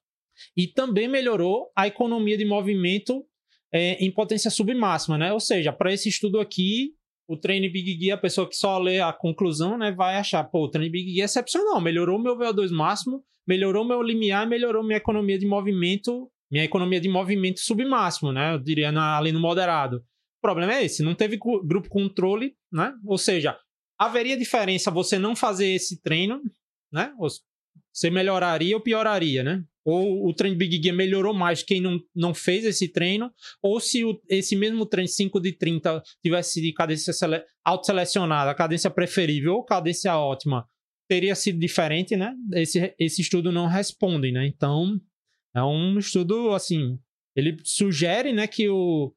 E 0.56 0.68
também 0.68 1.08
melhorou 1.08 1.72
a 1.76 1.88
economia 1.88 2.38
de 2.38 2.46
movimento 2.46 3.26
é, 3.74 4.04
em 4.04 4.12
potência 4.12 4.52
submáxima, 4.52 5.18
né? 5.18 5.32
Ou 5.34 5.40
seja, 5.40 5.72
para 5.72 5.94
esse 5.94 6.10
estudo 6.10 6.40
aqui, 6.40 6.94
o 7.28 7.38
treino 7.38 7.72
Big 7.72 7.98
Gear, 7.98 8.18
a 8.18 8.22
pessoa 8.22 8.48
que 8.48 8.56
só 8.56 8.78
lê 8.78 9.00
a 9.00 9.14
conclusão, 9.14 9.78
né, 9.78 9.92
vai 9.92 10.18
achar, 10.18 10.44
pô, 10.44 10.66
o 10.66 10.70
treino 10.70 10.92
Big 10.92 11.14
Gear 11.14 11.24
é 11.24 11.26
excepcional, 11.26 11.80
melhorou 11.80 12.20
meu 12.20 12.38
VO2 12.38 12.72
máximo, 12.72 13.24
melhorou 13.48 13.86
meu 13.86 14.02
limiar, 14.02 14.48
melhorou 14.48 14.84
minha 14.84 14.98
economia 14.98 15.40
de 15.40 15.48
movimento, 15.48 16.30
minha 16.52 16.66
economia 16.66 17.00
de 17.00 17.08
movimento 17.08 17.62
submáximo, 17.62 18.34
né? 18.34 18.54
Eu 18.54 18.60
diria 18.60 18.92
na, 18.92 19.18
ali 19.18 19.32
no 19.32 19.40
moderado. 19.40 19.98
O 19.98 20.42
problema 20.42 20.74
é 20.74 20.84
esse, 20.84 21.04
não 21.04 21.16
teve 21.16 21.38
grupo 21.38 21.88
controle, 21.88 22.54
né? 22.72 22.94
Ou 23.06 23.18
seja, 23.18 23.58
haveria 23.98 24.38
diferença 24.38 24.92
você 24.92 25.18
não 25.18 25.36
fazer 25.36 25.68
esse 25.68 26.02
treino, 26.02 26.42
né? 26.92 27.14
Você 27.94 28.10
melhoraria 28.10 28.76
ou 28.76 28.82
pioraria, 28.82 29.44
né? 29.44 29.64
ou 29.84 30.28
o 30.28 30.34
treino 30.34 30.58
Big 30.58 30.82
Gear 30.82 30.96
melhorou 30.96 31.34
mais 31.34 31.64
quem 31.64 31.82
não, 31.82 32.00
não 32.16 32.34
fez 32.34 32.66
esse 32.66 32.88
treino, 32.88 33.32
ou 33.62 33.80
se 33.80 34.04
o, 34.04 34.22
esse 34.30 34.56
mesmo 34.56 34.86
treino 34.86 35.08
5 35.08 35.40
de 35.40 35.54
30 35.54 36.04
tivesse 36.24 36.62
de 36.62 36.72
cadência 36.74 37.12
sele, 37.14 37.44
auto-selecionada, 37.64 38.54
cadência 38.54 38.90
preferível 38.90 39.56
ou 39.56 39.66
cadência 39.66 40.16
ótima, 40.16 40.68
teria 41.08 41.36
sido 41.36 41.60
diferente, 41.60 42.16
né? 42.16 42.34
Esse, 42.54 42.94
esse 42.98 43.22
estudo 43.22 43.52
não 43.52 43.68
responde, 43.68 44.32
né? 44.32 44.46
Então, 44.46 45.00
é 45.56 45.64
um 45.64 45.98
estudo, 45.98 46.52
assim, 46.52 47.00
ele 47.36 47.58
sugere, 47.64 48.32
né, 48.32 48.48
que 48.48 48.70
o, 48.70 49.14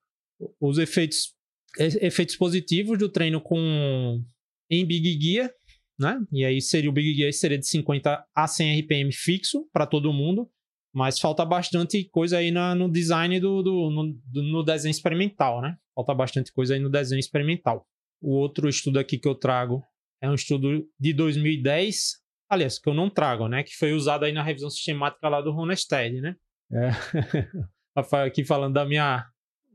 os 0.60 0.78
efeitos, 0.78 1.34
efeitos 1.78 2.36
positivos 2.36 2.98
do 2.98 3.08
treino 3.08 3.40
com 3.40 4.24
em 4.70 4.84
Big 4.84 5.20
Gear 5.20 5.52
né? 5.98 6.20
E 6.32 6.44
aí 6.44 6.60
seria 6.60 6.90
o 6.90 6.92
Big 6.92 7.14
Gear 7.14 7.32
seria 7.32 7.58
de 7.58 7.66
50 7.66 8.24
a 8.34 8.46
100 8.46 8.80
RPM 8.80 9.12
fixo 9.12 9.68
para 9.72 9.86
todo 9.86 10.12
mundo, 10.12 10.50
mas 10.92 11.18
falta 11.18 11.44
bastante 11.44 12.04
coisa 12.10 12.38
aí 12.38 12.50
na, 12.50 12.74
no 12.74 12.90
design 12.90 13.38
do, 13.40 13.62
do, 13.62 13.90
no, 13.90 14.12
do, 14.26 14.42
no 14.42 14.62
desenho 14.62 14.90
experimental, 14.90 15.60
né? 15.60 15.76
Falta 15.94 16.14
bastante 16.14 16.52
coisa 16.52 16.74
aí 16.74 16.80
no 16.80 16.90
desenho 16.90 17.18
experimental. 17.18 17.86
O 18.20 18.32
outro 18.32 18.68
estudo 18.68 18.98
aqui 18.98 19.18
que 19.18 19.28
eu 19.28 19.34
trago 19.34 19.84
é 20.20 20.30
um 20.30 20.34
estudo 20.34 20.88
de 20.98 21.12
2010, 21.12 22.20
aliás, 22.48 22.78
que 22.78 22.88
eu 22.88 22.94
não 22.94 23.10
trago, 23.10 23.48
né? 23.48 23.62
Que 23.62 23.76
foi 23.76 23.92
usado 23.92 24.24
aí 24.24 24.32
na 24.32 24.42
revisão 24.42 24.70
sistemática 24.70 25.28
lá 25.28 25.40
do 25.40 25.52
Ronestad, 25.52 26.20
né? 26.20 26.36
É. 26.72 26.90
Rafael 27.96 28.26
aqui 28.26 28.44
falando 28.44 28.74
da 28.74 28.84
minha 28.84 29.26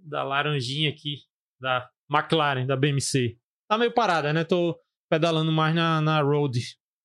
da 0.04 0.24
laranjinha 0.24 0.90
aqui 0.90 1.18
da 1.60 1.90
McLaren, 2.10 2.66
da 2.66 2.76
BMC. 2.76 3.38
Tá 3.70 3.78
meio 3.78 3.94
parada, 3.94 4.34
né? 4.34 4.44
Tô 4.44 4.78
pedalando 5.10 5.52
mais 5.52 5.74
na, 5.74 6.00
na 6.00 6.22
road, 6.22 6.60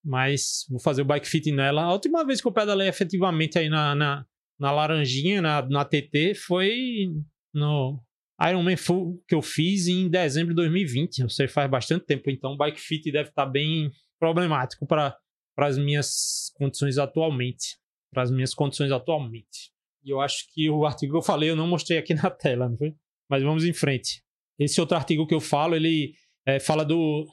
mas 0.04 0.66
vou 0.68 0.78
fazer 0.78 1.02
o 1.02 1.04
bike 1.04 1.26
fit 1.26 1.50
nela. 1.50 1.82
A 1.82 1.92
última 1.92 2.24
vez 2.24 2.40
que 2.40 2.46
eu 2.46 2.52
pedalei 2.52 2.88
efetivamente 2.88 3.58
aí 3.58 3.68
na, 3.68 3.94
na, 3.94 4.26
na 4.58 4.70
laranjinha, 4.70 5.40
na, 5.40 5.62
na 5.62 5.84
TT, 5.84 6.34
foi 6.34 7.08
no 7.52 7.98
Ironman 8.40 8.76
Full 8.76 9.22
que 9.26 9.34
eu 9.34 9.40
fiz 9.40 9.88
em 9.88 10.08
dezembro 10.08 10.50
de 10.50 10.56
2020. 10.56 11.22
Ou 11.22 11.30
seja, 11.30 11.52
faz 11.52 11.70
bastante 11.70 12.04
tempo, 12.04 12.30
então 12.30 12.52
o 12.52 12.56
bike 12.56 12.80
fit 12.80 13.10
deve 13.10 13.30
estar 13.30 13.46
tá 13.46 13.50
bem 13.50 13.90
problemático 14.18 14.86
para 14.86 15.16
as 15.56 15.78
minhas 15.78 16.52
condições 16.54 16.98
atualmente. 16.98 17.78
Para 18.12 18.22
as 18.22 18.30
minhas 18.30 18.54
condições 18.54 18.92
atualmente. 18.92 19.72
E 20.04 20.10
eu 20.10 20.20
acho 20.20 20.44
que 20.52 20.68
o 20.68 20.84
artigo 20.84 21.12
que 21.12 21.18
eu 21.18 21.22
falei 21.22 21.50
eu 21.50 21.56
não 21.56 21.66
mostrei 21.66 21.98
aqui 21.98 22.12
na 22.14 22.30
tela, 22.30 22.68
não 22.68 22.76
foi? 22.76 22.94
Mas 23.28 23.42
vamos 23.42 23.64
em 23.64 23.72
frente. 23.72 24.22
Esse 24.58 24.80
outro 24.80 24.96
artigo 24.96 25.26
que 25.26 25.34
eu 25.34 25.40
falo, 25.40 25.74
ele 25.74 26.14
é, 26.46 26.60
fala 26.60 26.84
do, 26.84 27.26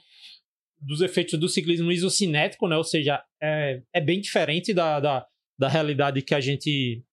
dos 0.82 1.02
efeitos 1.02 1.40
do 1.40 1.48
ciclismo 1.48 1.92
isocinético, 1.92 2.68
né? 2.68 2.76
Ou 2.76 2.84
seja, 2.84 3.24
é, 3.42 3.82
é 3.94 4.02
bem 4.02 4.20
diferente 4.20 4.74
da, 4.74 5.00
da, 5.00 5.26
da 5.60 5.68
realidade 5.68 6.22
que 6.22 6.34
a 6.34 6.40
gente 6.40 7.04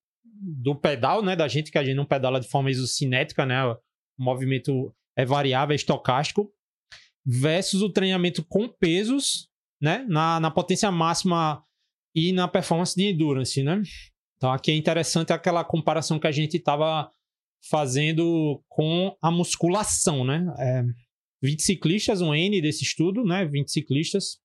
do 0.40 0.74
pedal, 0.74 1.22
né? 1.22 1.36
Da 1.36 1.48
gente 1.48 1.70
que 1.70 1.78
a 1.78 1.84
gente 1.84 1.96
não 1.96 2.06
pedala 2.06 2.40
de 2.40 2.48
forma 2.48 2.70
isocinética, 2.70 3.44
né? 3.44 3.64
o 3.66 3.78
movimento 4.18 4.94
é 5.16 5.24
variável, 5.24 5.72
é 5.72 5.76
estocástico, 5.76 6.50
versus 7.24 7.82
o 7.82 7.90
treinamento 7.90 8.44
com 8.44 8.68
pesos, 8.68 9.48
né? 9.80 10.04
Na, 10.08 10.40
na 10.40 10.50
potência 10.50 10.90
máxima 10.90 11.62
e 12.14 12.32
na 12.32 12.48
performance 12.48 12.96
de 12.96 13.10
endurance, 13.10 13.62
né? 13.62 13.82
Então 14.36 14.52
aqui 14.52 14.70
é 14.70 14.76
interessante 14.76 15.32
aquela 15.32 15.64
comparação 15.64 16.18
que 16.18 16.26
a 16.26 16.32
gente 16.32 16.56
estava 16.56 17.10
fazendo 17.68 18.62
com 18.68 19.16
a 19.20 19.30
musculação, 19.30 20.24
né? 20.24 20.46
É, 20.58 20.84
20 21.42 21.62
ciclistas, 21.62 22.20
um 22.20 22.34
N 22.34 22.60
desse 22.60 22.82
estudo, 22.82 23.24
né? 23.24 23.44
20 23.44 23.70
ciclistas. 23.70 24.38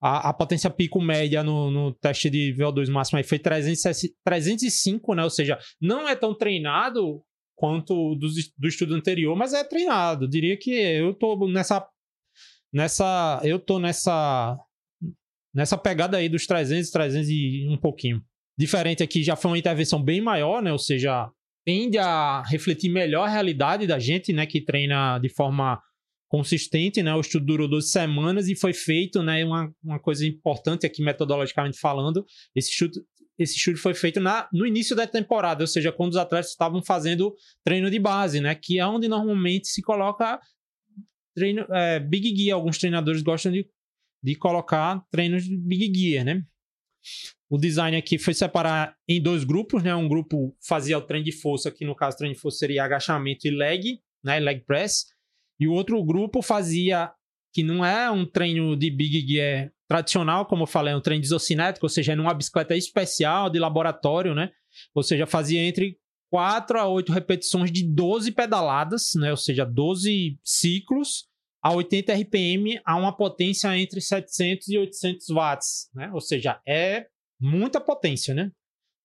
A, 0.00 0.30
a 0.30 0.32
potência 0.32 0.70
pico 0.70 1.00
média 1.00 1.42
no, 1.42 1.70
no, 1.70 1.92
teste 1.92 2.30
de 2.30 2.54
VO2 2.56 2.88
máximo 2.88 3.18
aí 3.18 3.24
foi 3.24 3.38
300, 3.38 3.82
305, 4.24 5.14
né? 5.14 5.24
Ou 5.24 5.30
seja, 5.30 5.58
não 5.80 6.08
é 6.08 6.14
tão 6.14 6.34
treinado 6.34 7.22
quanto 7.56 8.14
do, 8.14 8.28
do 8.56 8.68
estudo 8.68 8.94
anterior, 8.94 9.36
mas 9.36 9.52
é 9.52 9.64
treinado. 9.64 10.28
Diria 10.28 10.56
que 10.56 10.70
eu 10.70 11.12
tô 11.14 11.48
nessa 11.48 11.86
nessa 12.72 13.40
eu 13.42 13.58
tô 13.58 13.78
nessa 13.78 14.56
nessa 15.52 15.76
pegada 15.76 16.16
aí 16.18 16.28
dos 16.28 16.46
300, 16.46 16.90
300 16.90 17.28
e 17.28 17.66
um 17.68 17.76
pouquinho. 17.76 18.22
Diferente 18.56 19.02
aqui 19.02 19.22
já 19.22 19.34
foi 19.34 19.50
uma 19.50 19.58
intervenção 19.58 20.02
bem 20.02 20.20
maior, 20.20 20.62
né? 20.62 20.70
Ou 20.70 20.78
seja, 20.78 21.30
tende 21.64 21.98
a 21.98 22.42
refletir 22.42 22.90
melhor 22.90 23.24
a 23.24 23.30
realidade 23.30 23.86
da 23.86 23.98
gente, 23.98 24.32
né, 24.32 24.46
que 24.46 24.60
treina 24.60 25.18
de 25.18 25.28
forma 25.28 25.80
consistente, 26.28 27.02
né? 27.02 27.14
O 27.14 27.20
estudo 27.20 27.46
durou 27.46 27.68
12 27.68 27.88
semanas 27.88 28.48
e 28.48 28.54
foi 28.54 28.72
feito, 28.72 29.22
né, 29.22 29.44
uma, 29.44 29.72
uma 29.82 29.98
coisa 29.98 30.26
importante 30.26 30.86
aqui 30.86 31.02
metodologicamente 31.02 31.78
falando, 31.78 32.24
esse 32.54 32.70
estudo 32.70 33.02
esse 33.38 33.54
estudo 33.54 33.78
foi 33.78 33.94
feito 33.94 34.18
na, 34.18 34.48
no 34.52 34.66
início 34.66 34.96
da 34.96 35.06
temporada, 35.06 35.62
ou 35.62 35.66
seja, 35.68 35.92
quando 35.92 36.10
os 36.10 36.16
atletas 36.16 36.50
estavam 36.50 36.82
fazendo 36.82 37.32
treino 37.64 37.88
de 37.88 37.98
base, 37.98 38.40
né? 38.40 38.52
Que 38.54 38.80
é 38.80 38.86
onde 38.86 39.06
normalmente 39.06 39.68
se 39.68 39.80
coloca 39.80 40.40
treino, 41.36 41.64
é, 41.70 42.00
Big 42.00 42.36
Gear. 42.36 42.56
Alguns 42.56 42.78
treinadores 42.78 43.22
gostam 43.22 43.52
de, 43.52 43.64
de 44.20 44.34
colocar 44.34 45.04
treinos 45.10 45.44
de 45.44 45.56
Big 45.56 45.96
Gear, 45.96 46.24
né? 46.24 46.42
O 47.48 47.56
design 47.56 47.96
aqui 47.96 48.18
foi 48.18 48.34
separar 48.34 48.96
em 49.08 49.22
dois 49.22 49.44
grupos, 49.44 49.84
né? 49.84 49.94
Um 49.94 50.08
grupo 50.08 50.54
fazia 50.60 50.98
o 50.98 51.02
treino 51.02 51.24
de 51.24 51.32
força, 51.32 51.70
que 51.70 51.84
no 51.84 51.94
caso 51.94 52.16
o 52.16 52.18
treino 52.18 52.34
de 52.34 52.40
força 52.40 52.58
seria 52.58 52.82
agachamento 52.82 53.46
e 53.46 53.50
leg, 53.50 54.00
né? 54.22 54.40
Leg 54.40 54.64
press. 54.66 55.06
E 55.60 55.66
o 55.66 55.72
outro 55.72 56.02
grupo 56.04 56.42
fazia, 56.42 57.10
que 57.52 57.62
não 57.62 57.84
é 57.84 58.10
um 58.10 58.24
treino 58.24 58.76
de 58.76 58.90
Big 58.90 59.26
Gear 59.26 59.72
tradicional, 59.88 60.46
como 60.46 60.64
eu 60.64 60.66
falei, 60.66 60.92
é 60.92 60.96
um 60.96 61.00
treino 61.00 61.24
isocinético, 61.24 61.86
ou 61.86 61.90
seja, 61.90 62.12
é 62.12 62.16
numa 62.16 62.34
bicicleta 62.34 62.76
especial 62.76 63.48
de 63.48 63.58
laboratório, 63.58 64.34
né? 64.34 64.50
Ou 64.94 65.02
seja, 65.02 65.26
fazia 65.26 65.60
entre 65.60 65.98
4 66.30 66.78
a 66.78 66.86
8 66.86 67.10
repetições 67.10 67.72
de 67.72 67.82
12 67.82 68.32
pedaladas, 68.32 69.12
né? 69.16 69.30
Ou 69.30 69.36
seja, 69.36 69.64
12 69.64 70.38
ciclos 70.44 71.26
a 71.62 71.72
80 71.72 72.12
RPM 72.14 72.80
a 72.84 72.96
uma 72.96 73.16
potência 73.16 73.76
entre 73.76 74.00
700 74.00 74.68
e 74.68 74.78
800 74.78 75.28
watts, 75.30 75.90
né? 75.94 76.10
Ou 76.12 76.20
seja, 76.20 76.60
é 76.66 77.06
muita 77.40 77.80
potência, 77.80 78.34
né? 78.34 78.52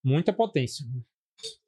Muita 0.04 0.34
potência. 0.34 0.86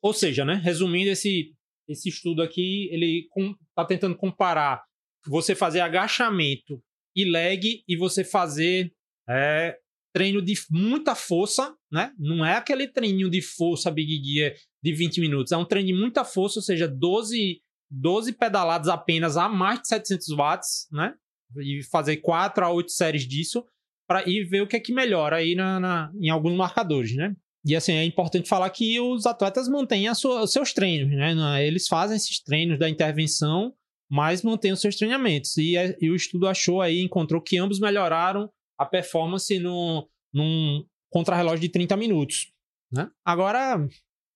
Ou 0.02 0.14
seja, 0.14 0.44
né? 0.44 0.56
Resumindo 0.56 1.10
esse 1.10 1.54
esse 1.88 2.10
estudo 2.10 2.42
aqui, 2.42 2.90
ele 2.92 3.28
está 3.76 3.86
tentando 3.86 4.16
comparar 4.16 4.84
você 5.28 5.54
fazer 5.54 5.82
agachamento 5.82 6.82
e 7.16 7.26
leg 7.26 7.84
e 7.88 7.98
você 7.98 8.24
fazer 8.24 8.94
é, 9.28 9.78
treino 10.14 10.42
de 10.42 10.54
muita 10.72 11.14
força, 11.14 11.76
né? 11.92 12.14
Não 12.18 12.46
é 12.46 12.56
aquele 12.56 12.88
treininho 12.88 13.30
de 13.30 13.42
força 13.42 13.92
Big 13.92 14.24
Gear 14.24 14.56
de 14.82 14.94
20 14.94 15.20
minutos, 15.20 15.52
é 15.52 15.58
um 15.58 15.66
treino 15.66 15.88
de 15.88 15.94
muita 15.94 16.24
força, 16.24 16.60
ou 16.60 16.64
seja, 16.64 16.88
12, 16.88 17.62
12 17.90 18.34
pedaladas 18.34 18.88
apenas 18.88 19.36
a 19.36 19.50
mais 19.50 19.82
de 19.82 19.88
700 19.90 20.28
watts, 20.30 20.88
né? 20.92 21.14
E 21.58 21.84
fazer 21.84 22.18
4 22.18 22.66
a 22.66 22.72
8 22.72 22.92
séries 22.92 23.28
disso 23.28 23.66
para 24.08 24.28
ir 24.28 24.46
ver 24.46 24.62
o 24.62 24.68
que 24.68 24.76
é 24.76 24.80
que 24.80 24.94
melhora 24.94 25.38
aí 25.38 25.56
na, 25.56 25.80
na, 25.80 26.12
em 26.22 26.30
alguns 26.30 26.56
marcadores, 26.56 27.16
né? 27.16 27.36
E 27.66 27.76
assim, 27.76 27.94
é 27.94 28.06
importante 28.06 28.48
falar 28.48 28.70
que 28.70 29.00
os 29.00 29.26
atletas 29.26 29.68
mantêm 29.68 30.14
sua, 30.14 30.44
os 30.44 30.52
seus 30.52 30.72
treinos, 30.72 31.12
né? 31.12 31.66
Eles 31.66 31.88
fazem 31.88 32.16
esses 32.16 32.40
treinos 32.40 32.78
da 32.78 32.88
intervenção, 32.88 33.74
mas 34.10 34.44
mantêm 34.44 34.72
os 34.72 34.80
seus 34.80 34.96
treinamentos. 34.96 35.58
E, 35.58 35.76
é, 35.76 35.98
e 36.00 36.12
o 36.12 36.16
estudo 36.16 36.48
achou 36.48 36.80
aí, 36.80 37.02
encontrou 37.02 37.42
que 37.42 37.58
ambos 37.58 37.80
melhoraram 37.80 38.50
a 38.78 38.86
performance 38.86 39.58
no, 39.58 40.08
num 40.32 40.86
contrarrelógio 41.10 41.62
de 41.62 41.70
30 41.70 41.98
minutos. 41.98 42.52
Né? 42.92 43.10
Agora, 43.26 43.88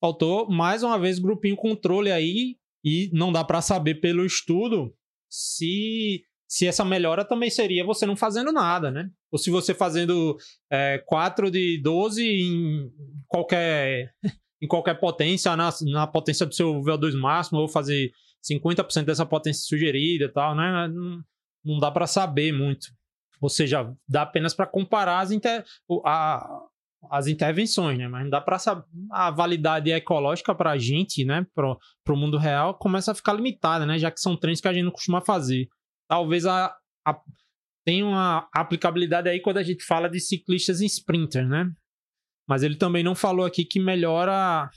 faltou 0.01 0.49
mais 0.49 0.81
uma 0.81 0.97
vez 0.97 1.19
grupinho 1.19 1.55
controle 1.55 2.11
aí 2.11 2.57
e 2.83 3.11
não 3.13 3.31
dá 3.31 3.43
para 3.43 3.61
saber 3.61 3.95
pelo 3.95 4.25
estudo 4.25 4.95
se, 5.29 6.23
se 6.47 6.65
essa 6.65 6.83
melhora 6.83 7.23
também 7.23 7.49
seria 7.49 7.85
você 7.85 8.05
não 8.05 8.15
fazendo 8.15 8.51
nada, 8.51 8.89
né? 8.89 9.11
Ou 9.31 9.37
se 9.37 9.49
você 9.49 9.73
fazendo 9.73 10.37
é, 10.71 11.03
4 11.05 11.51
de 11.51 11.79
12 11.81 12.25
em 12.25 12.91
qualquer, 13.27 14.13
em 14.61 14.67
qualquer 14.67 14.99
potência, 14.99 15.55
na, 15.55 15.69
na 15.91 16.07
potência 16.07 16.45
do 16.45 16.53
seu 16.53 16.81
VO2 16.81 17.13
máximo, 17.13 17.59
ou 17.59 17.67
fazer 17.67 18.11
50% 18.43 19.05
dessa 19.05 19.25
potência 19.25 19.63
sugerida 19.67 20.25
e 20.25 20.29
tal, 20.29 20.55
né? 20.55 20.87
Não, 20.87 21.21
não 21.63 21.77
dá 21.79 21.91
para 21.91 22.07
saber 22.07 22.51
muito. 22.51 22.87
Ou 23.41 23.49
seja, 23.49 23.93
dá 24.07 24.23
apenas 24.23 24.53
para 24.53 24.65
comparar 24.65 25.19
as, 25.19 25.31
inter... 25.31 25.63
a... 26.05 26.61
as 27.09 27.27
intervenções, 27.27 27.97
né? 27.97 28.07
Mas 28.07 28.23
não 28.23 28.29
dá 28.29 28.41
para 28.41 28.59
saber. 28.59 28.83
A 29.11 29.31
validade 29.31 29.91
ecológica 29.91 30.53
para 30.53 30.71
a 30.71 30.77
gente, 30.77 31.23
né? 31.23 31.45
Para 31.53 31.77
o 32.09 32.17
mundo 32.17 32.37
real, 32.37 32.73
começa 32.73 33.11
a 33.11 33.15
ficar 33.15 33.33
limitada, 33.33 33.85
né? 33.85 33.97
Já 33.97 34.11
que 34.11 34.19
são 34.19 34.35
treinos 34.35 34.61
que 34.61 34.67
a 34.67 34.73
gente 34.73 34.85
não 34.85 34.91
costuma 34.91 35.21
fazer. 35.21 35.67
Talvez 36.07 36.45
a, 36.45 36.75
a... 37.05 37.19
tenha 37.89 38.05
uma 38.05 38.47
aplicabilidade 38.53 39.27
aí 39.27 39.39
quando 39.39 39.57
a 39.57 39.63
gente 39.63 39.83
fala 39.83 40.07
de 40.07 40.19
ciclistas 40.19 40.79
em 40.79 40.85
sprinter, 40.85 41.47
né? 41.47 41.71
Mas 42.47 42.61
ele 42.61 42.75
também 42.75 43.03
não 43.03 43.15
falou 43.15 43.43
aqui 43.43 43.65
que 43.65 43.79
melhora, 43.79 44.69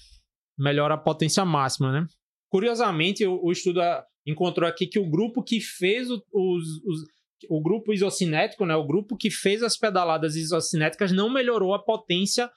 melhora 0.59 0.95
a 0.95 0.99
potência 0.99 1.45
máxima, 1.45 1.93
né? 1.93 2.07
Curiosamente, 2.51 3.27
o, 3.27 3.39
o 3.45 3.53
estudo 3.53 3.83
encontrou 4.27 4.67
aqui 4.67 4.87
que 4.87 4.99
o 4.99 5.11
grupo 5.11 5.43
que 5.43 5.61
fez 5.61 6.09
os, 6.11 6.23
os 6.33 7.05
o 7.51 7.61
grupo 7.61 7.93
isocinético, 7.93 8.65
né, 8.65 8.75
o 8.77 8.87
grupo 8.87 9.15
que 9.17 9.29
fez 9.29 9.63
as 9.63 9.77
pedaladas 9.77 10.35
isocinéticas 10.35 11.13
não 11.13 11.29
melhorou 11.29 11.75
a 11.75 11.83
potência 11.83 12.49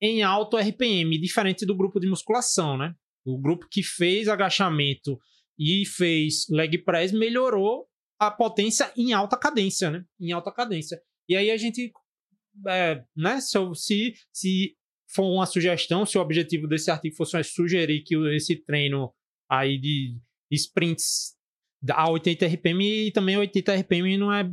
em 0.00 0.22
alto 0.22 0.56
RPM, 0.56 1.18
diferente 1.18 1.66
do 1.66 1.74
grupo 1.74 1.98
de 1.98 2.06
musculação, 2.06 2.76
né? 2.76 2.94
O 3.26 3.36
grupo 3.40 3.66
que 3.68 3.82
fez 3.82 4.28
agachamento 4.28 5.18
e 5.58 5.84
fez 5.84 6.46
leg 6.50 6.78
press 6.84 7.10
melhorou 7.10 7.88
a 8.18 8.30
potência 8.30 8.92
em 8.96 9.12
alta 9.12 9.36
cadência, 9.36 9.90
né? 9.90 10.04
Em 10.20 10.32
alta 10.32 10.52
cadência. 10.52 11.00
E 11.28 11.36
aí 11.36 11.50
a 11.50 11.56
gente, 11.56 11.92
é, 12.68 13.02
né? 13.16 13.40
Se, 13.40 13.58
se, 13.74 14.14
se 14.32 14.76
for 15.08 15.24
uma 15.24 15.46
sugestão, 15.46 16.04
se 16.04 16.18
o 16.18 16.20
objetivo 16.20 16.66
desse 16.66 16.90
artigo 16.90 17.16
fosse 17.16 17.42
sugerir 17.44 18.02
que 18.02 18.16
esse 18.34 18.56
treino 18.56 19.12
aí 19.48 19.78
de 19.78 20.18
sprints 20.50 21.34
a 21.92 22.10
80 22.10 22.46
RPM 22.46 23.06
e 23.06 23.12
também 23.12 23.36
80 23.36 23.74
RPM 23.74 24.16
não 24.16 24.32
é 24.32 24.50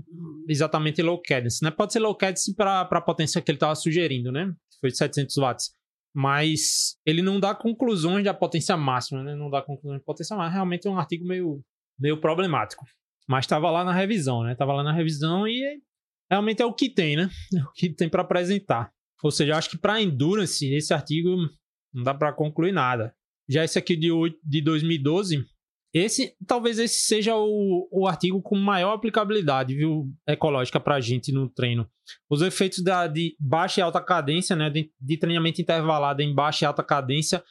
exatamente 0.48 1.02
low 1.02 1.22
cadence, 1.22 1.64
né? 1.64 1.72
Pode 1.72 1.94
ser 1.94 2.00
low 2.00 2.16
cadence 2.16 2.54
para 2.54 2.82
a 2.82 3.02
potência 3.02 3.42
que 3.42 3.50
ele 3.50 3.56
estava 3.56 3.76
sugerindo, 3.76 4.32
né? 4.32 4.54
Foi 4.80 4.90
de 4.90 4.98
700 4.98 5.36
watts. 5.38 5.72
Mas 6.14 6.98
ele 7.06 7.22
não 7.22 7.40
dá 7.40 7.56
conclusões 7.56 8.26
da 8.26 8.34
potência 8.34 8.76
máxima, 8.76 9.24
né? 9.24 9.34
Não 9.34 9.50
dá 9.50 9.62
conclusões 9.62 10.00
de 10.00 10.06
potência 10.06 10.36
máxima. 10.36 10.54
Realmente 10.54 10.88
é 10.88 10.92
um 10.92 10.98
artigo 10.98 11.26
meio, 11.26 11.64
meio 11.98 12.20
problemático. 12.20 12.86
Mas 13.32 13.46
estava 13.46 13.72
lá 13.72 13.86
na 13.86 13.94
revisão, 13.94 14.44
né? 14.44 14.52
Estava 14.52 14.74
lá 14.74 14.84
na 14.84 14.92
revisão 14.92 15.48
e 15.48 15.80
realmente 16.30 16.62
é 16.62 16.66
o 16.66 16.74
que 16.74 16.90
tem, 16.90 17.16
né? 17.16 17.30
É 17.58 17.64
o 17.64 17.72
que 17.72 17.90
tem 17.90 18.10
para 18.10 18.24
apresentar. 18.24 18.92
Ou 19.24 19.32
seja, 19.32 19.56
acho 19.56 19.70
que 19.70 19.78
para 19.78 20.02
endurance, 20.02 20.66
esse 20.66 20.94
artigo 20.94 21.38
não 21.94 22.04
dá 22.04 22.14
para 22.14 22.34
concluir 22.34 22.74
nada. 22.74 23.16
Já 23.48 23.64
esse 23.64 23.80
aqui 23.80 23.96
de, 23.96 24.10
de 24.44 24.62
2012, 24.62 25.46
esse, 25.94 26.36
talvez 26.46 26.78
esse 26.78 27.06
seja 27.06 27.34
o, 27.38 27.88
o 27.90 28.06
artigo 28.06 28.42
com 28.42 28.58
maior 28.58 28.96
aplicabilidade, 28.96 29.76
viu, 29.76 30.12
ecológica 30.28 30.78
para 30.78 30.96
a 30.96 31.02
gente 31.02 31.32
no 31.32 31.48
treino. 31.48 31.90
Os 32.30 32.42
efeitos 32.42 32.84
da, 32.84 33.08
de 33.08 33.38
baixa 33.40 33.80
e 33.80 33.84
alta 33.84 34.02
cadência, 34.02 34.58
né, 34.58 34.70
de, 34.70 34.92
de 35.00 35.18
treinamento 35.18 35.62
intervalado 35.62 36.22
em 36.22 36.36
baixa 36.36 36.66
e 36.66 36.68
alta 36.68 36.84
cadência 36.84 37.42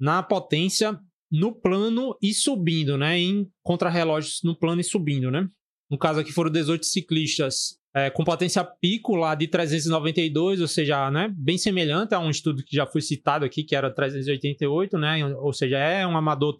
na 0.00 0.20
potência, 0.20 0.98
no 1.30 1.52
plano 1.52 2.16
e 2.22 2.32
subindo, 2.32 2.96
né, 2.96 3.18
em 3.18 3.48
contrarrelógios 3.62 4.40
no 4.42 4.56
plano 4.56 4.80
e 4.80 4.84
subindo, 4.84 5.30
né. 5.30 5.48
No 5.90 5.98
caso 5.98 6.20
aqui 6.20 6.32
foram 6.32 6.50
18 6.50 6.84
ciclistas 6.84 7.78
é, 7.94 8.10
com 8.10 8.22
potência 8.22 8.62
pico 8.62 9.16
lá 9.16 9.34
de 9.34 9.48
392, 9.48 10.60
ou 10.60 10.68
seja, 10.68 11.10
né, 11.10 11.32
bem 11.36 11.56
semelhante 11.56 12.14
a 12.14 12.20
um 12.20 12.30
estudo 12.30 12.62
que 12.62 12.76
já 12.76 12.86
foi 12.86 13.00
citado 13.00 13.44
aqui, 13.44 13.64
que 13.64 13.74
era 13.74 13.90
388, 13.90 14.98
né, 14.98 15.24
ou 15.36 15.52
seja, 15.52 15.78
é 15.78 16.06
um 16.06 16.16
amador 16.16 16.56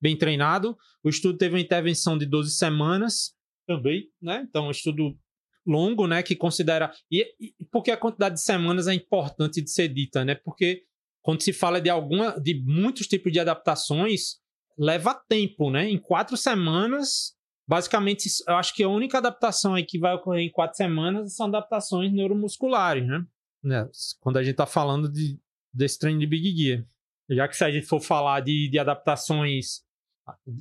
bem 0.00 0.16
treinado. 0.16 0.76
O 1.04 1.08
estudo 1.08 1.36
teve 1.36 1.54
uma 1.54 1.60
intervenção 1.60 2.16
de 2.16 2.26
12 2.26 2.52
semanas 2.52 3.34
também, 3.66 4.08
né? 4.20 4.44
Então, 4.48 4.68
um 4.68 4.70
estudo 4.70 5.16
longo, 5.66 6.06
né? 6.06 6.22
Que 6.22 6.34
considera. 6.34 6.90
E, 7.10 7.26
e 7.38 7.64
porque 7.70 7.90
a 7.90 7.96
quantidade 7.96 8.36
de 8.36 8.42
semanas 8.42 8.88
é 8.88 8.94
importante 8.94 9.60
de 9.60 9.70
ser 9.70 9.88
dita, 9.88 10.24
né? 10.24 10.34
Porque 10.34 10.84
quando 11.22 11.42
se 11.42 11.52
fala 11.52 11.80
de 11.80 11.90
alguma, 11.90 12.38
de 12.40 12.62
muitos 12.64 13.06
tipos 13.06 13.32
de 13.32 13.40
adaptações, 13.40 14.38
leva 14.78 15.14
tempo, 15.28 15.70
né? 15.70 15.88
Em 15.88 15.98
quatro 15.98 16.36
semanas, 16.36 17.34
basicamente, 17.68 18.28
eu 18.48 18.56
acho 18.56 18.74
que 18.74 18.82
a 18.82 18.88
única 18.88 19.18
adaptação 19.18 19.74
aí 19.74 19.84
que 19.84 19.98
vai 19.98 20.14
ocorrer 20.14 20.44
em 20.44 20.50
quatro 20.50 20.76
semanas 20.76 21.34
são 21.34 21.46
adaptações 21.46 22.12
neuromusculares, 22.12 23.06
né? 23.06 23.24
né? 23.62 23.88
Quando 24.20 24.38
a 24.38 24.42
gente 24.42 24.52
está 24.52 24.66
falando 24.66 25.10
de, 25.10 25.38
desse 25.72 25.98
treino 25.98 26.20
de 26.20 26.26
Big 26.26 26.56
Gear. 26.56 26.84
Já 27.28 27.46
que 27.46 27.56
se 27.56 27.64
a 27.64 27.70
gente 27.70 27.86
for 27.86 28.00
falar 28.00 28.40
de, 28.40 28.68
de 28.68 28.78
adaptações 28.78 29.82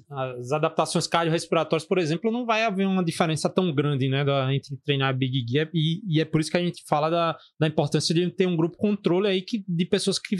as 0.09 0.51
adaptações 0.51 1.07
cardiorrespiratórias, 1.07 1.87
por 1.87 1.97
exemplo, 1.97 2.31
não 2.31 2.45
vai 2.45 2.63
haver 2.63 2.87
uma 2.87 3.03
diferença 3.03 3.49
tão 3.49 3.73
grande 3.73 4.07
né, 4.09 4.23
da, 4.23 4.53
entre 4.53 4.77
treinar 4.77 5.15
Big 5.17 5.45
Gear 5.47 5.69
e, 5.73 6.01
e, 6.07 6.21
é 6.21 6.25
por 6.25 6.41
isso 6.41 6.51
que 6.51 6.57
a 6.57 6.63
gente 6.63 6.83
fala 6.87 7.09
da, 7.09 7.37
da 7.59 7.67
importância 7.67 8.13
de 8.13 8.29
ter 8.31 8.47
um 8.47 8.55
grupo 8.55 8.77
controle 8.77 9.27
aí 9.27 9.41
que, 9.41 9.63
de 9.67 9.85
pessoas 9.85 10.19
que 10.19 10.37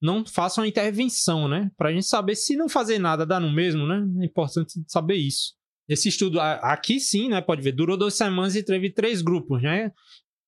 não 0.00 0.24
façam 0.24 0.64
a 0.64 0.68
intervenção, 0.68 1.48
né? 1.48 1.70
Para 1.76 1.88
a 1.88 1.92
gente 1.92 2.06
saber 2.06 2.34
se 2.34 2.56
não 2.56 2.68
fazer 2.68 2.98
nada 2.98 3.24
dá 3.24 3.40
no 3.40 3.50
mesmo, 3.50 3.86
né? 3.86 4.04
É 4.20 4.26
importante 4.26 4.72
saber 4.86 5.16
isso. 5.16 5.54
Esse 5.88 6.08
estudo 6.08 6.40
aqui 6.40 6.98
sim, 6.98 7.28
né? 7.28 7.40
Pode 7.40 7.62
ver, 7.62 7.72
durou 7.72 7.96
duas 7.96 8.14
semanas 8.14 8.56
e 8.56 8.62
teve 8.62 8.90
três 8.90 9.22
grupos, 9.22 9.62
né? 9.62 9.92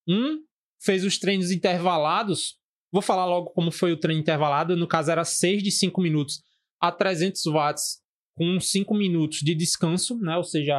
Um 0.08 0.40
fez 0.82 1.04
os 1.04 1.18
treinos 1.18 1.50
intervalados. 1.50 2.56
Vou 2.92 3.02
falar 3.02 3.26
logo 3.26 3.50
como 3.50 3.70
foi 3.70 3.92
o 3.92 3.96
treino 3.96 4.20
intervalado. 4.20 4.76
No 4.76 4.86
caso, 4.86 5.10
era 5.10 5.24
6 5.24 5.62
de 5.62 5.70
5 5.70 6.00
minutos 6.00 6.42
a 6.80 6.92
300 6.92 7.42
watts 7.46 8.00
com 8.36 8.60
5 8.60 8.94
minutos 8.94 9.38
de 9.38 9.54
descanso, 9.54 10.18
né? 10.18 10.36
Ou 10.36 10.44
seja, 10.44 10.76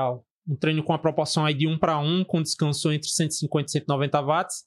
um 0.48 0.56
treino 0.56 0.84
com 0.84 0.94
a 0.94 1.00
proporção 1.00 1.46
aí 1.46 1.54
de 1.54 1.68
1 1.68 1.78
para 1.78 2.00
1, 2.00 2.24
com 2.26 2.42
descanso 2.42 2.92
entre 2.92 3.10
150 3.10 3.68
e 3.68 3.72
190 3.72 4.22
watts. 4.22 4.64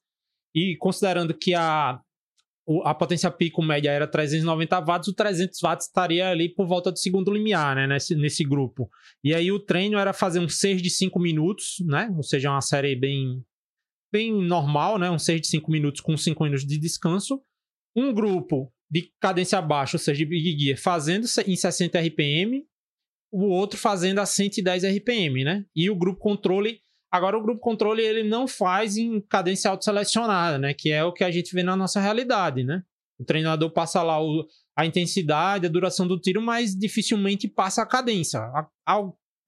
E 0.55 0.77
considerando 0.79 1.33
que 1.33 1.55
a, 1.55 2.01
a 2.85 2.95
potência 2.95 3.31
pico 3.31 3.63
média 3.63 3.91
era 3.91 4.07
390 4.07 4.81
watts, 4.81 5.09
o 5.09 5.15
300 5.15 5.61
watts 5.63 5.87
estaria 5.87 6.29
ali 6.29 6.53
por 6.53 6.67
volta 6.67 6.91
do 6.91 6.99
segundo 6.99 7.33
limiar, 7.33 7.77
né? 7.77 7.87
Nesse, 7.87 8.15
nesse 8.17 8.45
grupo. 8.45 8.91
E 9.23 9.33
aí 9.35 9.51
o 9.53 9.61
treino 9.61 9.97
era 9.97 10.13
fazer 10.13 10.41
um 10.41 10.49
6 10.49 10.83
de 10.83 10.91
5 10.91 11.19
minutos, 11.21 11.77
né? 11.87 12.13
Ou 12.17 12.23
seja, 12.23 12.51
uma 12.51 12.61
série 12.61 12.97
bem, 12.97 13.43
bem 14.13 14.33
normal, 14.33 14.99
né? 14.99 15.11
Um 15.11 15.19
6 15.19 15.41
de 15.41 15.47
5 15.47 15.71
minutos 15.71 16.01
com 16.01 16.17
5 16.17 16.43
minutos 16.43 16.67
de 16.67 16.79
descanso. 16.79 17.41
Um 17.97 18.13
grupo 18.13 18.73
de 18.91 19.13
cadência 19.21 19.61
baixa, 19.63 19.97
ou 19.97 20.01
seja, 20.01 20.19
de 20.19 20.25
Big 20.25 20.59
Gear, 20.59 20.79
fazendo 20.79 21.27
em 21.47 21.57
60 21.57 21.99
RPM, 22.01 22.67
o 23.33 23.47
outro 23.47 23.79
fazendo 23.79 24.19
a 24.19 24.27
110 24.27 24.85
RPM, 24.85 25.45
né? 25.45 25.65
E 25.75 25.89
o 25.89 25.95
grupo 25.95 26.19
controle, 26.19 26.81
agora 27.11 27.39
o 27.39 27.43
grupo 27.43 27.61
controle 27.61 28.03
ele 28.03 28.29
não 28.29 28.49
faz 28.49 28.97
em 28.97 29.21
cadência 29.21 29.71
autoselecionada, 29.71 30.59
né? 30.59 30.75
Que 30.75 30.91
é 30.91 31.05
o 31.05 31.13
que 31.13 31.23
a 31.23 31.31
gente 31.31 31.55
vê 31.55 31.63
na 31.63 31.77
nossa 31.77 32.01
realidade, 32.01 32.65
né? 32.65 32.83
O 33.21 33.25
treinador 33.25 33.71
passa 33.71 34.03
lá 34.03 34.21
o, 34.21 34.47
a 34.77 34.85
intensidade, 34.85 35.67
a 35.67 35.71
duração 35.71 36.09
do 36.09 36.19
tiro, 36.19 36.43
mas 36.43 36.75
dificilmente 36.75 37.47
passa 37.47 37.83
a 37.83 37.87
cadência. 37.87 38.41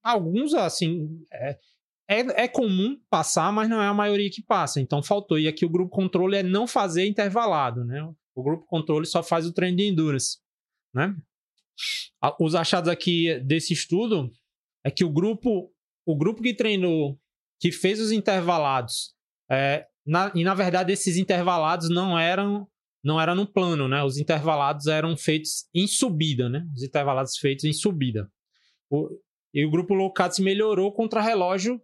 Alguns, 0.01 0.53
assim, 0.53 1.09
é, 1.33 1.57
é, 2.07 2.43
é, 2.43 2.47
comum 2.47 2.97
passar, 3.09 3.51
mas 3.51 3.67
não 3.67 3.81
é 3.81 3.87
a 3.87 3.93
maioria 3.93 4.29
que 4.29 4.43
passa. 4.43 4.79
Então 4.79 5.01
faltou. 5.01 5.39
E 5.39 5.47
aqui 5.47 5.65
o 5.65 5.69
grupo 5.69 5.89
controle 5.89 6.37
é 6.37 6.43
não 6.43 6.67
fazer 6.67 7.05
intervalado, 7.07 7.83
né? 7.83 8.07
O 8.35 8.43
grupo 8.43 8.65
controle 8.65 9.05
só 9.05 9.21
faz 9.21 9.45
o 9.45 9.53
treino 9.53 9.77
de 9.77 9.83
endurance, 9.83 10.39
né? 10.93 11.15
Os 12.39 12.55
achados 12.55 12.89
aqui 12.89 13.39
desse 13.39 13.73
estudo 13.73 14.31
é 14.83 14.91
que 14.91 15.03
o 15.03 15.11
grupo, 15.11 15.71
o 16.05 16.15
grupo 16.15 16.41
que 16.41 16.53
treinou, 16.53 17.19
que 17.59 17.71
fez 17.71 17.99
os 17.99 18.11
intervalados, 18.11 19.15
é, 19.49 19.87
na, 20.05 20.31
e 20.35 20.43
na 20.43 20.53
verdade 20.53 20.91
esses 20.91 21.17
intervalados 21.17 21.89
não 21.89 22.17
eram 22.17 22.67
não 23.03 23.19
era 23.19 23.35
no 23.35 23.45
plano, 23.45 23.87
né? 23.87 24.01
Os 24.01 24.17
intervalados 24.17 24.87
eram 24.87 25.17
feitos 25.17 25.67
em 25.73 25.85
subida, 25.85 26.47
né? 26.47 26.65
Os 26.73 26.83
intervalados 26.83 27.37
feitos 27.37 27.65
em 27.65 27.73
subida. 27.73 28.31
O, 28.89 29.09
e 29.53 29.65
o 29.65 29.69
grupo 29.69 29.93
Locats 29.93 30.39
melhorou 30.39 30.93
contra 30.93 31.21
relógio 31.21 31.81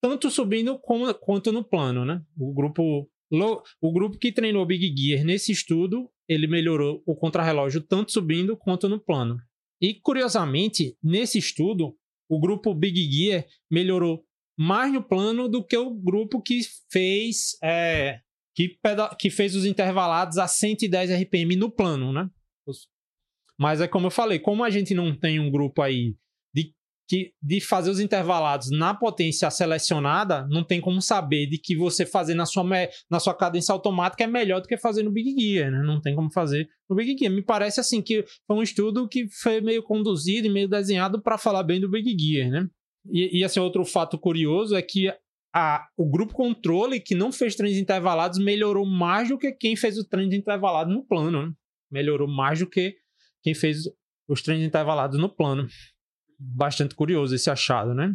tanto 0.00 0.30
subindo 0.30 0.78
como, 0.78 1.12
quanto 1.14 1.52
no 1.52 1.64
plano, 1.64 2.04
né? 2.04 2.22
O 2.38 2.52
grupo 2.54 3.10
o 3.30 3.92
grupo 3.92 4.18
que 4.18 4.32
treinou 4.32 4.64
Big 4.66 4.94
Gear 4.96 5.24
nesse 5.24 5.52
estudo, 5.52 6.10
ele 6.28 6.46
melhorou 6.46 7.02
o 7.06 7.14
contrarrelógio 7.14 7.80
tanto 7.80 8.12
subindo 8.12 8.56
quanto 8.56 8.88
no 8.88 8.98
plano. 8.98 9.38
E 9.80 9.94
curiosamente, 9.94 10.96
nesse 11.02 11.38
estudo, 11.38 11.96
o 12.28 12.40
grupo 12.40 12.74
Big 12.74 13.10
Gear 13.10 13.46
melhorou 13.70 14.24
mais 14.58 14.92
no 14.92 15.02
plano 15.02 15.48
do 15.48 15.64
que 15.64 15.76
o 15.76 15.94
grupo 15.94 16.42
que 16.42 16.60
fez 16.90 17.56
é, 17.62 18.20
que, 18.54 18.76
que 19.18 19.30
fez 19.30 19.54
os 19.54 19.64
intervalados 19.64 20.36
a 20.36 20.48
110 20.48 21.22
RPM 21.22 21.54
no 21.54 21.70
plano, 21.70 22.12
né? 22.12 22.28
Mas 23.56 23.80
é 23.80 23.86
como 23.86 24.06
eu 24.06 24.10
falei, 24.10 24.38
como 24.38 24.64
a 24.64 24.70
gente 24.70 24.94
não 24.94 25.16
tem 25.16 25.38
um 25.38 25.50
grupo 25.50 25.80
aí 25.80 26.16
que 27.08 27.32
de 27.42 27.58
fazer 27.58 27.90
os 27.90 28.00
intervalados 28.00 28.70
na 28.70 28.92
potência 28.92 29.50
selecionada, 29.50 30.46
não 30.50 30.62
tem 30.62 30.78
como 30.78 31.00
saber 31.00 31.46
de 31.46 31.58
que 31.58 31.74
você 31.74 32.04
fazer 32.04 32.34
na 32.34 32.44
sua, 32.44 32.64
na 33.10 33.18
sua 33.18 33.34
cadência 33.34 33.72
automática 33.72 34.22
é 34.22 34.26
melhor 34.26 34.60
do 34.60 34.68
que 34.68 34.76
fazer 34.76 35.02
no 35.02 35.10
Big 35.10 35.34
Gear, 35.40 35.70
né? 35.70 35.82
Não 35.82 36.02
tem 36.02 36.14
como 36.14 36.30
fazer 36.30 36.68
no 36.88 36.94
Big 36.94 37.16
Gear. 37.18 37.32
Me 37.32 37.42
parece 37.42 37.80
assim 37.80 38.02
que 38.02 38.24
foi 38.46 38.56
um 38.56 38.62
estudo 38.62 39.08
que 39.08 39.26
foi 39.40 39.62
meio 39.62 39.82
conduzido 39.82 40.46
e 40.46 40.50
meio 40.50 40.68
desenhado 40.68 41.22
para 41.22 41.38
falar 41.38 41.62
bem 41.62 41.80
do 41.80 41.90
Big 41.90 42.14
Gear, 42.18 42.50
né? 42.50 42.68
E, 43.10 43.38
e 43.38 43.44
assim, 43.44 43.58
outro 43.58 43.86
fato 43.86 44.18
curioso 44.18 44.76
é 44.76 44.82
que 44.82 45.10
a, 45.54 45.86
o 45.96 46.04
grupo 46.10 46.34
controle 46.34 47.00
que 47.00 47.14
não 47.14 47.32
fez 47.32 47.56
treinos 47.56 47.78
intervalados 47.78 48.38
melhorou 48.38 48.84
mais 48.84 49.30
do 49.30 49.38
que 49.38 49.50
quem 49.52 49.74
fez 49.76 49.96
o 49.96 50.06
treino 50.06 50.34
intervalado 50.34 50.92
no 50.92 51.02
plano, 51.02 51.46
né? 51.46 51.52
Melhorou 51.90 52.28
mais 52.28 52.58
do 52.58 52.68
que 52.68 52.96
quem 53.42 53.54
fez 53.54 53.84
os 54.28 54.42
treinos 54.42 54.66
intervalados 54.66 55.18
no 55.18 55.34
plano 55.34 55.66
bastante 56.38 56.94
curioso 56.94 57.34
esse 57.34 57.50
achado, 57.50 57.94
né? 57.94 58.14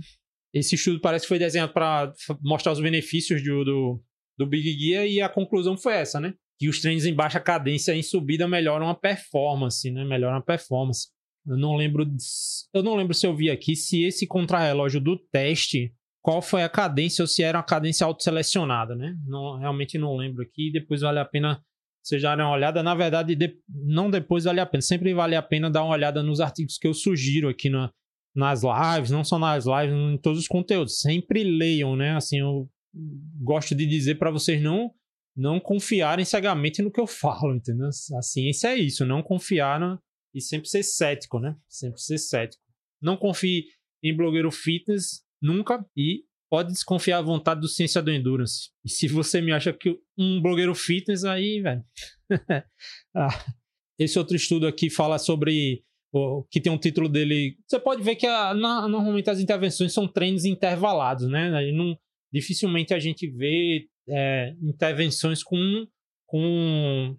Esse 0.53 0.75
estudo 0.75 0.99
parece 0.99 1.25
que 1.25 1.29
foi 1.29 1.39
desenhado 1.39 1.73
para 1.73 2.13
mostrar 2.41 2.71
os 2.71 2.79
benefícios 2.79 3.43
do, 3.43 3.63
do, 3.63 4.03
do 4.37 4.47
Big 4.47 4.71
Gear 4.77 5.05
e 5.05 5.21
a 5.21 5.27
conclusão 5.27 5.77
foi 5.77 5.95
essa, 5.95 6.19
né? 6.19 6.33
Que 6.59 6.69
os 6.69 6.79
treinos 6.79 7.05
em 7.05 7.13
baixa 7.13 7.39
cadência 7.39 7.93
em 7.93 8.03
subida 8.03 8.47
melhoram 8.47 8.87
a 8.87 8.95
performance, 8.95 9.89
né? 9.91 10.05
Melhoram 10.05 10.37
a 10.37 10.41
performance. 10.41 11.07
Eu 11.45 11.57
não 11.57 11.75
lembro, 11.75 12.07
eu 12.73 12.83
não 12.83 12.95
lembro 12.95 13.13
se 13.13 13.27
eu 13.27 13.35
vi 13.35 13.49
aqui 13.49 13.75
se 13.75 14.03
esse 14.03 14.25
contrarrelógio 14.25 15.01
do 15.01 15.17
teste, 15.17 15.93
qual 16.21 16.41
foi 16.41 16.63
a 16.63 16.69
cadência 16.69 17.21
ou 17.21 17.27
se 17.27 17.43
era 17.43 17.57
uma 17.57 17.65
cadência 17.65 18.05
autoselecionada, 18.05 18.95
né? 18.95 19.13
Não, 19.25 19.57
realmente 19.57 19.97
não 19.97 20.15
lembro 20.15 20.41
aqui. 20.41 20.71
Depois 20.71 21.01
vale 21.01 21.19
a 21.19 21.25
pena 21.25 21.61
vocês 22.01 22.21
darem 22.21 22.45
uma 22.45 22.53
olhada. 22.53 22.81
Na 22.81 22.95
verdade, 22.95 23.35
de, 23.35 23.57
não 23.67 24.09
depois 24.09 24.45
vale 24.45 24.61
a 24.61 24.65
pena. 24.65 24.81
Sempre 24.81 25.13
vale 25.13 25.35
a 25.35 25.41
pena 25.41 25.69
dar 25.69 25.83
uma 25.83 25.93
olhada 25.93 26.23
nos 26.23 26.39
artigos 26.39 26.77
que 26.77 26.87
eu 26.87 26.93
sugiro 26.93 27.49
aqui 27.49 27.69
na, 27.69 27.91
nas 28.35 28.61
lives, 28.63 29.11
não 29.11 29.23
só 29.23 29.37
nas 29.37 29.65
lives, 29.65 29.95
em 29.95 30.17
todos 30.17 30.39
os 30.39 30.47
conteúdos. 30.47 30.99
Sempre 30.99 31.43
leiam, 31.43 31.95
né? 31.95 32.15
Assim, 32.15 32.39
eu 32.39 32.69
gosto 33.41 33.75
de 33.75 33.85
dizer 33.85 34.15
para 34.15 34.31
vocês 34.31 34.61
não 34.61 34.91
não 35.35 35.59
confiarem 35.59 36.23
cegamente 36.23 36.81
no 36.81 36.91
que 36.91 36.99
eu 36.99 37.07
falo, 37.07 37.55
entendeu? 37.55 37.87
A 37.87 38.21
ciência 38.21 38.67
é 38.67 38.75
isso, 38.75 39.05
não 39.05 39.23
confiar 39.23 39.79
no... 39.79 39.99
e 40.33 40.39
sempre 40.39 40.69
ser 40.69 40.83
cético, 40.83 41.39
né? 41.39 41.55
Sempre 41.67 41.99
ser 42.01 42.19
cético. 42.19 42.63
Não 43.01 43.17
confie 43.17 43.65
em 44.03 44.15
blogueiro 44.15 44.51
fitness 44.51 45.23
nunca 45.41 45.83
e 45.97 46.23
pode 46.49 46.71
desconfiar 46.71 47.17
à 47.17 47.21
vontade 47.21 47.61
do 47.61 47.67
Ciência 47.67 48.01
do 48.01 48.11
Endurance. 48.11 48.69
E 48.85 48.89
se 48.89 49.07
você 49.07 49.41
me 49.41 49.51
acha 49.51 49.73
que 49.73 49.99
um 50.15 50.39
blogueiro 50.39 50.75
fitness 50.75 51.23
aí, 51.23 51.61
velho. 51.61 51.83
ah, 53.15 53.45
esse 53.97 54.19
outro 54.19 54.35
estudo 54.35 54.67
aqui 54.67 54.89
fala 54.89 55.17
sobre 55.17 55.83
que 56.49 56.61
tem 56.61 56.71
um 56.71 56.77
título 56.77 57.09
dele. 57.09 57.57
Você 57.67 57.79
pode 57.79 58.03
ver 58.03 58.15
que 58.15 58.27
a, 58.27 58.53
na, 58.53 58.87
normalmente 58.87 59.29
as 59.29 59.39
intervenções 59.39 59.93
são 59.93 60.07
treinos 60.07 60.45
intervalados, 60.45 61.27
né? 61.27 61.71
Não, 61.71 61.97
dificilmente 62.31 62.93
a 62.93 62.99
gente 62.99 63.27
vê 63.27 63.87
é, 64.07 64.53
intervenções 64.61 65.41
com, 65.43 65.87
com, 66.27 67.15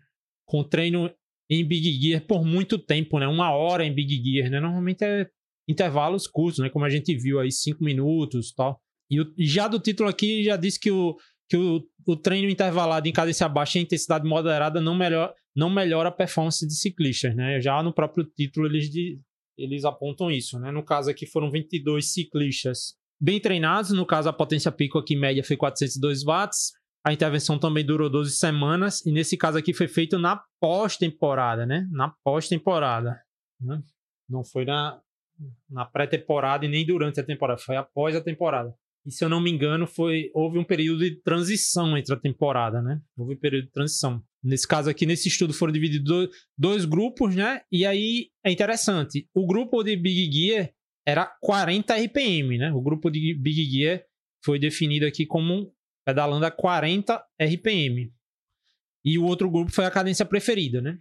com 0.47 0.65
treino 0.65 1.11
em 1.51 1.65
Big 1.65 1.93
Gear 2.01 2.23
por 2.23 2.45
muito 2.45 2.79
tempo, 2.79 3.19
né? 3.19 3.27
Uma 3.27 3.51
hora 3.51 3.85
em 3.85 3.93
Big 3.93 4.23
Gear, 4.23 4.51
né? 4.51 4.61
Normalmente 4.61 5.05
é 5.05 5.29
intervalos 5.69 6.27
curtos, 6.27 6.61
né? 6.61 6.71
Como 6.71 6.85
a 6.85 6.91
gente 6.91 7.15
viu 7.17 7.41
aí, 7.41 7.51
cinco 7.51 7.83
minutos 7.83 8.53
tal. 8.53 8.81
E 9.11 9.19
já 9.45 9.69
do 9.69 9.81
título 9.81 10.09
aqui 10.09 10.45
já 10.45 10.57
diz 10.57 10.79
que 10.79 10.91
o, 10.91 11.17
que 11.49 11.57
o, 11.57 11.85
o 12.07 12.17
treino 12.17 12.49
intervalado 12.49 13.09
em 13.09 13.13
cadência 13.13 13.49
baixa 13.49 13.79
e 13.79 13.83
intensidade 13.83 14.27
moderada 14.27 14.81
não 14.81 14.95
melhora, 14.95 15.35
não 15.55 15.71
melhora 15.71 16.09
a 16.09 16.13
performance 16.13 16.67
de 16.67 16.75
ciclistas, 16.75 17.35
né? 17.35 17.61
Já 17.61 17.83
no 17.83 17.93
próprio 17.93 18.25
título 18.25 18.67
eles, 18.67 18.91
eles 19.57 19.85
apontam 19.85 20.31
isso, 20.31 20.59
né? 20.59 20.71
No 20.71 20.83
caso 20.83 21.11
aqui 21.11 21.27
foram 21.27 21.51
22 21.51 22.13
ciclistas 22.13 22.95
bem 23.21 23.41
treinados, 23.41 23.91
no 23.91 24.05
caso 24.05 24.29
a 24.29 24.33
potência 24.33 24.73
pico 24.73 24.99
aqui 24.99 25.17
média 25.17 25.45
foi 25.45 25.57
402 25.57 26.25
watts, 26.25 26.73
a 27.07 27.13
intervenção 27.13 27.59
também 27.59 27.85
durou 27.85 28.09
12 28.09 28.33
semanas 28.33 29.05
e 29.05 29.13
nesse 29.13 29.37
caso 29.37 29.59
aqui 29.59 29.75
foi 29.75 29.87
feito 29.87 30.19
na 30.19 30.43
pós-temporada, 30.59 31.67
né? 31.67 31.87
Na 31.91 32.09
pós-temporada, 32.25 33.21
né? 33.61 33.83
Não 34.29 34.43
foi 34.43 34.65
na, 34.65 34.99
na 35.69 35.85
pré-temporada 35.85 36.65
e 36.65 36.69
nem 36.69 36.85
durante 36.85 37.21
a 37.21 37.25
temporada, 37.25 37.61
foi 37.61 37.77
após 37.77 38.17
a 38.17 38.23
temporada. 38.23 38.75
E 39.05 39.11
se 39.11 39.23
eu 39.23 39.29
não 39.29 39.39
me 39.39 39.51
engano, 39.51 39.87
foi 39.87 40.31
houve 40.35 40.59
um 40.59 40.65
período 40.65 41.01
de 41.01 41.17
transição 41.21 41.97
entre 41.97 42.15
a 42.15 42.19
temporada, 42.19 42.81
né? 42.81 43.01
Houve 43.17 43.35
um 43.35 43.39
período 43.39 43.67
de 43.67 43.71
transição. 43.71 44.23
Nesse 44.45 44.69
caso 44.69 44.91
aqui, 44.91 45.07
nesse 45.07 45.29
estudo, 45.29 45.55
foram 45.55 45.73
divididos 45.73 46.29
dois, 46.57 46.85
grupos, 46.85 47.35
né? 47.35 47.63
E 47.73 47.87
aí 47.87 48.31
é 48.45 48.53
interessante. 48.53 49.27
O 49.35 49.47
grupo 49.47 49.83
de 49.83 49.97
Big 49.97 50.31
Gear 50.31 50.71
era 51.07 51.25
40 51.41 51.95
RPM, 51.97 52.59
né? 52.59 52.71
O 52.73 52.83
grupo 52.83 53.11
de 53.11 53.35
Big 53.35 53.65
Gear 53.65 54.05
foi 54.45 54.59
definido 54.59 55.07
aqui 55.07 55.25
como 55.25 55.75
pedalando 56.07 56.45
a 56.45 56.51
40 56.51 57.25
RPM. 57.41 58.13
E 59.03 59.19
o 59.19 59.25
outro 59.25 59.51
grupo 59.51 59.73
foi 59.73 59.87
a 59.87 59.91
cadência 59.91 60.27
preferida, 60.27 60.83
né? 60.83 60.99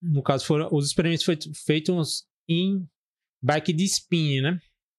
No 0.00 0.22
caso, 0.22 0.46
foram 0.46 0.68
os 0.72 0.86
experimentos 0.86 1.24
feitos 1.66 2.26
em 2.48 2.86
bike 3.42 3.74
de 3.74 3.84
spin, 3.84 4.40
né? 4.40 4.58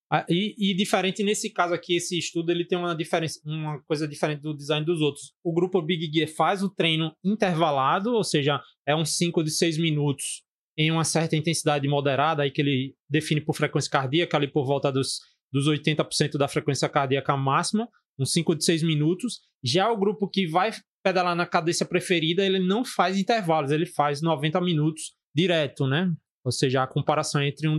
Ah, 0.10 0.26
e, 0.30 0.56
e, 0.58 0.74
diferente 0.74 1.22
nesse 1.22 1.50
caso 1.50 1.74
aqui, 1.74 1.96
esse 1.96 2.18
estudo 2.18 2.50
ele 2.50 2.66
tem 2.66 2.78
uma 2.78 2.96
diferença, 2.96 3.42
uma 3.46 3.82
coisa 3.82 4.08
diferente 4.08 4.42
do 4.42 4.56
design 4.56 4.86
dos 4.86 5.02
outros. 5.02 5.34
O 5.44 5.54
grupo 5.54 5.82
Big 5.82 6.10
Gear 6.14 6.30
faz 6.30 6.64
o 6.64 6.70
treino 6.70 7.14
intervalado, 7.24 8.14
ou 8.14 8.24
seja, 8.24 8.62
é 8.86 8.96
uns 8.96 9.18
5 9.18 9.44
de 9.44 9.52
6 9.52 9.78
minutos 9.78 10.44
em 10.78 10.92
uma 10.92 11.04
certa 11.04 11.36
intensidade 11.36 11.86
moderada, 11.90 12.44
aí 12.44 12.52
que 12.52 12.62
ele 12.62 12.96
define 13.10 13.42
por 13.42 13.54
frequência 13.54 13.92
cardíaca, 13.92 14.38
ali 14.38 14.48
por 14.48 14.66
volta 14.66 14.92
dos, 14.92 15.20
dos 15.52 15.68
80% 15.68 16.38
da 16.38 16.48
frequência 16.48 16.88
cardíaca 16.88 17.36
máxima, 17.36 17.90
uns 18.18 18.32
5 18.32 18.56
de 18.56 18.64
6 18.64 18.84
minutos. 18.84 19.42
Já 19.62 19.92
o 19.92 19.98
grupo 19.98 20.30
que 20.30 20.48
vai 20.48 20.72
pedalar 21.04 21.36
na 21.36 21.46
cadência 21.46 21.86
preferida, 21.86 22.46
ele 22.46 22.60
não 22.60 22.86
faz 22.86 23.18
intervalos, 23.18 23.72
ele 23.72 23.86
faz 23.86 24.22
90 24.22 24.62
minutos 24.62 25.16
direto, 25.36 25.86
né? 25.86 26.10
Ou 26.46 26.52
seja, 26.52 26.84
a 26.84 26.88
comparação 26.88 27.42
entre 27.42 27.68
um, 27.68 27.78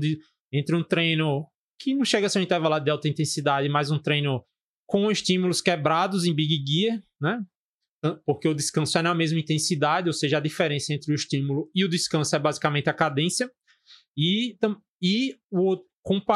entre 0.52 0.76
um 0.76 0.82
treino 0.82 1.46
que 1.78 1.94
não 1.94 2.04
chega 2.04 2.26
a 2.26 2.30
ser 2.30 2.38
um 2.38 2.42
intervalo 2.42 2.78
de 2.80 2.90
alta 2.90 3.08
intensidade, 3.08 3.68
mas 3.68 3.90
um 3.90 3.98
treino 3.98 4.44
com 4.86 5.10
estímulos 5.10 5.60
quebrados 5.60 6.24
em 6.24 6.34
Big 6.34 6.64
Gear, 6.66 7.00
né? 7.20 7.42
Porque 8.24 8.48
o 8.48 8.54
descanso 8.54 8.96
é 8.96 9.02
na 9.02 9.14
mesma 9.14 9.38
intensidade, 9.38 10.08
ou 10.08 10.12
seja, 10.12 10.38
a 10.38 10.40
diferença 10.40 10.94
entre 10.94 11.12
o 11.12 11.14
estímulo 11.14 11.70
e 11.74 11.84
o 11.84 11.88
descanso 11.88 12.34
é 12.34 12.38
basicamente 12.38 12.88
a 12.88 12.94
cadência. 12.94 13.50
E, 14.16 14.56
e 15.02 15.36
o, 15.50 15.76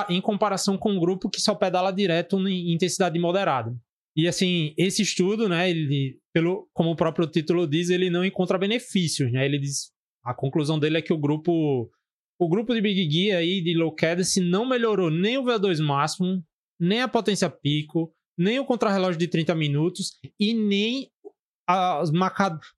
em 0.08 0.20
comparação 0.20 0.76
com 0.76 0.92
um 0.92 1.00
grupo 1.00 1.30
que 1.30 1.40
só 1.40 1.54
pedala 1.54 1.92
direto 1.92 2.36
em 2.48 2.72
intensidade 2.72 3.18
moderada. 3.18 3.74
E 4.14 4.28
assim, 4.28 4.74
esse 4.76 5.02
estudo, 5.02 5.48
né, 5.48 5.70
ele, 5.70 6.18
pelo, 6.34 6.68
como 6.74 6.90
o 6.90 6.96
próprio 6.96 7.26
título 7.26 7.66
diz, 7.66 7.88
ele 7.88 8.10
não 8.10 8.24
encontra 8.24 8.58
benefícios, 8.58 9.32
né? 9.32 9.44
Ele 9.46 9.58
diz, 9.58 9.90
a 10.24 10.34
conclusão 10.34 10.78
dele 10.78 10.98
é 10.98 11.02
que 11.02 11.12
o 11.12 11.18
grupo 11.18 11.90
o 12.38 12.48
grupo 12.48 12.74
de 12.74 12.80
Big 12.80 13.10
Gear 13.10 13.38
aí 13.38 13.60
de 13.60 13.74
low 13.74 13.94
cadence 13.94 14.40
não 14.40 14.66
melhorou 14.66 15.10
nem 15.10 15.38
o 15.38 15.44
VO2 15.44 15.80
máximo, 15.80 16.42
nem 16.78 17.00
a 17.00 17.08
potência 17.08 17.48
pico, 17.48 18.12
nem 18.36 18.58
o 18.58 18.64
contrarrelógio 18.64 19.18
de 19.18 19.28
30 19.28 19.54
minutos 19.54 20.18
e 20.38 20.52
nem 20.52 21.10
os 22.00 22.10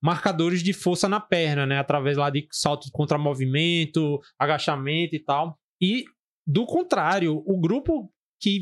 marcadores 0.03 0.63
de 0.63 0.73
força 0.73 1.09
na 1.09 1.19
perna, 1.19 1.67
né? 1.67 1.79
Através 1.79 2.17
lá 2.17 2.31
de 2.31 2.47
salto 2.51 2.89
contra 2.93 3.19
movimento, 3.19 4.21
agachamento 4.39 5.17
e 5.17 5.19
tal. 5.19 5.59
E, 5.81 6.05
do 6.47 6.67
contrário, 6.67 7.43
o 7.47 7.59
grupo 7.59 8.13
que, 8.41 8.61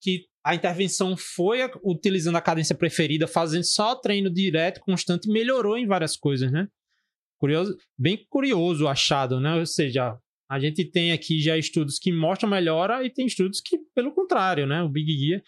que 0.00 0.26
a 0.44 0.54
intervenção 0.54 1.16
foi 1.16 1.58
utilizando 1.84 2.36
a 2.36 2.40
cadência 2.40 2.74
preferida, 2.74 3.26
fazendo 3.26 3.64
só 3.64 3.94
treino 3.94 4.32
direto, 4.32 4.80
constante, 4.80 5.28
melhorou 5.28 5.76
em 5.76 5.86
várias 5.86 6.16
coisas, 6.16 6.50
né? 6.50 6.68
Curioso, 7.40 7.74
bem 7.98 8.24
curioso 8.28 8.84
o 8.84 8.88
achado, 8.88 9.40
né? 9.40 9.54
Ou 9.54 9.64
seja, 9.64 10.14
a 10.50 10.60
gente 10.60 10.84
tem 10.84 11.10
aqui 11.10 11.40
já 11.40 11.56
estudos 11.56 11.98
que 11.98 12.12
mostram 12.12 12.50
melhora 12.50 13.02
e 13.02 13.08
tem 13.08 13.24
estudos 13.24 13.60
que, 13.60 13.78
pelo 13.94 14.12
contrário, 14.12 14.66
né? 14.66 14.82
O 14.82 14.88
Big 14.88 15.10
Gear. 15.16 15.42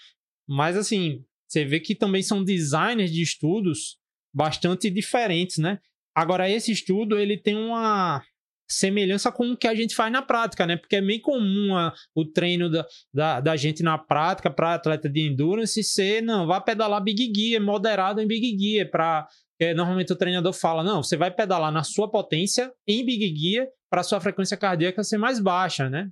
Mas, 0.48 0.76
assim, 0.76 1.22
você 1.46 1.66
vê 1.66 1.78
que 1.78 1.94
também 1.94 2.22
são 2.22 2.42
designers 2.42 3.12
de 3.12 3.20
estudos 3.20 3.98
bastante 4.34 4.88
diferentes, 4.88 5.58
né? 5.58 5.78
Agora, 6.14 6.48
esse 6.48 6.72
estudo, 6.72 7.18
ele 7.18 7.36
tem 7.36 7.54
uma 7.54 8.22
semelhança 8.70 9.30
com 9.30 9.50
o 9.50 9.56
que 9.56 9.68
a 9.68 9.74
gente 9.74 9.94
faz 9.94 10.10
na 10.10 10.22
prática, 10.22 10.66
né? 10.66 10.76
Porque 10.76 10.96
é 10.96 11.00
meio 11.00 11.20
comum 11.20 11.76
a, 11.76 11.92
o 12.14 12.24
treino 12.24 12.70
da, 12.70 12.86
da, 13.12 13.40
da, 13.40 13.56
gente 13.56 13.82
na 13.82 13.98
prática 13.98 14.50
para 14.50 14.74
atleta 14.74 15.08
de 15.08 15.20
endurance 15.20 15.82
ser, 15.84 16.22
não, 16.22 16.46
vá 16.46 16.60
pedalar 16.60 17.02
Big 17.02 17.32
Gear, 17.34 17.62
moderado 17.62 18.20
em 18.20 18.26
Big 18.26 18.56
Gear, 18.58 18.90
para 18.90 19.28
porque 19.62 19.74
normalmente 19.74 20.12
o 20.12 20.16
treinador 20.16 20.52
fala: 20.52 20.82
não, 20.82 21.02
você 21.02 21.16
vai 21.16 21.30
pedalar 21.30 21.70
na 21.70 21.84
sua 21.84 22.10
potência 22.10 22.72
em 22.86 23.04
Big 23.06 23.34
Gear 23.36 23.68
para 23.88 24.02
sua 24.02 24.20
frequência 24.20 24.56
cardíaca 24.56 25.04
ser 25.04 25.18
mais 25.18 25.38
baixa, 25.38 25.88
né? 25.88 26.10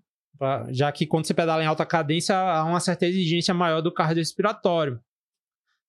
Já 0.70 0.90
que 0.92 1.04
quando 1.04 1.26
você 1.26 1.34
pedala 1.34 1.62
em 1.62 1.66
alta 1.66 1.84
cadência, 1.84 2.36
há 2.36 2.64
uma 2.64 2.78
certa 2.78 3.06
exigência 3.06 3.52
maior 3.52 3.80
do 3.80 3.92
cardiorrespiratório. 3.92 5.00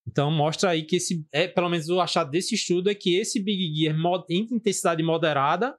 Então 0.07 0.31
mostra 0.31 0.71
aí 0.71 0.83
que 0.83 0.95
esse, 0.95 1.23
é, 1.31 1.47
pelo 1.47 1.69
menos 1.69 1.87
o 1.87 2.01
achado 2.01 2.31
desse 2.31 2.55
estudo 2.55 2.89
é 2.89 2.95
que 2.95 3.15
esse 3.15 3.41
Big 3.41 3.75
Gear 3.75 3.95
em 4.27 4.47
intensidade 4.51 5.03
moderada, 5.03 5.75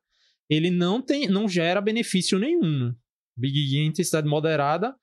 ele 0.48 0.70
não 0.70 1.02
tem, 1.02 1.26
não 1.26 1.48
gera 1.48 1.80
benefício 1.80 2.38
nenhum. 2.38 2.94
Big 3.36 3.66
Gear 3.66 3.84
em 3.84 3.88
intensidade 3.88 4.28
moderada 4.28 4.94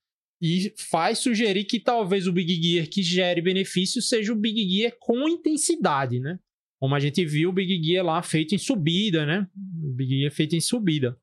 e 0.42 0.74
faz 0.90 1.20
sugerir 1.20 1.66
que 1.66 1.80
talvez 1.80 2.26
o 2.26 2.32
Big 2.32 2.56
Gear 2.64 2.88
que 2.88 3.04
gere 3.04 3.42
benefício 3.42 4.02
seja 4.02 4.32
o 4.32 4.38
Big 4.38 4.68
Gear 4.70 4.94
com 4.98 5.28
intensidade, 5.28 6.22
né? 6.22 6.40
Como 6.80 6.96
a 6.96 7.00
gente 7.00 7.26
viu 7.26 7.50
o 7.50 7.54
Big 7.54 7.84
Gear 7.84 8.06
lá 8.06 8.22
feito 8.22 8.56
em 8.56 8.58
subida, 8.58 9.26
né? 9.26 9.48
O 9.84 9.94
Big 9.94 10.18
Gear 10.18 10.32
feito 10.32 10.56
em 10.56 10.62
subida. 10.62 11.18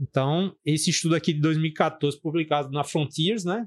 Então, 0.00 0.54
esse 0.64 0.90
estudo 0.90 1.14
aqui 1.14 1.32
de 1.32 1.40
2014, 1.40 2.20
publicado 2.20 2.70
na 2.72 2.82
Frontiers, 2.82 3.44
né? 3.44 3.66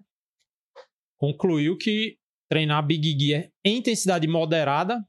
Concluiu 1.18 1.78
que 1.78 2.18
treinar 2.50 2.86
Big 2.86 3.18
Gear 3.18 3.50
em 3.64 3.78
intensidade 3.78 4.28
moderada 4.28 5.04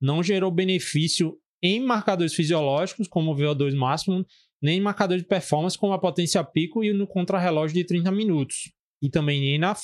não 0.00 0.22
gerou 0.22 0.50
benefício 0.50 1.38
em 1.62 1.80
marcadores 1.80 2.34
fisiológicos, 2.34 3.08
como 3.08 3.32
o 3.32 3.36
VO2 3.36 3.74
máximo, 3.74 4.26
nem 4.60 4.78
em 4.78 4.82
marcador 4.82 5.16
de 5.16 5.24
performance, 5.24 5.78
como 5.78 5.92
a 5.92 5.98
potência 5.98 6.42
pico 6.44 6.84
e 6.84 6.92
no 6.92 7.06
contrarrelógio 7.06 7.74
de 7.74 7.84
30 7.84 8.10
minutos. 8.10 8.72
E 9.00 9.08
também 9.08 9.40
nem 9.40 9.58
na 9.58 9.76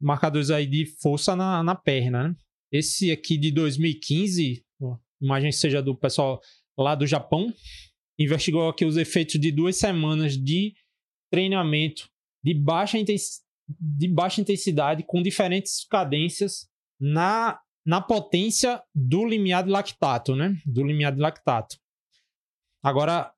marcadores 0.00 0.50
aí 0.50 0.66
de 0.66 0.86
força 0.86 1.36
na, 1.36 1.62
na 1.62 1.74
perna, 1.74 2.28
né? 2.28 2.36
Esse 2.72 3.10
aqui 3.10 3.36
de 3.36 3.50
2015 3.50 4.64
imagem 5.20 5.52
seja 5.52 5.82
do 5.82 5.94
pessoal 5.94 6.40
lá 6.78 6.94
do 6.94 7.06
Japão, 7.06 7.52
investigou 8.18 8.68
aqui 8.68 8.84
os 8.84 8.96
efeitos 8.96 9.38
de 9.40 9.50
duas 9.50 9.76
semanas 9.76 10.36
de 10.36 10.74
treinamento 11.30 12.08
de 12.42 12.54
baixa, 12.54 12.98
de 13.68 14.08
baixa 14.08 14.40
intensidade 14.40 15.04
com 15.04 15.22
diferentes 15.22 15.84
cadências 15.86 16.68
na, 16.98 17.60
na 17.84 18.00
potência 18.00 18.82
do 18.94 19.26
limiar 19.26 19.64
de 19.64 19.70
lactato, 19.70 20.34
né? 20.34 20.56
Do 20.66 20.84
limiar 20.84 21.14
de 21.14 21.20
lactato. 21.20 21.76
Agora, 22.82 23.32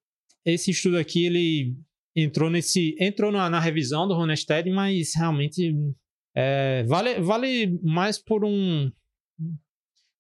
esse 0.44 0.70
estudo 0.70 0.98
aqui, 0.98 1.26
ele 1.26 1.76
entrou 2.14 2.50
nesse 2.50 2.96
entrou 3.00 3.32
na, 3.32 3.48
na 3.48 3.58
revisão 3.58 4.06
do 4.06 4.14
Ronestad, 4.14 4.68
mas 4.70 5.12
realmente 5.14 5.74
é, 6.34 6.84
vale, 6.84 7.20
vale 7.20 7.78
mais 7.82 8.18
por 8.18 8.44
um 8.44 8.90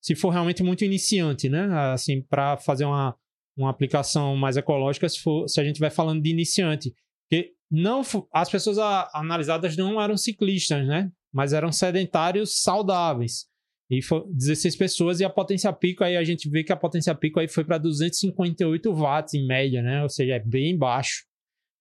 se 0.02 0.16
for 0.16 0.30
realmente 0.30 0.64
muito 0.64 0.84
iniciante, 0.84 1.48
né? 1.48 1.68
Assim, 1.92 2.20
para 2.20 2.56
fazer 2.56 2.84
uma, 2.84 3.16
uma 3.56 3.70
aplicação 3.70 4.36
mais 4.36 4.56
ecológica, 4.56 5.08
se, 5.08 5.20
for, 5.20 5.48
se 5.48 5.60
a 5.60 5.64
gente 5.64 5.78
vai 5.78 5.90
falando 5.90 6.20
de 6.20 6.28
iniciante. 6.28 6.92
Porque 7.30 7.52
não, 7.70 8.02
as 8.32 8.50
pessoas 8.50 8.78
analisadas 9.14 9.76
não 9.76 10.02
eram 10.02 10.16
ciclistas, 10.16 10.84
né? 10.86 11.10
Mas 11.32 11.52
eram 11.52 11.70
sedentários 11.70 12.60
saudáveis. 12.62 13.46
E 13.88 14.02
foi 14.02 14.24
16 14.32 14.76
pessoas 14.76 15.20
e 15.20 15.24
a 15.24 15.30
potência 15.30 15.72
pico, 15.72 16.02
aí 16.02 16.16
a 16.16 16.24
gente 16.24 16.48
vê 16.48 16.64
que 16.64 16.72
a 16.72 16.76
potência 16.76 17.14
pico 17.14 17.38
aí 17.38 17.46
foi 17.46 17.64
para 17.64 17.78
258 17.78 18.92
watts 18.92 19.34
em 19.34 19.46
média, 19.46 19.82
né? 19.82 20.02
Ou 20.02 20.08
seja, 20.08 20.34
é 20.34 20.40
bem 20.40 20.76
baixo. 20.76 21.24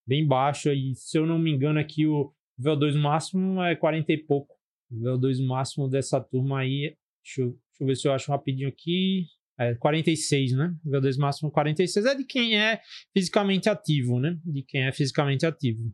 Bem 0.06 0.28
baixo. 0.28 0.70
E 0.72 0.94
se 0.94 1.18
eu 1.18 1.26
não 1.26 1.40
me 1.40 1.52
engano 1.52 1.80
aqui, 1.80 2.06
o 2.06 2.32
VO2 2.62 3.00
máximo 3.00 3.64
é 3.64 3.76
40 3.76 4.14
e 4.14 4.18
pouco. 4.18 4.54
O 4.92 4.96
VO2 4.96 5.44
máximo 5.46 5.90
dessa 5.90 6.20
turma 6.20 6.60
aí, 6.60 6.96
deixa 7.24 7.42
eu 7.42 7.58
Deixa 7.72 7.84
eu 7.84 7.88
ver 7.88 7.96
se 7.96 8.08
eu 8.08 8.14
acho 8.14 8.32
rapidinho 8.32 8.70
aqui. 8.70 9.26
É 9.60 9.76
46, 9.76 10.54
né? 10.54 10.74
VO2 10.86 11.18
máximo 11.18 11.52
46 11.52 12.06
é 12.06 12.16
de 12.16 12.26
quem 12.26 12.58
é 12.58 12.80
fisicamente 13.16 13.70
ativo, 13.70 14.20
né? 14.20 14.38
De 14.44 14.64
quem 14.64 14.88
é 14.88 14.92
fisicamente 14.92 15.46
ativo. 15.46 15.94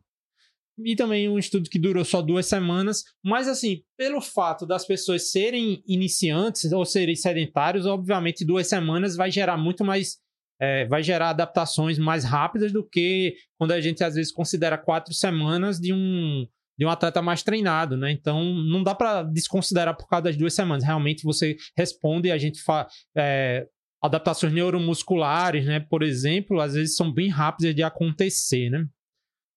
E 0.84 0.94
também 0.94 1.28
um 1.28 1.38
estudo 1.38 1.68
que 1.68 1.78
durou 1.78 2.04
só 2.04 2.22
duas 2.22 2.46
semanas. 2.46 3.02
Mas, 3.22 3.48
assim, 3.48 3.82
pelo 3.96 4.20
fato 4.20 4.64
das 4.64 4.86
pessoas 4.86 5.30
serem 5.30 5.82
iniciantes 5.86 6.72
ou 6.72 6.84
serem 6.84 7.16
sedentários, 7.16 7.84
obviamente 7.84 8.44
duas 8.44 8.68
semanas 8.68 9.16
vai 9.16 9.30
gerar 9.30 9.56
muito 9.56 9.84
mais. 9.84 10.18
É, 10.60 10.86
vai 10.86 11.02
gerar 11.02 11.30
adaptações 11.30 11.98
mais 11.98 12.24
rápidas 12.24 12.72
do 12.72 12.84
que 12.84 13.36
quando 13.56 13.70
a 13.72 13.80
gente 13.80 14.02
às 14.02 14.14
vezes 14.14 14.32
considera 14.32 14.76
quatro 14.76 15.14
semanas 15.14 15.78
de 15.78 15.92
um 15.92 16.44
de 16.78 16.86
um 16.86 16.90
atleta 16.90 17.20
mais 17.20 17.42
treinado, 17.42 17.96
né? 17.96 18.12
Então 18.12 18.44
não 18.44 18.82
dá 18.82 18.94
para 18.94 19.22
desconsiderar 19.22 19.96
por 19.96 20.06
causa 20.06 20.24
das 20.24 20.36
duas 20.36 20.54
semanas. 20.54 20.84
Realmente 20.84 21.24
você 21.24 21.56
responde 21.76 22.30
a 22.30 22.38
gente 22.38 22.62
faz. 22.62 22.86
É, 23.16 23.66
adaptações 24.00 24.52
neuromusculares, 24.52 25.66
né? 25.66 25.80
Por 25.80 26.02
exemplo, 26.02 26.60
às 26.60 26.74
vezes 26.74 26.96
são 26.96 27.12
bem 27.12 27.28
rápidas 27.28 27.74
de 27.74 27.82
acontecer, 27.82 28.70
né? 28.70 28.86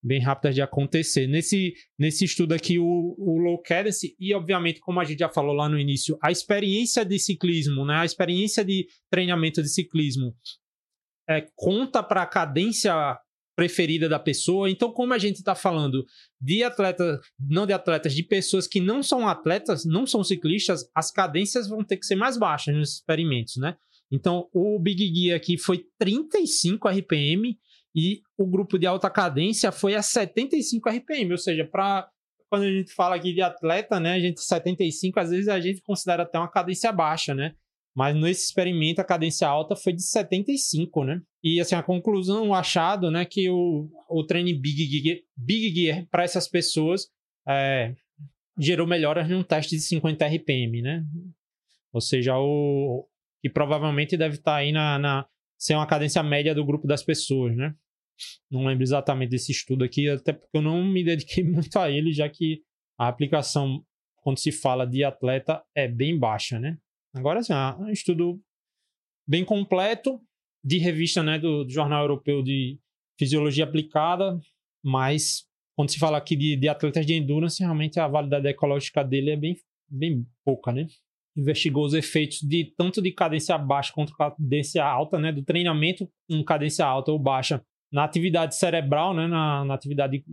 Bem 0.03 0.19
rápidas 0.19 0.55
de 0.55 0.63
acontecer. 0.63 1.27
Nesse, 1.27 1.73
nesse 1.97 2.25
estudo 2.25 2.53
aqui, 2.53 2.79
o, 2.79 3.15
o 3.19 3.37
low 3.37 3.61
cadence, 3.61 4.15
e 4.19 4.33
obviamente, 4.33 4.79
como 4.79 4.99
a 4.99 5.03
gente 5.03 5.19
já 5.19 5.29
falou 5.29 5.53
lá 5.53 5.69
no 5.69 5.79
início, 5.79 6.17
a 6.23 6.31
experiência 6.31 7.05
de 7.05 7.19
ciclismo, 7.19 7.85
né? 7.85 7.97
A 7.97 8.05
experiência 8.05 8.65
de 8.65 8.87
treinamento 9.11 9.61
de 9.61 9.69
ciclismo 9.69 10.35
é, 11.29 11.47
conta 11.55 12.01
para 12.01 12.23
a 12.23 12.27
cadência 12.27 12.93
preferida 13.55 14.07
da 14.07 14.19
pessoa. 14.19 14.69
Então, 14.69 14.91
como 14.91 15.13
a 15.13 15.17
gente 15.17 15.37
está 15.37 15.55
falando 15.55 16.05
de 16.39 16.63
atletas, 16.63 17.19
não 17.39 17.65
de 17.65 17.73
atletas, 17.73 18.13
de 18.13 18.23
pessoas 18.23 18.67
que 18.67 18.79
não 18.79 19.03
são 19.03 19.27
atletas, 19.27 19.85
não 19.85 20.05
são 20.05 20.23
ciclistas, 20.23 20.89
as 20.95 21.11
cadências 21.11 21.67
vão 21.67 21.83
ter 21.83 21.97
que 21.97 22.05
ser 22.05 22.15
mais 22.15 22.37
baixas 22.37 22.75
nos 22.75 22.93
experimentos, 22.93 23.57
né? 23.57 23.75
Então, 24.11 24.49
o 24.53 24.77
Big 24.79 25.13
Gear 25.13 25.37
aqui 25.37 25.57
foi 25.57 25.85
35 25.97 26.87
RPM 26.89 27.57
e 27.95 28.21
o 28.37 28.45
grupo 28.45 28.77
de 28.77 28.85
alta 28.85 29.09
cadência 29.09 29.71
foi 29.71 29.95
a 29.95 30.01
75 30.01 30.89
RPM, 30.89 31.31
ou 31.31 31.37
seja, 31.37 31.65
para 31.65 32.09
quando 32.49 32.63
a 32.63 32.71
gente 32.71 32.93
fala 32.93 33.15
aqui 33.15 33.33
de 33.33 33.41
atleta, 33.41 33.97
né, 33.97 34.13
a 34.13 34.19
gente 34.19 34.41
75, 34.41 35.17
às 35.21 35.29
vezes 35.29 35.47
a 35.47 35.57
gente 35.61 35.81
considera 35.81 36.23
até 36.23 36.37
uma 36.37 36.51
cadência 36.51 36.91
baixa, 36.91 37.33
né? 37.33 37.55
Mas 37.95 38.15
nesse 38.15 38.45
experimento 38.45 39.01
a 39.01 39.05
cadência 39.05 39.47
alta 39.47 39.75
foi 39.75 39.93
de 39.93 40.01
75, 40.01 41.03
né? 41.03 41.21
E 41.43 41.59
assim, 41.59 41.75
a 41.75 41.83
conclusão, 41.83 42.49
o 42.49 42.53
achado, 42.53 43.11
né, 43.11 43.25
que 43.25 43.49
o, 43.49 43.89
o 44.09 44.25
treino 44.25 44.47
Big 44.59 44.85
Gear, 44.85 45.19
Big 45.35 45.73
Gear 45.75 46.07
para 46.09 46.23
essas 46.23 46.47
pessoas 46.47 47.07
é, 47.47 47.93
gerou 48.57 48.87
melhoras 48.87 49.27
num 49.27 49.43
teste 49.43 49.75
de 49.75 49.81
50 49.81 50.25
RPM, 50.25 50.81
né? 50.81 51.03
Ou 51.91 51.99
seja, 51.99 52.37
o 52.37 53.07
que 53.41 53.49
provavelmente 53.49 54.15
deve 54.15 54.35
estar 54.35 54.51
tá 54.51 54.57
aí 54.57 54.71
na, 54.71 54.97
na 54.99 55.25
ser 55.57 55.75
uma 55.75 55.87
cadência 55.87 56.23
média 56.23 56.55
do 56.55 56.65
grupo 56.65 56.87
das 56.87 57.03
pessoas, 57.03 57.55
né? 57.55 57.75
Não 58.49 58.65
lembro 58.65 58.83
exatamente 58.83 59.31
desse 59.31 59.51
estudo 59.51 59.83
aqui, 59.83 60.07
até 60.07 60.31
porque 60.31 60.57
eu 60.57 60.61
não 60.61 60.83
me 60.83 61.03
dediquei 61.03 61.43
muito 61.45 61.77
a 61.77 61.89
ele, 61.89 62.13
já 62.13 62.29
que 62.29 62.61
a 62.97 63.07
aplicação, 63.07 63.83
quando 64.17 64.37
se 64.37 64.51
fala 64.51 64.85
de 64.85 65.03
atleta, 65.03 65.61
é 65.75 65.87
bem 65.87 66.17
baixa, 66.17 66.59
né? 66.59 66.77
Agora, 67.13 67.39
assim, 67.39 67.53
é 67.53 67.75
um 67.77 67.89
estudo 67.89 68.41
bem 69.27 69.43
completo, 69.43 70.19
de 70.63 70.77
revista 70.77 71.23
né, 71.23 71.39
do, 71.39 71.63
do 71.63 71.71
Jornal 71.71 72.03
Europeu 72.03 72.43
de 72.43 72.79
Fisiologia 73.17 73.63
Aplicada, 73.63 74.39
mas 74.83 75.47
quando 75.75 75.89
se 75.89 75.99
fala 75.99 76.17
aqui 76.17 76.35
de, 76.35 76.55
de 76.55 76.69
atletas 76.69 77.05
de 77.05 77.13
endurance, 77.13 77.61
realmente 77.61 77.99
a 77.99 78.07
validade 78.07 78.47
ecológica 78.47 79.03
dele 79.03 79.31
é 79.31 79.35
bem, 79.35 79.55
bem 79.89 80.25
pouca, 80.45 80.71
né? 80.71 80.87
investigou 81.35 81.85
os 81.85 81.93
efeitos 81.93 82.41
de 82.41 82.73
tanto 82.77 83.01
de 83.01 83.11
cadência 83.11 83.57
baixa 83.57 83.93
quanto 83.93 84.15
cadência 84.15 84.83
alta, 84.83 85.17
né, 85.17 85.31
do 85.31 85.43
treinamento 85.43 86.09
com 86.29 86.43
cadência 86.43 86.85
alta 86.85 87.11
ou 87.11 87.19
baixa 87.19 87.63
na 87.91 88.03
atividade 88.03 88.55
cerebral, 88.55 89.13
né, 89.13 89.27
na, 89.27 89.65
na 89.65 89.73
atividade 89.73 90.23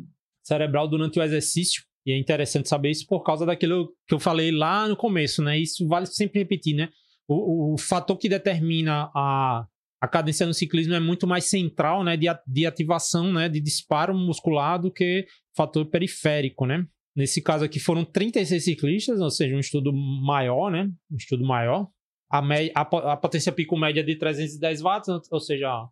cerebral 0.45 0.89
durante 0.89 1.19
o 1.19 1.23
exercício. 1.23 1.85
E 2.09 2.13
é 2.13 2.17
interessante 2.17 2.71
saber 2.71 2.91
isso 2.91 3.07
por 3.07 3.23
causa 3.23 3.45
daquilo 3.45 3.93
que 4.07 4.15
eu 4.15 4.19
falei 4.19 4.51
lá 4.51 4.89
no 4.89 4.97
começo, 4.97 5.43
né? 5.43 5.59
Isso 5.59 5.87
vale 5.87 6.07
sempre 6.07 6.39
repetir, 6.39 6.75
né? 6.75 6.89
O, 7.29 7.75
o 7.75 7.77
fator 7.77 8.17
que 8.17 8.31
determina 8.31 9.11
a, 9.15 9.67
a 10.01 10.09
cadência 10.09 10.47
no 10.47 10.55
ciclismo 10.55 10.95
é 10.95 11.01
muito 11.01 11.27
mais 11.27 11.45
central, 11.51 12.03
né? 12.03 12.17
De, 12.17 12.27
de 12.47 12.65
ativação, 12.65 13.31
né? 13.31 13.47
De 13.47 13.61
disparo 13.61 14.15
muscular 14.15 14.81
do 14.81 14.91
que 14.91 15.27
fator 15.55 15.85
periférico, 15.85 16.65
né? 16.65 16.87
Nesse 17.15 17.43
caso 17.43 17.67
aqui 17.67 17.79
foram 17.79 18.07
36 18.07 18.65
ciclistas, 18.65 19.21
ou 19.21 19.31
seja, 19.31 19.55
um 19.55 19.61
estudo 19.61 19.93
maior, 19.93 20.71
né? 20.71 20.91
Um 21.13 21.17
estudo 21.17 21.45
maior. 21.45 21.89
A, 22.33 22.39
a, 22.75 23.13
a 23.13 23.17
potência 23.19 23.53
pico 23.53 23.77
média 23.77 24.03
de 24.03 24.17
310 24.17 24.81
watts, 24.81 25.31
ou 25.31 25.41
seja, 25.41 25.87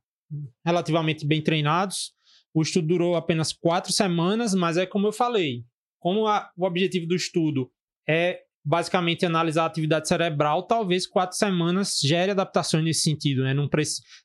relativamente 0.64 1.26
bem 1.26 1.42
treinados. 1.42 2.14
O 2.54 2.62
estudo 2.62 2.88
durou 2.88 3.16
apenas 3.16 3.52
quatro 3.52 3.92
semanas, 3.92 4.54
mas 4.54 4.78
é 4.78 4.86
como 4.86 5.08
eu 5.08 5.12
falei, 5.12 5.62
como 5.98 6.26
a, 6.26 6.50
o 6.56 6.64
objetivo 6.64 7.06
do 7.06 7.14
estudo 7.14 7.70
é 8.08 8.40
basicamente 8.64 9.24
analisar 9.24 9.62
a 9.62 9.66
atividade 9.66 10.08
cerebral, 10.08 10.64
talvez 10.64 11.06
quatro 11.06 11.36
semanas 11.36 12.00
gere 12.02 12.32
adaptações 12.32 12.82
nesse 12.82 13.02
sentido, 13.02 13.44
né? 13.44 13.54
Não 13.54 13.68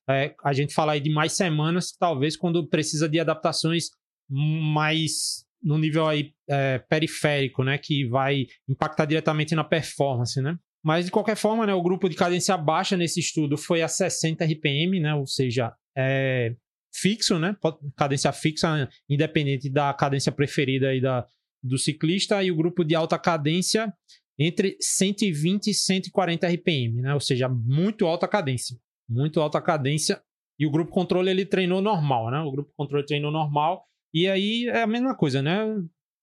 é, 0.10 0.34
a 0.44 0.52
gente 0.52 0.74
fala 0.74 0.94
aí 0.94 1.00
de 1.00 1.12
mais 1.12 1.34
semanas, 1.34 1.92
talvez 1.92 2.36
quando 2.36 2.68
precisa 2.68 3.08
de 3.08 3.20
adaptações 3.20 3.92
mais 4.28 5.46
no 5.62 5.78
nível 5.78 6.08
aí 6.08 6.34
é, 6.50 6.80
periférico, 6.80 7.64
né, 7.64 7.78
que 7.78 8.06
vai 8.08 8.48
impactar 8.68 9.06
diretamente 9.06 9.54
na 9.54 9.64
performance, 9.64 10.42
né? 10.42 10.58
Mas 10.84 11.06
de 11.06 11.12
qualquer 11.12 11.36
forma, 11.36 11.68
né, 11.68 11.74
o 11.76 11.84
grupo 11.84 12.10
de 12.10 12.16
cadência 12.16 12.58
baixa 12.58 12.98
nesse 12.98 13.20
estudo 13.20 13.56
foi 13.56 13.84
a 13.84 13.88
60 13.88 14.44
RPM, 14.44 15.00
né, 15.00 15.14
ou 15.14 15.28
seja, 15.28 15.72
é 15.96 16.56
fixo, 16.94 17.38
né, 17.38 17.56
cadência 17.96 18.32
fixa, 18.34 18.90
independente 19.08 19.70
da 19.70 19.94
cadência 19.94 20.32
preferida 20.32 21.00
da, 21.00 21.28
do 21.64 21.78
ciclista, 21.78 22.44
e 22.44 22.52
o 22.52 22.56
grupo 22.56 22.84
de 22.84 22.96
alta 22.96 23.18
cadência 23.20 23.94
entre 24.38 24.76
120 24.80 25.68
e 25.68 25.74
140 25.74 26.48
RPM, 26.48 27.02
né, 27.02 27.14
ou 27.14 27.20
seja, 27.20 27.48
muito 27.48 28.06
alta 28.06 28.28
cadência, 28.28 28.78
muito 29.08 29.40
alta 29.40 29.62
cadência. 29.62 30.22
E 30.58 30.66
o 30.66 30.72
grupo 30.72 30.92
controle 30.92 31.30
ele 31.30 31.46
treinou 31.46 31.82
normal, 31.82 32.30
né? 32.30 32.40
O 32.42 32.52
grupo 32.52 32.72
controle 32.78 33.04
treinou 33.04 33.32
normal 33.32 33.84
e 34.14 34.28
aí 34.28 34.68
é 34.68 34.84
a 34.84 34.88
mesma 34.88 35.16
coisa, 35.16 35.42
né? 35.42 35.60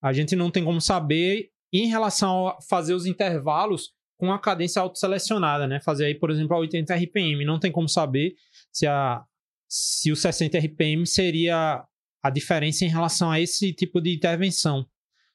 A 0.01 0.13
gente 0.13 0.37
não 0.37 0.51
tem 0.51 0.65
como 0.65 0.81
saber 0.81 1.51
em 1.73 1.87
relação 1.87 2.49
a 2.49 2.59
fazer 2.69 2.95
os 2.95 3.05
intervalos 3.05 3.93
com 4.19 4.33
a 4.33 4.39
cadência 4.39 4.81
autoselecionada, 4.81 5.67
né? 5.67 5.81
Fazer 5.81 6.07
aí, 6.07 6.15
por 6.15 6.31
exemplo, 6.31 6.55
a 6.55 6.61
80 6.61 6.95
RPM. 6.95 7.45
Não 7.45 7.59
tem 7.59 7.71
como 7.73 7.89
saber 7.89 8.35
se, 8.73 8.87
a, 8.87 9.25
se 9.69 10.11
o 10.11 10.17
60 10.17 10.59
RPM 10.59 11.07
seria 11.07 11.85
a 12.23 12.31
diferença 12.31 12.85
em 12.85 12.89
relação 12.89 13.31
a 13.31 13.41
esse 13.41 13.73
tipo 13.73 14.01
de 14.01 14.15
intervenção. 14.15 14.87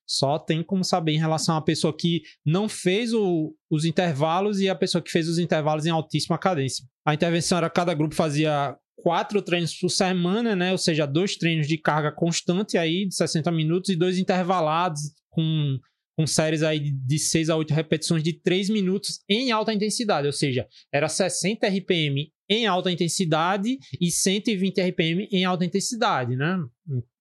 Só 0.08 0.38
tem 0.38 0.64
como 0.64 0.84
saber 0.84 1.14
em 1.14 1.20
relação 1.20 1.56
à 1.56 1.62
pessoa 1.62 1.96
que 1.96 2.22
não 2.46 2.68
fez 2.68 3.14
o, 3.14 3.56
os 3.70 3.86
intervalos 3.86 4.60
e 4.60 4.68
a 4.68 4.76
pessoa 4.76 5.02
que 5.02 5.12
fez 5.12 5.28
os 5.28 5.40
intervalos 5.40 5.86
em 5.86 5.90
altíssima 5.90 6.38
cadência. 6.38 6.86
A 7.06 7.14
intervenção 7.14 7.58
era 7.58 7.70
cada 7.70 7.94
grupo 7.94 8.16
fazia 8.16 8.78
quatro 8.96 9.42
treinos 9.42 9.74
por 9.76 9.90
semana, 9.90 10.56
né? 10.56 10.72
Ou 10.72 10.78
seja, 10.78 11.06
dois 11.06 11.36
treinos 11.36 11.68
de 11.68 11.78
carga 11.78 12.12
constante 12.12 12.78
aí 12.78 13.08
de 13.08 13.16
60 13.16 13.52
minutos 13.52 13.90
e 13.90 13.96
dois 13.96 14.18
intervalados 14.18 15.02
com, 15.30 15.78
com 16.18 16.28
séries 16.28 16.64
aí 16.64 16.80
de 16.80 17.20
6 17.20 17.50
a 17.50 17.58
8 17.58 17.74
repetições 17.74 18.24
de 18.24 18.34
3 18.34 18.70
minutos 18.70 19.20
em 19.28 19.52
alta 19.52 19.74
intensidade, 19.74 20.28
ou 20.28 20.34
seja, 20.34 20.68
era 20.92 21.10
60 21.10 21.68
RPM 21.68 22.32
em 22.50 22.66
alta 22.66 22.92
intensidade 22.92 23.78
e 24.00 24.12
120 24.12 24.82
RPM 24.82 25.28
em 25.32 25.44
alta 25.44 25.66
intensidade, 25.66 26.36
né? 26.36 26.58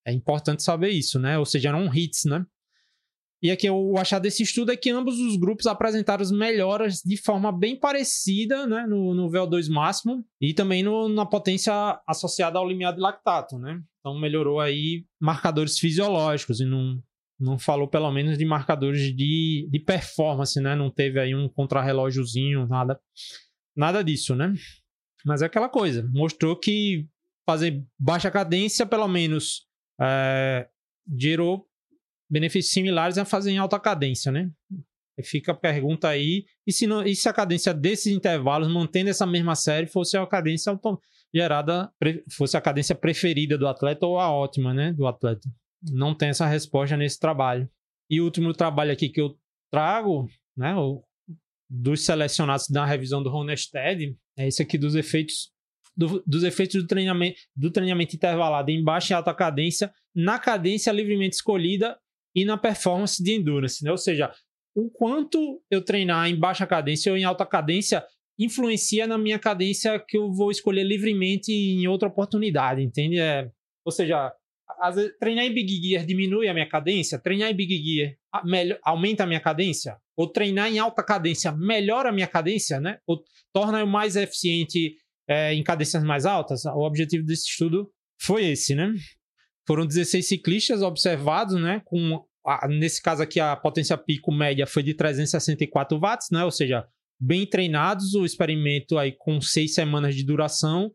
É 0.06 0.12
importante 0.12 0.62
saber 0.62 0.90
isso, 0.90 1.18
né? 1.18 1.38
Ou 1.38 1.44
seja, 1.44 1.68
eram 1.68 1.92
hits, 1.94 2.24
né? 2.24 2.44
E 3.42 3.50
aqui 3.50 3.68
o 3.68 3.98
achado 3.98 4.22
desse 4.22 4.44
estudo 4.44 4.70
é 4.70 4.76
que 4.76 4.88
ambos 4.88 5.18
os 5.18 5.36
grupos 5.36 5.66
apresentaram 5.66 6.24
melhoras 6.30 7.02
de 7.04 7.16
forma 7.16 7.50
bem 7.50 7.76
parecida 7.76 8.68
né, 8.68 8.86
no, 8.86 9.12
no 9.14 9.28
VO2 9.28 9.68
máximo 9.68 10.24
e 10.40 10.54
também 10.54 10.84
no, 10.84 11.08
na 11.08 11.26
potência 11.26 11.72
associada 12.06 12.58
ao 12.58 12.68
limiar 12.68 12.94
de 12.94 13.00
lactato, 13.00 13.58
né? 13.58 13.82
Então 13.98 14.16
melhorou 14.16 14.60
aí 14.60 15.04
marcadores 15.20 15.76
fisiológicos 15.76 16.60
e 16.60 16.64
não, 16.64 17.02
não 17.38 17.58
falou 17.58 17.88
pelo 17.88 18.12
menos 18.12 18.38
de 18.38 18.44
marcadores 18.44 19.14
de, 19.14 19.68
de 19.68 19.80
performance, 19.80 20.60
né? 20.60 20.76
Não 20.76 20.88
teve 20.88 21.18
aí 21.18 21.34
um 21.34 21.48
contrarrelógiozinho, 21.48 22.68
nada, 22.68 23.00
nada 23.76 24.04
disso, 24.04 24.36
né? 24.36 24.54
Mas 25.24 25.42
é 25.42 25.46
aquela 25.46 25.68
coisa, 25.68 26.08
mostrou 26.12 26.54
que 26.54 27.08
fazer 27.44 27.84
baixa 27.98 28.30
cadência, 28.30 28.86
pelo 28.86 29.08
menos, 29.08 29.66
é, 30.00 30.68
gerou 31.18 31.66
benefícios 32.32 32.72
similares 32.72 33.18
a 33.18 33.26
fazer 33.26 33.50
em 33.50 33.58
alta 33.58 33.78
cadência, 33.78 34.32
né? 34.32 34.50
Fica 35.22 35.52
a 35.52 35.54
pergunta 35.54 36.08
aí, 36.08 36.46
e 36.66 36.72
se, 36.72 36.86
não, 36.86 37.04
e 37.04 37.14
se 37.14 37.28
a 37.28 37.32
cadência 37.34 37.74
desses 37.74 38.10
intervalos, 38.10 38.72
mantendo 38.72 39.10
essa 39.10 39.26
mesma 39.26 39.54
série, 39.54 39.86
fosse 39.86 40.16
a 40.16 40.26
cadência 40.26 40.72
gerada, 41.32 41.92
fosse 42.34 42.56
a 42.56 42.60
cadência 42.62 42.94
preferida 42.94 43.58
do 43.58 43.68
atleta 43.68 44.06
ou 44.06 44.18
a 44.18 44.32
ótima, 44.32 44.72
né, 44.72 44.94
do 44.94 45.06
atleta? 45.06 45.46
Não 45.82 46.14
tem 46.14 46.30
essa 46.30 46.46
resposta 46.46 46.96
nesse 46.96 47.20
trabalho. 47.20 47.68
E 48.08 48.20
o 48.20 48.24
último 48.24 48.54
trabalho 48.54 48.90
aqui 48.90 49.10
que 49.10 49.20
eu 49.20 49.36
trago, 49.70 50.26
né, 50.56 50.74
o, 50.74 51.04
dos 51.68 52.06
selecionados 52.06 52.66
da 52.68 52.86
revisão 52.86 53.22
do 53.22 53.28
Ronestead, 53.28 54.16
é 54.38 54.48
esse 54.48 54.62
aqui 54.62 54.78
dos 54.78 54.94
efeitos 54.94 55.52
do, 55.94 56.22
dos 56.26 56.42
efeitos 56.42 56.80
do 56.80 56.86
treinamento, 56.86 57.38
do 57.54 57.70
treinamento 57.70 58.16
intervalado 58.16 58.70
em 58.70 58.82
baixa 58.82 59.12
e 59.12 59.14
alta 59.14 59.34
cadência 59.34 59.92
na 60.14 60.38
cadência 60.38 60.90
livremente 60.90 61.36
escolhida 61.36 61.98
e 62.34 62.44
na 62.44 62.56
performance 62.56 63.22
de 63.22 63.32
endurance, 63.32 63.84
né? 63.84 63.90
Ou 63.90 63.98
seja, 63.98 64.32
o 64.74 64.90
quanto 64.90 65.62
eu 65.70 65.84
treinar 65.84 66.28
em 66.28 66.36
baixa 66.36 66.66
cadência 66.66 67.12
ou 67.12 67.18
em 67.18 67.24
alta 67.24 67.44
cadência 67.44 68.04
influencia 68.38 69.06
na 69.06 69.18
minha 69.18 69.38
cadência 69.38 69.98
que 69.98 70.16
eu 70.16 70.32
vou 70.32 70.50
escolher 70.50 70.84
livremente 70.84 71.52
em 71.52 71.86
outra 71.86 72.08
oportunidade, 72.08 72.82
entende? 72.82 73.18
É, 73.18 73.50
ou 73.84 73.92
seja, 73.92 74.32
vezes, 74.94 75.12
treinar 75.18 75.44
em 75.44 75.54
Big 75.54 75.80
Gear 75.82 76.04
diminui 76.04 76.48
a 76.48 76.54
minha 76.54 76.68
cadência, 76.68 77.18
treinar 77.18 77.50
em 77.50 77.54
Big 77.54 77.76
Gear 77.76 78.14
melhor, 78.44 78.78
aumenta 78.82 79.24
a 79.24 79.26
minha 79.26 79.40
cadência, 79.40 79.96
ou 80.16 80.26
treinar 80.30 80.72
em 80.72 80.78
alta 80.78 81.02
cadência 81.02 81.52
melhora 81.52 82.08
a 82.08 82.12
minha 82.12 82.26
cadência, 82.26 82.80
né? 82.80 82.98
Ou 83.06 83.22
torna 83.52 83.80
eu 83.80 83.86
mais 83.86 84.16
eficiente 84.16 84.96
é, 85.28 85.54
em 85.54 85.62
cadências 85.62 86.02
mais 86.02 86.26
altas. 86.26 86.64
O 86.64 86.80
objetivo 86.80 87.24
desse 87.24 87.48
estudo 87.48 87.90
foi 88.20 88.46
esse, 88.46 88.74
né? 88.74 88.92
Foram 89.72 89.86
16 89.86 90.28
ciclistas 90.28 90.82
observados, 90.82 91.58
né? 91.58 91.80
Com, 91.86 92.22
a, 92.44 92.68
nesse 92.68 93.00
caso 93.00 93.22
aqui, 93.22 93.40
a 93.40 93.56
potência 93.56 93.96
pico 93.96 94.30
média 94.30 94.66
foi 94.66 94.82
de 94.82 94.92
364 94.92 95.98
watts, 95.98 96.28
né? 96.30 96.44
Ou 96.44 96.50
seja, 96.50 96.86
bem 97.18 97.46
treinados, 97.46 98.12
o 98.12 98.26
experimento 98.26 98.98
aí 98.98 99.12
com 99.12 99.40
seis 99.40 99.72
semanas 99.72 100.14
de 100.14 100.24
duração. 100.24 100.92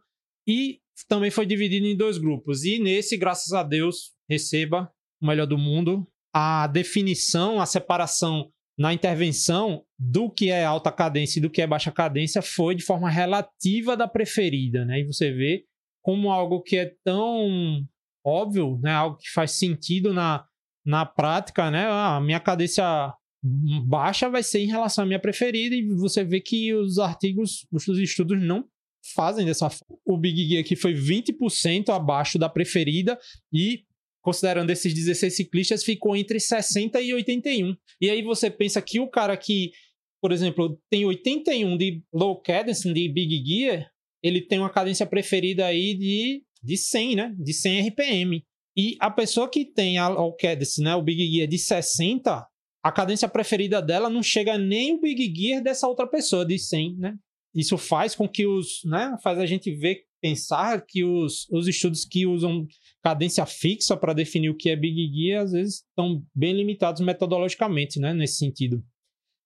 E 0.48 0.80
também 1.08 1.32
foi 1.32 1.48
dividido 1.48 1.88
em 1.88 1.98
dois 1.98 2.20
grupos. 2.20 2.66
E 2.66 2.78
nesse, 2.78 3.18
graças 3.18 3.52
a 3.52 3.64
Deus, 3.64 4.12
receba 4.30 4.92
o 5.20 5.26
melhor 5.26 5.48
do 5.48 5.58
mundo. 5.58 6.08
A 6.32 6.68
definição, 6.68 7.60
a 7.60 7.66
separação 7.66 8.52
na 8.78 8.94
intervenção 8.94 9.84
do 9.98 10.30
que 10.30 10.52
é 10.52 10.64
alta 10.64 10.92
cadência 10.92 11.40
e 11.40 11.42
do 11.42 11.50
que 11.50 11.64
é 11.64 11.66
baixa 11.66 11.92
cadência 11.92 12.44
foi 12.44 12.76
de 12.76 12.84
forma 12.84 13.10
relativa 13.10 13.98
da 13.98 14.08
preferida, 14.08 14.86
né? 14.86 15.00
E 15.00 15.04
você 15.04 15.32
vê 15.32 15.66
como 16.04 16.30
algo 16.30 16.62
que 16.62 16.78
é 16.78 16.94
tão 17.04 17.84
óbvio, 18.28 18.78
né? 18.84 18.92
Algo 18.92 19.18
que 19.18 19.32
faz 19.32 19.52
sentido 19.52 20.14
na, 20.14 20.46
na 20.86 21.06
prática, 21.06 21.72
né? 21.72 21.86
Ah, 21.86 22.18
a 22.18 22.22
minha 22.22 22.40
cadência 22.40 22.84
baixa 23.86 24.30
vai 24.30 24.44
ser 24.44 24.60
em 24.60 24.68
relação 24.68 25.04
à 25.04 25.08
minha 25.08 25.20
preferida 25.20 25.74
e 25.76 25.88
você 25.96 26.24
vê 26.24 26.42
que 26.42 26.74
os 26.74 27.00
artigos, 27.00 27.66
os 27.72 27.88
estudos 28.00 28.42
não 28.42 28.66
fazem 29.16 29.46
dessa 29.46 29.70
forma. 29.70 29.98
O 30.06 30.18
Big 30.18 30.46
Gear 30.46 30.62
aqui 30.62 30.76
foi 30.76 30.94
20% 30.94 31.90
abaixo 31.90 32.38
da 32.38 32.50
preferida 32.50 33.18
e 33.54 33.84
considerando 34.22 34.70
esses 34.70 34.94
16 34.94 35.34
ciclistas 35.34 35.84
ficou 35.86 36.16
entre 36.16 36.40
60 36.40 37.00
e 37.00 37.14
81. 37.14 37.74
E 38.02 38.10
aí 38.10 38.22
você 38.22 38.52
pensa 38.52 38.82
que 38.82 39.00
o 39.00 39.08
cara 39.08 39.38
que, 39.38 39.72
por 40.22 40.34
exemplo, 40.34 40.78
tem 40.90 41.06
81 41.06 41.78
de 41.78 42.04
low 42.12 42.42
cadence 42.42 42.92
de 42.92 43.08
Big 43.08 43.46
Gear, 43.46 43.90
ele 44.22 44.42
tem 44.42 44.60
uma 44.60 44.70
cadência 44.70 45.06
preferida 45.06 45.66
aí 45.66 45.94
de 45.94 46.44
de 46.64 46.78
100, 46.78 47.16
né? 47.16 47.36
De 47.38 47.54
100 47.54 47.88
RPM. 47.90 48.44
E 48.78 48.96
a 49.00 49.10
pessoa 49.10 49.50
que 49.50 49.66
tem 49.66 49.98
a 49.98 50.10
cadence, 50.40 50.80
né, 50.82 50.96
o 50.96 51.02
Big 51.02 51.26
Gear 51.32 51.48
de 51.48 51.58
60, 51.58 52.48
a 52.84 52.92
cadência 52.92 53.28
preferida 53.28 53.82
dela 53.82 54.08
não 54.08 54.22
chega 54.22 54.56
nem 54.56 54.94
o 54.94 55.02
Big 55.02 55.34
Gear 55.36 55.64
dessa 55.64 55.88
outra 55.88 56.06
pessoa 56.06 56.46
de 56.46 56.60
100, 56.60 56.98
né? 56.98 57.16
Isso 57.56 57.76
faz 57.76 58.14
com 58.14 58.30
que 58.30 58.46
os, 58.46 58.82
né, 58.86 59.18
faz 59.24 59.40
a 59.40 59.48
gente 59.48 59.74
ver, 59.74 60.04
pensar 60.22 60.86
que 60.86 61.04
os, 61.04 61.48
os 61.50 61.68
estudos 61.68 62.06
que 62.06 62.28
usam 62.28 62.68
cadência 63.04 63.46
fixa 63.48 63.98
para 63.98 64.14
definir 64.14 64.50
o 64.52 64.56
que 64.56 64.70
é 64.70 64.76
Big 64.76 65.12
Gear, 65.12 65.44
às 65.44 65.54
vezes 65.54 65.76
estão 65.78 66.24
bem 66.36 66.54
limitados 66.54 67.02
metodologicamente, 67.02 68.00
né, 68.00 68.14
nesse 68.14 68.36
sentido. 68.36 68.84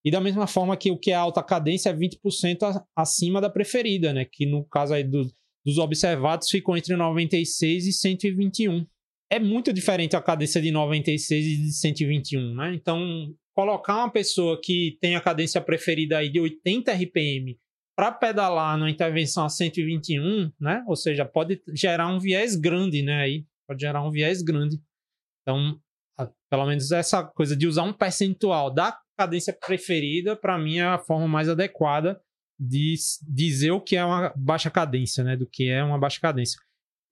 E 0.04 0.12
da 0.12 0.20
mesma 0.20 0.46
forma 0.46 0.76
que 0.76 0.92
o 0.92 0.98
que 0.98 1.12
é 1.12 1.16
alta 1.16 1.42
cadência 1.42 1.90
é 1.90 1.96
20% 1.96 2.84
acima 2.96 3.40
da 3.40 3.50
preferida, 3.50 4.12
né, 4.12 4.26
que 4.30 4.46
no 4.46 4.66
caso 4.66 4.94
aí 4.94 5.06
do, 5.06 5.26
dos 5.66 5.78
observados 5.78 6.50
ficou 6.50 6.76
entre 6.76 6.96
96 6.96 7.88
e 7.88 7.94
121 7.94 8.86
é 9.32 9.40
muito 9.40 9.72
diferente 9.72 10.14
a 10.14 10.22
cadência 10.22 10.62
de 10.62 10.72
96 10.72 11.46
e 11.46 11.58
de 11.58 11.72
121, 11.72 12.54
né? 12.54 12.76
Então, 12.76 13.34
colocar 13.56 13.96
uma 13.96 14.12
pessoa 14.12 14.60
que 14.62 14.98
tem 15.00 15.16
a 15.16 15.22
cadência 15.22 15.62
preferida 15.62 16.18
aí 16.18 16.30
de 16.30 16.42
80 16.42 16.92
RPM 16.92 17.58
para 17.96 18.12
pedalar 18.12 18.78
numa 18.78 18.90
intervenção 18.90 19.46
a 19.46 19.50
121, 19.50 20.52
né? 20.60 20.84
Ou 20.86 20.98
seja, 20.98 21.24
pode 21.24 21.64
gerar 21.74 22.08
um 22.08 22.20
viés 22.20 22.58
grande, 22.58 23.02
né? 23.02 23.22
Aí 23.22 23.46
pode 23.66 23.80
gerar 23.80 24.06
um 24.06 24.12
viés 24.12 24.42
grande. 24.42 24.82
Então, 25.42 25.80
pelo 26.50 26.66
menos 26.66 26.92
essa 26.92 27.24
coisa 27.24 27.56
de 27.56 27.68
usar 27.68 27.84
um 27.84 27.94
percentual 27.94 28.70
da 28.70 29.00
cadência 29.18 29.54
preferida, 29.54 30.36
para 30.36 30.58
mim 30.58 30.80
é 30.80 30.84
a 30.84 31.00
forma 31.00 31.28
mais 31.28 31.48
adequada 31.48 32.22
de 32.62 32.94
dizer 33.28 33.72
o 33.72 33.82
que 33.82 33.96
é 33.96 34.06
uma 34.06 34.32
baixa 34.36 34.70
cadência, 34.70 35.24
né? 35.24 35.36
Do 35.36 35.48
que 35.48 35.68
é 35.68 35.84
uma 35.84 35.98
baixa 35.98 36.20
cadência. 36.22 36.60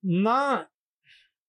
Na 0.04 0.68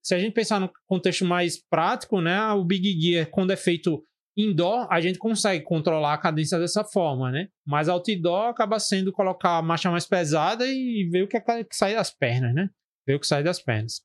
se 0.03 0.15
a 0.15 0.19
gente 0.19 0.33
pensar 0.33 0.59
no 0.59 0.71
contexto 0.87 1.27
mais 1.27 1.63
prático, 1.63 2.23
né, 2.23 2.41
o 2.53 2.65
Big 2.65 2.99
Gear, 2.99 3.29
quando 3.29 3.51
é 3.51 3.57
feito 3.57 4.03
indoor, 4.35 4.87
a 4.91 4.99
gente 4.99 5.19
consegue 5.19 5.63
controlar 5.63 6.15
a 6.15 6.19
cadência 6.19 6.59
dessa 6.59 6.83
forma, 6.83 7.31
né? 7.31 7.49
Mas 7.67 7.89
outdoor 7.89 8.49
acaba 8.49 8.79
sendo 8.79 9.13
colocar 9.13 9.59
a 9.59 9.63
marcha 9.63 9.91
mais 9.91 10.07
pesada 10.07 10.67
e 10.67 11.07
ver 11.11 11.25
o 11.25 11.29
que, 11.29 11.37
é 11.37 11.65
que 11.65 11.77
sai 11.77 11.95
das 11.95 12.11
pernas, 12.11 12.55
né? 12.55 12.71
Ver 13.07 13.17
o 13.17 13.21
que 13.21 13.27
sai 13.27 13.43
das 13.43 13.61
pernas. 13.61 14.01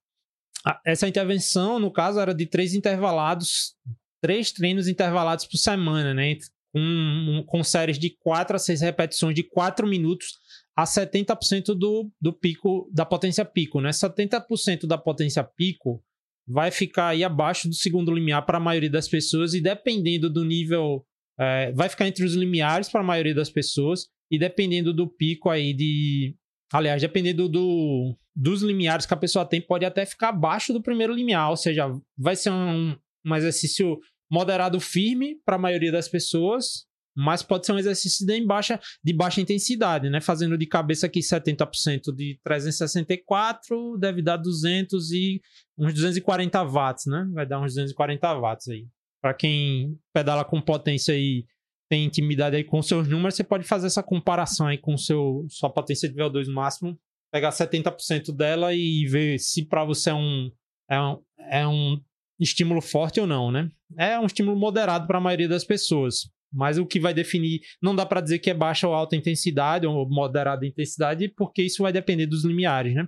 Essa 0.85 1.07
intervenção, 1.07 1.79
no 1.79 1.91
caso, 1.91 2.19
era 2.19 2.33
de 2.33 2.45
três 2.45 2.73
intervalados, 2.73 3.75
três 4.21 4.51
treinos 4.51 4.87
intervalados 4.87 5.45
por 5.45 5.57
semana, 5.57 6.13
né? 6.13 6.37
Com, 6.75 7.43
com 7.47 7.63
séries 7.63 7.97
de 7.97 8.09
quatro 8.09 8.57
a 8.57 8.59
seis 8.59 8.81
repetições 8.81 9.33
de 9.33 9.43
quatro 9.43 9.87
minutos 9.87 10.27
a 10.75 10.83
70% 10.83 11.67
do, 11.67 12.11
do 12.19 12.33
pico, 12.33 12.91
da 12.93 13.05
potência 13.05 13.45
pico, 13.45 13.79
né? 13.79 13.91
70% 13.91 14.85
da 14.85 14.97
potência 14.97 15.41
pico 15.41 16.03
vai 16.45 16.71
ficar 16.71 17.07
aí 17.07 17.23
abaixo 17.23 17.69
do 17.69 17.73
segundo 17.73 18.11
limiar 18.11 18.45
para 18.45 18.57
a 18.57 18.61
maioria 18.61 18.89
das 18.89 19.07
pessoas 19.07 19.53
e 19.53 19.61
dependendo 19.61 20.29
do 20.29 20.43
nível, 20.43 21.05
é, 21.39 21.71
vai 21.71 21.87
ficar 21.87 22.07
entre 22.07 22.25
os 22.25 22.35
limiares 22.35 22.89
para 22.89 22.99
a 22.99 23.05
maioria 23.05 23.33
das 23.33 23.49
pessoas 23.49 24.07
e 24.29 24.37
dependendo 24.37 24.93
do 24.93 25.07
pico 25.07 25.49
aí 25.49 25.73
de, 25.73 26.35
aliás, 26.73 27.01
dependendo 27.01 27.47
do, 27.47 28.15
dos 28.35 28.61
limiares 28.61 29.05
que 29.05 29.13
a 29.13 29.17
pessoa 29.17 29.45
tem, 29.45 29.61
pode 29.61 29.85
até 29.85 30.05
ficar 30.05 30.29
abaixo 30.29 30.73
do 30.73 30.81
primeiro 30.81 31.13
limiar, 31.13 31.49
ou 31.49 31.57
seja, 31.57 31.89
vai 32.17 32.35
ser 32.35 32.51
um, 32.51 32.95
um 33.25 33.35
exercício 33.35 33.97
moderado 34.31 34.79
firme 34.79 35.35
para 35.45 35.55
a 35.55 35.59
maioria 35.59 35.91
das 35.91 36.07
pessoas 36.07 36.85
mas 37.15 37.41
pode 37.41 37.65
ser 37.65 37.71
um 37.71 37.79
exercício 37.79 38.25
de 38.25 38.45
baixa, 38.45 38.79
de 39.01 39.13
baixa 39.13 39.39
intensidade, 39.39 40.09
né? 40.09 40.19
Fazendo 40.19 40.57
de 40.57 40.65
cabeça 40.65 41.05
aqui 41.05 41.21
70% 41.21 42.13
de 42.13 42.37
364 42.43 43.97
deve 43.97 44.21
dar 44.21 44.35
200 44.35 45.11
e 45.11 45.41
uns 45.77 45.93
240 45.93 46.61
watts, 46.65 47.05
né? 47.05 47.25
Vai 47.33 47.45
dar 47.45 47.61
uns 47.61 47.73
240 47.73 48.33
watts 48.33 48.67
aí. 48.67 48.85
Para 49.21 49.33
quem 49.33 49.97
pedala 50.13 50.43
com 50.43 50.61
potência 50.61 51.13
e 51.17 51.45
tem 51.89 52.03
intimidade 52.03 52.57
aí 52.57 52.63
com 52.63 52.81
seus 52.81 53.07
números, 53.07 53.35
você 53.35 53.43
pode 53.43 53.63
fazer 53.63 53.87
essa 53.87 54.03
comparação 54.03 54.67
aí 54.67 54.77
com 54.77 54.97
seu 54.97 55.45
sua 55.49 55.69
potência 55.69 56.09
de 56.09 56.15
VO2 56.15 56.51
máximo, 56.51 56.99
pegar 57.31 57.51
70% 57.51 58.35
dela 58.35 58.73
e 58.73 59.05
ver 59.07 59.39
se 59.39 59.65
para 59.65 59.85
você 59.85 60.09
é 60.09 60.13
um, 60.13 60.51
é 60.89 60.99
um 60.99 61.21
é 61.49 61.67
um 61.67 62.01
estímulo 62.39 62.81
forte 62.81 63.19
ou 63.19 63.27
não, 63.27 63.51
né? 63.51 63.69
É 63.97 64.19
um 64.19 64.25
estímulo 64.25 64.57
moderado 64.57 65.07
para 65.07 65.17
a 65.17 65.21
maioria 65.21 65.47
das 65.47 65.63
pessoas. 65.63 66.29
Mas 66.51 66.77
o 66.77 66.85
que 66.85 66.99
vai 66.99 67.13
definir, 67.13 67.61
não 67.81 67.95
dá 67.95 68.05
para 68.05 68.21
dizer 68.21 68.39
que 68.39 68.49
é 68.49 68.53
baixa 68.53 68.87
ou 68.87 68.93
alta 68.93 69.15
intensidade 69.15 69.85
ou 69.85 70.07
moderada 70.09 70.65
intensidade, 70.65 71.27
porque 71.29 71.63
isso 71.63 71.83
vai 71.83 71.91
depender 71.91 72.27
dos 72.27 72.45
limiares, 72.45 72.93
né? 72.93 73.07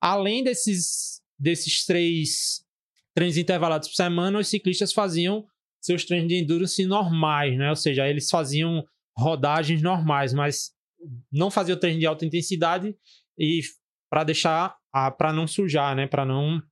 Além 0.00 0.44
desses, 0.44 1.20
desses 1.38 1.84
três 1.84 2.62
treinos 3.14 3.36
intervalados 3.36 3.88
por 3.88 3.94
semana, 3.94 4.38
os 4.38 4.48
ciclistas 4.48 4.92
faziam 4.92 5.46
seus 5.80 6.04
treinos 6.04 6.28
de 6.28 6.36
endurance 6.36 6.84
normais, 6.84 7.56
né? 7.56 7.70
Ou 7.70 7.76
seja, 7.76 8.08
eles 8.08 8.28
faziam 8.28 8.84
rodagens 9.16 9.80
normais, 9.80 10.34
mas 10.34 10.72
não 11.30 11.50
faziam 11.50 11.78
treino 11.78 12.00
de 12.00 12.06
alta 12.06 12.24
intensidade 12.26 12.94
e 13.38 13.60
para 14.10 14.24
deixar 14.24 14.76
para 15.16 15.32
não 15.32 15.46
sujar, 15.46 15.94
né? 15.96 16.06
Para 16.06 16.24
não 16.24 16.62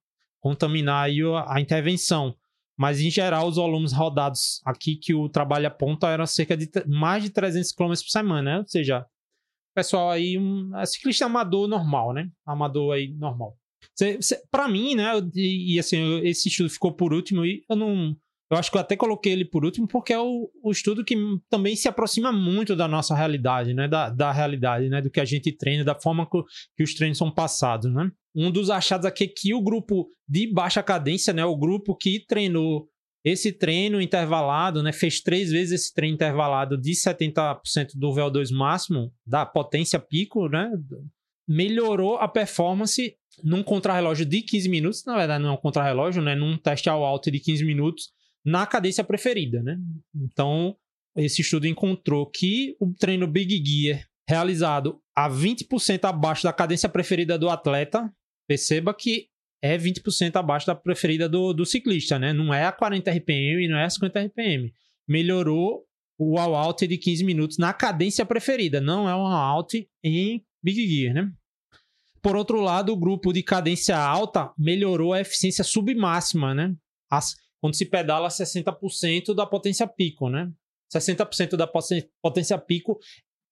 contaminar 0.42 1.04
aí 1.04 1.20
a 1.46 1.60
intervenção. 1.60 2.36
Mas, 2.76 3.00
em 3.00 3.10
geral, 3.10 3.48
os 3.48 3.56
volumes 3.56 3.92
rodados 3.92 4.60
aqui 4.64 4.96
que 4.96 5.14
o 5.14 5.28
trabalho 5.28 5.68
aponta 5.68 6.08
eram 6.08 6.26
cerca 6.26 6.56
de 6.56 6.68
mais 6.86 7.22
de 7.22 7.30
300 7.30 7.72
km 7.72 7.88
por 7.88 7.96
semana, 7.96 8.42
né? 8.42 8.58
Ou 8.58 8.66
seja, 8.66 9.06
pessoal 9.74 10.10
aí, 10.10 10.36
um 10.36 10.76
é 10.76 10.84
ciclista 10.84 11.26
amador 11.26 11.68
normal, 11.68 12.12
né? 12.12 12.28
Amador 12.44 12.94
aí 12.94 13.08
normal. 13.14 13.56
Para 14.50 14.68
mim, 14.68 14.94
né? 14.96 15.12
E, 15.34 15.74
e, 15.74 15.78
assim, 15.78 16.20
esse 16.24 16.48
estudo 16.48 16.70
ficou 16.70 16.92
por 16.92 17.12
último 17.12 17.44
e 17.44 17.64
eu 17.70 17.76
não. 17.76 18.16
Eu 18.50 18.58
acho 18.58 18.70
que 18.70 18.76
eu 18.76 18.80
até 18.82 18.96
coloquei 18.96 19.32
ele 19.32 19.46
por 19.46 19.64
último 19.64 19.86
porque 19.86 20.12
é 20.12 20.18
o, 20.18 20.50
o 20.62 20.70
estudo 20.70 21.04
que 21.04 21.16
também 21.48 21.74
se 21.74 21.88
aproxima 21.88 22.30
muito 22.30 22.76
da 22.76 22.86
nossa 22.86 23.14
realidade, 23.14 23.72
né? 23.74 23.86
Da, 23.86 24.10
da 24.10 24.32
realidade, 24.32 24.88
né? 24.88 25.00
Do 25.00 25.10
que 25.10 25.20
a 25.20 25.24
gente 25.24 25.52
treina, 25.52 25.84
da 25.84 25.94
forma 25.94 26.28
que, 26.28 26.42
que 26.76 26.82
os 26.82 26.94
treinos 26.94 27.18
são 27.18 27.30
passados, 27.30 27.92
né? 27.92 28.10
Um 28.34 28.50
dos 28.50 28.70
achados 28.70 29.06
aqui 29.06 29.24
é 29.24 29.28
que 29.28 29.54
o 29.54 29.62
grupo 29.62 30.08
de 30.28 30.46
baixa 30.52 30.82
cadência, 30.82 31.32
né, 31.32 31.44
o 31.44 31.56
grupo 31.56 31.94
que 31.94 32.24
treinou 32.26 32.88
esse 33.24 33.52
treino 33.52 34.00
intervalado, 34.00 34.82
né, 34.82 34.92
fez 34.92 35.20
três 35.20 35.50
vezes 35.50 35.82
esse 35.82 35.94
treino 35.94 36.14
intervalado 36.14 36.76
de 36.76 36.92
70% 36.92 37.92
do 37.94 38.10
VO2 38.10 38.50
máximo, 38.52 39.12
da 39.24 39.46
potência 39.46 39.98
pico, 39.98 40.48
né, 40.48 40.70
melhorou 41.46 42.16
a 42.16 42.26
performance 42.26 43.14
num 43.42 43.62
contrarrelógio 43.62 44.26
de 44.26 44.42
15 44.42 44.68
minutos, 44.68 45.04
na 45.04 45.16
verdade 45.16 45.42
não 45.42 45.50
é 45.50 45.52
um 45.52 45.58
contrarrelógio, 45.58 46.22
né, 46.22 46.34
num 46.34 46.56
teste 46.58 46.88
ao 46.88 47.04
alto 47.04 47.30
de 47.30 47.38
15 47.38 47.64
minutos, 47.64 48.10
na 48.44 48.66
cadência 48.66 49.04
preferida, 49.04 49.62
né? 49.62 49.78
Então, 50.14 50.76
esse 51.16 51.42
estudo 51.42 51.66
encontrou 51.66 52.26
que 52.26 52.74
o 52.80 52.92
treino 52.92 53.26
Big 53.26 53.62
Gear 53.64 54.04
realizado 54.28 55.00
a 55.14 55.28
20% 55.28 56.04
abaixo 56.04 56.42
da 56.42 56.52
cadência 56.52 56.88
preferida 56.88 57.38
do 57.38 57.48
atleta 57.48 58.12
Perceba 58.52 58.92
que 58.92 59.28
é 59.62 59.78
20% 59.78 60.36
abaixo 60.36 60.66
da 60.66 60.74
preferida 60.74 61.26
do, 61.26 61.54
do 61.54 61.64
ciclista, 61.64 62.18
né? 62.18 62.34
Não 62.34 62.52
é 62.52 62.66
a 62.66 62.70
40 62.70 63.10
RPM 63.10 63.64
e 63.64 63.66
não 63.66 63.78
é 63.78 63.84
a 63.84 63.88
50 63.88 64.26
RPM. 64.26 64.70
Melhorou 65.08 65.86
o 66.18 66.38
all 66.38 66.54
out 66.54 66.86
de 66.86 66.98
15 66.98 67.24
minutos 67.24 67.56
na 67.56 67.72
cadência 67.72 68.26
preferida, 68.26 68.78
não 68.78 69.08
é 69.08 69.16
um 69.16 69.26
all 69.26 69.56
out 69.56 69.88
em 70.04 70.44
Big 70.62 70.86
Gear, 70.86 71.14
né? 71.14 71.32
Por 72.20 72.36
outro 72.36 72.60
lado, 72.60 72.92
o 72.92 72.96
grupo 72.96 73.32
de 73.32 73.42
cadência 73.42 73.96
alta 73.96 74.52
melhorou 74.58 75.14
a 75.14 75.20
eficiência 75.22 75.64
submáxima, 75.64 76.54
né? 76.54 76.74
As, 77.10 77.34
quando 77.58 77.74
se 77.74 77.86
pedala 77.86 78.28
60% 78.28 79.34
da 79.34 79.46
potência 79.46 79.86
pico, 79.86 80.28
né? 80.28 80.52
60% 80.94 81.56
da 81.56 81.66
potência 82.20 82.58
pico 82.58 82.98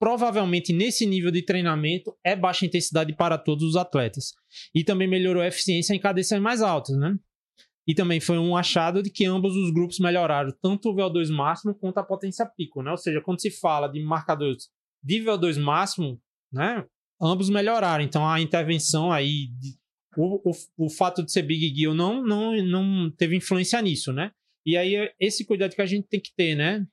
provavelmente 0.01 0.73
nesse 0.73 1.05
nível 1.05 1.31
de 1.31 1.43
treinamento 1.43 2.17
é 2.25 2.35
baixa 2.35 2.65
intensidade 2.65 3.15
para 3.15 3.37
todos 3.37 3.63
os 3.63 3.77
atletas. 3.77 4.33
E 4.75 4.83
também 4.83 5.07
melhorou 5.07 5.43
a 5.43 5.47
eficiência 5.47 5.95
em 5.95 6.01
cadências 6.01 6.41
mais 6.41 6.63
altas, 6.63 6.97
né? 6.97 7.17
E 7.87 7.95
também 7.95 8.19
foi 8.19 8.39
um 8.39 8.57
achado 8.57 9.03
de 9.03 9.11
que 9.11 9.27
ambos 9.27 9.55
os 9.55 9.71
grupos 9.71 9.99
melhoraram 9.99 10.53
tanto 10.63 10.89
o 10.89 10.95
VO2 10.95 11.31
máximo 11.31 11.75
quanto 11.75 11.99
a 11.99 12.03
potência 12.03 12.47
pico, 12.47 12.83
né? 12.83 12.91
Ou 12.91 12.97
seja, 12.97 13.21
quando 13.21 13.43
se 13.43 13.51
fala 13.51 13.89
de 13.89 14.03
marcadores 14.03 14.71
de 15.03 15.23
VO2 15.23 15.61
máximo, 15.61 16.19
né? 16.51 16.85
Ambos 17.21 17.51
melhoraram. 17.51 18.03
Então 18.03 18.27
a 18.27 18.41
intervenção 18.41 19.13
aí, 19.13 19.51
o, 20.17 20.51
o, 20.51 20.87
o 20.87 20.89
fato 20.89 21.23
de 21.23 21.31
ser 21.31 21.43
Big 21.43 21.75
Gear 21.75 21.93
não, 21.93 22.25
não, 22.25 22.57
não 22.65 23.11
teve 23.11 23.37
influência 23.37 23.81
nisso, 23.83 24.15
né? 24.15 24.33
E 24.65 24.79
aí 24.79 25.13
esse 25.21 25.45
cuidado 25.45 25.75
que 25.75 25.83
a 25.83 25.87
gente 25.87 26.09
tem 26.09 26.21
que 26.21 26.33
ter, 26.35 26.55
né? 26.55 26.87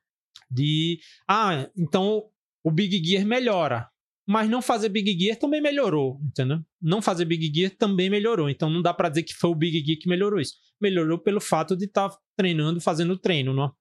De, 0.52 1.00
ah, 1.28 1.70
então 1.78 2.30
o 2.64 2.72
Big 2.72 3.04
Gear 3.04 3.26
melhora. 3.26 3.90
Mas 4.30 4.50
não 4.50 4.62
fazer 4.62 4.90
Big 4.90 5.18
Gear 5.18 5.38
também 5.38 5.62
melhorou, 5.62 6.20
entendeu? 6.22 6.60
Não 6.82 7.02
fazer 7.02 7.24
Big 7.24 7.50
Gear 7.54 7.72
também 7.78 8.10
melhorou. 8.10 8.50
Então 8.50 8.70
não 8.70 8.82
dá 8.82 8.94
para 8.94 9.10
dizer 9.10 9.24
que 9.24 9.34
foi 9.34 9.50
o 9.50 9.56
Big 9.56 9.86
Gear 9.86 9.98
que 10.00 10.10
melhorou 10.10 10.40
isso. 10.40 10.56
Melhorou 10.82 11.18
pelo 11.18 11.40
fato 11.40 11.78
de 11.78 11.86
estar 11.86 12.10
tá 12.10 12.18
treinando, 12.36 12.82
fazendo 12.82 13.18
treino, 13.18 13.54
não? 13.54 13.74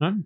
Né? 0.00 0.16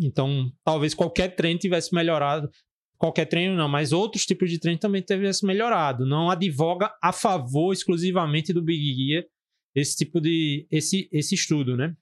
Então, 0.00 0.50
talvez 0.64 0.94
qualquer 0.94 1.34
treino 1.34 1.58
tivesse 1.58 1.92
melhorado. 1.94 2.48
Qualquer 2.96 3.26
treino 3.26 3.56
não, 3.56 3.68
mas 3.68 3.92
outros 3.92 4.24
tipos 4.24 4.48
de 4.48 4.60
treino 4.60 4.78
também 4.78 5.02
tivesse 5.02 5.44
melhorado. 5.44 6.06
Não 6.06 6.30
advoga 6.30 6.94
a 7.02 7.12
favor 7.12 7.72
exclusivamente 7.72 8.52
do 8.52 8.62
Big 8.62 8.94
Gear 8.94 9.24
esse 9.74 9.96
tipo 9.96 10.20
de 10.20 10.66
esse 10.70 11.08
esse 11.10 11.34
estudo, 11.34 11.76
né? 11.76 11.96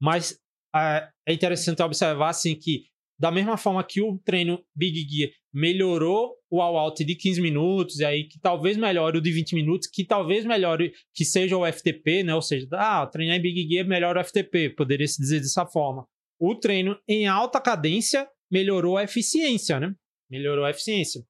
Mas 0.00 0.38
é, 0.74 1.08
é 1.28 1.32
interessante 1.32 1.82
observar 1.82 2.30
assim 2.30 2.56
que 2.56 2.86
da 3.22 3.30
mesma 3.30 3.56
forma 3.56 3.84
que 3.84 4.02
o 4.02 4.18
treino 4.18 4.60
Big 4.74 5.08
Gear 5.08 5.30
melhorou 5.54 6.34
o 6.50 6.60
all 6.60 6.76
out 6.76 7.04
de 7.04 7.14
15 7.14 7.40
minutos, 7.40 8.00
e 8.00 8.04
aí 8.04 8.24
que 8.24 8.36
talvez 8.40 8.76
melhore 8.76 9.18
o 9.18 9.20
de 9.20 9.30
20 9.30 9.54
minutos, 9.54 9.86
que 9.86 10.04
talvez 10.04 10.44
melhore 10.44 10.92
que 11.14 11.24
seja 11.24 11.56
o 11.56 11.64
FTP, 11.64 12.24
né? 12.24 12.34
Ou 12.34 12.42
seja, 12.42 12.66
ah, 12.72 13.06
treinar 13.06 13.36
em 13.36 13.40
Big 13.40 13.68
Gear 13.68 13.86
melhora 13.86 14.20
o 14.20 14.24
FTP, 14.24 14.70
poderia 14.70 15.06
se 15.06 15.22
dizer 15.22 15.38
dessa 15.38 15.64
forma. 15.64 16.04
O 16.36 16.56
treino 16.56 16.98
em 17.06 17.28
alta 17.28 17.60
cadência 17.60 18.28
melhorou 18.50 18.96
a 18.96 19.04
eficiência, 19.04 19.78
né? 19.78 19.94
Melhorou 20.28 20.64
a 20.64 20.70
eficiência. 20.70 21.24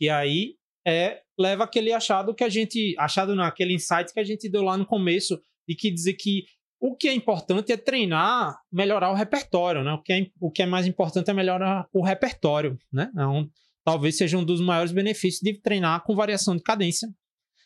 E 0.00 0.08
aí 0.08 0.56
é 0.84 1.22
leva 1.38 1.62
aquele 1.62 1.92
achado 1.92 2.34
que 2.34 2.42
a 2.42 2.48
gente, 2.48 2.96
achado 2.98 3.36
naquele 3.36 3.74
insight 3.74 4.12
que 4.12 4.18
a 4.18 4.24
gente 4.24 4.50
deu 4.50 4.62
lá 4.62 4.76
no 4.76 4.84
começo, 4.84 5.40
e 5.68 5.76
que 5.76 5.88
dizer 5.88 6.14
que 6.14 6.46
o 6.82 6.96
que 6.96 7.08
é 7.08 7.14
importante 7.14 7.70
é 7.70 7.76
treinar, 7.76 8.58
melhorar 8.70 9.12
o 9.12 9.14
repertório, 9.14 9.84
né? 9.84 9.92
O 9.92 10.02
que 10.02 10.12
é, 10.12 10.26
o 10.40 10.50
que 10.50 10.62
é 10.62 10.66
mais 10.66 10.84
importante 10.84 11.30
é 11.30 11.32
melhorar 11.32 11.86
o 11.92 12.02
repertório, 12.04 12.76
né? 12.92 13.08
Então, 13.12 13.48
talvez 13.84 14.16
seja 14.16 14.36
um 14.36 14.44
dos 14.44 14.60
maiores 14.60 14.90
benefícios 14.90 15.40
de 15.40 15.60
treinar 15.60 16.02
com 16.02 16.16
variação 16.16 16.56
de 16.56 16.62
cadência, 16.62 17.08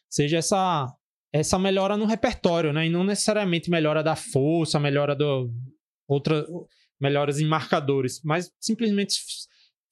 seja 0.06 0.36
essa 0.36 0.86
essa 1.32 1.58
melhora 1.58 1.96
no 1.96 2.04
repertório, 2.04 2.74
né? 2.74 2.86
E 2.86 2.90
não 2.90 3.04
necessariamente 3.04 3.70
melhora 3.70 4.02
da 4.02 4.14
força, 4.14 4.78
melhora 4.78 5.16
do 5.16 5.50
outra 6.06 6.46
melhoras 7.00 7.40
em 7.40 7.46
marcadores, 7.46 8.20
mas 8.22 8.52
simplesmente 8.60 9.14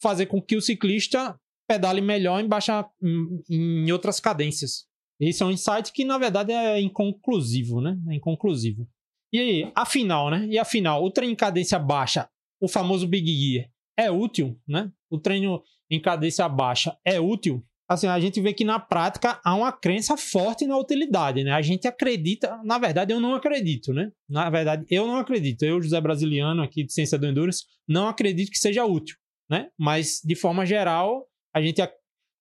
fazer 0.03 0.27
com 0.27 0.41
que 0.41 0.55
o 0.55 0.61
ciclista 0.61 1.35
pedale 1.67 2.03
melhor 2.03 2.45
em 2.45 2.47
baixa 2.47 2.87
em, 3.03 3.87
em 3.87 3.91
outras 3.91 4.21
cadências. 4.21 4.85
Esse 5.19 5.43
é 5.43 5.47
um 5.47 5.51
insight 5.51 5.91
que 5.95 6.05
na 6.05 6.19
verdade 6.19 6.53
é 6.53 6.79
inconclusivo, 6.79 7.81
né? 7.81 7.99
É 8.11 8.17
inconclusivo. 8.17 8.87
E 9.35 9.41
aí, 9.41 9.73
afinal, 9.75 10.31
né? 10.31 10.47
E 10.49 10.57
afinal, 10.57 11.03
o 11.03 11.11
treino 11.11 11.33
em 11.33 11.37
cadência 11.37 11.77
baixa, 11.77 12.29
o 12.61 12.69
famoso 12.69 13.05
Big 13.05 13.27
Gear, 13.35 13.69
é 13.99 14.09
útil, 14.09 14.57
né? 14.67 14.93
O 15.11 15.19
treino 15.19 15.61
em 15.91 16.01
cadência 16.01 16.49
baixa 16.49 16.97
é 17.05 17.19
útil. 17.19 17.61
Assim, 17.89 18.07
a 18.07 18.21
gente 18.21 18.41
vê 18.41 18.55
que 18.55 18.65
na 18.65 18.79
prática 18.79 19.41
há 19.45 19.57
uma 19.57 19.73
crença 19.73 20.17
forte 20.17 20.69
na 20.69 20.79
utilidade, 20.79 21.43
né? 21.43 21.51
A 21.51 21.61
gente 21.61 21.89
acredita, 21.89 22.61
na 22.63 22.79
verdade 22.79 23.13
eu 23.13 23.19
não 23.19 23.35
acredito, 23.35 23.93
né? 23.93 24.13
Na 24.29 24.49
verdade 24.49 24.87
eu 24.89 25.05
não 25.05 25.17
acredito. 25.17 25.65
Eu, 25.65 25.83
José 25.83 26.01
Brasiliano, 26.01 26.63
aqui 26.63 26.85
de 26.85 26.93
Ciência 26.93 27.19
do 27.19 27.27
Endurance, 27.27 27.65
não 27.89 28.07
acredito 28.07 28.53
que 28.53 28.59
seja 28.59 28.85
útil, 28.85 29.17
né? 29.51 29.69
Mas 29.77 30.21
de 30.25 30.37
forma 30.37 30.65
geral, 30.65 31.27
a 31.53 31.61
gente 31.61 31.83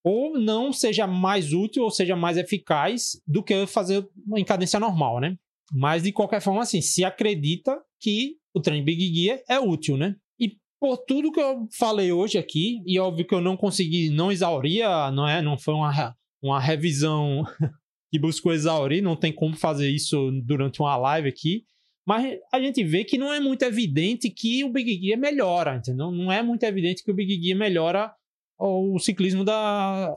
ou 0.03 0.38
não 0.38 0.72
seja 0.72 1.07
mais 1.07 1.53
útil 1.53 1.84
ou 1.84 1.90
seja 1.90 2.15
mais 2.15 2.38
eficaz 2.38 3.20
do 3.26 3.41
que 3.41 3.65
fazer 3.65 4.07
em 4.38 4.45
cadência 4.45 4.80
normal, 4.80 5.20
né? 5.20 5.36
Mas, 5.72 6.03
de 6.03 6.11
qualquer 6.11 6.41
forma, 6.41 6.61
assim, 6.61 6.81
se 6.81 7.03
acredita 7.03 7.80
que 7.99 8.38
o 8.53 8.61
treino 8.61 8.85
Big 8.85 9.14
Gear 9.14 9.40
é 9.49 9.60
útil, 9.60 9.98
né? 9.98 10.15
E 10.40 10.57
por 10.80 10.98
tudo 10.98 11.31
que 11.31 11.40
eu 11.40 11.68
falei 11.77 12.11
hoje 12.11 12.38
aqui, 12.38 12.81
e 12.85 12.99
óbvio 12.99 13.26
que 13.26 13.34
eu 13.34 13.41
não 13.41 13.57
consegui, 13.57 14.10
não 14.10 14.31
exauria, 14.31 15.10
não 15.11 15.27
é? 15.27 15.41
Não 15.41 15.57
foi 15.57 15.73
uma, 15.73 16.15
uma 16.41 16.60
revisão 16.60 17.44
que 18.11 18.19
buscou 18.19 18.53
exaurir, 18.53 19.02
não 19.02 19.15
tem 19.15 19.34
como 19.34 19.56
fazer 19.56 19.90
isso 19.90 20.31
durante 20.44 20.81
uma 20.81 20.95
live 20.98 21.30
aqui. 21.30 21.64
Mas 22.06 22.38
a 22.52 22.60
gente 22.60 22.84
vê 22.84 23.06
que 23.06 23.18
não 23.18 23.31
é 23.31 23.40
muito 23.40 23.64
evidente 23.64 24.30
que 24.30 24.64
o 24.64 24.69
Big 24.69 25.02
Gear 25.02 25.18
melhora, 25.18 25.77
entendeu? 25.77 26.11
Não 26.11 26.31
é 26.31 26.44
muito 26.44 26.64
evidente 26.64 27.02
que 27.02 27.10
o 27.10 27.14
Big 27.14 27.41
Gear 27.41 27.57
melhora 27.57 28.14
o 28.60 28.99
ciclismo 28.99 29.44
da, 29.44 30.15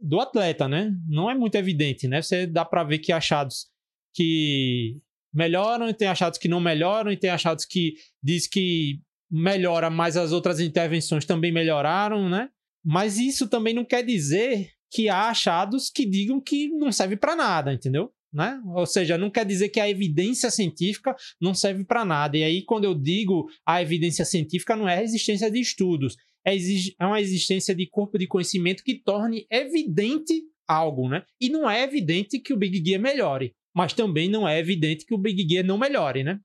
do 0.00 0.20
atleta, 0.20 0.68
né? 0.68 0.92
Não 1.08 1.30
é 1.30 1.34
muito 1.34 1.54
evidente, 1.54 2.08
né? 2.08 2.20
Você 2.20 2.46
dá 2.46 2.64
para 2.64 2.84
ver 2.84 2.98
que 2.98 3.12
achados 3.12 3.66
que 4.14 5.00
melhoram 5.32 5.88
e 5.88 5.94
tem 5.94 6.08
achados 6.08 6.38
que 6.38 6.48
não 6.48 6.60
melhoram 6.60 7.10
e 7.10 7.16
tem 7.16 7.30
achados 7.30 7.64
que 7.64 7.94
diz 8.22 8.46
que 8.46 9.00
melhora, 9.30 9.88
mas 9.88 10.16
as 10.16 10.30
outras 10.30 10.60
intervenções 10.60 11.24
também 11.24 11.50
melhoraram, 11.50 12.28
né? 12.28 12.50
Mas 12.84 13.16
isso 13.18 13.48
também 13.48 13.72
não 13.72 13.84
quer 13.84 14.04
dizer 14.04 14.70
que 14.90 15.08
há 15.08 15.28
achados 15.30 15.88
que 15.88 16.04
digam 16.04 16.40
que 16.40 16.68
não 16.68 16.92
serve 16.92 17.16
para 17.16 17.34
nada, 17.34 17.72
entendeu? 17.72 18.12
Né? 18.30 18.60
Ou 18.74 18.86
seja, 18.86 19.16
não 19.16 19.30
quer 19.30 19.44
dizer 19.44 19.68
que 19.68 19.80
a 19.80 19.88
evidência 19.88 20.50
científica 20.50 21.14
não 21.40 21.54
serve 21.54 21.84
para 21.84 22.04
nada. 22.04 22.36
E 22.36 22.42
aí, 22.42 22.62
quando 22.62 22.84
eu 22.84 22.94
digo 22.94 23.48
a 23.64 23.80
evidência 23.80 24.24
científica, 24.24 24.76
não 24.76 24.88
é 24.88 24.98
a 24.98 25.02
existência 25.02 25.50
de 25.50 25.60
estudos, 25.60 26.16
é, 26.46 26.54
é 26.54 27.06
uma 27.06 27.20
existência 27.20 27.74
de 27.74 27.86
corpo 27.86 28.18
de 28.18 28.26
conhecimento 28.26 28.82
que 28.82 28.94
torne 28.94 29.46
evidente 29.50 30.42
algo, 30.66 31.08
né? 31.08 31.24
E 31.40 31.48
não 31.48 31.70
é 31.70 31.82
evidente 31.82 32.38
que 32.38 32.52
o 32.52 32.56
Big 32.56 32.82
Gear 32.84 33.00
melhore 33.00 33.54
mas 33.74 33.92
também 33.92 34.28
não 34.28 34.48
é 34.48 34.58
evidente 34.58 35.04
que 35.06 35.14
o 35.14 35.18
Big 35.18 35.46
Gear 35.48 35.64
não 35.64 35.78
melhore, 35.78 36.22
né? 36.22 36.40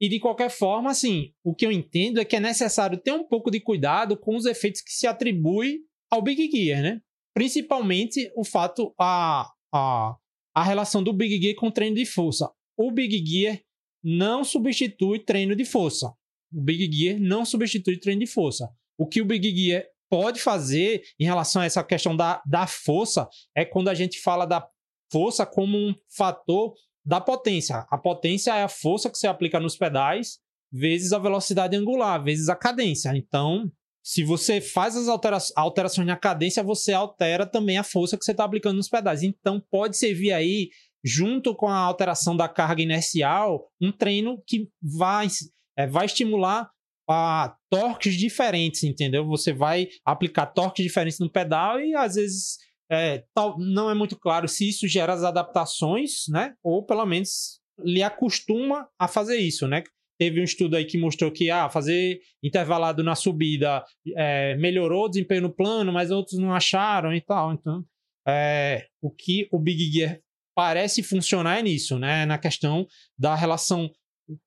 E 0.00 0.08
de 0.08 0.20
qualquer 0.20 0.50
forma, 0.50 0.90
assim, 0.90 1.32
o 1.44 1.54
que 1.54 1.66
eu 1.66 1.72
entendo 1.72 2.20
é 2.20 2.24
que 2.24 2.36
é 2.36 2.40
necessário 2.40 2.98
ter 2.98 3.12
um 3.12 3.26
pouco 3.26 3.50
de 3.50 3.60
cuidado 3.60 4.16
com 4.16 4.36
os 4.36 4.46
efeitos 4.46 4.80
que 4.80 4.92
se 4.92 5.06
atribui 5.06 5.80
ao 6.10 6.22
Big 6.22 6.50
Gear, 6.50 6.82
né? 6.82 7.00
Principalmente 7.34 8.30
o 8.36 8.44
fato, 8.44 8.94
a, 8.98 9.50
a, 9.72 10.16
a 10.54 10.62
relação 10.62 11.02
do 11.02 11.12
Big 11.12 11.40
Gear 11.40 11.56
com 11.56 11.68
o 11.68 11.72
treino 11.72 11.96
de 11.96 12.06
força. 12.06 12.50
O 12.76 12.90
Big 12.90 13.24
Gear 13.26 13.60
não 14.02 14.44
substitui 14.44 15.18
treino 15.18 15.54
de 15.54 15.64
força. 15.64 16.12
O 16.52 16.60
Big 16.60 16.90
Gear 16.90 17.18
não 17.20 17.44
substitui 17.44 17.98
treino 17.98 18.20
de 18.20 18.26
força. 18.26 18.70
O 18.96 19.06
que 19.06 19.20
o 19.20 19.24
Big 19.24 19.54
Gear 19.54 19.84
pode 20.08 20.40
fazer 20.40 21.02
em 21.18 21.24
relação 21.24 21.62
a 21.62 21.66
essa 21.66 21.84
questão 21.84 22.16
da, 22.16 22.42
da 22.46 22.66
força 22.66 23.28
é 23.54 23.64
quando 23.64 23.88
a 23.88 23.94
gente 23.94 24.20
fala 24.20 24.46
da 24.46 24.66
força 25.10 25.46
como 25.46 25.76
um 25.76 25.94
fator 26.08 26.74
da 27.04 27.20
potência. 27.20 27.86
A 27.90 27.96
potência 27.96 28.54
é 28.54 28.62
a 28.62 28.68
força 28.68 29.10
que 29.10 29.16
você 29.16 29.26
aplica 29.26 29.58
nos 29.58 29.76
pedais 29.76 30.38
vezes 30.70 31.12
a 31.12 31.18
velocidade 31.18 31.76
angular, 31.76 32.22
vezes 32.22 32.48
a 32.48 32.56
cadência. 32.56 33.10
Então, 33.16 33.70
se 34.02 34.22
você 34.22 34.60
faz 34.60 34.96
as 34.96 35.08
altera 35.08 35.38
alterações 35.56 36.06
na 36.06 36.16
cadência, 36.16 36.62
você 36.62 36.92
altera 36.92 37.46
também 37.46 37.78
a 37.78 37.82
força 37.82 38.16
que 38.16 38.24
você 38.24 38.32
está 38.32 38.44
aplicando 38.44 38.76
nos 38.76 38.88
pedais. 38.88 39.22
Então, 39.22 39.62
pode 39.70 39.96
servir 39.96 40.32
aí, 40.32 40.70
junto 41.04 41.54
com 41.54 41.68
a 41.68 41.76
alteração 41.76 42.36
da 42.36 42.48
carga 42.48 42.82
inercial, 42.82 43.70
um 43.80 43.90
treino 43.90 44.42
que 44.46 44.68
vai, 44.82 45.28
é, 45.76 45.86
vai 45.86 46.06
estimular 46.06 46.70
a 47.08 47.56
torques 47.70 48.14
diferentes, 48.14 48.82
entendeu? 48.82 49.26
Você 49.26 49.52
vai 49.52 49.88
aplicar 50.04 50.46
torques 50.46 50.84
diferentes 50.84 51.18
no 51.18 51.30
pedal 51.30 51.80
e 51.80 51.94
às 51.94 52.16
vezes 52.16 52.58
é, 52.90 53.24
tal, 53.34 53.58
não 53.58 53.90
é 53.90 53.94
muito 53.94 54.18
claro 54.18 54.48
se 54.48 54.68
isso 54.68 54.88
gera 54.88 55.12
as 55.12 55.22
adaptações, 55.22 56.26
né? 56.28 56.54
Ou 56.62 56.84
pelo 56.84 57.04
menos 57.04 57.60
lhe 57.84 58.02
acostuma 58.02 58.88
a 58.98 59.06
fazer 59.06 59.36
isso, 59.36 59.68
né? 59.68 59.82
Teve 60.18 60.40
um 60.40 60.44
estudo 60.44 60.76
aí 60.76 60.84
que 60.84 60.98
mostrou 60.98 61.30
que 61.30 61.48
ah, 61.50 61.70
fazer 61.70 62.20
intervalado 62.42 63.04
na 63.04 63.14
subida 63.14 63.84
é, 64.16 64.56
melhorou 64.56 65.04
o 65.04 65.08
desempenho 65.08 65.42
no 65.42 65.54
plano, 65.54 65.92
mas 65.92 66.10
outros 66.10 66.38
não 66.38 66.52
acharam 66.52 67.14
e 67.14 67.20
tal. 67.20 67.52
Então, 67.52 67.84
é, 68.26 68.86
o 69.00 69.10
que 69.10 69.48
o 69.52 69.58
Big 69.58 69.90
Gear 69.92 70.18
parece 70.56 71.04
funcionar 71.04 71.60
é 71.60 71.62
nisso, 71.62 71.98
né? 71.98 72.26
Na 72.26 72.36
questão 72.36 72.86
da 73.16 73.34
relação 73.36 73.88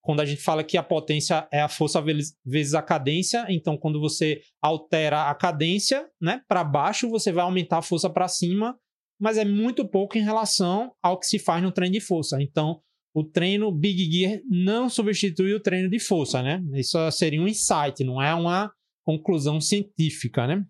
quando 0.02 0.22
a 0.22 0.26
gente 0.26 0.42
fala 0.42 0.64
que 0.64 0.78
a 0.78 0.84
potência 0.84 1.48
é 1.52 1.62
a 1.62 1.70
força 1.70 2.04
vezes 2.46 2.74
a 2.74 2.82
cadência, 2.82 3.46
então 3.50 3.78
quando 3.78 4.00
você 4.00 4.42
altera 4.62 5.30
a 5.30 5.36
cadência, 5.36 6.08
né, 6.22 6.42
para 6.48 6.64
baixo, 6.64 7.10
você 7.10 7.32
vai 7.32 7.44
aumentar 7.44 7.80
a 7.80 7.82
força 7.82 8.10
para 8.10 8.28
cima, 8.28 8.78
mas 9.20 9.38
é 9.38 9.46
muito 9.46 9.88
pouco 9.88 10.18
em 10.18 10.24
relação 10.24 10.92
ao 11.02 11.20
que 11.20 11.26
se 11.26 11.40
faz 11.40 11.62
no 11.62 11.72
treino 11.72 11.94
de 11.94 12.02
força. 12.02 12.42
Então, 12.42 12.82
o 13.14 13.24
treino 13.24 13.72
Big 13.72 14.10
Gear 14.12 14.42
não 14.50 14.90
substitui 14.90 15.54
o 15.54 15.60
treino 15.60 15.90
de 15.90 16.00
força, 16.00 16.42
né? 16.42 16.64
Isso 16.74 16.98
seria 17.12 17.42
um 17.42 17.48
insight, 17.48 18.04
não 18.04 18.22
é 18.22 18.34
uma 18.34 18.72
conclusão 19.04 19.60
científica, 19.60 20.48
né? 20.48 20.66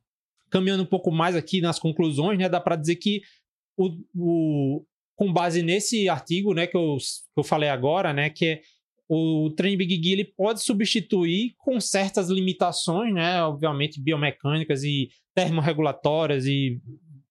Caminhando 0.49 0.83
um 0.83 0.87
pouco 0.87 1.11
mais 1.11 1.35
aqui 1.35 1.61
nas 1.61 1.79
conclusões, 1.79 2.37
né, 2.37 2.49
dá 2.49 2.59
para 2.59 2.75
dizer 2.75 2.95
que 2.97 3.21
o, 3.77 3.89
o, 4.13 4.85
com 5.15 5.31
base 5.31 5.61
nesse 5.61 6.09
artigo, 6.09 6.53
né, 6.53 6.67
que 6.67 6.75
eu, 6.75 6.97
que 6.97 7.39
eu 7.39 7.43
falei 7.43 7.69
agora, 7.69 8.11
né, 8.11 8.29
que 8.29 8.45
é 8.45 8.61
o 9.13 9.49
treino 9.49 9.77
Big 9.77 10.01
Gear 10.01 10.13
ele 10.13 10.23
pode 10.23 10.63
substituir 10.63 11.53
com 11.57 11.81
certas 11.81 12.29
limitações, 12.29 13.13
né, 13.13 13.43
obviamente 13.43 14.01
biomecânicas 14.01 14.85
e 14.85 15.09
termorregulatórias 15.35 16.45
e 16.45 16.79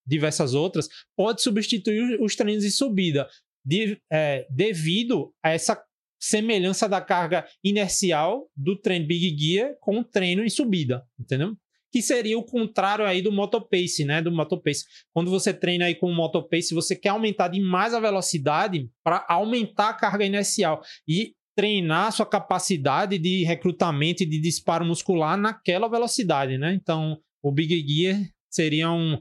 diversas 0.07 0.53
outras, 0.53 0.89
pode 1.17 1.41
substituir 1.41 2.21
os 2.21 2.37
treinos 2.37 2.65
de 2.65 2.71
subida 2.71 3.27
de, 3.65 3.99
é, 4.13 4.47
devido 4.51 5.33
a 5.43 5.53
essa 5.53 5.83
semelhança 6.21 6.87
da 6.87 7.01
carga 7.01 7.47
inercial 7.65 8.47
do 8.55 8.77
treino 8.77 9.07
Big 9.07 9.35
Gear 9.39 9.75
com 9.81 10.01
o 10.01 10.05
treino 10.05 10.45
em 10.45 10.51
subida, 10.51 11.03
entendeu? 11.19 11.57
Que 11.91 12.03
seria 12.03 12.39
o 12.39 12.45
contrário 12.45 13.07
aí 13.07 13.23
do 13.23 13.33
motopace, 13.33 14.05
né? 14.05 14.21
Do 14.21 14.31
motopace. 14.31 14.85
Quando 15.15 15.31
você 15.31 15.55
treina 15.55 15.87
aí 15.87 15.95
com 15.95 16.11
o 16.11 16.15
motopace, 16.15 16.75
você 16.75 16.95
quer 16.95 17.09
aumentar 17.09 17.49
demais 17.49 17.95
a 17.95 18.01
velocidade 18.01 18.91
para 19.03 19.25
aumentar 19.31 19.89
a 19.89 19.95
carga 19.95 20.27
inercial 20.27 20.83
e 21.09 21.35
treinar 21.61 22.11
sua 22.11 22.25
capacidade 22.25 23.19
de 23.19 23.45
recrutamento 23.45 24.23
e 24.23 24.27
de 24.27 24.41
disparo 24.41 24.83
muscular 24.83 25.37
naquela 25.37 25.89
velocidade, 25.89 26.57
né? 26.57 26.73
Então, 26.73 27.21
o 27.43 27.53
Big 27.53 27.87
Gear 27.87 28.19
seria 28.49 28.91
um 28.91 29.21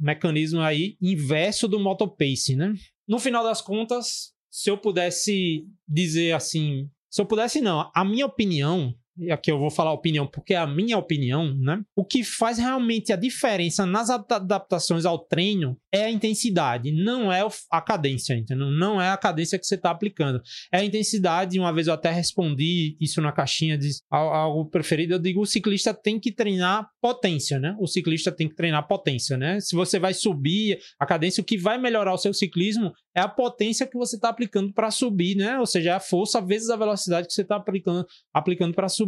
mecanismo 0.00 0.62
aí 0.62 0.96
inverso 1.02 1.68
do 1.68 1.78
motopace, 1.78 2.56
né? 2.56 2.72
No 3.06 3.18
final 3.18 3.44
das 3.44 3.60
contas, 3.60 4.32
se 4.50 4.70
eu 4.70 4.78
pudesse 4.78 5.66
dizer 5.86 6.32
assim, 6.32 6.88
se 7.10 7.20
eu 7.20 7.26
pudesse 7.26 7.60
não, 7.60 7.90
a 7.94 8.02
minha 8.06 8.24
opinião 8.24 8.94
e 9.18 9.30
aqui 9.30 9.50
eu 9.50 9.58
vou 9.58 9.70
falar 9.70 9.92
opinião 9.92 10.26
porque 10.26 10.54
é 10.54 10.58
a 10.58 10.66
minha 10.66 10.98
opinião, 10.98 11.54
né? 11.56 11.82
O 11.94 12.04
que 12.04 12.22
faz 12.22 12.58
realmente 12.58 13.12
a 13.12 13.16
diferença 13.16 13.86
nas 13.86 14.10
adaptações 14.10 15.04
ao 15.04 15.18
treino 15.18 15.76
é 15.92 16.04
a 16.04 16.10
intensidade, 16.10 16.92
não 16.92 17.32
é 17.32 17.46
a 17.70 17.80
cadência, 17.80 18.34
entendeu? 18.34 18.70
Não 18.70 19.00
é 19.00 19.10
a 19.10 19.16
cadência 19.16 19.58
que 19.58 19.66
você 19.66 19.76
está 19.76 19.90
aplicando. 19.90 20.40
É 20.72 20.78
a 20.78 20.84
intensidade, 20.84 21.58
uma 21.58 21.72
vez 21.72 21.86
eu 21.86 21.94
até 21.94 22.10
respondi 22.10 22.96
isso 23.00 23.20
na 23.20 23.32
caixinha 23.32 23.78
de 23.78 23.88
algo 24.10 24.66
preferido, 24.66 25.14
eu 25.14 25.18
digo 25.18 25.40
o 25.40 25.46
ciclista 25.46 25.94
tem 25.94 26.20
que 26.20 26.32
treinar 26.32 26.88
potência, 27.00 27.58
né? 27.58 27.74
O 27.80 27.86
ciclista 27.86 28.30
tem 28.30 28.48
que 28.48 28.54
treinar 28.54 28.86
potência, 28.86 29.36
né? 29.36 29.60
Se 29.60 29.74
você 29.74 29.98
vai 29.98 30.12
subir 30.12 30.78
a 31.00 31.06
cadência, 31.06 31.40
o 31.40 31.44
que 31.44 31.56
vai 31.56 31.78
melhorar 31.78 32.12
o 32.12 32.18
seu 32.18 32.34
ciclismo 32.34 32.92
é 33.14 33.20
a 33.20 33.28
potência 33.28 33.86
que 33.86 33.96
você 33.96 34.16
está 34.16 34.28
aplicando 34.28 34.72
para 34.72 34.90
subir, 34.90 35.36
né? 35.36 35.58
Ou 35.58 35.66
seja, 35.66 35.90
é 35.90 35.92
a 35.94 36.00
força 36.00 36.40
vezes 36.40 36.68
a 36.68 36.76
velocidade 36.76 37.26
que 37.26 37.32
você 37.32 37.42
está 37.42 37.56
aplicando, 37.56 38.06
aplicando 38.32 38.74
para 38.74 38.88
subir 38.88 39.05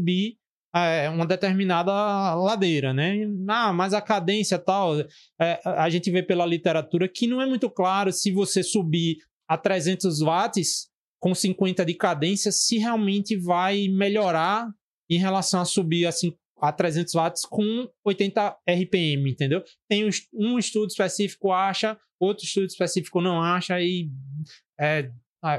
é, 0.74 1.08
uma 1.08 1.26
determinada 1.26 1.92
ladeira, 2.34 2.92
né? 2.92 3.26
Ah, 3.48 3.72
mas 3.72 3.94
a 3.94 4.00
cadência 4.00 4.58
tal, 4.58 4.98
é, 5.40 5.60
a 5.64 5.88
gente 5.88 6.10
vê 6.10 6.22
pela 6.22 6.46
literatura 6.46 7.08
que 7.08 7.26
não 7.26 7.40
é 7.40 7.46
muito 7.46 7.70
claro 7.70 8.12
se 8.12 8.30
você 8.30 8.62
subir 8.62 9.18
a 9.48 9.56
300 9.56 10.20
watts 10.20 10.88
com 11.20 11.34
50 11.34 11.84
de 11.84 11.94
cadência, 11.94 12.52
se 12.52 12.78
realmente 12.78 13.36
vai 13.36 13.88
melhorar 13.88 14.68
em 15.10 15.18
relação 15.18 15.60
a 15.60 15.64
subir 15.64 16.06
assim 16.06 16.32
a 16.60 16.72
300 16.72 17.14
watts 17.14 17.42
com 17.42 17.88
80 18.04 18.56
RPM, 18.68 19.30
entendeu? 19.30 19.62
Tem 19.88 20.08
um 20.34 20.58
estudo 20.58 20.88
específico 20.88 21.52
acha, 21.52 21.96
outro 22.20 22.44
estudo 22.44 22.66
específico 22.66 23.20
não 23.20 23.40
acha 23.40 23.80
e 23.80 24.10
é, 24.78 25.10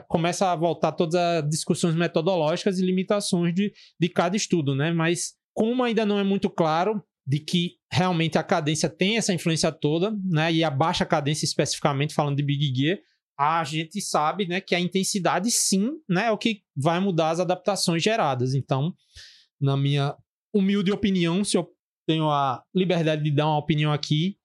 começa 0.07 0.51
a 0.51 0.55
voltar 0.55 0.91
todas 0.91 1.15
as 1.15 1.49
discussões 1.49 1.95
metodológicas 1.95 2.79
e 2.79 2.85
limitações 2.85 3.53
de, 3.53 3.71
de 3.99 4.09
cada 4.09 4.35
estudo, 4.35 4.75
né? 4.75 4.91
Mas 4.91 5.33
como 5.53 5.83
ainda 5.83 6.05
não 6.05 6.19
é 6.19 6.23
muito 6.23 6.49
claro 6.49 7.03
de 7.25 7.39
que 7.39 7.73
realmente 7.91 8.37
a 8.37 8.43
cadência 8.43 8.89
tem 8.89 9.17
essa 9.17 9.33
influência 9.33 9.71
toda, 9.71 10.15
né? 10.25 10.51
E 10.51 10.63
a 10.63 10.69
baixa 10.69 11.05
cadência 11.05 11.45
especificamente 11.45 12.13
falando 12.13 12.37
de 12.37 12.43
Big 12.43 12.73
Gear, 12.75 12.99
a 13.39 13.63
gente 13.63 14.01
sabe, 14.01 14.45
né, 14.45 14.59
que 14.59 14.75
a 14.75 14.79
intensidade 14.81 15.49
sim, 15.49 15.91
né, 16.09 16.25
é 16.25 16.31
o 16.31 16.37
que 16.37 16.61
vai 16.75 16.99
mudar 16.99 17.29
as 17.29 17.39
adaptações 17.39 18.03
geradas. 18.03 18.53
Então, 18.53 18.93
na 19.61 19.77
minha 19.77 20.13
humilde 20.53 20.91
opinião, 20.91 21.41
se 21.41 21.55
eu 21.55 21.69
tenho 22.05 22.29
a 22.29 22.61
liberdade 22.75 23.23
de 23.23 23.31
dar 23.31 23.45
uma 23.45 23.57
opinião 23.57 23.93
aqui, 23.93 24.38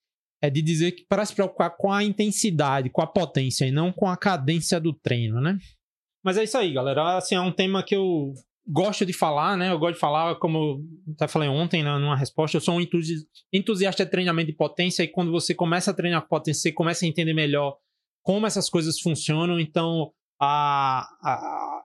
é 0.47 0.51
de 0.51 0.61
dizer 0.61 0.93
que 0.93 1.05
para 1.09 1.25
se 1.25 1.35
preocupar 1.35 1.77
com 1.77 1.91
a 1.91 2.05
intensidade, 2.05 2.91
com 2.91 3.01
a 3.01 3.07
potência 3.07 3.65
e 3.65 3.71
não 3.71 3.91
com 3.91 4.07
a 4.07 4.17
cadência 4.17 4.79
do 4.79 4.93
treino, 4.93 5.41
né? 5.41 5.59
Mas 6.23 6.37
é 6.37 6.45
isso 6.45 6.57
aí, 6.57 6.73
galera. 6.73 7.17
Assim, 7.17 7.35
é 7.35 7.41
um 7.41 7.53
tema 7.53 7.83
que 7.83 7.95
eu 7.95 8.33
gosto 8.67 9.05
de 9.05 9.13
falar, 9.13 9.57
né? 9.57 9.71
Eu 9.71 9.79
gosto 9.79 9.95
de 9.95 10.01
falar, 10.01 10.35
como 10.37 10.59
eu 10.59 11.13
até 11.15 11.29
falei 11.29 11.49
ontem 11.49 11.83
né, 11.83 11.99
numa 11.99 12.17
resposta, 12.17 12.57
eu 12.57 12.61
sou 12.61 12.77
um 12.77 12.87
entusiasta 13.53 14.05
de 14.05 14.11
treinamento 14.11 14.51
de 14.51 14.57
potência 14.57 15.03
e 15.03 15.09
quando 15.09 15.31
você 15.31 15.55
começa 15.55 15.91
a 15.91 15.95
treinar 15.95 16.27
potência, 16.29 16.63
você 16.63 16.73
começa 16.73 17.05
a 17.05 17.09
entender 17.09 17.35
melhor 17.35 17.77
como 18.23 18.47
essas 18.47 18.71
coisas 18.71 18.99
funcionam. 19.01 19.61
Então, 19.61 20.13
a, 20.41 21.07
a, 21.23 21.84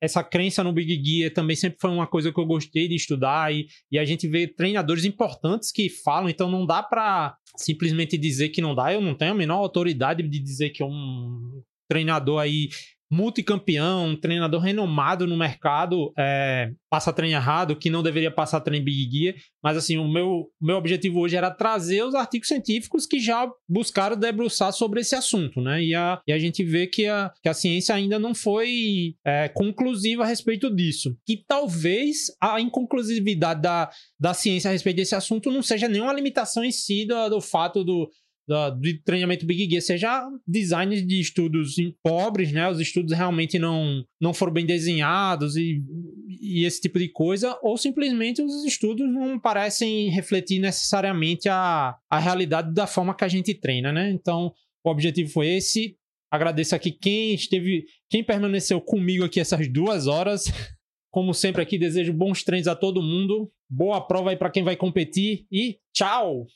essa 0.00 0.24
crença 0.24 0.64
no 0.64 0.72
Big 0.72 1.02
Gear 1.04 1.32
também 1.32 1.54
sempre 1.54 1.78
foi 1.78 1.90
uma 1.90 2.06
coisa 2.06 2.32
que 2.32 2.40
eu 2.40 2.46
gostei 2.46 2.88
de 2.88 2.94
estudar 2.94 3.52
e, 3.52 3.68
e 3.92 3.98
a 3.98 4.04
gente 4.04 4.26
vê 4.26 4.46
treinadores 4.46 5.04
importantes 5.04 5.70
que 5.70 5.90
falam, 5.90 6.28
então 6.28 6.50
não 6.50 6.64
dá 6.64 6.82
para 6.82 7.36
simplesmente 7.56 8.16
dizer 8.16 8.48
que 8.48 8.62
não 8.62 8.74
dá. 8.74 8.92
Eu 8.92 9.00
não 9.00 9.14
tenho 9.14 9.32
a 9.32 9.34
menor 9.34 9.56
autoridade 9.56 10.22
de 10.22 10.38
dizer 10.38 10.70
que 10.70 10.82
um 10.82 11.62
treinador 11.88 12.40
aí 12.40 12.68
multicampeão, 13.10 14.06
um 14.06 14.16
treinador 14.16 14.60
renomado 14.60 15.26
no 15.26 15.36
mercado, 15.36 16.12
é, 16.16 16.70
passa 16.88 17.12
treino 17.12 17.36
errado, 17.36 17.74
que 17.74 17.90
não 17.90 18.02
deveria 18.02 18.30
passar 18.30 18.60
treino 18.60 18.84
Big 18.84 19.10
Gear. 19.10 19.34
Mas 19.62 19.76
assim, 19.76 19.98
o 19.98 20.08
meu, 20.08 20.46
meu 20.60 20.76
objetivo 20.76 21.18
hoje 21.18 21.36
era 21.36 21.50
trazer 21.50 22.04
os 22.04 22.14
artigos 22.14 22.46
científicos 22.46 23.06
que 23.06 23.18
já 23.18 23.50
buscaram 23.68 24.16
debruçar 24.16 24.72
sobre 24.72 25.00
esse 25.00 25.16
assunto, 25.16 25.60
né? 25.60 25.82
E 25.82 25.94
a, 25.94 26.20
e 26.26 26.32
a 26.32 26.38
gente 26.38 26.62
vê 26.62 26.86
que 26.86 27.06
a, 27.06 27.32
que 27.42 27.48
a 27.48 27.54
ciência 27.54 27.94
ainda 27.94 28.18
não 28.18 28.34
foi 28.34 29.14
é, 29.24 29.48
conclusiva 29.48 30.22
a 30.22 30.26
respeito 30.26 30.74
disso. 30.74 31.16
Que 31.26 31.42
talvez 31.46 32.26
a 32.40 32.60
inconclusividade 32.60 33.60
da, 33.60 33.90
da 34.18 34.32
ciência 34.34 34.68
a 34.68 34.72
respeito 34.72 34.96
desse 34.96 35.16
assunto 35.16 35.50
não 35.50 35.62
seja 35.62 35.88
nenhuma 35.88 36.12
limitação 36.12 36.62
em 36.62 36.70
si 36.70 37.04
do, 37.06 37.28
do 37.28 37.40
fato 37.40 37.82
do, 37.82 38.08
de 38.80 38.94
treinamento 39.02 39.46
Big 39.46 39.68
Gear, 39.68 39.82
seja 39.82 40.28
design 40.46 41.00
de 41.02 41.20
estudos 41.20 41.74
pobres, 42.02 42.52
né? 42.52 42.68
Os 42.68 42.80
estudos 42.80 43.12
realmente 43.12 43.58
não, 43.58 44.04
não 44.20 44.34
foram 44.34 44.52
bem 44.52 44.66
desenhados 44.66 45.56
e, 45.56 45.82
e 46.40 46.64
esse 46.64 46.80
tipo 46.80 46.98
de 46.98 47.08
coisa, 47.08 47.58
ou 47.62 47.76
simplesmente 47.76 48.42
os 48.42 48.64
estudos 48.64 49.08
não 49.08 49.38
parecem 49.38 50.08
refletir 50.10 50.58
necessariamente 50.58 51.48
a, 51.48 51.96
a 52.10 52.18
realidade 52.18 52.74
da 52.74 52.86
forma 52.86 53.14
que 53.14 53.24
a 53.24 53.28
gente 53.28 53.54
treina, 53.54 53.92
né? 53.92 54.10
Então, 54.10 54.52
o 54.84 54.90
objetivo 54.90 55.30
foi 55.30 55.48
esse. 55.48 55.96
Agradeço 56.30 56.74
aqui 56.74 56.92
quem 56.92 57.34
esteve, 57.34 57.84
quem 58.08 58.22
permaneceu 58.22 58.80
comigo 58.80 59.24
aqui 59.24 59.40
essas 59.40 59.68
duas 59.68 60.06
horas. 60.06 60.44
Como 61.10 61.34
sempre 61.34 61.60
aqui, 61.60 61.76
desejo 61.76 62.12
bons 62.12 62.44
treinos 62.44 62.68
a 62.68 62.76
todo 62.76 63.02
mundo. 63.02 63.50
Boa 63.68 64.00
prova 64.00 64.30
aí 64.30 64.36
para 64.36 64.50
quem 64.50 64.62
vai 64.62 64.76
competir 64.76 65.46
e 65.50 65.78
tchau! 65.92 66.46